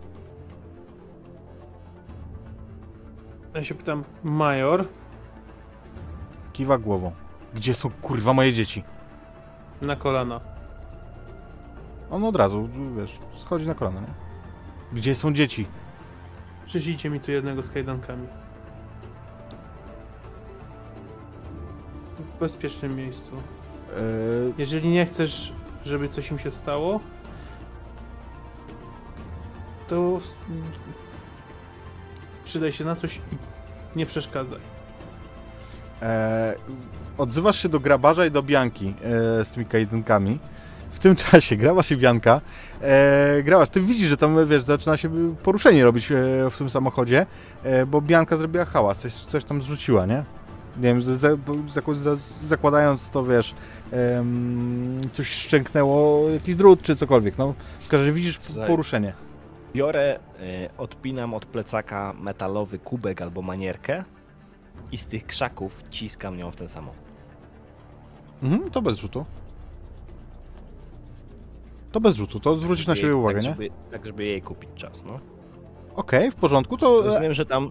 [3.53, 4.85] Ja się pytam, Major,
[6.53, 7.11] Kiwa głową.
[7.53, 8.83] Gdzie są kurwa moje dzieci?
[9.81, 10.39] na kolana.
[12.11, 14.01] On od razu, wiesz, schodzi na kolanę.
[14.01, 14.07] Nie?
[14.93, 15.65] Gdzie są dzieci?
[16.65, 18.27] Przyślijcie mi tu jednego z kajdankami.
[22.19, 23.31] W bezpiecznym miejscu.
[23.35, 25.53] Eee, Jeżeli nie chcesz,
[25.85, 26.99] żeby coś im się stało,
[29.87, 30.19] to
[32.43, 33.19] przydaj się na coś i
[33.95, 34.59] nie przeszkadzaj.
[36.01, 36.55] E,
[37.17, 40.39] odzywasz się do grabarza i do Bianki e, z tymi kajdankami.
[40.91, 42.41] W tym czasie grabasz i Bianka.
[42.81, 46.15] E, grabasz, ty widzisz, że tam, wiesz, zaczyna się poruszenie robić e,
[46.51, 47.25] w tym samochodzie,
[47.63, 50.23] e, bo Bianka zrobiła hałas, coś, coś tam zrzuciła, nie?
[50.77, 53.55] Nie wiem, za, za, zakładając to, wiesz,
[53.91, 57.53] em, coś szczęknęło, jakiś drut czy cokolwiek, no.
[57.79, 58.67] W każdym razie widzisz Słuchaj.
[58.67, 59.13] poruszenie.
[59.73, 64.03] Biorę, y, odpinam od plecaka metalowy kubek albo manierkę
[64.91, 66.99] i z tych krzaków ciskam nią w ten samochód.
[68.43, 69.25] Mhm, to bez rzutu.
[71.91, 73.49] To bez rzutu, to zwrócisz na Żeby siebie jej- uwagę, tak, nie?
[73.49, 75.19] Żeby, tak, żeby jej kupić czas, no.
[75.95, 76.99] Okej, w porządku, to...
[77.01, 77.69] e, Rozumiem, że tam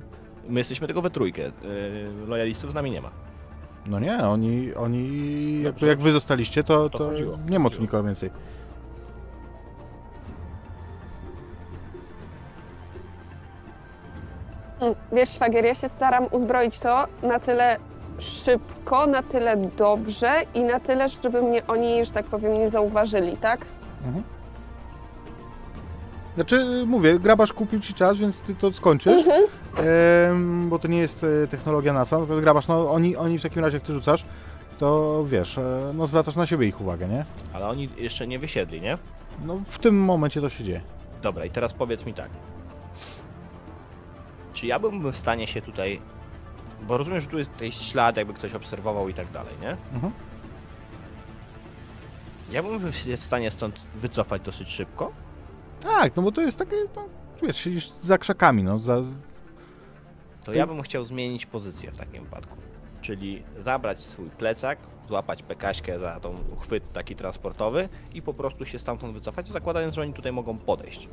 [0.48, 1.46] my jesteśmy tylko we trójkę.
[1.46, 1.52] y,
[2.26, 3.10] Lojalistów z nami nie ma.
[3.86, 5.06] No nie, oni, oni
[5.62, 5.86] jakby Dobrze.
[5.86, 7.12] jak wy zostaliście, to, To to
[7.48, 8.30] nie ma tu nikogo więcej.
[15.12, 17.76] Wiesz, szwagier, ja się staram uzbroić to na tyle
[18.18, 23.36] szybko, na tyle dobrze i na tyle, żeby mnie oni, że tak powiem, nie zauważyli,
[23.36, 23.66] tak?
[24.06, 24.24] Mhm.
[26.34, 29.42] Znaczy, mówię, grabasz kupił ci czas, więc ty to skończysz, Mhm.
[29.76, 33.62] em, bo to nie jest e, technologia NASA, natomiast grabasz, no oni, oni w takim
[33.64, 34.24] razie, jak ty rzucasz,
[34.78, 37.24] to wiesz, e, no zwracasz na siebie ich uwagę, nie?
[37.52, 38.98] Ale oni jeszcze nie wysiedli, nie?
[39.46, 40.80] No w tym momencie to się dzieje.
[41.22, 42.28] Dobra, i teraz powiedz mi tak.
[44.56, 46.00] Czy ja byłbym w stanie się tutaj.
[46.82, 49.70] Bo rozumiem, że tu jest tutaj ślad, jakby ktoś obserwował i tak dalej, nie?
[49.94, 50.12] Mhm.
[52.50, 55.12] Ja bym się w stanie stąd wycofać dosyć szybko.
[55.80, 57.08] Tak, no bo to jest takie, no,
[57.42, 58.96] wiesz, siedzisz za krzakami, no, za...
[58.96, 59.04] To
[60.44, 62.56] To- ja bym chciał zmienić pozycję w takim wypadku.
[63.00, 64.78] Czyli zabrać swój plecak,
[65.08, 70.02] złapać pekaśkę za tą chwyt taki transportowy i po prostu się stamtąd wycofać, zakładając, że
[70.02, 71.08] oni tutaj mogą podejść.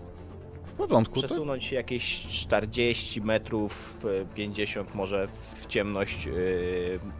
[0.74, 1.22] W porządku.
[1.22, 6.32] To, Przesunąć się jakieś 40 metrów, e, 50 może w ciemność e,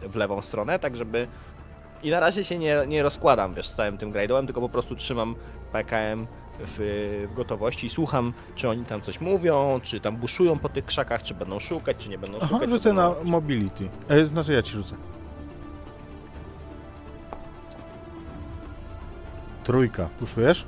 [0.08, 1.26] w lewą stronę, tak żeby...
[2.02, 4.96] I na razie się nie, nie rozkładam, wiesz, z całym tym grajdołem, tylko po prostu
[4.96, 5.34] trzymam
[5.72, 6.26] PKM
[6.58, 10.84] w, w gotowości i słucham, czy oni tam coś mówią, czy tam buszują po tych
[10.84, 12.70] krzakach, czy będą szukać, czy nie będą Aha, szukać.
[12.70, 13.24] rzucę na robić.
[13.30, 13.88] mobility.
[14.08, 14.96] E, znaczy ja ci rzucę.
[19.64, 20.64] Trójka, puszujesz?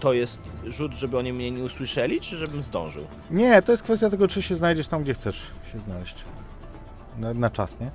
[0.00, 3.04] To jest rzut, żeby oni mnie nie usłyszeli, czy żebym zdążył?
[3.30, 6.24] Nie, to jest kwestia tego, czy się znajdziesz tam, gdzie chcesz się znaleźć.
[7.18, 7.90] Na, na czas, nie?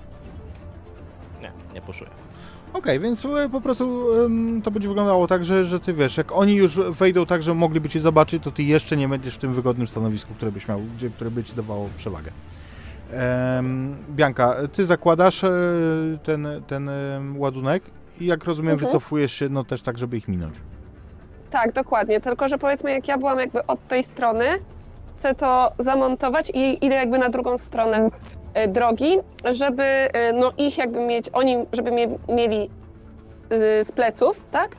[1.42, 2.10] Nie, nie poszuję.
[2.74, 4.06] Okej, więc e, po prostu
[4.64, 7.90] to będzie wyglądało tak, że, że ty wiesz, jak oni już wejdą tak, że mogliby
[7.90, 11.10] cię zobaczyć, to ty jeszcze nie będziesz w tym wygodnym stanowisku, które byś miał, gdzie,
[11.10, 12.32] które by ci dawało przewagę.
[14.10, 15.50] Bianka, ty zakładasz e,
[16.24, 16.90] ten, ten
[17.38, 17.84] ładunek
[18.20, 18.88] i jak rozumiem, Mhm.
[18.88, 20.56] wycofujesz się no też tak, żeby ich minąć.
[21.56, 22.22] Tak, dokładnie.
[22.22, 24.46] Tylko, że powiedzmy, jak ja byłam jakby od tej strony,
[25.18, 28.10] chcę to zamontować i idę jakby na drugą stronę
[28.54, 29.18] e, drogi,
[29.54, 32.70] żeby e, no ich jakby mieć, oni żeby mnie mieli
[33.50, 34.76] e, z pleców, tak?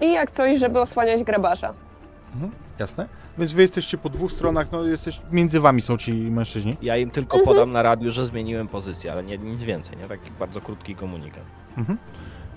[0.00, 1.74] I jak coś, żeby osłaniać grabarza.
[2.34, 3.08] Mhm, jasne?
[3.38, 6.76] Więc wy jesteście po dwóch stronach, no jesteś, między wami są ci mężczyźni.
[6.82, 10.08] Ja im tylko podam na radiu, że zmieniłem pozycję, ale nie, nic więcej, nie?
[10.08, 11.44] Taki bardzo krótki komunikat.
[11.78, 11.98] Mhm.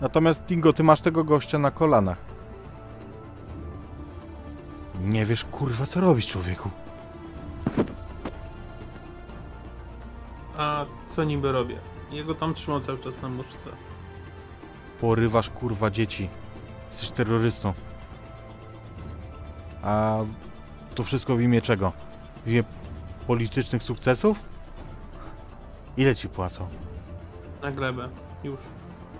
[0.01, 2.38] Natomiast Dingo, ty masz tego gościa na kolanach.
[4.99, 6.69] Nie wiesz, kurwa, co robisz, człowieku.
[10.57, 11.77] A co niby robię?
[12.11, 13.69] Jego tam trzymał cały czas na muszce.
[15.01, 16.29] Porywasz kurwa dzieci.
[16.91, 17.73] Jesteś terrorystą.
[19.83, 20.17] A
[20.95, 21.91] to wszystko w imię czego?
[22.45, 22.63] W imię
[23.27, 24.39] politycznych sukcesów?
[25.97, 26.67] Ile ci płacą?
[27.61, 28.09] Na glebę.
[28.43, 28.59] Już.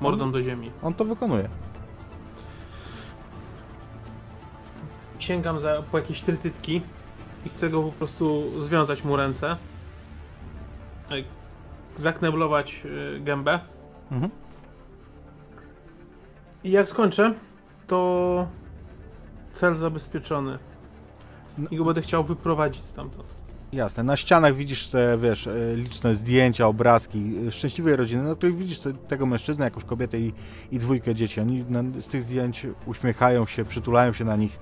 [0.01, 0.71] Mordą do ziemi.
[0.83, 1.49] On to wykonuje.
[5.19, 6.81] Sięgam za, po jakieś trytytki
[7.45, 9.57] i chcę go po prostu związać mu ręce.
[11.11, 11.25] Ej,
[11.97, 13.59] Zakneblować y, gębę.
[14.11, 14.31] Mhm.
[16.63, 17.33] I jak skończę,
[17.87, 18.47] to
[19.53, 20.59] cel zabezpieczony.
[21.71, 23.35] I go będę chciał wyprowadzić stamtąd.
[23.73, 24.03] Jasne.
[24.03, 28.79] Na ścianach widzisz te, wiesz, e, liczne zdjęcia, obrazki e, szczęśliwej rodziny, na których widzisz
[28.79, 30.33] te, tego mężczyznę, jakąś kobietę i,
[30.71, 31.41] i dwójkę dzieci.
[31.41, 34.59] Oni na, z tych zdjęć uśmiechają się, przytulają się na nich.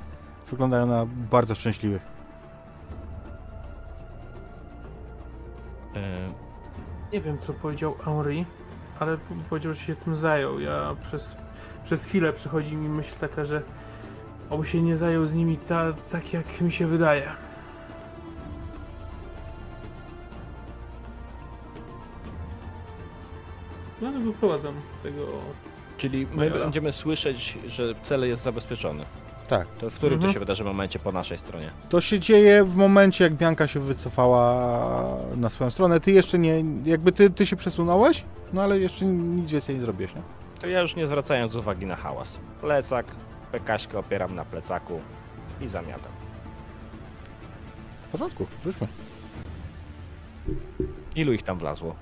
[0.51, 2.01] Wyglądają na bardzo szczęśliwych.
[5.95, 6.27] E,
[7.13, 8.45] Nie wiem, co powiedział Henri,
[8.99, 9.17] ale
[9.49, 10.59] powiedział, że się tym zajął.
[10.59, 11.35] Ja przez,
[11.85, 13.61] przez chwilę przychodzi mi myśl taka, że
[14.49, 17.31] oby się nie zajął z nimi ta, tak, jak mi się wydaje.
[24.01, 25.25] No ale wyprowadzam tego.
[25.97, 26.59] czyli my Majora.
[26.59, 29.05] będziemy słyszeć, że cel jest zabezpieczony.
[29.47, 29.67] Tak.
[29.67, 30.29] To w którym Mhm.
[30.29, 31.71] to się wydarzy momencie po naszej stronie?
[31.89, 35.99] To się dzieje w momencie, jak Bianka się wycofała na swoją stronę.
[35.99, 40.15] Ty jeszcze nie, jakby ty, ty się przesunąłeś, no ale jeszcze nic więcej nie zrobiłeś,
[40.15, 40.21] nie?
[40.61, 42.39] To ja już nie zwracając uwagi na hałas.
[42.61, 43.05] Plecak,
[43.51, 44.99] pekaśkę opieram na plecaku
[45.61, 46.11] i zamiatam.
[48.07, 48.87] W porządku, rzućmy.
[51.15, 51.95] Ilu ich tam wlazło?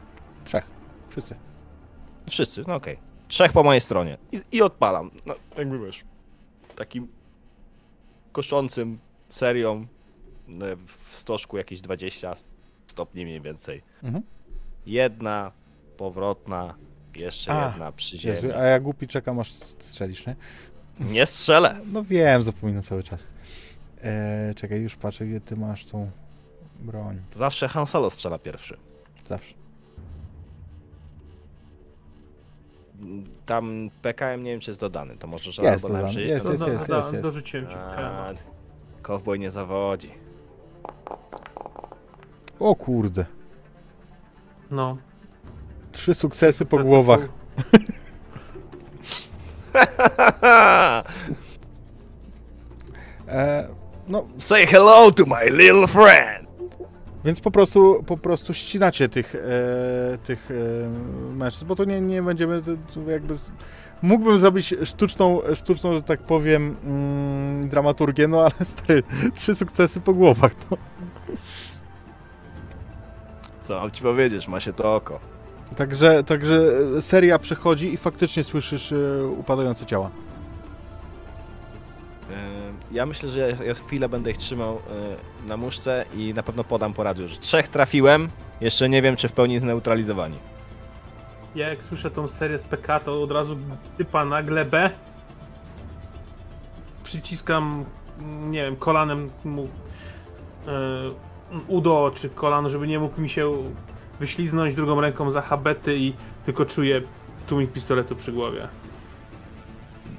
[0.46, 0.64] Trzech.
[1.10, 1.36] Wszyscy.
[2.30, 2.98] Wszyscy, no okej.
[3.28, 4.18] Trzech po mojej stronie.
[4.32, 5.12] I, I odpalam.
[5.26, 6.04] No, jakby wiesz.
[6.76, 7.08] Takim
[8.36, 9.00] koszącym
[9.30, 9.88] serią
[10.48, 10.66] no,
[11.08, 12.36] w stożku jakieś 20
[12.88, 13.82] stopni mniej więcej.
[14.04, 14.24] Mhm.
[14.86, 15.52] Jedna
[15.98, 16.76] powrotna,
[17.16, 18.54] jeszcze A, jedna przy Jezu, ziemi.
[18.54, 20.36] a ja głupi czekam aż strzelisz, nie?
[21.00, 21.80] Nie strzelę!
[21.86, 23.24] No wiem, zapominam cały czas.
[24.04, 26.12] Eee, czekaj, już patrzę, gdzie ty masz tą
[26.80, 27.22] broń.
[27.32, 28.78] To zawsze Han Solo strzela pierwszy.
[29.26, 29.54] Zawsze.
[33.46, 36.68] Tam PKM nie wiem czy jest dodany, to może że Jest albo dodany, jest, jest,
[36.68, 37.24] jest, jest, jest.
[37.24, 38.38] Dorzuciłem ci A, KM.
[39.02, 40.12] Kowboj nie zawodzi.
[42.60, 43.26] O kurde.
[44.72, 44.98] No.
[45.92, 47.30] Trzy sukcesy po Sukcesy głowach.
[53.28, 53.68] Eee,
[54.08, 56.45] no, Say hello to my little friend!
[57.26, 62.22] Więc po prostu, po prostu ścinacie tych, e, tych e, mężczyzn, bo to nie, nie
[62.22, 62.62] będziemy
[63.08, 63.36] jakby...
[64.02, 69.04] Mógłbym zrobić sztuczną, sztuczną, że tak powiem, mm, dramaturgię, no ale stary,
[69.36, 70.78] trzy sukcesy po głowach, no.
[73.62, 75.20] Co mam ci powiedzieć, ma się to oko.
[75.76, 76.72] Także, także
[77.02, 80.12] seria przechodzi i faktycznie słyszysz e, upadające ciała.
[82.96, 86.64] Ja myślę, że ja, ja chwilę będę ich trzymał yy, na muszce i na pewno
[86.64, 88.30] podam po radiu, że trzech trafiłem,
[88.62, 90.38] jeszcze nie wiem czy w pełni zneutralizowani.
[91.56, 93.58] Ja jak słyszę tą serię z PK, to od razu
[93.98, 94.90] typa na glebę.
[97.04, 97.86] Przyciskam,
[98.50, 100.70] nie wiem, kolanem mu e,
[101.68, 103.52] udo czy kolano, żeby nie mógł mi się
[104.20, 106.14] wyśliznąć drugą ręką za habety i
[106.46, 107.02] tylko czuję
[107.48, 108.68] tłumik pistoletu przy głowie.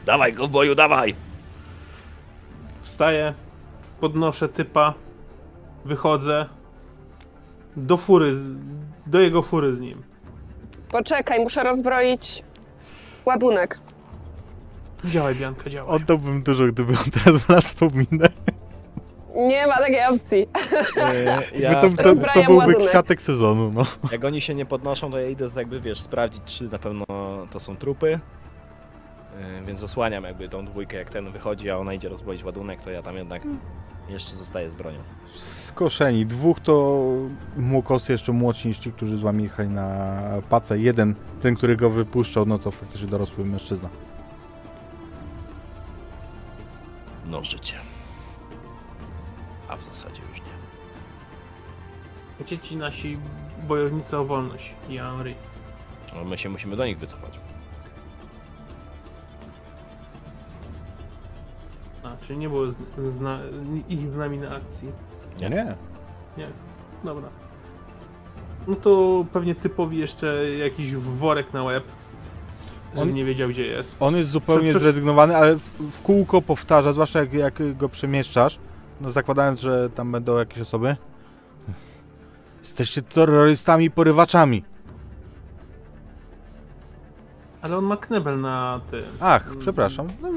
[0.06, 1.14] Dawaj go boju, dawaj!
[2.86, 3.34] Wstaję,
[4.00, 4.94] podnoszę typa,
[5.84, 6.46] wychodzę
[7.76, 8.32] do fury,
[9.06, 10.02] do jego fury z nim.
[10.88, 12.42] Poczekaj, muszę rozbroić
[13.24, 13.78] ładunek.
[15.04, 15.96] Działaj, Bianka, działaj.
[15.96, 18.28] Oddałbym dużo, gdyby on teraz wlazł w tą minę.
[19.36, 20.38] Nie ma takiej opcji.
[21.54, 22.88] Yy, Jakby to, to, to rozbrajam byłby ładunek.
[22.88, 23.86] kwiatek sezonu, no.
[24.12, 27.04] Jak oni się nie podnoszą, to ja idę jakby wiesz, sprawdzić czy na pewno
[27.50, 28.20] to są trupy.
[29.40, 32.90] Yy, Więc osłaniam jakby tą dwójkę, jak ten wychodzi, a ona idzie rozbroić ładunek, to
[32.90, 33.42] ja tam jednak
[34.08, 34.98] jeszcze zostaję z bronią.
[35.34, 36.26] Skoszeni.
[36.26, 37.04] Dwóch to
[37.56, 40.78] młokosy jeszcze młodsi niż ci, którzy z wami jechali na pacę.
[40.78, 43.88] Jeden, ten, który go wypuszczał, no to faktycznie dorosły mężczyzna.
[47.26, 47.76] No życie.
[49.68, 50.56] A w zasadzie już nie.
[52.40, 53.18] Gdzie ci nasi
[53.68, 55.34] bojownicy o wolność i Henry?
[56.14, 57.45] No my się musimy do nich wycofać.
[62.06, 63.38] A, czyli nie było z, zna,
[63.88, 64.92] ich z nami na akcji.
[65.40, 65.74] Nie, nie.
[66.38, 66.46] Nie,
[67.04, 67.28] dobra.
[68.68, 71.84] No to pewnie typowi jeszcze jakiś worek na łeb,
[72.96, 73.96] On- nie wiedział gdzie jest.
[74.00, 75.60] On jest zupełnie Prze- zrezygnowany, ale w,
[75.92, 78.58] w kółko powtarza, zwłaszcza jak, jak go przemieszczasz,
[79.00, 80.96] no zakładając, że tam będą jakieś osoby.
[82.60, 84.64] Jesteście terrorystami i porywaczami.
[87.62, 89.04] Ale on ma knebel na tym.
[89.20, 90.06] Ach, przepraszam.
[90.22, 90.28] No,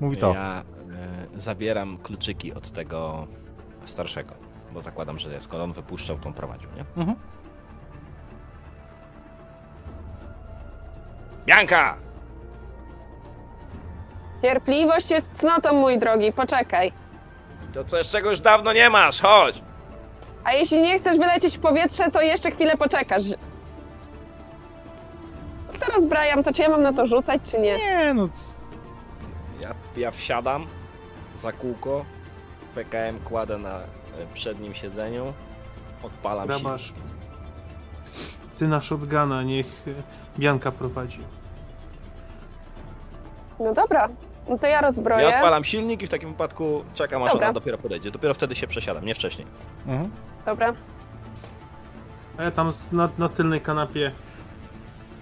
[0.00, 0.34] Mówi to.
[0.34, 0.62] Ja
[1.34, 3.26] e, zabieram kluczyki od tego
[3.84, 4.34] starszego,
[4.72, 6.84] bo zakładam, że skoro on wypuszczał, to on prowadził, nie?
[6.96, 7.16] Mhm.
[11.46, 11.96] Bianka!
[14.42, 16.92] Cierpliwość jest cnotą, mój drogi, poczekaj.
[17.72, 19.62] To coś, czego już dawno nie masz, chodź!
[20.44, 23.22] A jeśli nie chcesz wylecieć w powietrze, to jeszcze chwilę poczekasz.
[25.80, 27.76] No to rozbrajam, to czy ja mam na to rzucać, czy nie?
[27.76, 28.28] Nie, no.
[29.60, 30.66] Ja, ja wsiadam
[31.38, 32.04] za kółko,
[32.74, 33.82] PKM kładę na e,
[34.34, 35.32] przednim siedzeniu,
[36.02, 36.60] odpalam się.
[36.60, 36.92] Grabasz.
[38.58, 39.94] Ty na shotguna, niech y,
[40.38, 41.20] Bianka prowadzi.
[43.60, 44.08] No dobra,
[44.48, 45.22] no to ja rozbroję.
[45.28, 47.46] Ja odpalam silnik i w takim wypadku czekam aż Dobra.
[47.46, 48.10] ona dopiero podejdzie.
[48.10, 49.46] Dopiero wtedy się przesiadam, nie wcześniej.
[49.86, 50.10] Mhm.
[50.46, 50.72] Dobra.
[52.38, 54.12] A ja tam z- na, na tylnej kanapie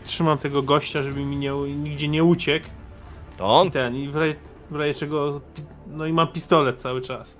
[0.08, 2.66] trzymam tego gościa, żeby mi nie, nigdzie nie uciekł.
[3.36, 3.68] To on?
[3.68, 4.36] I ten, i w razie,
[4.70, 5.40] w razie czego.
[5.86, 7.38] No i mam pistolet cały czas.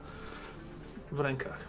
[1.13, 1.69] W rękach.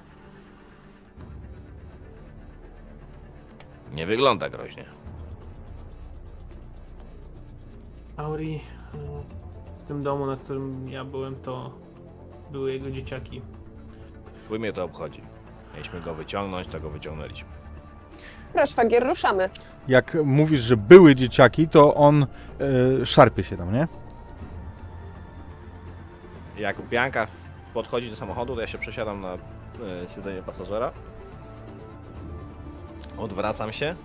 [3.94, 4.86] Nie wygląda groźnie.
[8.18, 8.60] Auri, y,
[9.84, 11.72] w tym domu, na którym ja byłem, to
[12.52, 13.42] były jego dzieciaki.
[14.48, 15.22] Chuj mnie to obchodzi.
[15.74, 17.49] Mieliśmy go wyciągnąć, to go wyciągnęliśmy.
[18.54, 19.50] Proszę, szwagier, ruszamy.
[19.88, 22.26] Jak mówisz, że były dzieciaki, to on
[23.02, 23.88] e, szarpie się tam, nie?
[26.58, 27.28] Jak Bianka
[27.74, 29.38] podchodzi do samochodu, to ja się przesiadam na e,
[30.16, 30.92] siedzenie pasażera.
[33.18, 33.96] Odwracam się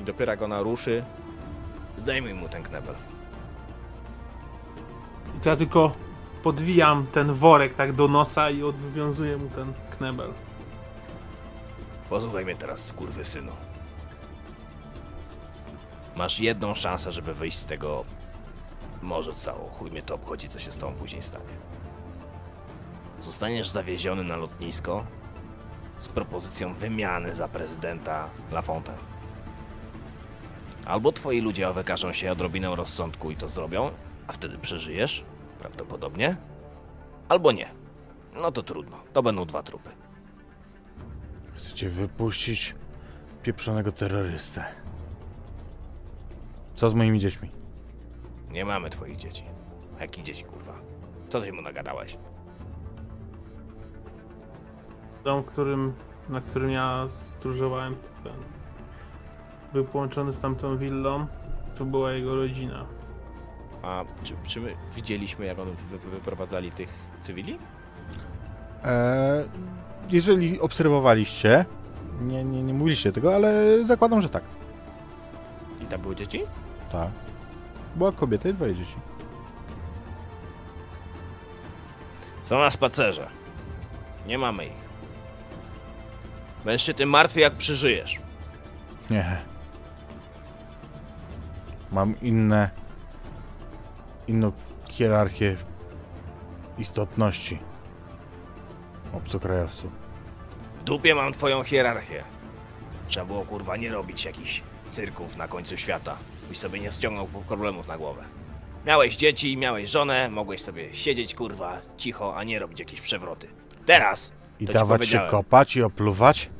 [0.00, 1.04] i dopiero jak ona ruszy,
[1.98, 2.94] zdejmuj mu ten knebel.
[5.36, 5.92] I to ja tylko
[6.42, 10.30] podwijam ten worek tak do nosa i odwiązuję mu ten knebel.
[12.10, 13.52] Posłuchaj mnie teraz, synu.
[16.16, 18.04] Masz jedną szansę, żeby wyjść z tego
[19.02, 19.70] morze cało.
[19.70, 21.56] Chuj mnie to obchodzi, co się z tobą później stanie.
[23.20, 25.04] Zostaniesz zawieziony na lotnisko
[25.98, 29.00] z propozycją wymiany za prezydenta Lafontaine.
[30.84, 33.90] Albo twoi ludzie wykażą się odrobiną rozsądku i to zrobią,
[34.26, 35.24] a wtedy przeżyjesz,
[35.58, 36.36] prawdopodobnie.
[37.28, 37.70] Albo nie.
[38.34, 39.90] No to trudno, to będą dwa trupy.
[41.56, 42.74] Chcecie wypuścić
[43.42, 44.64] pieprzonego terrorystę.
[46.76, 47.50] Co z moimi dziećmi?
[48.50, 49.44] Nie mamy twoich dzieci.
[50.00, 50.72] Jakich dzieci, kurwa?
[51.28, 52.18] Co ty mu nagadałeś?
[55.24, 55.94] Dom, którym,
[56.28, 58.32] na którym ja stróżowałem, ten,
[59.72, 61.26] był połączony z tamtą willą.
[61.78, 62.86] To była jego rodzina.
[63.82, 66.88] A czy, czy my widzieliśmy, jak on wy, wy, wyprowadzali tych
[67.22, 67.58] cywili?
[68.84, 69.44] E,
[70.10, 71.64] jeżeli obserwowaliście,
[72.20, 74.44] nie, nie, nie mówiliście tego, ale zakładam, że tak.
[75.82, 76.42] I tam były dzieci?
[76.96, 77.10] Tak.
[77.96, 78.96] Była kobieta i dwoje dzieci.
[82.44, 83.28] Są na spacerze.
[84.26, 84.86] Nie mamy ich.
[86.64, 88.20] Będziesz się tym martwy, jak przeżyjesz.
[89.10, 89.36] Nie.
[91.92, 92.70] Mam inne.
[94.28, 94.52] inną
[94.88, 95.56] hierarchię
[96.78, 97.58] istotności.
[99.12, 99.92] Obcokrajowców.
[100.80, 102.24] W dupie mam twoją hierarchię.
[103.08, 106.16] Trzeba było, kurwa, nie robić jakichś cyrków na końcu świata.
[106.48, 108.22] Byś sobie nie ściągnął problemów na głowę.
[108.86, 113.48] Miałeś dzieci, miałeś żonę, mogłeś sobie siedzieć, kurwa, cicho, a nie robić jakieś przewroty.
[113.86, 116.50] Teraz I dawać się kopać i opluwać?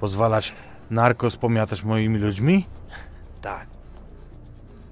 [0.00, 0.54] Pozwalać
[0.90, 2.66] narko spomiatać moimi ludźmi?
[3.42, 3.66] Tak.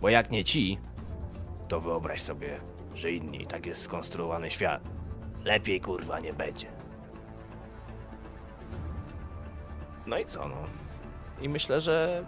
[0.00, 0.78] Bo jak nie ci,
[1.68, 2.60] to wyobraź sobie,
[2.94, 4.88] że inni tak jest skonstruowany świat.
[5.44, 6.66] Lepiej kurwa nie będzie.
[10.06, 10.56] No i co no?
[11.40, 12.24] I myślę, że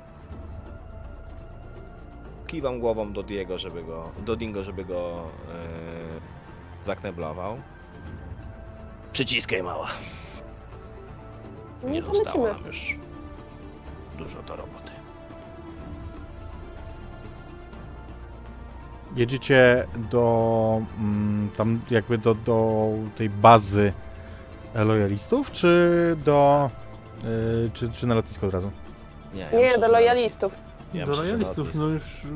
[2.50, 6.20] kiwam głową do Diego, żeby go, do Dingo, żeby go yy,
[6.86, 7.56] zakneblował.
[9.12, 9.88] Przyciskaj mała.
[11.84, 12.98] Nie to zostało nam już
[14.18, 14.90] dużo do roboty.
[19.16, 20.82] Jedziecie do.
[20.98, 23.92] Mm, tam jakby do, do tej bazy
[24.74, 26.70] lojalistów, czy do.
[27.24, 28.70] y, czy, czy na lotnisko od razu?
[29.34, 30.69] Nie, ja Nie, do lojalistów.
[30.94, 31.62] Ja Do lotnisko.
[31.74, 32.28] no już y,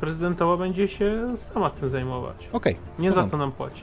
[0.00, 2.48] prezydentowa będzie się sama tym zajmować.
[2.52, 3.82] Okej, Nie w za to nam płaci.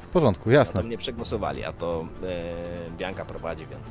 [0.00, 0.80] W porządku, jasne.
[0.80, 3.86] to mnie przegłosowali, a to e, Bianka prowadzi, więc.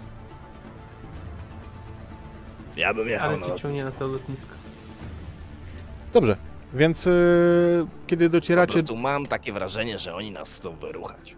[2.76, 4.53] Ja bym jechał Ale na cię ciągnie na to lotnisko.
[6.14, 6.38] Dobrze,
[6.74, 8.74] więc y, kiedy Po docieracie.
[8.74, 11.35] prostu mam takie wrażenie, że oni nas chcą wyruchać.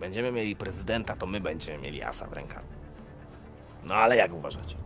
[0.00, 2.62] będziemy mieli prezydenta, to my będziemy mieli asa w rękach.
[3.84, 4.76] No ale jak uważacie?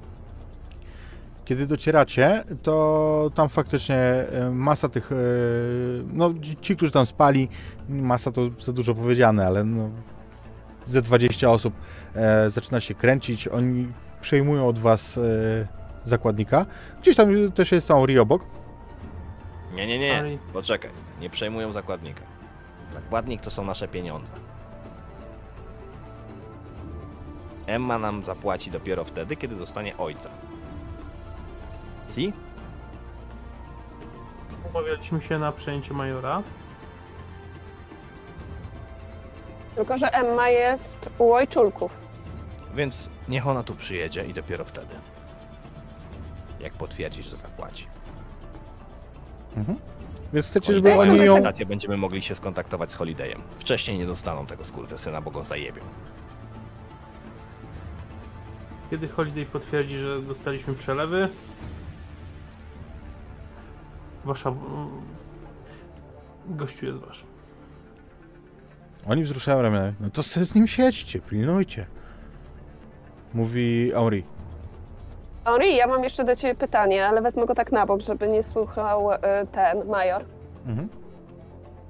[1.46, 5.16] Kiedy docieracie, to tam faktycznie e, masa tych, e,
[6.12, 6.30] no
[6.62, 7.48] ci- którzy tam spali,
[7.88, 9.90] masa to za dużo powiedziane, ale no,
[10.86, 11.74] ze 20 osób
[12.14, 15.20] e, zaczyna się kręcić, oni przejmują od was e,
[16.04, 16.66] zakładnika.
[17.00, 18.42] Gdzieś tam też jest Sauri obok.
[19.74, 20.38] Nie, nie, nie.
[20.52, 20.90] Poczekaj.
[21.20, 22.22] Nie przejmują zakładnika.
[22.94, 24.32] Zakładnik to są nasze pieniądze.
[27.66, 30.28] Emma nam zapłaci dopiero wtedy, kiedy dostanie ojca.
[32.16, 32.32] Si?
[34.70, 36.42] Umawialiśmy się na przejęcie majora.
[39.74, 41.92] Tylko, że Emma jest u ojczulków.
[42.74, 44.94] Więc niech ona tu przyjedzie i dopiero wtedy.
[46.60, 47.86] Jak potwierdzisz, że zapłaci.
[49.56, 49.78] Mhm.
[50.32, 51.66] Więc chcecie, żeby Jesteśmy oni ją...
[51.66, 53.42] będziemy mogli się skontaktować z Holidayem.
[53.58, 55.82] Wcześniej nie dostaną tego skurwysyna, bo go zajebią.
[58.90, 61.28] Kiedy Holiday potwierdzi, że dostaliśmy przelewy,
[64.26, 64.50] wasza...
[64.50, 64.88] mm,
[66.48, 67.24] Gościu jest wasz.
[69.08, 69.92] Oni wzruszają ramię.
[70.00, 71.86] No to sobie z nim siedźcie, pilnujcie.
[73.34, 74.24] Mówi Henri.
[75.44, 78.42] Henri, ja mam jeszcze do ciebie pytanie, ale wezmę go tak na bok, żeby nie
[78.42, 79.16] słuchał y,
[79.52, 80.24] ten major.
[80.66, 80.88] Mhm.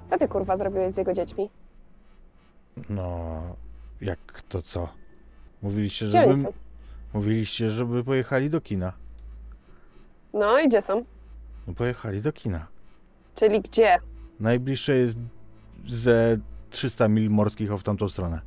[0.06, 1.50] Co ty kurwa zrobiłeś z jego dziećmi?
[2.90, 3.40] No,
[4.00, 4.88] jak to co?
[5.62, 6.46] Mówiliście, Gdzie oni żeby...
[6.46, 6.52] są?
[7.14, 8.92] Mówiliście, żeby pojechali do kina.
[10.34, 11.04] No i gdzie są?
[11.66, 12.66] No pojechali do kina.
[13.34, 13.96] Czyli gdzie?
[14.40, 15.18] Najbliższe jest
[15.86, 16.38] ze
[16.70, 18.40] 300 mil morskich o w tamtą stronę.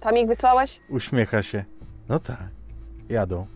[0.00, 0.80] Tam ich wysłałeś?
[0.88, 1.64] Uśmiecha się.
[2.08, 2.48] No tak,
[3.08, 3.46] jadą.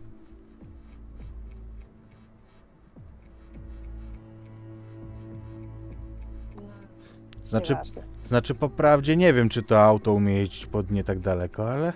[7.44, 8.02] Znaczy, Nieważne.
[8.24, 11.92] znaczy po prawdzie nie wiem, czy to auto umie jeździć pod nie tak daleko, ale...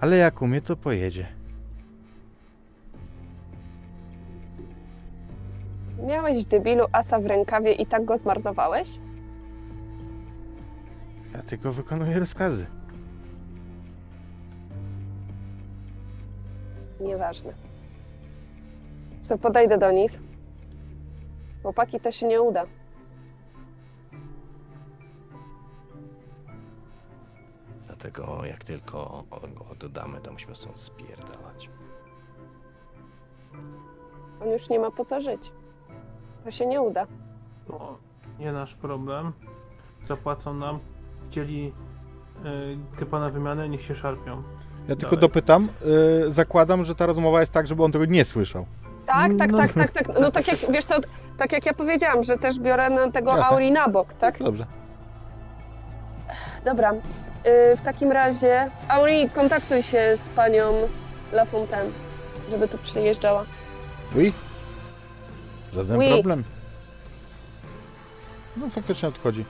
[0.00, 1.26] Ale jak umie, to pojedzie.
[6.06, 8.98] Miałeś debilu asa w rękawie i tak go zmarnowałeś?
[11.32, 12.66] Ja tylko wykonuję rozkazy.
[17.00, 17.52] Nieważne.
[19.22, 20.20] Co, podejdę do nich.
[21.62, 22.64] Chłopaki, to się nie uda.
[27.86, 31.70] Dlatego jak tylko go oddamy, to musimy stąd spierdalać.
[34.42, 35.52] On już nie ma po co żyć.
[36.44, 37.06] To się nie uda.
[37.68, 37.98] To
[38.38, 39.32] nie nasz problem.
[40.08, 40.78] Zapłacą nam.
[41.30, 41.72] Chcieli
[42.94, 44.42] y, typa na wymianę, niech się szarpią.
[44.88, 45.20] Ja tylko Dalej.
[45.20, 45.68] dopytam,
[46.24, 48.66] yy, zakładam, że ta rozmowa jest tak, żeby on tego nie słyszał.
[49.06, 49.58] Tak, tak, No.
[49.58, 50.08] tak, tak, tak.
[50.20, 50.94] No tak jak, wiesz co,
[51.38, 53.46] tak jak ja powiedziałam, że też biorę na tego Jasne.
[53.46, 54.38] Auri na bok, tak?
[54.38, 54.66] Dobrze.
[56.64, 56.92] Dobra.
[56.92, 60.64] Y, w takim razie, Auri, kontaktuj się z panią
[61.32, 61.90] Lafontaine,
[62.50, 63.44] żeby tu przyjeżdżała.
[64.16, 64.32] Oui?
[65.72, 66.08] Żaden Oui.
[66.10, 66.44] problem.
[68.56, 69.44] No faktycznie odchodzi.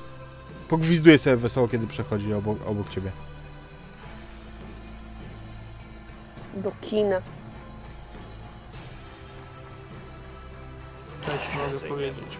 [0.68, 3.10] Pogwizduje sobie wesoło, kiedy przechodzi obok, obok ciebie.
[6.54, 7.20] Do kina.
[11.26, 12.38] Tak mogę powiedzieć.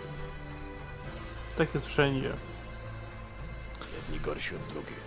[1.59, 2.31] Tak jest wszędzie.
[3.97, 5.00] Jedni gorsi od drugich.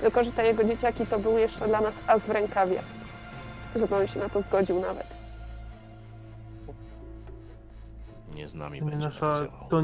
[0.00, 2.82] Tylko, że te jego dzieciaki to był jeszcze dla nas as w rękawie.
[3.76, 5.16] Żeby on się na to zgodził nawet.
[8.34, 9.34] Nie z nami To nie będzie nasza,
[9.68, 9.82] to,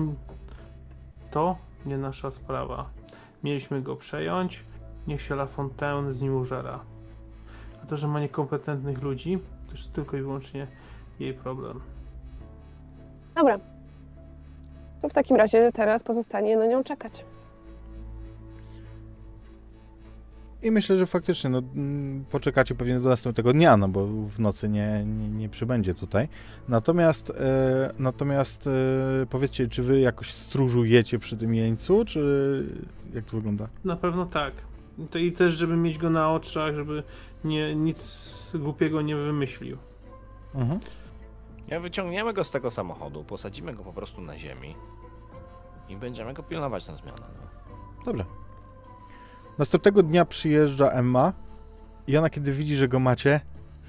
[1.31, 1.57] to
[1.87, 2.91] nie nasza sprawa.
[3.45, 4.65] Mieliśmy go przejąć,
[5.07, 6.81] niech się La Fontaine z nim użera.
[7.83, 10.67] A to, że ma niekompetentnych ludzi, to jest tylko i wyłącznie
[11.21, 11.81] jej problem.
[13.35, 13.59] Dobra.
[15.03, 17.25] To w takim razie teraz pozostanie na nią czekać.
[20.62, 24.68] I myślę, że faktycznie no, mm, poczekacie pewnie do następnego dnia, no bo w nocy
[24.68, 26.28] nie, nie, nie przybędzie tutaj.
[26.68, 28.70] Natomiast, e, natomiast e,
[29.31, 32.66] powiedzcie, czy wy jakoś stróżujecie przy tym jeńcu, czy
[33.15, 33.68] jak to wygląda?
[33.84, 34.52] Na pewno tak.
[35.10, 37.02] To I też, żeby mieć go na oczach, żeby
[37.44, 39.76] nie, nic głupiego nie wymyślił.
[40.55, 40.81] Mhm.
[41.68, 44.74] Ja wyciągniemy go z tego samochodu, posadzimy go po prostu na ziemi
[45.89, 47.26] i będziemy go pilnować na zmianę.
[47.41, 47.73] No.
[48.05, 48.24] Dobrze.
[49.59, 51.33] Następnego dnia przyjeżdża Emma
[52.07, 53.41] i ona kiedy widzi, że go macie,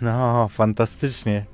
[0.01, 1.45] no fantastycznie.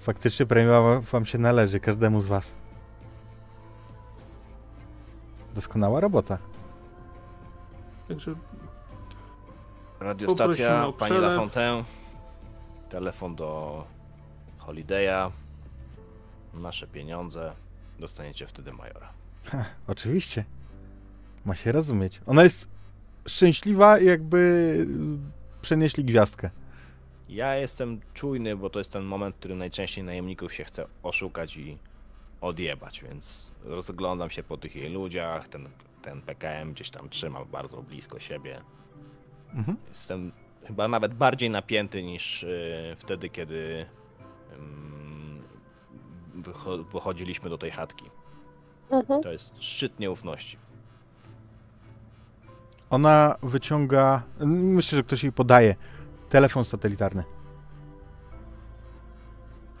[0.00, 0.80] Faktycznie premia
[1.12, 2.52] wam się należy, każdemu z was.
[5.54, 6.38] Doskonała robota.
[8.08, 8.34] Także
[10.00, 11.30] Radiostacja, Poprosimy o pani przelew.
[11.30, 11.84] Lafontaine,
[12.88, 13.84] telefon do
[14.58, 15.30] Holiday'a,
[16.54, 17.52] nasze pieniądze,
[17.98, 19.08] dostaniecie wtedy majora.
[19.44, 20.44] Ha, oczywiście.
[21.44, 22.20] Ma się rozumieć.
[22.26, 22.68] Ona jest
[23.26, 24.36] szczęśliwa, jakby
[25.58, 26.50] y, przenieśli gwiazdkę.
[27.28, 31.56] Ja jestem czujny, bo to jest ten moment, w którym najczęściej najemników się chce oszukać
[31.56, 31.78] i
[32.40, 35.68] odjebać, więc rozglądam się po tych jej ludziach, ten,
[36.02, 38.60] ten PKM gdzieś tam trzymam bardzo blisko siebie.
[39.54, 39.76] Mhm.
[39.88, 40.32] Jestem
[40.66, 43.86] chyba nawet bardziej napięty niż y, wtedy, kiedy
[46.38, 48.04] wycho- wychodziliśmy do tej chatki.
[48.90, 49.22] Mhm.
[49.22, 50.56] To jest szczyt nieufności.
[52.92, 54.22] Ona wyciąga.
[54.46, 55.74] Myślę, że ktoś jej podaje.
[56.28, 57.24] Telefon satelitarny.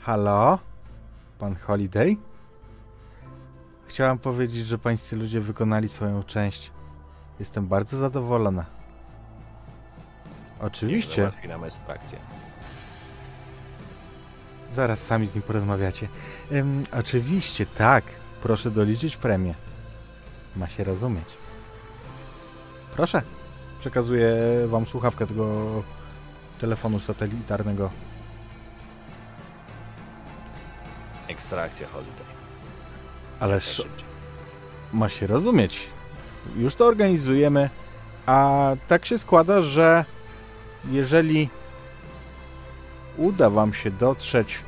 [0.00, 0.58] Halo?
[1.38, 2.16] Pan Holiday?
[3.86, 6.70] Chciałam powiedzieć, że pańscy ludzie wykonali swoją część.
[7.40, 8.64] Jestem bardzo zadowolona.
[10.60, 11.16] Oczywiście.
[11.16, 12.18] Załatwi nam ekstrakcję.
[14.74, 16.08] Zaraz sami z nim porozmawiacie.
[16.52, 18.04] Ym, oczywiście, tak.
[18.42, 19.54] Proszę doliczyć premię.
[20.56, 21.41] Ma się rozumieć.
[22.96, 23.22] Proszę.
[23.80, 25.66] Przekazuję wam słuchawkę tego
[26.60, 27.90] telefonu satelitarnego.
[31.28, 32.24] Ekstrakcja Holiday.
[33.40, 33.82] Ależ
[34.92, 35.86] ma się rozumieć.
[36.56, 37.70] Już to organizujemy,
[38.26, 40.04] a tak się składa, że
[40.84, 41.48] jeżeli
[43.16, 44.60] uda wam się dotrzeć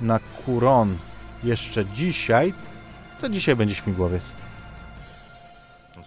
[0.00, 0.96] na Kuron
[1.44, 2.54] jeszcze dzisiaj,
[3.20, 4.41] to dzisiaj będzie śmigłowiec.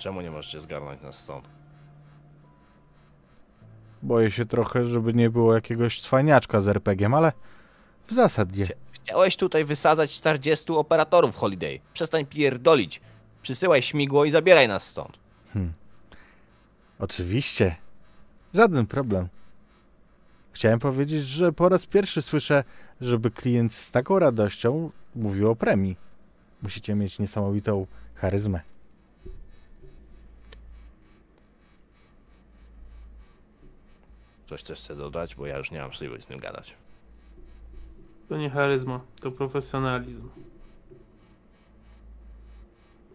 [0.06, 1.45] Czemu nie możecie zgarnąć nas stąd?
[4.03, 7.32] Boję się trochę, żeby nie było jakiegoś cwaniaczka z RPG-iem, ale
[8.08, 8.67] w zasadzie.
[8.92, 11.80] Chciałeś tutaj wysadzać 40 operatorów Holiday.
[11.93, 13.01] Przestań pierdolić.
[13.42, 15.17] Przysyłaj śmigło i zabieraj nas stąd.
[15.53, 15.74] Hmm.
[17.00, 17.75] Oczywiście.
[18.53, 19.27] Żaden problem.
[20.51, 22.64] Chciałem powiedzieć, że po raz pierwszy słyszę,
[23.01, 25.98] żeby klient z taką radością mówił o premii.
[26.61, 28.75] Musicie mieć niesamowitą charyzmę.
[34.49, 36.75] Coś też chcę dodać, bo ja już nie mam siły z nim gadać.
[38.30, 40.30] To nie charyzma, to profesjonalizm.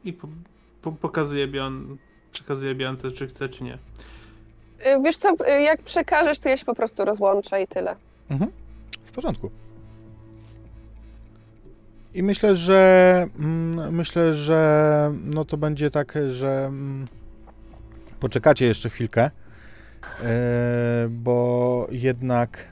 [0.04, 0.28] I po,
[0.82, 1.96] po, pokazuje Bian,
[2.32, 3.74] przekazuje Biance, czy chce, czy nie.
[3.74, 7.96] Y, Wiesz co, y, jak przekażesz, to ja się po prostu rozłączę i tyle.
[8.30, 8.50] Mhm.
[9.04, 9.50] W porządku.
[12.14, 17.08] I myślę, że mm, myślę, że no to będzie tak, że mm,
[18.20, 19.30] poczekacie jeszcze chwilkę,
[21.10, 22.68] bo jednak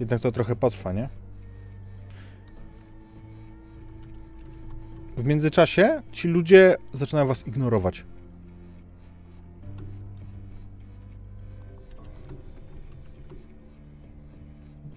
[0.00, 1.08] jednak to trochę potrwa, nie?
[5.16, 8.04] W międzyczasie ci ludzie zaczynają was ignorować.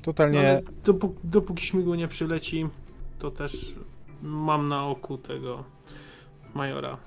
[0.02, 0.40] Totalnie.
[0.40, 2.68] Ale dopó- dopóki śmigło nie przyleci,
[3.20, 3.76] to też
[4.22, 5.64] mam na oku tego
[6.54, 6.98] majora.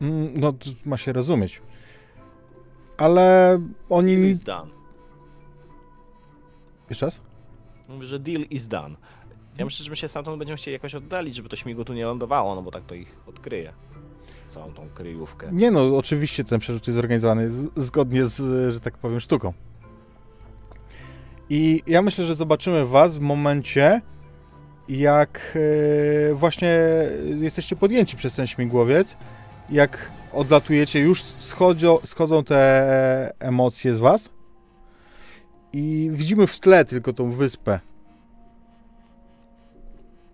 [0.00, 1.62] Mm, No, to ma się rozumieć.
[3.00, 4.70] Ale oni Deal is done.
[6.90, 7.20] Jeszcze raz?
[7.88, 8.96] Mówię, że deal is done.
[9.58, 12.06] Ja myślę, że my się stamtąd będziemy chcieli jakoś oddalić, żeby to śmigło tu nie
[12.06, 13.72] lądowało, no bo tak to ich odkryje.
[14.50, 15.48] Całą tą kryjówkę.
[15.52, 19.52] Nie no, oczywiście ten przerzut jest zorganizowany z, zgodnie z, że tak powiem, sztuką.
[21.50, 24.00] I ja myślę, że zobaczymy was w momencie,
[24.88, 25.58] jak
[26.30, 26.78] e, właśnie
[27.24, 29.16] jesteście podjęci przez ten śmigłowiec,
[29.70, 34.30] jak odlatujecie, już schodzą, schodzą te emocje z was
[35.72, 37.80] i widzimy w tle tylko tą wyspę.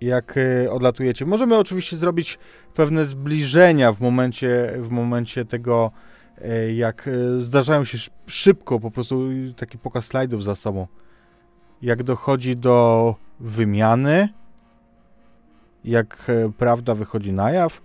[0.00, 1.26] Jak e, odlatujecie.
[1.26, 2.38] Możemy oczywiście zrobić
[2.74, 5.90] pewne zbliżenia w momencie, w momencie tego,
[6.38, 10.86] e, jak e, zdarzają się sz- szybko, po prostu taki pokaz slajdów za sobą.
[11.82, 14.28] Jak dochodzi do wymiany,
[15.84, 17.82] jak e, prawda wychodzi na jaw.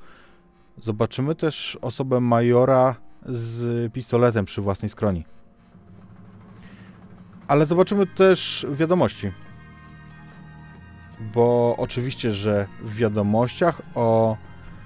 [0.81, 2.95] Zobaczymy też osobę majora
[3.25, 5.25] z pistoletem przy własnej skroni.
[7.47, 9.31] Ale zobaczymy też wiadomości.
[11.33, 14.37] Bo oczywiście, że w wiadomościach o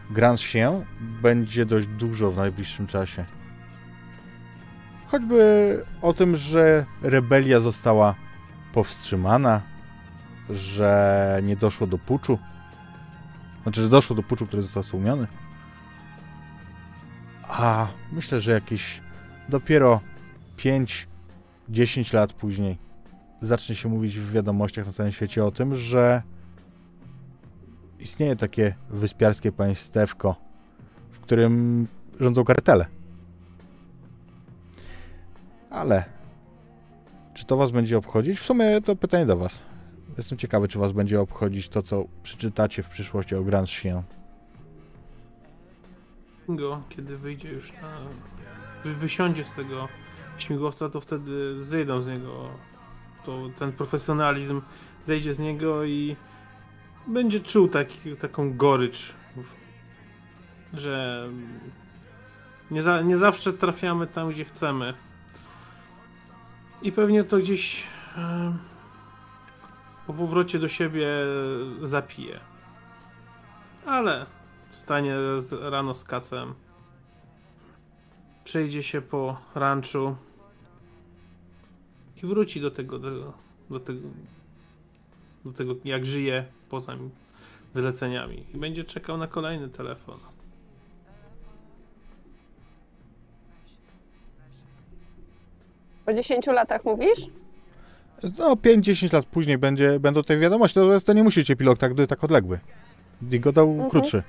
[0.09, 0.85] Grand się
[1.21, 3.25] będzie dość dużo w najbliższym czasie.
[5.07, 8.15] Choćby o tym, że rebelia została
[8.73, 9.61] powstrzymana,
[10.49, 12.39] że nie doszło do puczu.
[13.63, 15.27] Znaczy, że doszło do puczu, który został stłumiony.
[17.47, 19.01] A myślę, że jakieś
[19.49, 20.01] dopiero
[20.57, 22.77] 5-10 lat później
[23.41, 26.21] zacznie się mówić w wiadomościach na całym świecie o tym, że
[27.99, 30.35] istnieje takie wyspiarskie państewko,
[31.11, 31.87] w którym
[32.19, 32.85] rządzą kartele.
[35.69, 36.03] Ale
[37.33, 38.39] Czy to was będzie obchodzić?
[38.39, 39.63] W sumie to pytanie do was.
[40.17, 44.01] Jestem ciekawy, czy was będzie obchodzić to, co przeczytacie w przyszłości o Grand Chien.
[46.89, 47.97] Kiedy wyjdzie już na...
[48.83, 49.87] wy- wysiądzie z tego
[50.37, 52.49] śmigłowca, to wtedy zejdą z niego
[53.25, 54.61] to ten profesjonalizm
[55.05, 56.15] zejdzie z niego i
[57.07, 59.13] będzie czuł taki, taką gorycz,
[60.73, 61.29] że
[62.71, 64.93] nie, za, nie zawsze trafiamy tam, gdzie chcemy.
[66.81, 67.83] I pewnie to gdzieś
[68.17, 68.57] em,
[70.07, 71.07] po powrocie do siebie
[71.83, 72.39] zapije.
[73.85, 74.25] Ale
[74.75, 76.53] wstanie z, rano z kacem.
[78.43, 80.15] Przejdzie się po ranczu
[82.23, 83.33] i wróci do tego, do,
[83.69, 83.99] do tego,
[85.45, 86.93] do tego, jak żyje poza
[87.73, 88.45] zleceniami.
[88.53, 90.19] I będzie czekał na kolejny telefon.
[96.05, 97.19] Po 10 latach mówisz?
[98.37, 100.75] No, 5-10 lat później będzie, będą te wiadomości.
[100.75, 102.59] To, jest- to nie musicie pilot tak, tak odległy.
[103.21, 103.89] Digo dał Mhm.
[103.89, 104.23] krótszy.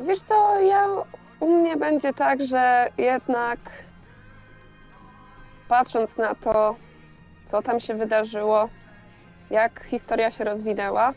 [0.00, 0.86] Wiesz co, ja
[1.40, 3.58] u mnie będzie tak, że jednak
[5.68, 6.76] patrząc na to,
[7.44, 8.68] co tam się wydarzyło,
[9.50, 11.12] jak historia się rozwinęła,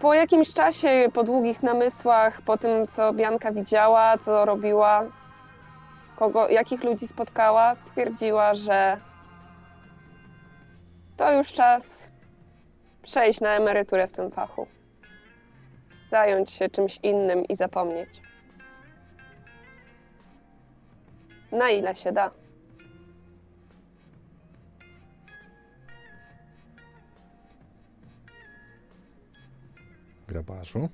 [0.00, 5.04] po jakimś czasie, po długich namysłach, po tym, co Bianka widziała, co robiła,
[6.16, 9.00] kogo, jakich ludzi spotkała, stwierdziła, że
[11.16, 12.12] to już czas
[13.02, 14.73] przejść na emeryturę w tym fachu
[16.14, 18.22] zająć się czymś innym i zapomnieć.
[21.52, 22.30] Na ile się da.
[30.28, 30.88] Grabarzu.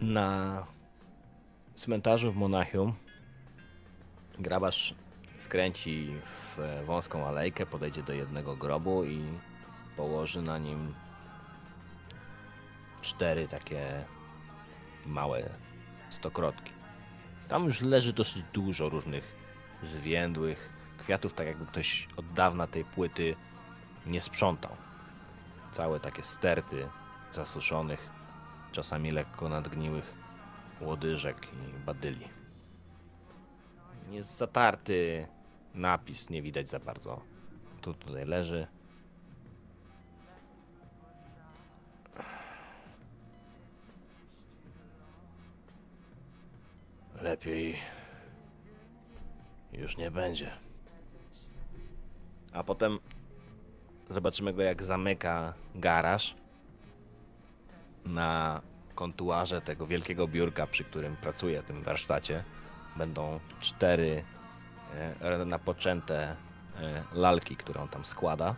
[0.00, 0.66] Na
[1.76, 2.94] cmentarzu w Monachium
[4.38, 4.94] grabarz
[5.38, 6.10] skręci
[6.56, 9.24] w wąską alejkę, podejdzie do jednego grobu i
[9.96, 10.94] położy na nim
[13.00, 14.04] cztery takie
[15.06, 15.50] małe
[16.10, 16.72] stokrotki.
[17.48, 19.36] Tam już leży dosyć dużo różnych
[19.82, 23.36] zwiędłych kwiatów, tak jakby ktoś od dawna tej płyty
[24.06, 24.76] nie sprzątał.
[25.72, 26.88] Całe takie sterty
[27.30, 28.10] zasuszonych,
[28.72, 30.14] czasami lekko nadgniłych
[30.80, 32.28] łodyżek i badyli.
[34.10, 35.26] Jest zatarty
[35.74, 37.20] napis, nie widać za bardzo.
[37.80, 38.66] Tu tutaj leży.
[47.20, 47.78] Lepiej
[49.72, 50.50] już nie będzie.
[52.52, 52.98] A potem
[54.10, 56.34] zobaczymy go jak zamyka garaż
[58.04, 58.60] na
[58.94, 62.44] kontuarze tego wielkiego biurka, przy którym pracuje w tym warsztacie,
[62.96, 64.24] będą cztery
[65.20, 66.36] e, napoczęte
[66.76, 68.54] e, lalki, które on tam składa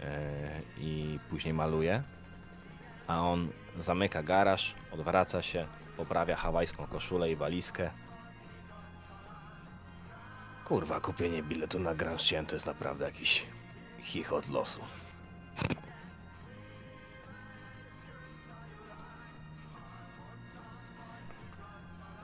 [0.00, 2.02] e, i później maluje.
[3.06, 5.66] A on zamyka garaż, odwraca się,
[6.02, 7.90] poprawia hawajską koszulę i walizkę.
[10.64, 13.46] Kurwa, kupienie biletu na Grand Chien to jest naprawdę jakiś
[14.02, 14.80] chichot losu.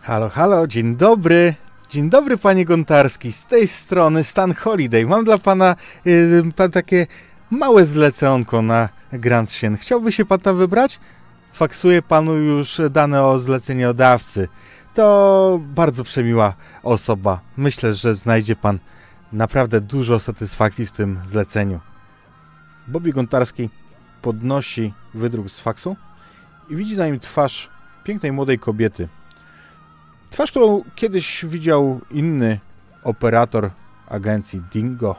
[0.02, 1.54] Halo, halo, dzień dobry.
[1.90, 3.32] Dzień dobry, panie Gontarski.
[3.32, 5.06] Z tej strony Stan Holiday.
[5.06, 5.76] Mam dla pana
[6.06, 7.06] y, pan takie
[7.50, 9.76] małe zleconko na Grand Chien.
[9.76, 11.00] Chciałby się pan tam wybrać?
[11.58, 14.48] Faksuję panu już dane o zleceniodawcy.
[14.94, 17.40] To bardzo przemiła osoba.
[17.56, 18.78] Myślę, że znajdzie pan
[19.32, 21.80] naprawdę dużo satysfakcji w tym zleceniu.
[22.88, 23.70] Bobby Gontarski
[24.22, 25.96] podnosi wydruk z faksu
[26.70, 27.68] i widzi na nim twarz
[28.04, 29.08] pięknej młodej kobiety.
[30.30, 32.60] Twarz, którą kiedyś widział inny
[33.04, 33.70] operator
[34.08, 35.16] agencji Dingo.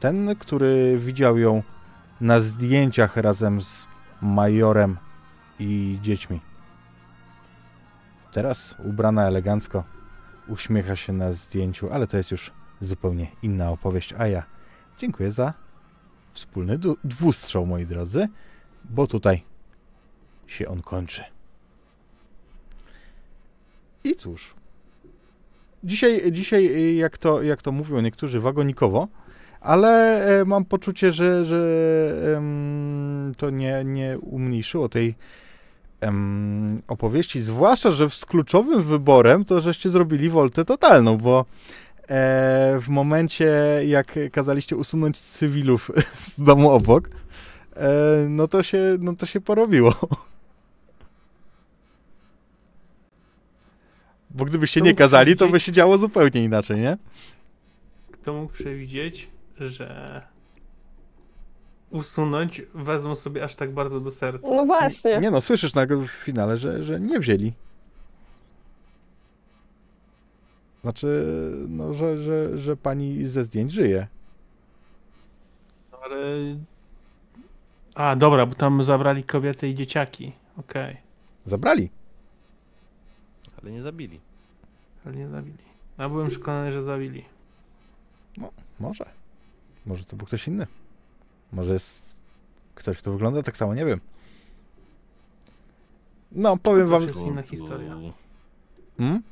[0.00, 1.62] Ten, który widział ją
[2.20, 4.96] na zdjęciach razem z majorem
[5.58, 6.40] i dziećmi.
[8.32, 9.84] Teraz ubrana elegancko,
[10.48, 14.14] uśmiecha się na zdjęciu, ale to jest już zupełnie inna opowieść.
[14.18, 14.42] A ja
[14.98, 15.54] dziękuję za
[16.32, 18.28] wspólny dwustrzał, moi drodzy,
[18.84, 19.42] bo tutaj
[20.46, 21.24] się on kończy.
[24.04, 24.54] I cóż.
[25.84, 29.08] Dzisiaj, dzisiaj jak, to, jak to mówią niektórzy, wagonikowo,
[29.66, 31.58] ale e, mam poczucie, że, że
[32.36, 35.14] em, to nie, nie umniejszyło tej
[36.00, 37.40] em, opowieści.
[37.40, 41.44] Zwłaszcza, że z kluczowym wyborem to żeście zrobili woltę totalną, bo
[42.08, 43.52] e, w momencie,
[43.86, 47.08] jak kazaliście usunąć cywilów z domu obok,
[47.76, 49.94] e, no, to się, no to się porobiło.
[54.30, 56.96] Bo gdybyście nie kazali, to by się działo zupełnie inaczej, nie?
[58.10, 59.28] Kto mógł przewidzieć,
[59.60, 60.22] że
[61.90, 64.48] usunąć wezmą sobie aż tak bardzo do serca?
[64.50, 65.18] No właśnie.
[65.18, 67.52] Nie no, słyszysz na, w finale, że, że nie wzięli.
[70.82, 71.26] Znaczy,
[71.68, 74.06] no, że, że, że pani ze zdjęć żyje.
[75.92, 76.16] No ale...
[77.94, 80.32] A, dobra, bo tam zabrali kobiety i dzieciaki.
[80.58, 80.96] Okej,
[81.46, 81.90] Zabrali.
[83.62, 84.20] Ale nie zabili.
[85.06, 85.64] ale nie zabili.
[85.96, 87.24] A byłem przekonany, że zabili.
[88.80, 89.06] Może.
[89.86, 90.66] Może to był ktoś inny.
[91.52, 92.02] Może jest
[92.74, 94.00] ktoś, kto wygląda tak samo, nie wiem.
[96.32, 97.02] No, powiem To wam...
[97.02, 97.96] jest inna historia.
[98.98, 99.22] Hmm?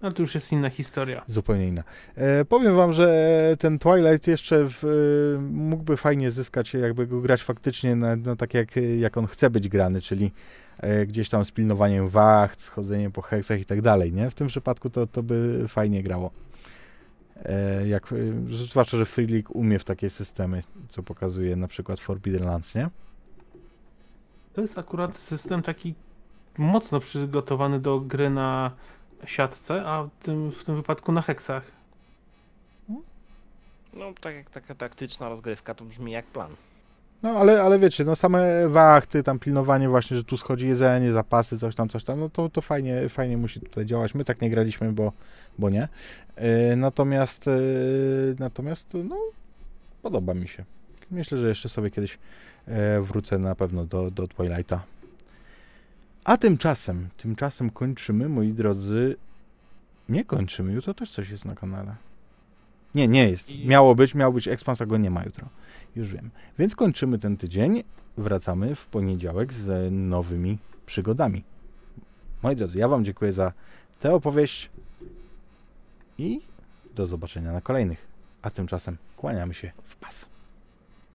[0.00, 1.24] Ale to już jest inna historia.
[1.26, 1.82] Zupełnie inna.
[2.14, 7.42] E, powiem wam, że ten Twilight jeszcze w, e, mógłby fajnie zyskać, jakby go grać
[7.42, 10.32] faktycznie na, no, tak, jak, jak on chce być grany, czyli
[10.78, 14.30] e, gdzieś tam z pilnowaniem wacht, z chodzeniem po heksach i tak dalej, nie?
[14.30, 16.30] W tym przypadku to, to by fajnie grało.
[17.44, 18.16] E, jak, e,
[18.48, 22.90] zwłaszcza, że Free League umie w takie systemy, co pokazuje na przykład Forbidden Lands, nie?
[24.52, 25.94] To jest akurat system taki
[26.58, 28.70] mocno przygotowany do gry na
[29.24, 31.62] siatce, a w tym, w tym wypadku na heksach.
[33.92, 36.56] No, tak jak taka taktyczna rozgrywka, to brzmi jak plan.
[37.22, 41.58] No, ale, ale wiecie, no same wachty, tam pilnowanie właśnie, że tu schodzi jedzenie, zapasy,
[41.58, 44.14] coś tam, coś tam, no to, to fajnie, fajnie musi tutaj działać.
[44.14, 45.12] My tak nie graliśmy, bo,
[45.58, 45.88] bo nie.
[46.36, 49.16] Yy, natomiast, yy, natomiast, no,
[50.02, 50.64] podoba mi się.
[51.10, 52.18] Myślę, że jeszcze sobie kiedyś
[52.66, 54.82] e, wrócę na pewno do, do Twilighta.
[56.24, 59.16] A tymczasem, tymczasem kończymy, moi drodzy.
[60.08, 61.94] Nie kończymy, jutro też coś jest na kanale.
[62.96, 63.50] Nie, nie jest.
[63.64, 65.48] Miało być, miał być ekspans, a go nie ma jutro.
[65.96, 66.30] Już wiem.
[66.58, 67.82] Więc kończymy ten tydzień.
[68.16, 71.44] Wracamy w poniedziałek z nowymi przygodami.
[72.42, 73.52] Moi drodzy, ja Wam dziękuję za
[74.00, 74.70] tę opowieść
[76.18, 76.40] i
[76.94, 78.06] do zobaczenia na kolejnych.
[78.42, 80.35] A tymczasem kłaniamy się w pas.